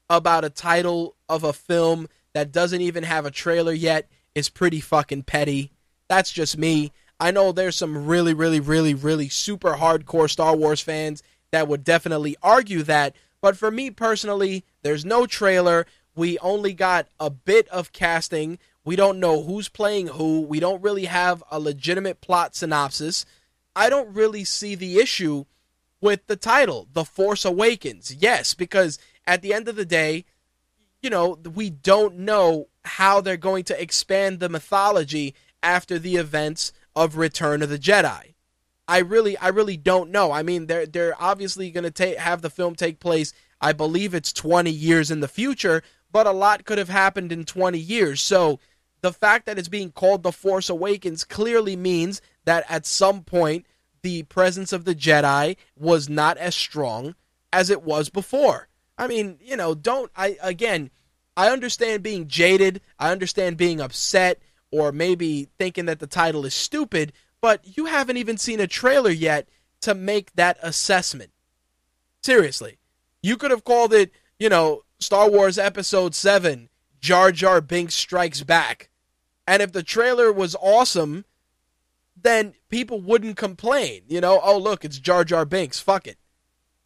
about 0.10 0.46
a 0.46 0.50
title 0.50 1.16
of 1.28 1.44
a 1.44 1.54
film 1.54 2.08
that 2.34 2.52
doesn't 2.52 2.82
even 2.82 3.04
have 3.04 3.26
a 3.26 3.32
trailer 3.32 3.74
yet 3.74 4.10
is 4.36 4.50
pretty 4.50 4.80
fucking 4.80 5.24
petty. 5.24 5.72
That's 6.08 6.32
just 6.32 6.58
me. 6.58 6.92
I 7.20 7.32
know 7.32 7.52
there's 7.52 7.76
some 7.76 8.06
really, 8.08 8.34
really, 8.34 8.60
really, 8.60 8.94
really 8.94 9.30
super 9.30 9.74
hardcore 9.74 10.30
Star 10.30 10.56
Wars 10.56 10.82
fans 10.82 11.22
that 11.52 11.68
would 11.68 11.84
definitely 11.84 12.36
argue 12.42 12.84
that. 12.84 13.16
But 13.42 13.58
for 13.58 13.72
me 13.72 13.92
personally, 13.92 14.64
there's 14.82 15.06
no 15.06 15.26
trailer. 15.26 15.86
We 16.16 16.38
only 16.40 16.74
got 16.74 17.08
a 17.20 17.30
bit 17.30 17.68
of 17.70 17.92
casting. 17.92 18.60
We 18.90 18.96
don't 18.96 19.20
know 19.20 19.44
who's 19.44 19.70
playing 19.70 20.08
who. 20.08 20.42
We 20.42 20.60
don't 20.60 20.82
really 20.82 21.06
have 21.06 21.44
a 21.52 21.60
legitimate 21.60 22.22
plot 22.22 22.56
synopsis. 22.56 23.24
I 23.76 23.88
don't 23.88 24.16
really 24.16 24.44
see 24.44 24.74
the 24.74 24.98
issue 24.98 25.46
with 26.02 26.26
the 26.26 26.36
title, 26.36 26.88
The 26.92 27.06
Force 27.06 27.46
Awakens. 27.46 28.16
Yes, 28.18 28.56
because 28.56 28.98
at 29.28 29.44
the 29.44 29.54
end 29.54 29.68
of 29.68 29.76
the 29.76 29.86
day, 29.86 30.26
you 31.04 31.12
know, 31.12 31.38
we 31.54 31.70
don't 31.70 32.18
know 32.18 32.70
how 32.84 33.22
they're 33.22 33.38
going 33.38 33.64
to 33.66 33.80
expand 33.80 34.40
the 34.40 34.50
mythology 34.50 35.36
after 35.62 36.00
the 36.00 36.16
events 36.16 36.74
of 36.96 37.16
Return 37.16 37.62
of 37.62 37.70
the 37.70 37.78
Jedi. 37.78 38.34
I 38.88 38.98
really, 39.02 39.38
I 39.38 39.50
really 39.50 39.78
don't 39.78 40.10
know. 40.10 40.32
I 40.32 40.42
mean, 40.42 40.66
they're 40.66 40.88
they're 40.88 41.22
obviously 41.22 41.70
going 41.70 41.84
to 41.84 41.92
take 41.92 42.18
have 42.18 42.42
the 42.42 42.50
film 42.50 42.74
take 42.74 43.00
place. 43.00 43.34
I 43.62 43.72
believe 43.72 44.16
it's 44.16 44.34
20 44.34 44.72
years 44.72 45.12
in 45.12 45.20
the 45.20 45.28
future, 45.28 45.84
but 46.12 46.26
a 46.26 46.32
lot 46.32 46.66
could 46.66 46.80
have 46.80 46.90
happened 46.90 47.32
in 47.32 47.46
20 47.46 47.78
years. 47.78 48.20
So 48.20 48.60
the 49.02 49.14
fact 49.14 49.46
that 49.46 49.58
it's 49.58 49.68
being 49.68 49.92
called 49.92 50.24
The 50.24 50.32
Force 50.32 50.70
Awakens 50.70 51.24
clearly 51.24 51.76
means 51.76 52.22
that 52.46 52.66
at 52.70 52.86
some 52.86 53.24
point 53.24 53.66
the 54.02 54.24
presence 54.24 54.74
of 54.74 54.86
the 54.86 54.96
Jedi 54.96 55.58
was 55.78 56.10
not 56.10 56.38
as 56.38 56.56
strong 56.56 57.16
as 57.52 57.70
it 57.70 57.84
was 57.84 58.10
before. 58.10 58.68
I 58.98 59.08
mean, 59.08 59.40
you 59.42 59.56
know, 59.56 59.74
don't 59.76 60.12
I 60.16 60.38
again, 60.42 60.92
I 61.38 61.50
understand 61.50 62.04
being 62.04 62.28
jaded, 62.28 62.82
I 63.00 63.12
understand 63.12 63.58
being 63.58 63.80
upset 63.80 64.42
or 64.72 64.92
maybe 64.92 65.48
thinking 65.58 65.86
that 65.86 66.00
the 66.00 66.08
title 66.08 66.46
is 66.46 66.54
stupid, 66.54 67.14
but 67.42 67.78
you 67.78 67.86
haven't 67.86 68.18
even 68.18 68.38
seen 68.38 68.60
a 68.60 68.68
trailer 68.68 69.10
yet 69.10 69.48
to 69.82 69.96
make 69.96 70.34
that 70.36 70.58
assessment. 70.62 71.32
Seriously. 72.22 72.78
You 73.22 73.38
could 73.38 73.52
have 73.52 73.64
called 73.64 73.94
it, 73.94 74.12
you 74.38 74.50
know, 74.50 74.84
Star 75.00 75.30
Wars 75.30 75.58
Episode 75.58 76.14
7 76.14 76.70
Jar 77.00 77.32
Jar 77.32 77.62
Binks 77.62 77.96
Strikes 77.96 78.44
Back. 78.44 78.89
And 79.50 79.64
if 79.64 79.72
the 79.72 79.82
trailer 79.82 80.32
was 80.32 80.56
awesome, 80.62 81.26
then 82.16 82.54
people 82.70 83.02
wouldn't 83.02 83.36
complain. 83.36 84.04
You 84.08 84.22
know, 84.22 84.40
oh, 84.44 84.60
look, 84.60 84.86
it's 84.86 85.00
Jar 85.00 85.24
Jar 85.24 85.44
Binks. 85.44 85.80
Fuck 85.80 86.06
it. 86.06 86.20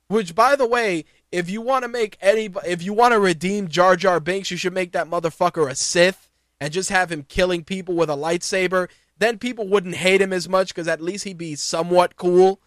Which, 0.07 0.34
by 0.34 0.56
the 0.56 0.65
way, 0.65 1.03
if 1.30 1.49
you 1.49 1.60
want 1.60 1.84
to 1.84 1.90
make 1.90 2.18
any, 2.22 2.49
if 2.65 2.81
you 2.81 2.94
want 2.94 3.11
to 3.11 3.19
redeem 3.19 3.68
Jar 3.68 3.98
Jar 3.98 4.22
Binks, 4.22 4.49
you 4.49 4.56
should 4.56 4.73
make 4.73 4.94
that 4.94 5.10
motherfucker 5.10 5.69
a 5.69 5.76
Sith 5.76 6.30
and 6.57 6.72
just 6.72 6.90
have 6.90 7.11
him 7.11 7.23
killing 7.23 7.65
people 7.65 7.95
with 7.95 8.10
a 8.10 8.15
lightsaber. 8.15 8.88
Then 9.18 9.40
people 9.40 9.68
wouldn't 9.68 9.95
hate 9.95 10.22
him 10.22 10.31
as 10.31 10.48
much 10.48 10.69
because 10.69 10.88
at 10.88 11.02
least 11.02 11.26
he'd 11.26 11.38
be 11.38 11.56
somewhat 11.56 12.15
cool. 12.15 12.61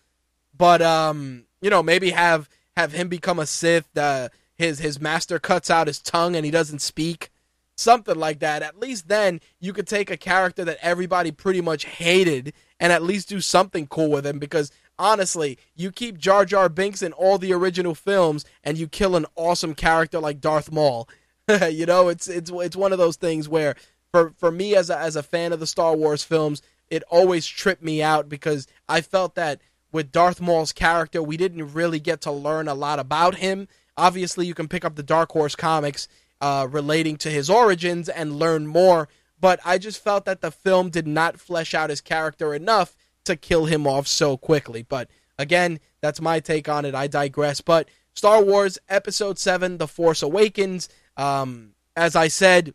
But 0.55 0.82
um, 0.82 1.44
you 1.62 1.70
know, 1.70 1.82
maybe 1.82 2.10
have 2.10 2.51
have 2.77 2.93
him 2.93 3.09
become 3.09 3.39
a 3.39 3.47
Sith. 3.47 3.97
Uh, 3.97 4.28
his 4.56 4.81
his 4.81 5.01
master 5.01 5.39
cuts 5.39 5.70
out 5.70 5.86
his 5.86 6.02
tongue 6.02 6.36
and 6.36 6.44
he 6.44 6.51
doesn't 6.51 6.82
speak 6.82 7.31
something 7.76 8.16
like 8.16 8.40
that. 8.40 8.62
At 8.62 8.80
least 8.80 9.08
then 9.08 9.40
you 9.60 9.72
could 9.72 9.86
take 9.86 10.10
a 10.10 10.16
character 10.16 10.64
that 10.64 10.78
everybody 10.82 11.30
pretty 11.30 11.60
much 11.60 11.84
hated 11.84 12.52
and 12.80 12.92
at 12.92 13.02
least 13.02 13.28
do 13.28 13.40
something 13.40 13.86
cool 13.86 14.10
with 14.10 14.26
him 14.26 14.38
because 14.38 14.72
honestly, 14.98 15.58
you 15.74 15.92
keep 15.92 16.18
Jar 16.18 16.44
Jar 16.44 16.68
Binks 16.68 17.02
in 17.02 17.12
all 17.12 17.38
the 17.38 17.52
original 17.52 17.94
films 17.94 18.44
and 18.64 18.78
you 18.78 18.88
kill 18.88 19.16
an 19.16 19.26
awesome 19.36 19.74
character 19.74 20.18
like 20.18 20.40
Darth 20.40 20.72
Maul. 20.72 21.08
you 21.70 21.86
know, 21.86 22.08
it's 22.08 22.28
it's 22.28 22.50
it's 22.52 22.76
one 22.76 22.92
of 22.92 22.98
those 22.98 23.16
things 23.16 23.48
where 23.48 23.76
for 24.10 24.32
for 24.36 24.50
me 24.50 24.74
as 24.74 24.90
a, 24.90 24.98
as 24.98 25.16
a 25.16 25.22
fan 25.22 25.52
of 25.52 25.60
the 25.60 25.66
Star 25.66 25.94
Wars 25.94 26.24
films, 26.24 26.62
it 26.90 27.02
always 27.10 27.46
tripped 27.46 27.82
me 27.82 28.02
out 28.02 28.28
because 28.28 28.66
I 28.88 29.00
felt 29.00 29.34
that 29.36 29.60
with 29.92 30.12
Darth 30.12 30.40
Maul's 30.40 30.72
character, 30.72 31.22
we 31.22 31.36
didn't 31.36 31.72
really 31.72 32.00
get 32.00 32.20
to 32.22 32.32
learn 32.32 32.68
a 32.68 32.74
lot 32.74 32.98
about 32.98 33.36
him. 33.36 33.68
Obviously, 33.96 34.46
you 34.46 34.54
can 34.54 34.68
pick 34.68 34.84
up 34.84 34.96
the 34.96 35.02
Dark 35.02 35.30
Horse 35.32 35.54
comics 35.54 36.08
uh, 36.40 36.66
relating 36.70 37.16
to 37.18 37.30
his 37.30 37.48
origins 37.48 38.08
and 38.08 38.38
learn 38.38 38.66
more. 38.66 39.08
But 39.40 39.60
I 39.64 39.78
just 39.78 40.02
felt 40.02 40.24
that 40.24 40.40
the 40.40 40.50
film 40.50 40.90
did 40.90 41.06
not 41.06 41.40
flesh 41.40 41.74
out 41.74 41.90
his 41.90 42.00
character 42.00 42.54
enough 42.54 42.96
to 43.24 43.36
kill 43.36 43.66
him 43.66 43.86
off 43.86 44.06
so 44.06 44.36
quickly. 44.36 44.82
But 44.82 45.10
again, 45.38 45.80
that's 46.00 46.20
my 46.20 46.40
take 46.40 46.68
on 46.68 46.84
it. 46.84 46.94
I 46.94 47.06
digress. 47.06 47.60
But 47.60 47.88
Star 48.14 48.42
Wars 48.42 48.78
Episode 48.88 49.38
7 49.38 49.78
The 49.78 49.88
Force 49.88 50.22
Awakens, 50.22 50.88
um, 51.16 51.72
as 51.94 52.16
I 52.16 52.28
said, 52.28 52.72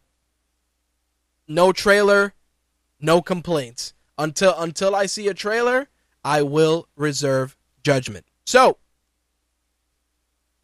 no 1.48 1.72
trailer, 1.72 2.34
no 3.00 3.22
complaints. 3.22 3.94
Until 4.18 4.54
until 4.60 4.94
I 4.94 5.08
see 5.08 5.28
a 5.28 5.34
trailer, 5.34 5.88
I 6.24 6.44
will 6.44 6.88
reserve 6.96 7.58
judgment. 7.84 8.26
So, 8.46 8.78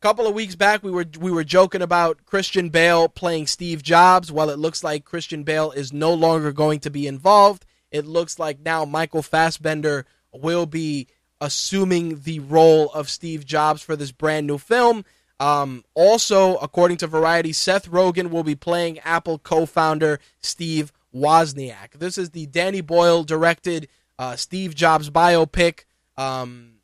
couple 0.07 0.25
of 0.25 0.33
weeks 0.33 0.55
back 0.55 0.81
we 0.83 0.89
were 0.89 1.05
we 1.19 1.29
were 1.29 1.43
joking 1.43 1.81
about 1.81 2.25
Christian 2.25 2.69
Bale 2.69 3.09
playing 3.09 3.45
Steve 3.45 3.83
Jobs. 3.83 4.31
Well, 4.31 4.49
it 4.49 4.57
looks 4.57 4.81
like 4.81 5.03
Christian 5.03 5.43
Bale 5.43 5.71
is 5.71 5.91
no 5.91 6.13
longer 6.13 6.53
going 6.53 6.79
to 6.79 6.89
be 6.89 7.07
involved. 7.07 7.65
It 7.91 8.05
looks 8.05 8.39
like 8.39 8.61
now 8.61 8.85
Michael 8.85 9.21
Fassbender 9.21 10.05
will 10.31 10.65
be 10.65 11.07
assuming 11.41 12.21
the 12.21 12.39
role 12.39 12.89
of 12.93 13.09
Steve 13.09 13.45
Jobs 13.45 13.81
for 13.81 13.97
this 13.97 14.13
brand 14.13 14.47
new 14.47 14.57
film. 14.57 15.03
Um, 15.41 15.83
also, 15.93 16.55
according 16.55 16.95
to 16.99 17.07
Variety, 17.07 17.51
Seth 17.51 17.91
Rogen 17.91 18.29
will 18.29 18.43
be 18.43 18.55
playing 18.55 18.99
Apple 18.99 19.39
co-founder 19.39 20.21
Steve 20.39 20.93
Wozniak. 21.13 21.99
This 21.99 22.17
is 22.17 22.29
the 22.29 22.45
Danny 22.45 22.79
Boyle 22.79 23.25
directed 23.25 23.89
uh, 24.17 24.37
Steve 24.37 24.73
Jobs 24.73 25.09
biopic. 25.09 25.83
Um, 26.15 26.76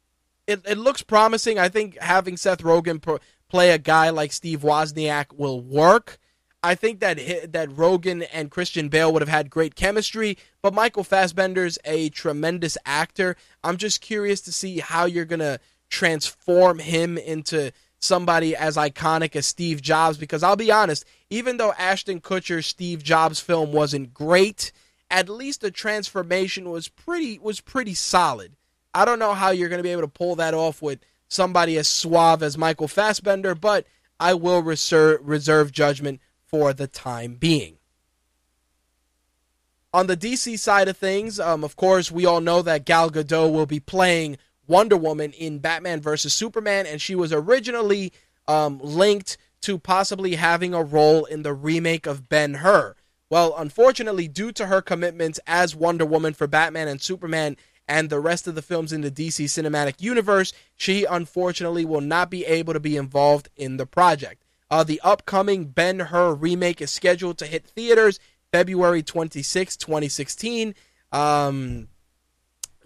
it, 0.47 0.61
it 0.65 0.77
looks 0.77 1.01
promising. 1.01 1.59
I 1.59 1.69
think 1.69 1.97
having 1.99 2.37
Seth 2.37 2.63
Rogen 2.63 3.01
pro- 3.01 3.19
play 3.49 3.71
a 3.71 3.77
guy 3.77 4.09
like 4.09 4.31
Steve 4.31 4.61
Wozniak 4.61 5.33
will 5.33 5.61
work. 5.61 6.17
I 6.63 6.75
think 6.75 7.01
that 7.01 7.17
that 7.51 7.69
Rogen 7.69 8.25
and 8.31 8.49
Christian 8.49 8.87
Bale 8.87 9.11
would 9.11 9.21
have 9.21 9.29
had 9.29 9.49
great 9.49 9.75
chemistry, 9.75 10.37
but 10.61 10.73
Michael 10.73 11.03
Fassbender's 11.03 11.77
a 11.83 12.09
tremendous 12.09 12.77
actor. 12.85 13.35
I'm 13.63 13.75
just 13.75 13.99
curious 13.99 14.39
to 14.41 14.53
see 14.53 14.79
how 14.79 15.05
you're 15.05 15.25
gonna 15.25 15.59
transform 15.89 16.79
him 16.79 17.17
into 17.17 17.71
somebody 17.99 18.55
as 18.55 18.77
iconic 18.77 19.35
as 19.35 19.45
Steve 19.45 19.81
Jobs. 19.81 20.17
Because 20.17 20.41
I'll 20.41 20.55
be 20.55 20.71
honest, 20.71 21.03
even 21.29 21.57
though 21.57 21.73
Ashton 21.73 22.21
Kutcher's 22.21 22.65
Steve 22.65 23.03
Jobs 23.03 23.41
film 23.41 23.73
wasn't 23.73 24.13
great, 24.13 24.71
at 25.11 25.27
least 25.27 25.59
the 25.61 25.71
transformation 25.71 26.69
was 26.69 26.87
pretty 26.87 27.37
was 27.39 27.59
pretty 27.59 27.93
solid. 27.93 28.55
I 28.93 29.05
don't 29.05 29.19
know 29.19 29.33
how 29.33 29.51
you're 29.51 29.69
going 29.69 29.79
to 29.79 29.83
be 29.83 29.91
able 29.91 30.03
to 30.03 30.07
pull 30.07 30.35
that 30.35 30.53
off 30.53 30.81
with 30.81 30.99
somebody 31.27 31.77
as 31.77 31.87
suave 31.87 32.43
as 32.43 32.57
Michael 32.57 32.87
Fassbender, 32.87 33.55
but 33.55 33.85
I 34.19 34.33
will 34.33 34.61
reserve, 34.61 35.21
reserve 35.23 35.71
judgment 35.71 36.21
for 36.45 36.73
the 36.73 36.87
time 36.87 37.35
being. 37.35 37.77
On 39.93 40.07
the 40.07 40.17
DC 40.17 40.57
side 40.57 40.87
of 40.87 40.97
things, 40.97 41.39
um, 41.39 41.63
of 41.63 41.75
course, 41.75 42.11
we 42.11 42.25
all 42.25 42.41
know 42.41 42.61
that 42.61 42.85
Gal 42.85 43.11
Gadot 43.11 43.51
will 43.51 43.65
be 43.65 43.79
playing 43.79 44.37
Wonder 44.67 44.97
Woman 44.97 45.33
in 45.33 45.59
Batman 45.59 46.01
vs. 46.01 46.33
Superman, 46.33 46.87
and 46.87 47.01
she 47.01 47.15
was 47.15 47.33
originally 47.33 48.11
um, 48.47 48.79
linked 48.81 49.37
to 49.61 49.77
possibly 49.77 50.35
having 50.35 50.73
a 50.73 50.83
role 50.83 51.25
in 51.25 51.43
the 51.43 51.53
remake 51.53 52.05
of 52.05 52.27
Ben 52.27 52.55
Hur. 52.55 52.95
Well, 53.29 53.55
unfortunately, 53.57 54.27
due 54.27 54.51
to 54.53 54.67
her 54.67 54.81
commitments 54.81 55.39
as 55.47 55.75
Wonder 55.75 56.05
Woman 56.05 56.33
for 56.33 56.47
Batman 56.47 56.87
and 56.87 57.01
Superman 57.01 57.57
and 57.87 58.09
the 58.09 58.19
rest 58.19 58.47
of 58.47 58.55
the 58.55 58.61
films 58.61 58.93
in 58.93 59.01
the 59.01 59.11
DC 59.11 59.45
cinematic 59.45 60.01
universe, 60.01 60.53
she 60.75 61.05
unfortunately 61.05 61.85
will 61.85 62.01
not 62.01 62.29
be 62.29 62.45
able 62.45 62.73
to 62.73 62.79
be 62.79 62.97
involved 62.97 63.49
in 63.55 63.77
the 63.77 63.85
project. 63.85 64.43
Uh, 64.69 64.83
the 64.83 65.01
upcoming 65.03 65.65
Ben 65.65 65.99
Hur 65.99 66.33
remake 66.33 66.81
is 66.81 66.91
scheduled 66.91 67.37
to 67.39 67.45
hit 67.45 67.65
theaters 67.65 68.19
February 68.51 69.03
26, 69.03 69.77
2016. 69.77 70.75
Um, 71.11 71.89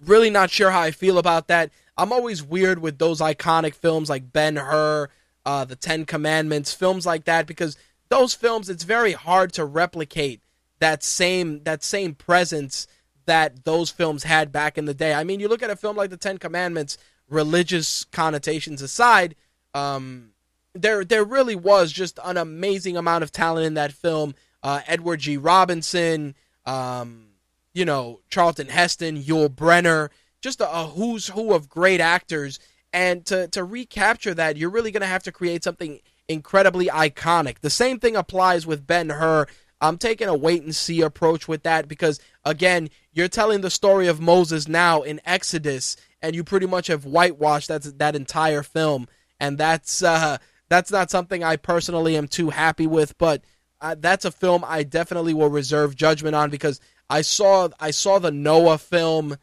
really 0.06 0.30
not 0.30 0.50
sure 0.50 0.72
how 0.72 0.82
I 0.82 0.92
feel 0.92 1.18
about 1.18 1.48
that. 1.48 1.72
I'm 1.98 2.12
always 2.12 2.44
weird 2.44 2.80
with 2.80 3.00
those 3.00 3.22
iconic 3.22 3.74
films 3.74 4.10
like 4.10 4.32
Ben 4.32 4.56
Hur, 4.56 5.10
uh, 5.46 5.66
The 5.66 5.76
Ten 5.76 6.06
Commandments, 6.06 6.74
films 6.74 7.06
like 7.06 7.26
that, 7.26 7.48
because 7.48 7.78
those 8.10 8.34
films 8.34 8.70
it's 8.70 8.84
very 8.84 9.14
hard 9.14 9.54
to 9.54 9.66
replicate 9.66 10.42
that 10.80 11.04
same 11.04 11.64
that 11.64 11.84
same 11.84 12.14
presence 12.14 12.88
that 13.28 13.64
those 13.64 13.90
films 13.90 14.24
had 14.24 14.52
back 14.52 14.78
in 14.78 14.86
the 14.86 14.94
day. 14.94 15.14
I 15.14 15.24
mean, 15.24 15.40
you 15.40 15.48
look 15.48 15.64
at 15.64 15.70
a 15.70 15.76
film 15.76 15.96
like 15.96 16.10
The 16.10 16.18
Ten 16.18 16.38
Commandments, 16.38 16.98
religious 17.30 18.04
connotations 18.06 18.82
aside, 18.82 19.36
um, 19.74 20.32
there 20.74 21.04
there 21.04 21.24
really 21.24 21.56
was 21.56 21.92
just 21.92 22.20
an 22.24 22.38
amazing 22.38 22.98
amount 22.98 23.24
of 23.24 23.32
talent 23.32 23.66
in 23.66 23.74
that 23.76 23.92
film. 23.92 24.36
Uh, 24.64 24.82
Edward 24.88 25.20
G. 25.20 25.38
Robinson, 25.38 26.36
um, 26.66 27.28
you 27.74 27.86
know, 27.86 28.22
Charlton 28.30 28.68
Heston, 28.68 29.22
Yul 29.22 29.50
Brynner, 29.50 30.10
just 30.42 30.62
a, 30.62 30.70
a 30.70 30.88
who's 30.88 31.28
who 31.28 31.54
of 31.54 31.70
great 31.70 32.02
actors. 32.02 32.60
And 32.94 33.26
to 33.26 33.48
to 33.50 33.64
recapture 33.64 34.34
that, 34.34 34.58
you're 34.58 34.70
really 34.70 34.92
going 34.92 35.02
to 35.02 35.08
have 35.08 35.24
to 35.24 35.32
create 35.32 35.64
something 35.64 36.00
incredibly 36.28 36.88
iconic. 36.88 37.60
The 37.60 37.70
same 37.70 38.00
thing 38.00 38.16
applies 38.16 38.66
with 38.66 38.88
Ben 38.88 39.10
Hur. 39.10 39.46
I'm 39.80 39.98
taking 39.98 40.28
a 40.28 40.36
wait 40.36 40.64
and 40.64 40.76
see 40.76 41.02
approach 41.02 41.48
with 41.48 41.64
that 41.64 41.88
because 41.88 42.20
again, 42.44 42.90
you're 43.18 43.28
telling 43.28 43.62
the 43.62 43.72
story 43.72 44.08
of 44.08 44.22
Moses 44.22 44.68
now 44.68 45.02
in 45.02 45.20
Exodus, 45.26 45.98
and 46.22 46.36
you 46.36 46.44
pretty 46.44 46.68
much 46.68 46.86
have 46.86 47.04
whitewashed 47.04 47.68
that 47.68 47.98
that 47.98 48.16
entire 48.16 48.62
film, 48.62 49.08
and 49.40 49.58
that's 49.58 50.04
uh, 50.04 50.38
that's 50.70 50.92
not 50.92 51.10
something 51.10 51.44
I 51.44 51.56
personally 51.56 52.16
am 52.16 52.28
too 52.28 52.52
happy 52.52 52.86
with. 52.86 53.18
But 53.18 53.44
uh, 53.82 53.96
that's 53.98 54.26
a 54.26 54.32
film 54.32 54.64
I 54.66 54.84
definitely 54.84 55.34
will 55.34 55.50
reserve 55.50 55.96
judgment 55.96 56.36
on 56.36 56.52
because 56.52 56.80
I 57.10 57.22
saw 57.22 57.70
I 57.80 57.90
saw 57.90 58.20
the 58.20 58.32
Noah 58.32 58.78
film, 58.78 59.38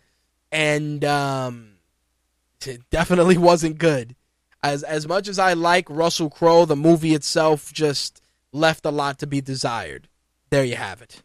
and 0.52 1.05
um, 1.05 1.70
it 2.64 2.88
definitely 2.90 3.38
wasn't 3.51 3.78
good. 3.78 4.14
As 4.62 4.84
as 4.84 5.09
much 5.09 5.26
as 5.26 5.40
I 5.40 5.55
like 5.55 5.90
Russell 5.90 6.30
Crowe, 6.30 6.64
the 6.64 6.76
movie 6.76 7.14
itself 7.14 7.72
just 7.72 8.22
left 8.52 8.86
a 8.86 8.90
lot 8.90 9.18
to 9.18 9.26
be 9.26 9.40
desired. 9.40 10.09
There 10.51 10.64
you 10.64 10.76
have 10.76 11.02
it. 11.02 11.22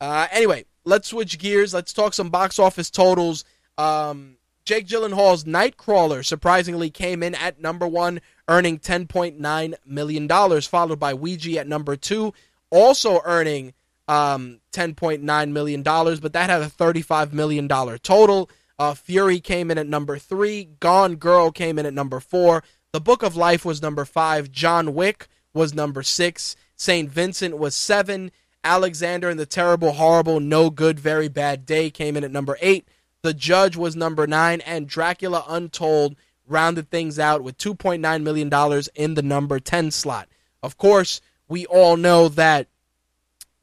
Uh, 0.00 0.26
anyway, 0.32 0.64
let's 0.84 1.08
switch 1.08 1.38
gears. 1.38 1.74
Let's 1.74 1.92
talk 1.92 2.14
some 2.14 2.30
box 2.30 2.58
office 2.58 2.90
totals. 2.90 3.44
Um, 3.78 4.36
Jake 4.64 4.86
Gyllenhaal's 4.86 5.44
Nightcrawler 5.44 6.24
surprisingly 6.24 6.90
came 6.90 7.22
in 7.22 7.34
at 7.34 7.60
number 7.60 7.88
one, 7.88 8.20
earning 8.48 8.78
$10.9 8.78 9.74
million, 9.86 10.60
followed 10.60 11.00
by 11.00 11.14
Ouija 11.14 11.58
at 11.60 11.66
number 11.66 11.96
two, 11.96 12.32
also 12.70 13.20
earning 13.24 13.74
um, 14.06 14.60
$10.9 14.72 15.52
million, 15.52 15.82
but 15.82 16.32
that 16.32 16.50
had 16.50 16.62
a 16.62 16.66
$35 16.66 17.32
million 17.32 17.68
total. 17.68 18.50
Uh, 18.78 18.94
Fury 18.94 19.40
came 19.40 19.70
in 19.70 19.78
at 19.78 19.86
number 19.86 20.18
three. 20.18 20.64
Gone 20.80 21.16
Girl 21.16 21.50
came 21.50 21.78
in 21.78 21.86
at 21.86 21.94
number 21.94 22.18
four. 22.18 22.62
The 22.92 23.00
Book 23.00 23.22
of 23.22 23.36
Life 23.36 23.64
was 23.64 23.82
number 23.82 24.04
five. 24.04 24.50
John 24.50 24.94
Wick 24.94 25.28
was 25.52 25.74
number 25.74 26.02
six. 26.02 26.56
St. 26.76 27.10
Vincent 27.10 27.58
was 27.58 27.74
seven. 27.76 28.32
Alexander 28.62 29.28
and 29.28 29.38
the 29.38 29.46
Terrible, 29.46 29.92
Horrible, 29.92 30.40
No 30.40 30.70
Good, 30.70 31.00
Very 31.00 31.28
Bad 31.28 31.64
Day 31.64 31.90
came 31.90 32.16
in 32.16 32.24
at 32.24 32.30
number 32.30 32.58
eight. 32.60 32.86
The 33.22 33.34
Judge 33.34 33.76
was 33.76 33.96
number 33.96 34.26
nine. 34.26 34.60
And 34.62 34.88
Dracula 34.88 35.44
Untold 35.48 36.16
rounded 36.46 36.90
things 36.90 37.18
out 37.18 37.42
with 37.42 37.58
$2.9 37.58 38.22
million 38.22 38.82
in 38.94 39.14
the 39.14 39.22
number 39.22 39.60
10 39.60 39.90
slot. 39.90 40.28
Of 40.62 40.76
course, 40.76 41.20
we 41.48 41.64
all 41.66 41.96
know 41.96 42.28
that 42.28 42.68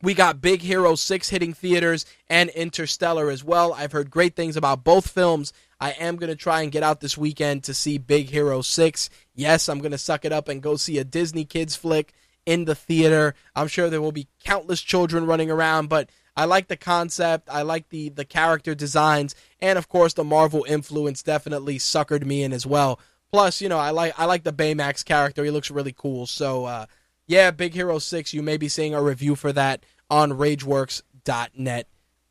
we 0.02 0.14
got 0.14 0.42
Big 0.42 0.62
Hero 0.62 0.96
6 0.96 1.30
hitting 1.30 1.54
theaters 1.54 2.06
and 2.30 2.50
Interstellar 2.52 3.30
as 3.30 3.44
well. 3.44 3.74
I've 3.74 3.92
heard 3.92 4.12
great 4.12 4.36
things 4.36 4.56
about 4.56 4.84
both 4.84 5.08
films. 5.10 5.54
I 5.80 5.92
am 5.92 6.18
going 6.18 6.30
to 6.30 6.36
try 6.36 6.62
and 6.62 6.72
get 6.72 6.84
out 6.84 7.02
this 7.02 7.18
weekend 7.18 7.64
to 7.64 7.74
see 7.74 7.98
Big 7.98 8.30
Hero 8.30 8.62
6. 8.62 9.10
Yes, 9.36 9.68
I'm 9.68 9.80
going 9.80 9.92
to 9.92 9.98
suck 9.98 10.26
it 10.26 10.32
up 10.32 10.48
and 10.48 10.62
go 10.62 10.76
see 10.76 10.98
a 10.98 11.04
Disney 11.04 11.46
Kids 11.46 11.76
flick 11.76 12.14
in 12.48 12.66
the 12.66 12.74
theater. 12.74 13.36
I'm 13.56 13.68
sure 13.68 13.90
there 13.90 14.02
will 14.02 14.14
be 14.14 14.30
countless 14.44 14.82
children 14.82 15.28
running 15.28 15.52
around, 15.52 15.90
but 15.90 16.10
I 16.36 16.46
like 16.46 16.70
the 16.70 16.78
concept. 16.78 17.50
I 17.52 17.62
like 17.62 17.90
the 17.90 18.10
the 18.10 18.26
character 18.26 18.74
designs, 18.74 19.36
and 19.60 19.78
of 19.78 19.90
course 19.90 20.14
the 20.14 20.24
Marvel 20.24 20.66
influence 20.68 21.22
definitely 21.22 21.78
suckered 21.78 22.26
me 22.26 22.42
in 22.42 22.54
as 22.54 22.66
well. 22.66 23.00
Plus, 23.32 23.62
you 23.62 23.68
know, 23.68 23.78
I 23.78 23.92
like 23.92 24.18
I 24.18 24.26
like 24.26 24.44
the 24.44 24.54
Baymax 24.54 25.04
character. 25.04 25.44
He 25.44 25.52
looks 25.52 25.70
really 25.70 25.94
cool. 25.96 26.26
So, 26.26 26.66
uh, 26.66 26.86
yeah, 27.28 27.52
Big 27.52 27.74
Hero 27.74 28.00
Six. 28.00 28.34
You 28.34 28.42
may 28.42 28.56
be 28.56 28.70
seeing 28.70 28.96
a 28.96 29.04
review 29.04 29.36
for 29.36 29.52
that 29.52 29.84
on 30.10 30.32
RageWorks.net 30.32 31.88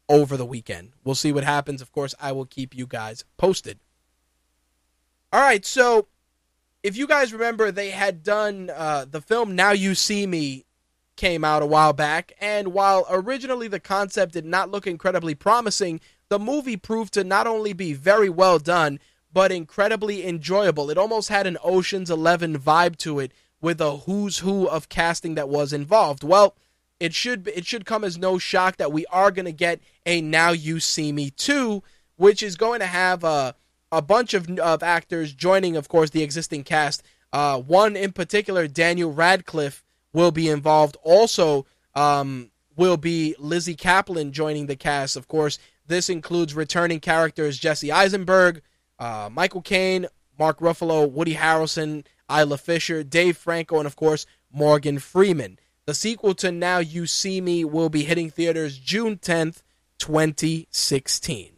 over 0.08 0.36
the 0.38 0.46
weekend. 0.46 0.92
We'll 1.04 1.14
see 1.14 1.32
what 1.32 1.44
happens. 1.44 1.82
Of 1.82 1.92
course, 1.92 2.14
I 2.18 2.32
will 2.32 2.46
keep 2.46 2.74
you 2.74 2.86
guys 2.86 3.24
posted. 3.36 3.80
All 5.30 5.40
right, 5.40 5.66
so 5.66 6.06
if 6.86 6.96
you 6.96 7.08
guys 7.08 7.32
remember, 7.32 7.72
they 7.72 7.90
had 7.90 8.22
done 8.22 8.70
uh, 8.72 9.04
the 9.10 9.20
film 9.20 9.56
Now 9.56 9.72
You 9.72 9.96
See 9.96 10.24
Me 10.24 10.64
came 11.16 11.42
out 11.42 11.60
a 11.60 11.66
while 11.66 11.92
back, 11.92 12.32
and 12.40 12.72
while 12.72 13.04
originally 13.10 13.66
the 13.66 13.80
concept 13.80 14.34
did 14.34 14.44
not 14.44 14.70
look 14.70 14.86
incredibly 14.86 15.34
promising, 15.34 16.00
the 16.28 16.38
movie 16.38 16.76
proved 16.76 17.12
to 17.14 17.24
not 17.24 17.48
only 17.48 17.72
be 17.72 17.92
very 17.92 18.30
well 18.30 18.60
done, 18.60 19.00
but 19.32 19.50
incredibly 19.50 20.24
enjoyable. 20.24 20.88
It 20.88 20.96
almost 20.96 21.28
had 21.28 21.44
an 21.48 21.58
Ocean's 21.64 22.08
Eleven 22.08 22.56
vibe 22.56 22.98
to 22.98 23.18
it, 23.18 23.32
with 23.60 23.80
a 23.80 23.96
who's 23.96 24.38
who 24.38 24.68
of 24.68 24.88
casting 24.88 25.34
that 25.34 25.48
was 25.48 25.72
involved. 25.72 26.22
Well, 26.22 26.54
it 27.00 27.14
should 27.14 27.48
it 27.48 27.66
should 27.66 27.84
come 27.84 28.04
as 28.04 28.16
no 28.16 28.38
shock 28.38 28.76
that 28.76 28.92
we 28.92 29.06
are 29.06 29.32
going 29.32 29.46
to 29.46 29.52
get 29.52 29.80
a 30.06 30.20
Now 30.20 30.52
You 30.52 30.78
See 30.78 31.10
Me 31.10 31.30
2, 31.30 31.82
which 32.14 32.44
is 32.44 32.54
going 32.54 32.78
to 32.78 32.86
have 32.86 33.24
a 33.24 33.56
a 33.92 34.02
bunch 34.02 34.34
of, 34.34 34.48
of 34.58 34.82
actors 34.82 35.32
joining, 35.32 35.76
of 35.76 35.88
course, 35.88 36.10
the 36.10 36.22
existing 36.22 36.64
cast. 36.64 37.02
Uh, 37.32 37.60
one 37.60 37.96
in 37.96 38.12
particular, 38.12 38.66
Daniel 38.66 39.12
Radcliffe, 39.12 39.84
will 40.12 40.30
be 40.30 40.48
involved. 40.48 40.96
Also, 41.02 41.66
um, 41.94 42.50
will 42.76 42.96
be 42.96 43.34
Lizzy 43.38 43.76
Caplan 43.76 44.30
joining 44.30 44.66
the 44.66 44.76
cast. 44.76 45.16
Of 45.16 45.28
course, 45.28 45.58
this 45.86 46.08
includes 46.08 46.54
returning 46.54 47.00
characters 47.00 47.58
Jesse 47.58 47.92
Eisenberg, 47.92 48.62
uh, 48.98 49.28
Michael 49.30 49.62
Caine, 49.62 50.06
Mark 50.38 50.58
Ruffalo, 50.60 51.10
Woody 51.10 51.34
Harrelson, 51.34 52.04
Isla 52.30 52.58
Fisher, 52.58 53.02
Dave 53.02 53.36
Franco, 53.36 53.78
and 53.78 53.86
of 53.86 53.96
course, 53.96 54.26
Morgan 54.52 54.98
Freeman. 54.98 55.58
The 55.86 55.94
sequel 55.94 56.34
to 56.36 56.50
Now 56.50 56.78
You 56.78 57.06
See 57.06 57.40
Me 57.40 57.64
will 57.64 57.88
be 57.88 58.04
hitting 58.04 58.30
theaters 58.30 58.78
June 58.78 59.16
10th, 59.16 59.62
2016 59.98 61.55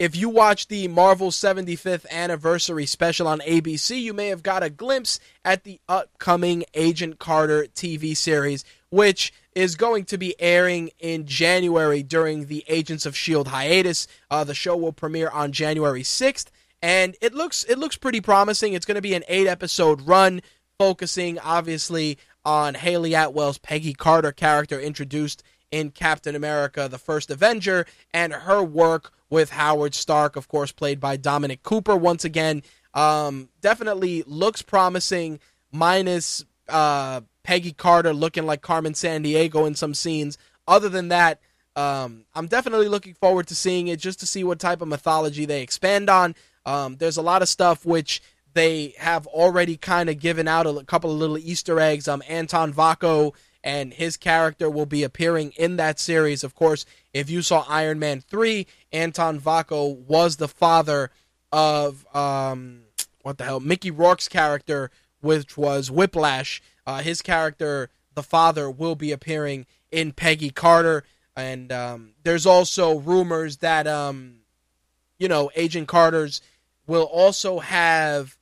if 0.00 0.16
you 0.16 0.30
watch 0.30 0.68
the 0.68 0.88
Marvel 0.88 1.28
75th 1.30 2.08
anniversary 2.10 2.86
special 2.86 3.28
on 3.28 3.40
ABC, 3.40 4.00
you 4.00 4.14
may 4.14 4.28
have 4.28 4.42
got 4.42 4.62
a 4.62 4.70
glimpse 4.70 5.20
at 5.44 5.64
the 5.64 5.78
upcoming 5.90 6.64
Agent 6.72 7.18
Carter 7.18 7.66
TV 7.74 8.16
series, 8.16 8.64
which 8.88 9.30
is 9.54 9.76
going 9.76 10.06
to 10.06 10.16
be 10.16 10.34
airing 10.40 10.90
in 11.00 11.26
January 11.26 12.02
during 12.02 12.46
the 12.46 12.64
Agents 12.66 13.04
of 13.04 13.14
Shield 13.14 13.48
hiatus. 13.48 14.08
Uh, 14.30 14.42
the 14.42 14.54
show 14.54 14.74
will 14.74 14.94
premiere 14.94 15.28
on 15.28 15.52
January 15.52 16.02
6th, 16.02 16.46
and 16.80 17.14
it 17.20 17.34
looks 17.34 17.64
it 17.64 17.78
looks 17.78 17.98
pretty 17.98 18.22
promising. 18.22 18.72
It's 18.72 18.86
going 18.86 18.94
to 18.94 19.02
be 19.02 19.12
an 19.12 19.24
eight 19.28 19.48
episode 19.48 20.00
run, 20.00 20.40
focusing 20.78 21.38
obviously 21.40 22.16
on 22.42 22.72
Hayley 22.72 23.14
Atwell's 23.14 23.58
Peggy 23.58 23.92
Carter 23.92 24.32
character 24.32 24.80
introduced 24.80 25.42
in 25.70 25.90
Captain 25.90 26.34
America: 26.34 26.88
The 26.88 26.98
First 26.98 27.30
Avenger, 27.30 27.86
and 28.12 28.32
her 28.32 28.62
work 28.62 29.12
with 29.28 29.50
Howard 29.50 29.94
Stark, 29.94 30.36
of 30.36 30.48
course, 30.48 30.72
played 30.72 31.00
by 31.00 31.16
Dominic 31.16 31.62
Cooper. 31.62 31.96
Once 31.96 32.24
again, 32.24 32.62
um, 32.94 33.48
definitely 33.60 34.24
looks 34.26 34.62
promising, 34.62 35.38
minus 35.72 36.44
uh, 36.68 37.20
Peggy 37.42 37.72
Carter 37.72 38.12
looking 38.12 38.46
like 38.46 38.62
Carmen 38.62 38.92
Sandiego 38.92 39.66
in 39.66 39.74
some 39.74 39.94
scenes. 39.94 40.36
Other 40.66 40.88
than 40.88 41.08
that, 41.08 41.40
um, 41.76 42.24
I'm 42.34 42.46
definitely 42.46 42.88
looking 42.88 43.14
forward 43.14 43.46
to 43.48 43.54
seeing 43.54 43.88
it 43.88 44.00
just 44.00 44.20
to 44.20 44.26
see 44.26 44.44
what 44.44 44.58
type 44.58 44.82
of 44.82 44.88
mythology 44.88 45.46
they 45.46 45.62
expand 45.62 46.10
on. 46.10 46.34
Um, 46.66 46.96
there's 46.96 47.16
a 47.16 47.22
lot 47.22 47.42
of 47.42 47.48
stuff 47.48 47.86
which 47.86 48.20
they 48.52 48.94
have 48.98 49.26
already 49.28 49.76
kind 49.76 50.10
of 50.10 50.18
given 50.18 50.48
out 50.48 50.66
a 50.66 50.84
couple 50.84 51.10
of 51.10 51.18
little 51.18 51.38
Easter 51.38 51.78
eggs. 51.80 52.08
Um, 52.08 52.22
Anton 52.28 52.72
Vanko 52.72 53.32
and 53.62 53.92
his 53.92 54.16
character 54.16 54.70
will 54.70 54.86
be 54.86 55.02
appearing 55.02 55.52
in 55.56 55.76
that 55.76 55.98
series. 55.98 56.42
Of 56.42 56.54
course, 56.54 56.86
if 57.12 57.28
you 57.28 57.42
saw 57.42 57.64
Iron 57.68 57.98
Man 57.98 58.20
3, 58.20 58.66
Anton 58.92 59.40
Vanko 59.40 59.96
was 59.96 60.36
the 60.36 60.48
father 60.48 61.10
of, 61.52 62.06
um, 62.14 62.82
what 63.22 63.38
the 63.38 63.44
hell, 63.44 63.60
Mickey 63.60 63.90
Rourke's 63.90 64.28
character, 64.28 64.90
which 65.20 65.56
was 65.56 65.90
Whiplash. 65.90 66.62
Uh, 66.86 67.02
his 67.02 67.20
character, 67.22 67.90
the 68.14 68.22
father, 68.22 68.70
will 68.70 68.94
be 68.94 69.12
appearing 69.12 69.66
in 69.90 70.12
Peggy 70.12 70.50
Carter. 70.50 71.04
And 71.36 71.70
um, 71.70 72.12
there's 72.22 72.46
also 72.46 72.98
rumors 72.98 73.58
that, 73.58 73.86
um, 73.86 74.36
you 75.18 75.28
know, 75.28 75.50
Agent 75.54 75.88
Carter's 75.88 76.40
will 76.86 77.04
also 77.04 77.58
have 77.58 78.38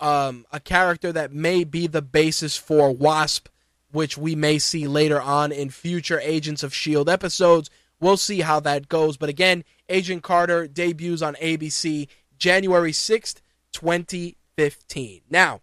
um, 0.00 0.46
a 0.50 0.60
character 0.60 1.12
that 1.12 1.32
may 1.32 1.64
be 1.64 1.86
the 1.86 2.02
basis 2.02 2.56
for 2.56 2.90
Wasp 2.90 3.48
which 3.94 4.18
we 4.18 4.34
may 4.34 4.58
see 4.58 4.86
later 4.86 5.22
on 5.22 5.52
in 5.52 5.70
future 5.70 6.20
Agents 6.20 6.62
of 6.62 6.72
S.H.I.E.L.D. 6.72 7.10
episodes. 7.10 7.70
We'll 8.00 8.16
see 8.16 8.40
how 8.40 8.60
that 8.60 8.88
goes. 8.88 9.16
But 9.16 9.28
again, 9.28 9.64
Agent 9.88 10.22
Carter 10.22 10.66
debuts 10.66 11.22
on 11.22 11.36
ABC 11.36 12.08
January 12.36 12.90
6th, 12.90 13.40
2015. 13.72 15.20
Now, 15.30 15.60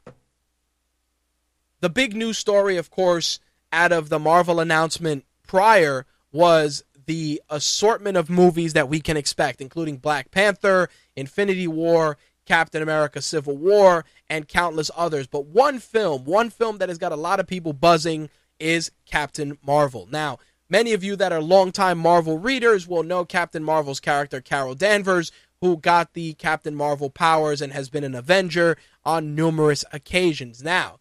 the 1.82 1.90
big 1.90 2.16
news 2.16 2.38
story, 2.38 2.78
of 2.78 2.90
course, 2.90 3.40
out 3.74 3.92
of 3.92 4.10
the 4.10 4.20
Marvel 4.20 4.60
announcement 4.60 5.26
prior 5.46 6.06
was 6.32 6.84
the 7.08 7.42
assortment 7.50 8.16
of 8.16 8.30
movies 8.30 8.74
that 8.74 8.88
we 8.88 9.02
can 9.02 9.18
expect, 9.18 9.60
including 9.60 9.98
Black 9.98 10.32
Panther, 10.32 10.90
Infinity 11.16 11.68
War, 11.68 12.18
Captain 12.46 12.82
America 12.82 13.22
Civil 13.22 13.58
War, 13.58 14.06
and 14.30 14.48
countless 14.48 14.92
others. 14.96 15.28
But 15.28 15.46
one 15.46 15.80
film, 15.80 16.26
one 16.26 16.50
film 16.50 16.78
that 16.80 16.90
has 16.90 16.98
got 16.98 17.12
a 17.12 17.18
lot 17.18 17.40
of 17.40 17.48
people 17.48 17.74
buzzing 17.74 18.30
is 18.60 18.92
Captain 19.06 19.58
Marvel. 19.66 20.08
Now, 20.12 20.40
many 20.70 20.94
of 20.94 21.04
you 21.04 21.16
that 21.16 21.32
are 21.32 21.42
longtime 21.42 21.98
Marvel 21.98 22.38
readers 22.38 22.88
will 22.88 23.04
know 23.04 23.26
Captain 23.26 23.64
Marvel's 23.64 24.00
character, 24.00 24.42
Carol 24.42 24.76
Danvers, 24.76 25.32
who 25.62 25.78
got 25.78 26.14
the 26.14 26.34
Captain 26.34 26.76
Marvel 26.76 27.10
powers 27.10 27.62
and 27.62 27.74
has 27.74 27.90
been 27.90 28.04
an 28.04 28.16
Avenger 28.16 28.78
on 29.06 29.36
numerous 29.36 29.86
occasions. 29.92 30.64
Now, 30.64 31.00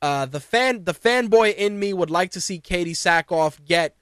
uh, 0.00 0.26
the 0.26 0.40
fan, 0.40 0.84
the 0.84 0.94
fanboy 0.94 1.54
in 1.54 1.78
me 1.78 1.92
would 1.92 2.10
like 2.10 2.30
to 2.32 2.40
see 2.40 2.60
Katee 2.60 2.92
Sackhoff 2.92 3.64
get 3.64 3.96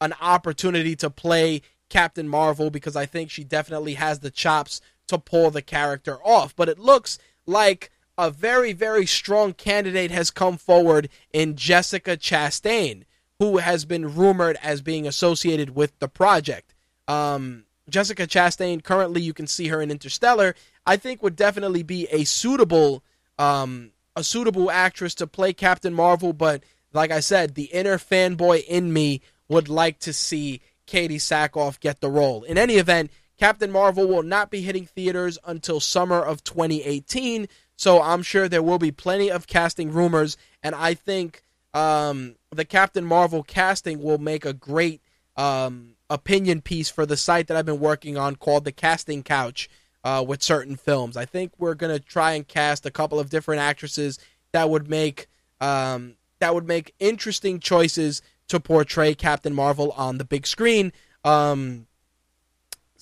an 0.00 0.14
opportunity 0.20 0.96
to 0.96 1.10
play 1.10 1.62
Captain 1.88 2.28
Marvel 2.28 2.70
because 2.70 2.96
I 2.96 3.06
think 3.06 3.30
she 3.30 3.44
definitely 3.44 3.94
has 3.94 4.18
the 4.18 4.30
chops 4.30 4.80
to 5.08 5.18
pull 5.18 5.50
the 5.50 5.62
character 5.62 6.16
off. 6.24 6.54
But 6.56 6.68
it 6.68 6.78
looks 6.78 7.18
like 7.46 7.90
a 8.16 8.30
very, 8.30 8.72
very 8.72 9.06
strong 9.06 9.52
candidate 9.52 10.10
has 10.10 10.30
come 10.30 10.56
forward 10.56 11.08
in 11.32 11.56
Jessica 11.56 12.16
Chastain, 12.16 13.04
who 13.38 13.58
has 13.58 13.84
been 13.84 14.14
rumored 14.14 14.56
as 14.62 14.80
being 14.80 15.06
associated 15.06 15.74
with 15.74 15.98
the 15.98 16.08
project. 16.08 16.74
Um, 17.08 17.64
Jessica 17.88 18.26
Chastain, 18.26 18.82
currently 18.82 19.20
you 19.20 19.34
can 19.34 19.46
see 19.46 19.68
her 19.68 19.82
in 19.82 19.90
Interstellar, 19.90 20.54
I 20.86 20.96
think 20.96 21.22
would 21.22 21.36
definitely 21.36 21.82
be 21.82 22.06
a 22.10 22.24
suitable 22.24 23.02
um, 23.38 23.90
a 24.16 24.22
suitable 24.22 24.70
actress 24.70 25.14
to 25.16 25.26
play 25.26 25.52
Captain 25.52 25.92
Marvel, 25.92 26.32
but 26.32 26.62
like 26.92 27.10
I 27.10 27.18
said, 27.18 27.54
the 27.54 27.64
inner 27.64 27.98
fanboy 27.98 28.64
in 28.64 28.92
me 28.92 29.20
would 29.48 29.68
like 29.68 29.98
to 30.00 30.12
see 30.12 30.60
Katee 30.86 31.16
Sackhoff 31.16 31.80
get 31.80 32.00
the 32.00 32.10
role. 32.10 32.44
In 32.44 32.56
any 32.56 32.76
event, 32.76 33.10
Captain 33.38 33.70
Marvel 33.70 34.06
will 34.06 34.22
not 34.22 34.50
be 34.50 34.62
hitting 34.62 34.86
theaters 34.86 35.38
until 35.44 35.80
summer 35.80 36.20
of 36.20 36.44
2018, 36.44 37.48
so 37.76 38.00
I'm 38.00 38.22
sure 38.22 38.48
there 38.48 38.62
will 38.62 38.78
be 38.78 38.92
plenty 38.92 39.30
of 39.30 39.46
casting 39.46 39.92
rumors, 39.92 40.36
and 40.62 40.74
I 40.74 40.94
think 40.94 41.42
um, 41.72 42.36
the 42.50 42.64
Captain 42.64 43.04
Marvel 43.04 43.42
casting 43.42 44.02
will 44.02 44.18
make 44.18 44.44
a 44.44 44.52
great 44.52 45.00
um, 45.36 45.94
opinion 46.08 46.60
piece 46.60 46.88
for 46.88 47.04
the 47.04 47.16
site 47.16 47.48
that 47.48 47.56
I've 47.56 47.66
been 47.66 47.80
working 47.80 48.16
on 48.16 48.36
called 48.36 48.64
the 48.64 48.72
Casting 48.72 49.22
Couch 49.22 49.68
uh, 50.04 50.24
with 50.26 50.42
certain 50.42 50.76
films. 50.76 51.16
I 51.16 51.24
think 51.24 51.52
we're 51.58 51.74
gonna 51.74 51.98
try 51.98 52.32
and 52.34 52.46
cast 52.46 52.86
a 52.86 52.90
couple 52.90 53.18
of 53.18 53.30
different 53.30 53.60
actresses 53.60 54.18
that 54.52 54.70
would 54.70 54.88
make 54.88 55.26
um, 55.60 56.14
that 56.38 56.54
would 56.54 56.68
make 56.68 56.94
interesting 57.00 57.58
choices 57.58 58.22
to 58.48 58.60
portray 58.60 59.14
Captain 59.14 59.54
Marvel 59.54 59.92
on 59.92 60.18
the 60.18 60.24
big 60.24 60.46
screen. 60.46 60.92
Um, 61.24 61.86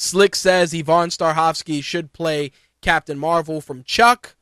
Slick 0.02 0.34
says 0.34 0.74
Yvonne 0.74 1.10
Strahovski 1.10 1.80
should 1.80 2.12
play 2.12 2.50
Captain 2.80 3.16
Marvel 3.16 3.60
from 3.60 3.84
Chuck. 3.84 4.34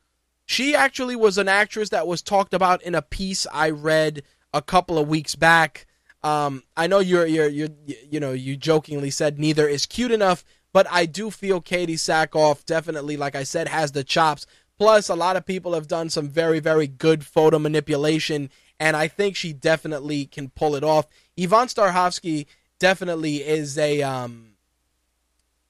She 0.46 0.74
actually 0.74 1.14
was 1.14 1.36
an 1.36 1.48
actress 1.48 1.90
that 1.90 2.06
was 2.06 2.22
talked 2.22 2.54
about 2.54 2.82
in 2.82 2.94
a 2.94 3.02
piece 3.02 3.46
I 3.52 3.68
read 3.68 4.22
a 4.54 4.62
couple 4.62 4.96
of 4.96 5.06
weeks 5.06 5.34
back. 5.34 5.86
Um, 6.22 6.62
I 6.78 6.86
know 6.86 7.00
you're, 7.00 7.26
you're, 7.26 7.48
you're, 7.48 7.68
you 7.86 8.18
know, 8.18 8.32
you 8.32 8.56
jokingly 8.56 9.10
said 9.10 9.38
neither 9.38 9.68
is 9.68 9.84
cute 9.84 10.10
enough, 10.10 10.46
but 10.72 10.86
I 10.90 11.04
do 11.04 11.30
feel 11.30 11.60
Katee 11.60 11.90
Sackhoff 11.90 12.64
definitely, 12.64 13.18
like 13.18 13.36
I 13.36 13.42
said, 13.42 13.68
has 13.68 13.92
the 13.92 14.02
chops. 14.02 14.46
Plus, 14.78 15.10
a 15.10 15.14
lot 15.14 15.36
of 15.36 15.44
people 15.44 15.74
have 15.74 15.86
done 15.86 16.08
some 16.08 16.30
very, 16.30 16.58
very 16.60 16.86
good 16.86 17.22
photo 17.26 17.58
manipulation, 17.58 18.48
and 18.80 18.96
I 18.96 19.08
think 19.08 19.36
she 19.36 19.52
definitely 19.52 20.24
can 20.24 20.48
pull 20.48 20.74
it 20.74 20.82
off. 20.82 21.06
Yvonne 21.36 21.68
Strahovski 21.68 22.46
definitely 22.78 23.46
is 23.46 23.76
a 23.76 24.00
um, 24.00 24.49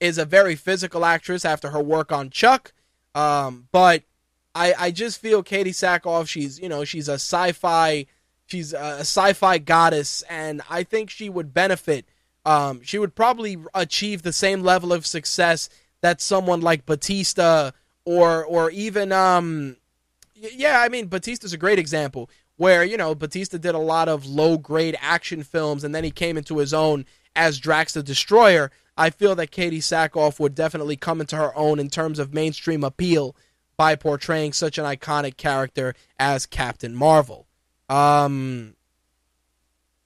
is 0.00 0.18
a 0.18 0.24
very 0.24 0.56
physical 0.56 1.04
actress 1.04 1.44
after 1.44 1.70
her 1.70 1.82
work 1.82 2.10
on 2.10 2.30
Chuck. 2.30 2.72
Um, 3.14 3.68
but 3.70 4.02
I, 4.54 4.74
I 4.78 4.90
just 4.90 5.20
feel 5.20 5.44
Katee 5.44 5.68
Sackhoff, 5.68 6.28
she's, 6.28 6.58
you 6.58 6.68
know, 6.68 6.84
she's 6.84 7.08
a 7.08 7.14
sci-fi, 7.14 8.06
she's 8.46 8.72
a 8.72 9.00
sci-fi 9.00 9.58
goddess, 9.58 10.22
and 10.28 10.62
I 10.68 10.82
think 10.82 11.10
she 11.10 11.28
would 11.28 11.54
benefit. 11.54 12.06
Um, 12.44 12.80
she 12.82 12.98
would 12.98 13.14
probably 13.14 13.58
achieve 13.74 14.22
the 14.22 14.32
same 14.32 14.62
level 14.62 14.92
of 14.92 15.06
success 15.06 15.68
that 16.00 16.20
someone 16.20 16.62
like 16.62 16.86
Batista 16.86 17.72
or, 18.04 18.44
or 18.44 18.70
even, 18.70 19.12
um, 19.12 19.76
yeah, 20.34 20.80
I 20.80 20.88
mean, 20.88 21.06
Batista's 21.06 21.52
a 21.52 21.58
great 21.58 21.78
example 21.78 22.30
where, 22.56 22.82
you 22.82 22.96
know, 22.96 23.14
Batista 23.14 23.58
did 23.58 23.74
a 23.74 23.78
lot 23.78 24.08
of 24.08 24.26
low 24.26 24.56
grade 24.56 24.96
action 25.00 25.42
films 25.42 25.84
and 25.84 25.94
then 25.94 26.04
he 26.04 26.10
came 26.10 26.38
into 26.38 26.58
his 26.58 26.72
own 26.72 27.04
as 27.36 27.58
Drax 27.58 27.92
the 27.92 28.02
Destroyer. 28.02 28.70
I 29.00 29.08
feel 29.08 29.34
that 29.36 29.50
Katee 29.50 29.78
Sackhoff 29.78 30.38
would 30.38 30.54
definitely 30.54 30.94
come 30.94 31.22
into 31.22 31.34
her 31.34 31.56
own 31.56 31.78
in 31.78 31.88
terms 31.88 32.18
of 32.18 32.34
mainstream 32.34 32.84
appeal 32.84 33.34
by 33.78 33.96
portraying 33.96 34.52
such 34.52 34.76
an 34.76 34.84
iconic 34.84 35.38
character 35.38 35.94
as 36.18 36.44
Captain 36.44 36.94
Marvel. 36.94 37.46
Um, 37.88 38.74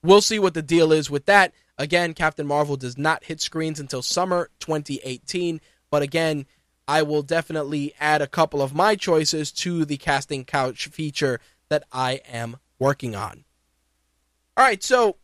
we'll 0.04 0.20
see 0.20 0.38
what 0.38 0.54
the 0.54 0.62
deal 0.62 0.92
is 0.92 1.10
with 1.10 1.26
that. 1.26 1.52
Again, 1.76 2.14
Captain 2.14 2.46
Marvel 2.46 2.76
does 2.76 2.96
not 2.96 3.24
hit 3.24 3.40
screens 3.40 3.80
until 3.80 4.00
summer 4.00 4.48
2018, 4.60 5.60
but 5.90 6.02
again, 6.02 6.46
I 6.86 7.02
will 7.02 7.22
definitely 7.22 7.96
add 7.98 8.22
a 8.22 8.28
couple 8.28 8.62
of 8.62 8.76
my 8.76 8.94
choices 8.94 9.50
to 9.52 9.84
the 9.84 9.96
casting 9.96 10.44
couch 10.44 10.86
feature 10.86 11.40
that 11.68 11.82
I 11.90 12.20
am 12.30 12.58
working 12.78 13.16
on. 13.16 13.44
All 14.56 14.64
right, 14.64 14.84
so 14.84 15.16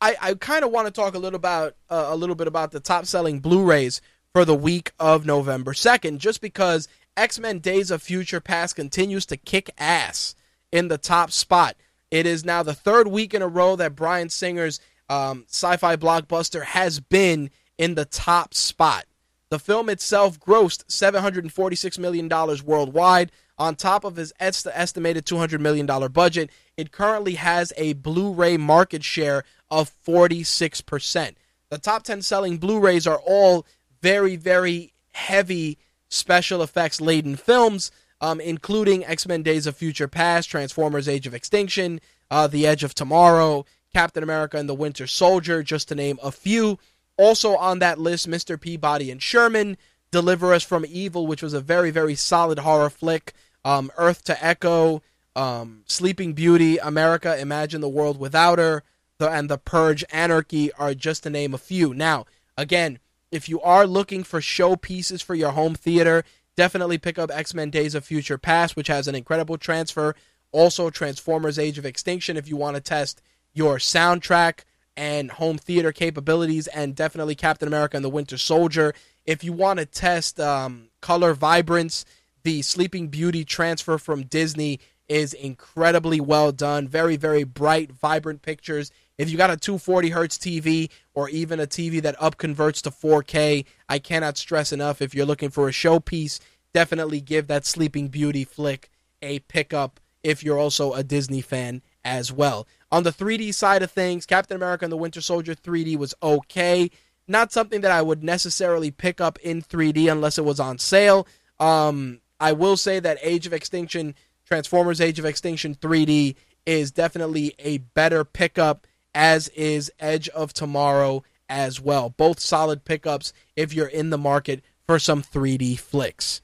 I, 0.00 0.16
I 0.20 0.34
kind 0.34 0.64
of 0.64 0.70
want 0.70 0.86
to 0.86 0.90
talk 0.90 1.14
a 1.14 1.18
little 1.18 1.36
about 1.36 1.76
uh, 1.88 2.06
a 2.08 2.16
little 2.16 2.34
bit 2.34 2.46
about 2.46 2.70
the 2.70 2.80
top 2.80 3.06
selling 3.06 3.40
Blu-rays 3.40 4.00
for 4.32 4.44
the 4.44 4.54
week 4.54 4.92
of 4.98 5.26
November 5.26 5.74
second, 5.74 6.20
just 6.20 6.40
because 6.40 6.88
X 7.16 7.38
Men: 7.38 7.58
Days 7.58 7.90
of 7.90 8.02
Future 8.02 8.40
Past 8.40 8.76
continues 8.76 9.26
to 9.26 9.36
kick 9.36 9.70
ass 9.78 10.34
in 10.72 10.88
the 10.88 10.98
top 10.98 11.30
spot. 11.30 11.76
It 12.10 12.26
is 12.26 12.44
now 12.44 12.62
the 12.62 12.74
third 12.74 13.08
week 13.08 13.34
in 13.34 13.42
a 13.42 13.48
row 13.48 13.76
that 13.76 13.94
Bryan 13.94 14.30
Singer's 14.30 14.80
um, 15.08 15.44
sci-fi 15.48 15.96
blockbuster 15.96 16.64
has 16.64 17.00
been 17.00 17.50
in 17.78 17.94
the 17.94 18.04
top 18.04 18.54
spot. 18.54 19.04
The 19.50 19.58
film 19.58 19.88
itself 19.88 20.38
grossed 20.38 20.84
$746 20.86 21.98
million 21.98 22.28
worldwide. 22.64 23.32
On 23.58 23.76
top 23.76 24.04
of 24.04 24.16
his 24.16 24.32
est- 24.40 24.66
estimated 24.72 25.26
$200 25.26 25.60
million 25.60 25.86
budget, 26.12 26.50
it 26.80 26.92
currently 26.92 27.34
has 27.34 27.74
a 27.76 27.92
Blu 27.92 28.32
ray 28.32 28.56
market 28.56 29.04
share 29.04 29.44
of 29.70 29.92
46%. 30.06 31.34
The 31.68 31.78
top 31.78 32.04
10 32.04 32.22
selling 32.22 32.56
Blu 32.56 32.80
rays 32.80 33.06
are 33.06 33.20
all 33.20 33.66
very, 34.00 34.36
very 34.36 34.94
heavy 35.12 35.76
special 36.08 36.62
effects 36.62 36.98
laden 36.98 37.36
films, 37.36 37.90
um, 38.22 38.40
including 38.40 39.04
X 39.04 39.28
Men 39.28 39.42
Days 39.42 39.66
of 39.66 39.76
Future 39.76 40.08
Past, 40.08 40.48
Transformers 40.48 41.06
Age 41.06 41.26
of 41.26 41.34
Extinction, 41.34 42.00
uh, 42.30 42.46
The 42.46 42.66
Edge 42.66 42.82
of 42.82 42.94
Tomorrow, 42.94 43.66
Captain 43.92 44.22
America 44.22 44.56
and 44.56 44.68
the 44.68 44.74
Winter 44.74 45.06
Soldier, 45.06 45.62
just 45.62 45.88
to 45.88 45.94
name 45.94 46.18
a 46.22 46.32
few. 46.32 46.78
Also 47.18 47.56
on 47.56 47.78
that 47.80 47.98
list, 47.98 48.26
Mr. 48.26 48.58
Peabody 48.58 49.10
and 49.10 49.22
Sherman, 49.22 49.76
Deliver 50.10 50.54
Us 50.54 50.64
from 50.64 50.86
Evil, 50.88 51.26
which 51.26 51.42
was 51.42 51.52
a 51.52 51.60
very, 51.60 51.90
very 51.90 52.14
solid 52.14 52.60
horror 52.60 52.88
flick, 52.88 53.34
um, 53.66 53.92
Earth 53.98 54.24
to 54.24 54.44
Echo, 54.44 55.02
um, 55.36 55.82
Sleeping 55.86 56.32
Beauty, 56.32 56.78
America, 56.78 57.38
Imagine 57.38 57.80
the 57.80 57.88
World 57.88 58.18
Without 58.18 58.58
Her, 58.58 58.82
the, 59.18 59.28
and 59.28 59.48
The 59.48 59.58
Purge, 59.58 60.04
Anarchy 60.10 60.72
are 60.72 60.94
just 60.94 61.22
to 61.24 61.30
name 61.30 61.54
a 61.54 61.58
few. 61.58 61.94
Now, 61.94 62.26
again, 62.56 62.98
if 63.30 63.48
you 63.48 63.60
are 63.60 63.86
looking 63.86 64.24
for 64.24 64.40
showpieces 64.40 65.22
for 65.22 65.34
your 65.34 65.52
home 65.52 65.74
theater, 65.74 66.24
definitely 66.56 66.98
pick 66.98 67.18
up 67.18 67.30
X 67.32 67.54
Men 67.54 67.70
Days 67.70 67.94
of 67.94 68.04
Future 68.04 68.38
Past, 68.38 68.76
which 68.76 68.88
has 68.88 69.06
an 69.06 69.14
incredible 69.14 69.56
transfer. 69.56 70.14
Also, 70.52 70.90
Transformers 70.90 71.58
Age 71.58 71.78
of 71.78 71.86
Extinction 71.86 72.36
if 72.36 72.48
you 72.48 72.56
want 72.56 72.74
to 72.74 72.80
test 72.80 73.22
your 73.52 73.76
soundtrack 73.76 74.60
and 74.96 75.30
home 75.30 75.58
theater 75.58 75.92
capabilities, 75.92 76.66
and 76.66 76.96
definitely 76.96 77.34
Captain 77.34 77.68
America 77.68 77.96
and 77.96 78.04
the 78.04 78.10
Winter 78.10 78.36
Soldier. 78.36 78.92
If 79.24 79.44
you 79.44 79.52
want 79.52 79.78
to 79.78 79.86
test 79.86 80.40
um, 80.40 80.88
color 81.00 81.32
vibrance, 81.34 82.04
the 82.42 82.62
Sleeping 82.62 83.08
Beauty 83.08 83.44
transfer 83.44 83.96
from 83.96 84.24
Disney 84.24 84.80
is 85.10 85.34
incredibly 85.34 86.20
well 86.20 86.52
done. 86.52 86.86
Very, 86.86 87.16
very 87.16 87.42
bright, 87.42 87.90
vibrant 87.90 88.42
pictures. 88.42 88.92
If 89.18 89.28
you 89.28 89.36
got 89.36 89.50
a 89.50 89.56
240 89.56 90.10
hertz 90.10 90.38
TV 90.38 90.88
or 91.14 91.28
even 91.28 91.58
a 91.58 91.66
TV 91.66 92.00
that 92.02 92.14
up 92.22 92.38
converts 92.38 92.80
to 92.82 92.92
4K, 92.92 93.66
I 93.88 93.98
cannot 93.98 94.38
stress 94.38 94.72
enough. 94.72 95.02
If 95.02 95.12
you're 95.12 95.26
looking 95.26 95.50
for 95.50 95.68
a 95.68 95.72
showpiece, 95.72 96.38
definitely 96.72 97.20
give 97.20 97.48
that 97.48 97.66
Sleeping 97.66 98.06
Beauty 98.06 98.44
flick 98.44 98.88
a 99.20 99.40
pickup 99.40 99.98
if 100.22 100.44
you're 100.44 100.58
also 100.58 100.92
a 100.92 101.02
Disney 101.02 101.40
fan 101.40 101.82
as 102.04 102.32
well. 102.32 102.68
On 102.92 103.02
the 103.02 103.12
3D 103.12 103.52
side 103.52 103.82
of 103.82 103.90
things, 103.90 104.26
Captain 104.26 104.56
America 104.56 104.84
and 104.84 104.92
the 104.92 104.96
Winter 104.96 105.20
Soldier 105.20 105.56
3D 105.56 105.96
was 105.96 106.14
okay. 106.22 106.88
Not 107.26 107.52
something 107.52 107.80
that 107.80 107.90
I 107.90 108.00
would 108.00 108.22
necessarily 108.22 108.92
pick 108.92 109.20
up 109.20 109.40
in 109.40 109.60
3D 109.60 110.10
unless 110.10 110.38
it 110.38 110.44
was 110.44 110.60
on 110.60 110.78
sale. 110.78 111.26
Um, 111.58 112.20
I 112.38 112.52
will 112.52 112.76
say 112.76 113.00
that 113.00 113.18
Age 113.22 113.46
of 113.46 113.52
Extinction, 113.52 114.14
Transformers 114.50 115.00
Age 115.00 115.20
of 115.20 115.24
Extinction 115.24 115.76
3D, 115.76 116.34
is 116.66 116.90
definitely 116.90 117.54
a 117.60 117.78
better 117.78 118.24
pickup, 118.24 118.84
as 119.14 119.46
is 119.48 119.92
Edge 120.00 120.28
of 120.30 120.52
Tomorrow 120.52 121.22
as 121.48 121.80
well. 121.80 122.10
Both 122.10 122.40
solid 122.40 122.84
pickups 122.84 123.32
if 123.54 123.72
you're 123.72 123.86
in 123.86 124.10
the 124.10 124.18
market 124.18 124.64
for 124.88 124.98
some 124.98 125.22
3D 125.22 125.78
flicks. 125.78 126.42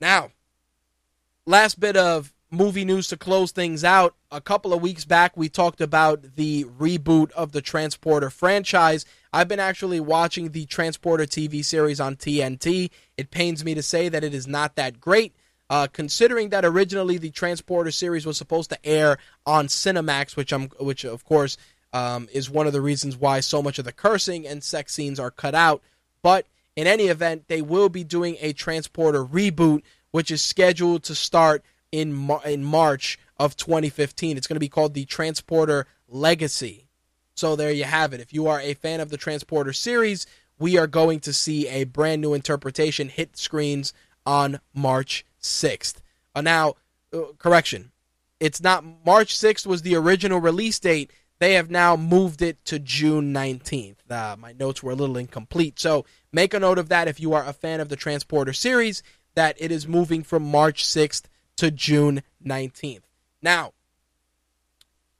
Now, 0.00 0.30
last 1.44 1.80
bit 1.80 1.96
of 1.96 2.32
movie 2.52 2.84
news 2.84 3.08
to 3.08 3.16
close 3.16 3.50
things 3.50 3.82
out. 3.82 4.14
A 4.30 4.40
couple 4.40 4.72
of 4.72 4.80
weeks 4.80 5.04
back, 5.04 5.36
we 5.36 5.48
talked 5.48 5.80
about 5.80 6.36
the 6.36 6.66
reboot 6.78 7.32
of 7.32 7.50
the 7.50 7.62
Transporter 7.62 8.30
franchise. 8.30 9.04
I've 9.32 9.48
been 9.48 9.58
actually 9.58 9.98
watching 9.98 10.52
the 10.52 10.66
Transporter 10.66 11.24
TV 11.24 11.64
series 11.64 11.98
on 11.98 12.14
TNT. 12.14 12.90
It 13.16 13.32
pains 13.32 13.64
me 13.64 13.74
to 13.74 13.82
say 13.82 14.08
that 14.08 14.22
it 14.22 14.32
is 14.32 14.46
not 14.46 14.76
that 14.76 15.00
great. 15.00 15.34
Uh, 15.68 15.88
considering 15.92 16.50
that 16.50 16.64
originally 16.64 17.18
the 17.18 17.30
Transporter 17.30 17.90
series 17.90 18.24
was 18.24 18.36
supposed 18.36 18.70
to 18.70 18.86
air 18.86 19.18
on 19.44 19.66
Cinemax, 19.66 20.36
which 20.36 20.52
I'm, 20.52 20.68
which 20.78 21.04
of 21.04 21.24
course 21.24 21.56
um, 21.92 22.28
is 22.32 22.48
one 22.48 22.66
of 22.66 22.72
the 22.72 22.80
reasons 22.80 23.16
why 23.16 23.40
so 23.40 23.62
much 23.62 23.78
of 23.78 23.84
the 23.84 23.92
cursing 23.92 24.46
and 24.46 24.62
sex 24.62 24.94
scenes 24.94 25.18
are 25.18 25.30
cut 25.30 25.54
out. 25.54 25.82
But 26.22 26.46
in 26.76 26.86
any 26.86 27.06
event, 27.06 27.48
they 27.48 27.62
will 27.62 27.88
be 27.88 28.04
doing 28.04 28.36
a 28.40 28.52
Transporter 28.52 29.24
reboot, 29.24 29.82
which 30.10 30.30
is 30.30 30.42
scheduled 30.42 31.02
to 31.04 31.14
start 31.14 31.64
in 31.90 32.12
Mar- 32.12 32.42
in 32.44 32.62
March 32.62 33.18
of 33.38 33.56
2015. 33.56 34.36
It's 34.36 34.46
going 34.46 34.56
to 34.56 34.60
be 34.60 34.68
called 34.68 34.94
the 34.94 35.04
Transporter 35.04 35.86
Legacy. 36.08 36.86
So 37.34 37.56
there 37.56 37.72
you 37.72 37.84
have 37.84 38.12
it. 38.12 38.20
If 38.20 38.32
you 38.32 38.46
are 38.46 38.60
a 38.60 38.74
fan 38.74 39.00
of 39.00 39.10
the 39.10 39.16
Transporter 39.16 39.72
series, 39.72 40.26
we 40.58 40.78
are 40.78 40.86
going 40.86 41.20
to 41.20 41.32
see 41.32 41.68
a 41.68 41.84
brand 41.84 42.22
new 42.22 42.34
interpretation 42.34 43.08
hit 43.08 43.36
screens 43.36 43.92
on 44.24 44.60
March 44.74 45.24
6th. 45.46 45.96
Uh, 46.34 46.40
now, 46.40 46.74
uh, 47.12 47.32
correction. 47.38 47.92
It's 48.38 48.62
not 48.62 48.84
March 49.04 49.34
6th 49.34 49.66
was 49.66 49.82
the 49.82 49.96
original 49.96 50.40
release 50.40 50.78
date. 50.78 51.10
They 51.38 51.54
have 51.54 51.70
now 51.70 51.96
moved 51.96 52.42
it 52.42 52.64
to 52.66 52.78
June 52.78 53.32
19th. 53.32 54.10
Uh, 54.10 54.36
my 54.38 54.52
notes 54.52 54.82
were 54.82 54.92
a 54.92 54.96
little 54.96 55.16
incomplete. 55.16 55.78
So 55.78 56.04
make 56.32 56.54
a 56.54 56.60
note 56.60 56.78
of 56.78 56.88
that 56.88 57.08
if 57.08 57.20
you 57.20 57.32
are 57.34 57.44
a 57.44 57.52
fan 57.52 57.80
of 57.80 57.88
the 57.88 57.96
Transporter 57.96 58.52
series, 58.52 59.02
that 59.34 59.56
it 59.58 59.70
is 59.70 59.86
moving 59.86 60.22
from 60.22 60.42
March 60.42 60.84
6th 60.84 61.24
to 61.56 61.70
June 61.70 62.22
19th. 62.44 63.02
Now, 63.42 63.72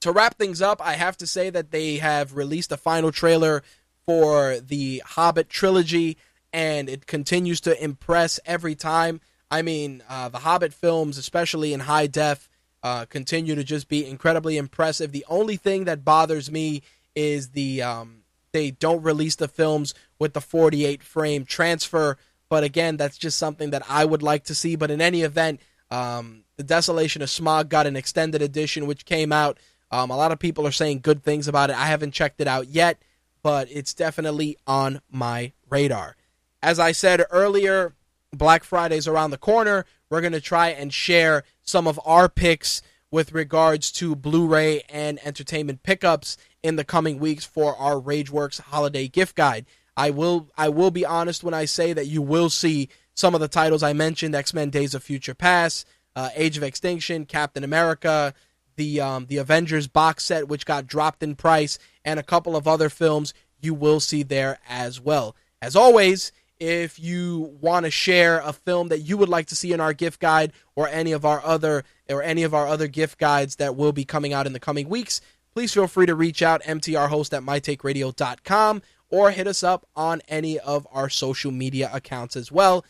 to 0.00 0.12
wrap 0.12 0.36
things 0.36 0.62
up, 0.62 0.80
I 0.84 0.94
have 0.94 1.16
to 1.18 1.26
say 1.26 1.50
that 1.50 1.70
they 1.70 1.96
have 1.96 2.36
released 2.36 2.72
a 2.72 2.76
final 2.76 3.12
trailer 3.12 3.62
for 4.06 4.58
the 4.60 5.02
Hobbit 5.04 5.48
trilogy, 5.48 6.16
and 6.52 6.88
it 6.88 7.06
continues 7.06 7.60
to 7.62 7.82
impress 7.82 8.38
every 8.46 8.74
time. 8.74 9.20
I 9.50 9.62
mean, 9.62 10.02
uh, 10.08 10.28
the 10.28 10.38
Hobbit 10.38 10.72
films, 10.72 11.18
especially 11.18 11.72
in 11.72 11.80
high 11.80 12.06
def, 12.06 12.48
uh, 12.82 13.04
continue 13.06 13.54
to 13.54 13.64
just 13.64 13.88
be 13.88 14.06
incredibly 14.06 14.56
impressive. 14.56 15.12
The 15.12 15.24
only 15.28 15.56
thing 15.56 15.84
that 15.84 16.04
bothers 16.04 16.50
me 16.50 16.82
is 17.14 17.50
the 17.50 17.82
um, 17.82 18.22
they 18.52 18.70
don't 18.70 19.02
release 19.02 19.36
the 19.36 19.48
films 19.48 19.94
with 20.18 20.32
the 20.32 20.40
48 20.40 21.02
frame 21.02 21.44
transfer. 21.44 22.16
But 22.48 22.64
again, 22.64 22.96
that's 22.96 23.18
just 23.18 23.38
something 23.38 23.70
that 23.70 23.82
I 23.88 24.04
would 24.04 24.22
like 24.22 24.44
to 24.44 24.54
see. 24.54 24.76
But 24.76 24.90
in 24.90 25.00
any 25.00 25.22
event, 25.22 25.60
um, 25.90 26.44
the 26.56 26.62
Desolation 26.62 27.22
of 27.22 27.28
Smaug 27.28 27.68
got 27.68 27.86
an 27.86 27.96
extended 27.96 28.42
edition, 28.42 28.86
which 28.86 29.04
came 29.04 29.32
out. 29.32 29.58
Um, 29.90 30.10
a 30.10 30.16
lot 30.16 30.32
of 30.32 30.38
people 30.38 30.66
are 30.66 30.72
saying 30.72 31.00
good 31.00 31.22
things 31.22 31.48
about 31.48 31.70
it. 31.70 31.76
I 31.76 31.86
haven't 31.86 32.12
checked 32.12 32.40
it 32.40 32.48
out 32.48 32.68
yet, 32.68 33.02
but 33.42 33.68
it's 33.70 33.94
definitely 33.94 34.56
on 34.66 35.00
my 35.10 35.52
radar. 35.68 36.16
As 36.62 36.78
I 36.78 36.92
said 36.92 37.24
earlier, 37.30 37.94
Black 38.32 38.64
Friday's 38.64 39.08
around 39.08 39.30
the 39.30 39.38
corner. 39.38 39.84
We're 40.10 40.20
going 40.20 40.32
to 40.32 40.40
try 40.40 40.68
and 40.68 40.92
share 40.92 41.44
some 41.62 41.86
of 41.86 42.00
our 42.04 42.28
picks 42.28 42.82
with 43.10 43.32
regards 43.32 43.90
to 43.92 44.16
Blu-ray 44.16 44.82
and 44.88 45.18
entertainment 45.24 45.82
pickups 45.82 46.36
in 46.62 46.76
the 46.76 46.84
coming 46.84 47.18
weeks 47.18 47.44
for 47.44 47.76
our 47.76 47.94
RageWorks 47.94 48.60
holiday 48.60 49.08
gift 49.08 49.36
guide. 49.36 49.66
I 49.96 50.10
will 50.10 50.50
I 50.58 50.68
will 50.68 50.90
be 50.90 51.06
honest 51.06 51.42
when 51.42 51.54
I 51.54 51.64
say 51.64 51.92
that 51.92 52.06
you 52.06 52.20
will 52.20 52.50
see 52.50 52.88
some 53.14 53.34
of 53.34 53.40
the 53.40 53.48
titles 53.48 53.82
I 53.82 53.94
mentioned: 53.94 54.34
X 54.34 54.52
Men: 54.52 54.68
Days 54.68 54.94
of 54.94 55.02
Future 55.02 55.34
Past, 55.34 55.86
uh, 56.14 56.28
Age 56.34 56.58
of 56.58 56.62
Extinction, 56.62 57.24
Captain 57.24 57.64
America, 57.64 58.34
the 58.76 59.00
um, 59.00 59.26
the 59.26 59.38
Avengers 59.38 59.86
box 59.86 60.24
set, 60.24 60.48
which 60.48 60.66
got 60.66 60.86
dropped 60.86 61.22
in 61.22 61.34
price, 61.34 61.78
and 62.04 62.20
a 62.20 62.24
couple 62.24 62.56
of 62.56 62.68
other 62.68 62.90
films 62.90 63.32
you 63.60 63.72
will 63.72 64.00
see 64.00 64.22
there 64.22 64.58
as 64.68 65.00
well. 65.00 65.34
As 65.62 65.74
always, 65.74 66.30
if 66.58 66.98
you 66.98 67.56
want 67.60 67.84
to 67.84 67.90
share 67.90 68.40
a 68.40 68.52
film 68.52 68.88
that 68.88 69.00
you 69.00 69.16
would 69.16 69.28
like 69.28 69.46
to 69.46 69.56
see 69.56 69.72
in 69.72 69.80
our 69.80 69.92
gift 69.92 70.20
guide 70.20 70.52
or 70.74 70.88
any 70.88 71.12
of 71.12 71.24
our 71.24 71.44
other 71.44 71.84
or 72.08 72.22
any 72.22 72.42
of 72.42 72.54
our 72.54 72.66
other 72.66 72.88
gift 72.88 73.18
guides 73.18 73.56
that 73.56 73.76
will 73.76 73.92
be 73.92 74.04
coming 74.04 74.32
out 74.32 74.46
in 74.46 74.52
the 74.52 74.60
coming 74.60 74.88
weeks, 74.88 75.20
please 75.54 75.72
feel 75.72 75.86
free 75.86 76.06
to 76.06 76.14
reach 76.14 76.42
out 76.42 76.62
mtrhost 76.62 77.32
at 77.36 77.42
mytakeradio.com 77.42 78.82
or 79.08 79.30
hit 79.30 79.46
us 79.46 79.62
up 79.62 79.86
on 79.94 80.20
any 80.28 80.58
of 80.58 80.86
our 80.90 81.08
social 81.08 81.50
media 81.50 81.90
accounts 81.92 82.36
as 82.36 82.50
well. 82.50 82.84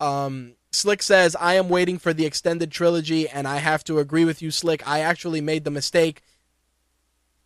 Um, 0.00 0.54
Slick 0.72 1.02
says, 1.02 1.36
I 1.36 1.54
am 1.54 1.68
waiting 1.68 1.98
for 1.98 2.12
the 2.12 2.26
extended 2.26 2.72
trilogy, 2.72 3.28
and 3.28 3.46
I 3.46 3.58
have 3.58 3.84
to 3.84 4.00
agree 4.00 4.24
with 4.24 4.42
you, 4.42 4.50
Slick. 4.50 4.86
I 4.86 5.00
actually 5.00 5.40
made 5.40 5.64
the 5.64 5.70
mistake, 5.70 6.22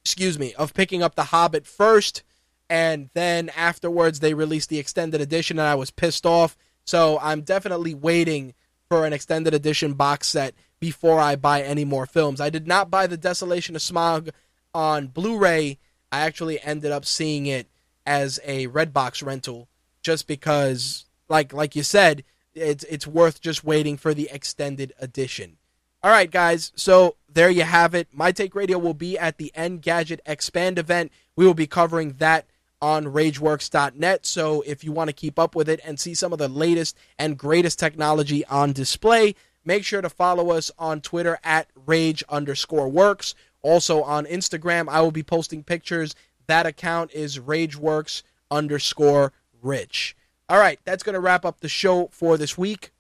excuse 0.03 0.39
me, 0.39 0.55
of 0.55 0.73
picking 0.73 1.03
up 1.03 1.15
The 1.15 1.25
Hobbit 1.25 1.67
first, 1.67 2.23
and 2.71 3.11
then 3.15 3.51
afterwards 3.51 4.21
they 4.21 4.35
released 4.35 4.69
the 4.69 4.79
extended 4.79 5.21
edition, 5.21 5.59
and 5.59 5.69
I 5.69 5.75
was 5.75 5.91
pissed 5.91 6.27
off. 6.27 6.57
So 6.85 7.19
I'm 7.21 7.43
definitely 7.43 7.95
waiting 7.95 8.55
for 8.89 9.05
an 9.05 9.13
extended 9.13 9.55
edition 9.55 9.95
box 9.95 10.29
set 10.29 10.55
before 10.81 11.21
I 11.21 11.37
buy 11.37 11.63
any 11.63 11.85
more 11.85 12.07
films. 12.07 12.41
I 12.41 12.51
did 12.51 12.67
not 12.67 12.91
buy 12.91 13.07
The 13.07 13.17
Desolation 13.17 13.77
of 13.77 13.83
Smaug 13.83 14.31
on 14.75 15.09
Blu 15.09 15.37
ray. 15.39 15.79
I 16.11 16.21
actually 16.21 16.61
ended 16.61 16.93
up 16.93 17.05
seeing 17.05 17.47
it 17.47 17.67
as 18.07 18.41
a 18.45 18.67
Redbox 18.69 19.25
rental 19.25 19.69
just 20.03 20.27
because, 20.27 21.05
like 21.29 21.53
like 21.53 21.77
you 21.77 21.83
said, 21.83 22.25
it's 22.55 22.85
it's 22.85 23.07
worth 23.07 23.41
just 23.41 23.65
waiting 23.65 23.97
for 23.97 24.15
the 24.15 24.29
extended 24.33 24.93
edition. 24.99 25.59
All 26.03 26.11
right, 26.11 26.31
guys. 26.31 26.73
So 26.77 27.17
there 27.31 27.51
you 27.51 27.65
have 27.65 27.95
it. 27.95 28.09
My 28.13 28.33
Take 28.33 28.55
Radio 28.55 28.79
will 28.79 28.95
be 28.95 29.19
at 29.19 29.37
the 29.37 29.53
Engadget 29.57 30.21
Expand 30.25 30.79
event. 30.79 31.13
We 31.37 31.45
will 31.45 31.55
be 31.55 31.67
covering 31.67 32.15
that 32.15 32.47
on 32.81 33.07
RageWorks.net. 33.07 34.27
So 34.27 34.63
if 34.63 34.85
you 34.85 34.93
want 34.93 35.09
to 35.09 35.15
keep 35.15 35.39
up 35.39 35.55
with 35.55 35.69
it 35.69 35.81
and 35.85 35.99
see 35.99 36.15
some 36.15 36.33
of 36.33 36.39
the 36.39 36.49
latest 36.49 36.97
and 37.19 37.39
greatest 37.39 37.79
technology 37.79 38.45
on 38.47 38.73
display, 38.73 39.35
make 39.65 39.85
sure 39.85 40.01
to 40.01 40.09
follow 40.09 40.51
us 40.51 40.71
on 40.79 41.01
Twitter 41.01 41.39
at 41.43 41.69
Rage 41.87 42.23
underscore 42.29 42.89
Works. 42.89 43.35
Also 43.63 44.03
on 44.03 44.27
Instagram, 44.27 44.89
I 44.89 45.01
will 45.01 45.11
be 45.11 45.23
posting 45.23 45.63
pictures. 45.63 46.15
That 46.47 46.67
account 46.67 47.13
is 47.13 47.39
RageWorks 47.39 48.23
underscore 48.51 49.33
Rich. 49.61 50.17
All 50.49 50.59
right, 50.59 50.79
that's 50.85 51.03
going 51.03 51.15
to 51.15 51.21
wrap 51.21 51.45
up 51.45 51.61
the 51.61 51.69
show 51.69 52.09
for 52.13 52.39
this 52.39 52.57
week. 52.57 52.93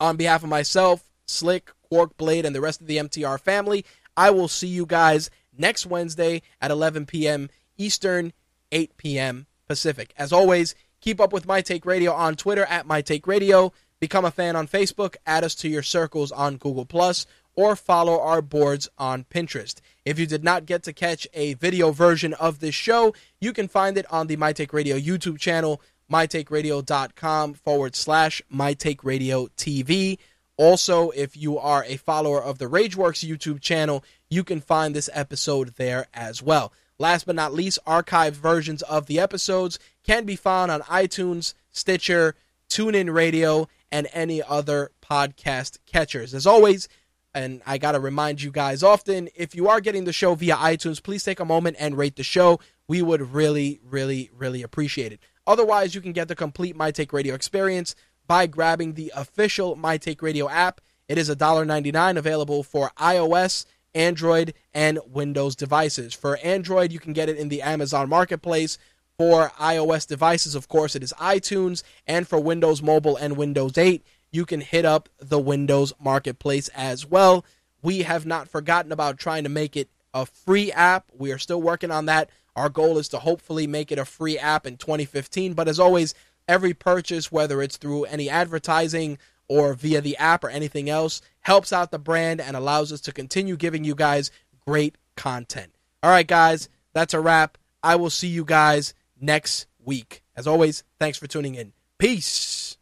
On 0.00 0.16
behalf 0.16 0.42
of 0.42 0.48
myself, 0.48 1.04
Slick, 1.26 1.70
Quark, 1.82 2.16
Blade, 2.16 2.46
and 2.46 2.54
the 2.54 2.60
rest 2.60 2.80
of 2.80 2.86
the 2.86 2.96
MTR 2.96 3.38
family, 3.40 3.84
I 4.16 4.30
will 4.30 4.48
see 4.48 4.68
you 4.68 4.86
guys 4.86 5.30
next 5.56 5.86
Wednesday 5.86 6.42
at 6.60 6.70
11 6.70 7.06
p.m. 7.06 7.50
Eastern, 7.76 8.32
8 8.72 8.96
p.m. 8.96 9.46
Pacific. 9.66 10.12
As 10.16 10.32
always, 10.32 10.74
keep 11.00 11.20
up 11.20 11.32
with 11.32 11.46
My 11.46 11.60
Take 11.60 11.86
Radio 11.86 12.12
on 12.12 12.36
Twitter 12.36 12.64
at 12.64 12.86
My 12.86 13.00
Take 13.02 13.26
Radio. 13.26 13.72
Become 14.00 14.24
a 14.24 14.30
fan 14.30 14.56
on 14.56 14.68
Facebook. 14.68 15.16
Add 15.26 15.44
us 15.44 15.54
to 15.56 15.68
your 15.68 15.82
circles 15.82 16.30
on 16.30 16.56
Google 16.56 16.84
Plus, 16.84 17.26
or 17.54 17.74
follow 17.74 18.20
our 18.20 18.42
boards 18.42 18.88
on 18.98 19.24
Pinterest. 19.24 19.80
If 20.04 20.18
you 20.18 20.26
did 20.26 20.44
not 20.44 20.66
get 20.66 20.82
to 20.84 20.92
catch 20.92 21.26
a 21.32 21.54
video 21.54 21.90
version 21.90 22.34
of 22.34 22.60
this 22.60 22.74
show, 22.74 23.14
you 23.40 23.52
can 23.52 23.68
find 23.68 23.96
it 23.96 24.10
on 24.12 24.26
the 24.26 24.36
My 24.36 24.52
Take 24.52 24.72
Radio 24.72 24.98
YouTube 24.98 25.38
channel 25.38 25.80
mytakeradio.com 26.10 27.54
forward 27.54 27.96
slash 27.96 28.42
mytakeradio 28.52 29.48
TV. 29.56 30.18
Also, 30.56 31.10
if 31.10 31.36
you 31.36 31.58
are 31.58 31.84
a 31.84 31.96
follower 31.96 32.42
of 32.42 32.58
the 32.58 32.66
Rageworks 32.66 33.28
YouTube 33.28 33.60
channel, 33.60 34.02
you 34.30 34.42
can 34.42 34.60
find 34.60 34.94
this 34.94 35.10
episode 35.12 35.74
there 35.76 36.06
as 36.14 36.42
well. 36.42 36.72
Last 36.98 37.26
but 37.26 37.34
not 37.34 37.52
least, 37.52 37.78
archived 37.86 38.32
versions 38.32 38.82
of 38.82 39.06
the 39.06 39.18
episodes 39.18 39.78
can 40.02 40.24
be 40.24 40.36
found 40.36 40.70
on 40.70 40.80
iTunes, 40.82 41.54
Stitcher, 41.70 42.34
TuneIn 42.70 43.12
Radio, 43.12 43.68
and 43.92 44.08
any 44.12 44.42
other 44.42 44.90
podcast 45.02 45.78
catchers. 45.86 46.34
As 46.34 46.46
always, 46.46 46.88
and 47.34 47.60
I 47.66 47.76
got 47.76 47.92
to 47.92 48.00
remind 48.00 48.40
you 48.40 48.50
guys 48.50 48.82
often, 48.82 49.28
if 49.34 49.54
you 49.54 49.68
are 49.68 49.80
getting 49.80 50.04
the 50.04 50.12
show 50.12 50.34
via 50.34 50.56
iTunes, 50.56 51.02
please 51.02 51.22
take 51.22 51.38
a 51.38 51.44
moment 51.44 51.76
and 51.78 51.98
rate 51.98 52.16
the 52.16 52.22
show. 52.22 52.60
We 52.88 53.02
would 53.02 53.34
really, 53.34 53.80
really, 53.84 54.30
really 54.34 54.62
appreciate 54.62 55.12
it. 55.12 55.20
Otherwise, 55.46 55.94
you 55.94 56.00
can 56.00 56.12
get 56.12 56.28
the 56.28 56.34
complete 56.34 56.76
My 56.76 56.90
Take 56.90 57.12
Radio 57.12 57.34
experience 57.34 57.94
by 58.26 58.46
grabbing 58.46 58.94
the 58.94 59.12
official 59.14 59.76
My 59.76 59.98
Take 59.98 60.22
Radio 60.22 60.48
app. 60.48 60.80
It 61.08 61.18
is 61.18 61.30
$1.99 61.30 62.16
available 62.16 62.62
for 62.62 62.90
iOS, 62.98 63.66
Android, 63.96 64.54
and 64.74 65.00
Windows 65.08 65.56
devices. 65.56 66.14
For 66.14 66.36
Android, 66.38 66.92
you 66.92 67.00
can 67.00 67.14
get 67.14 67.28
it 67.28 67.38
in 67.38 67.48
the 67.48 67.62
Amazon 67.62 68.08
Marketplace. 68.08 68.78
For 69.18 69.50
iOS 69.58 70.06
devices, 70.06 70.54
of 70.54 70.68
course, 70.68 70.94
it 70.94 71.02
is 71.02 71.14
iTunes. 71.18 71.82
And 72.06 72.28
for 72.28 72.38
Windows 72.38 72.82
Mobile 72.82 73.16
and 73.16 73.36
Windows 73.36 73.78
8, 73.78 74.04
you 74.30 74.44
can 74.44 74.60
hit 74.60 74.84
up 74.84 75.08
the 75.18 75.40
Windows 75.40 75.94
Marketplace 75.98 76.68
as 76.68 77.06
well. 77.06 77.44
We 77.82 78.02
have 78.02 78.26
not 78.26 78.48
forgotten 78.48 78.92
about 78.92 79.18
trying 79.18 79.44
to 79.44 79.48
make 79.48 79.76
it 79.76 79.88
a 80.12 80.26
free 80.26 80.70
app. 80.72 81.10
We 81.16 81.32
are 81.32 81.38
still 81.38 81.62
working 81.62 81.90
on 81.90 82.06
that. 82.06 82.28
Our 82.54 82.68
goal 82.68 82.98
is 82.98 83.08
to 83.08 83.18
hopefully 83.18 83.66
make 83.66 83.90
it 83.90 83.98
a 83.98 84.04
free 84.04 84.38
app 84.38 84.66
in 84.66 84.76
2015. 84.76 85.54
But 85.54 85.68
as 85.68 85.80
always, 85.80 86.14
every 86.46 86.74
purchase, 86.74 87.32
whether 87.32 87.62
it's 87.62 87.76
through 87.78 88.04
any 88.04 88.28
advertising 88.28 89.18
or 89.48 89.74
via 89.74 90.00
the 90.00 90.16
app 90.16 90.44
or 90.44 90.48
anything 90.48 90.88
else, 90.90 91.20
helps 91.40 91.72
out 91.72 91.90
the 91.90 91.98
brand 91.98 92.40
and 92.40 92.56
allows 92.56 92.92
us 92.92 93.00
to 93.02 93.12
continue 93.12 93.56
giving 93.56 93.84
you 93.84 93.94
guys 93.94 94.30
great 94.66 94.96
content. 95.16 95.72
All 96.02 96.10
right, 96.10 96.26
guys, 96.26 96.68
that's 96.92 97.14
a 97.14 97.20
wrap. 97.20 97.58
I 97.82 97.96
will 97.96 98.10
see 98.10 98.28
you 98.28 98.44
guys 98.44 98.94
next 99.20 99.66
week. 99.84 100.22
As 100.36 100.46
always, 100.46 100.84
thanks 100.98 101.18
for 101.18 101.26
tuning 101.26 101.54
in. 101.54 101.72
Peace. 101.98 102.76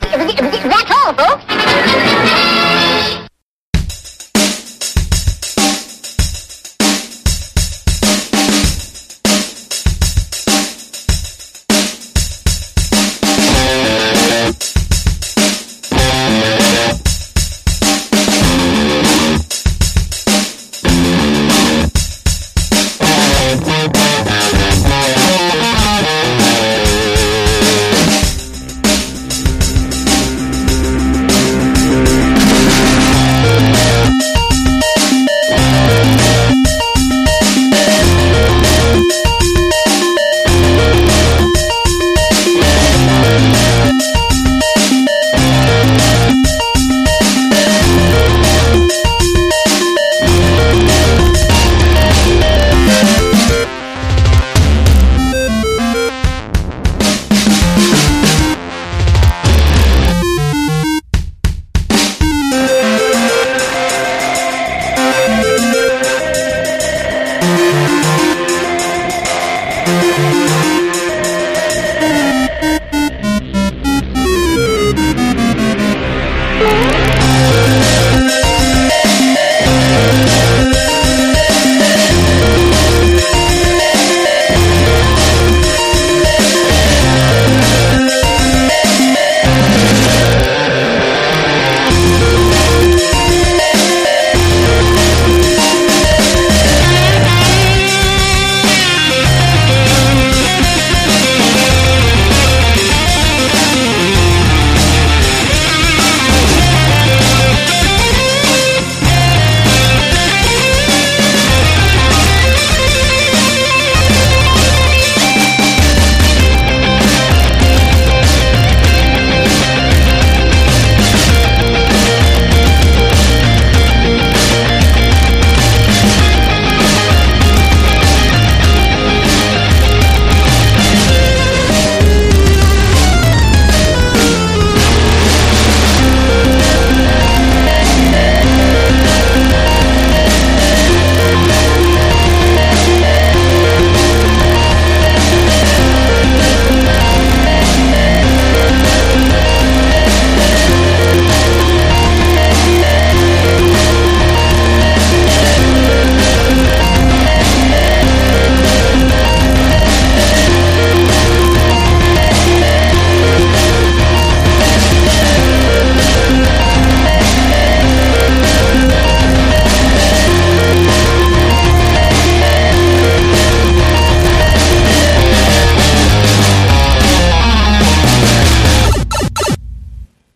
That's 0.00 0.90
all, 0.90 1.14
folks. 1.14 1.44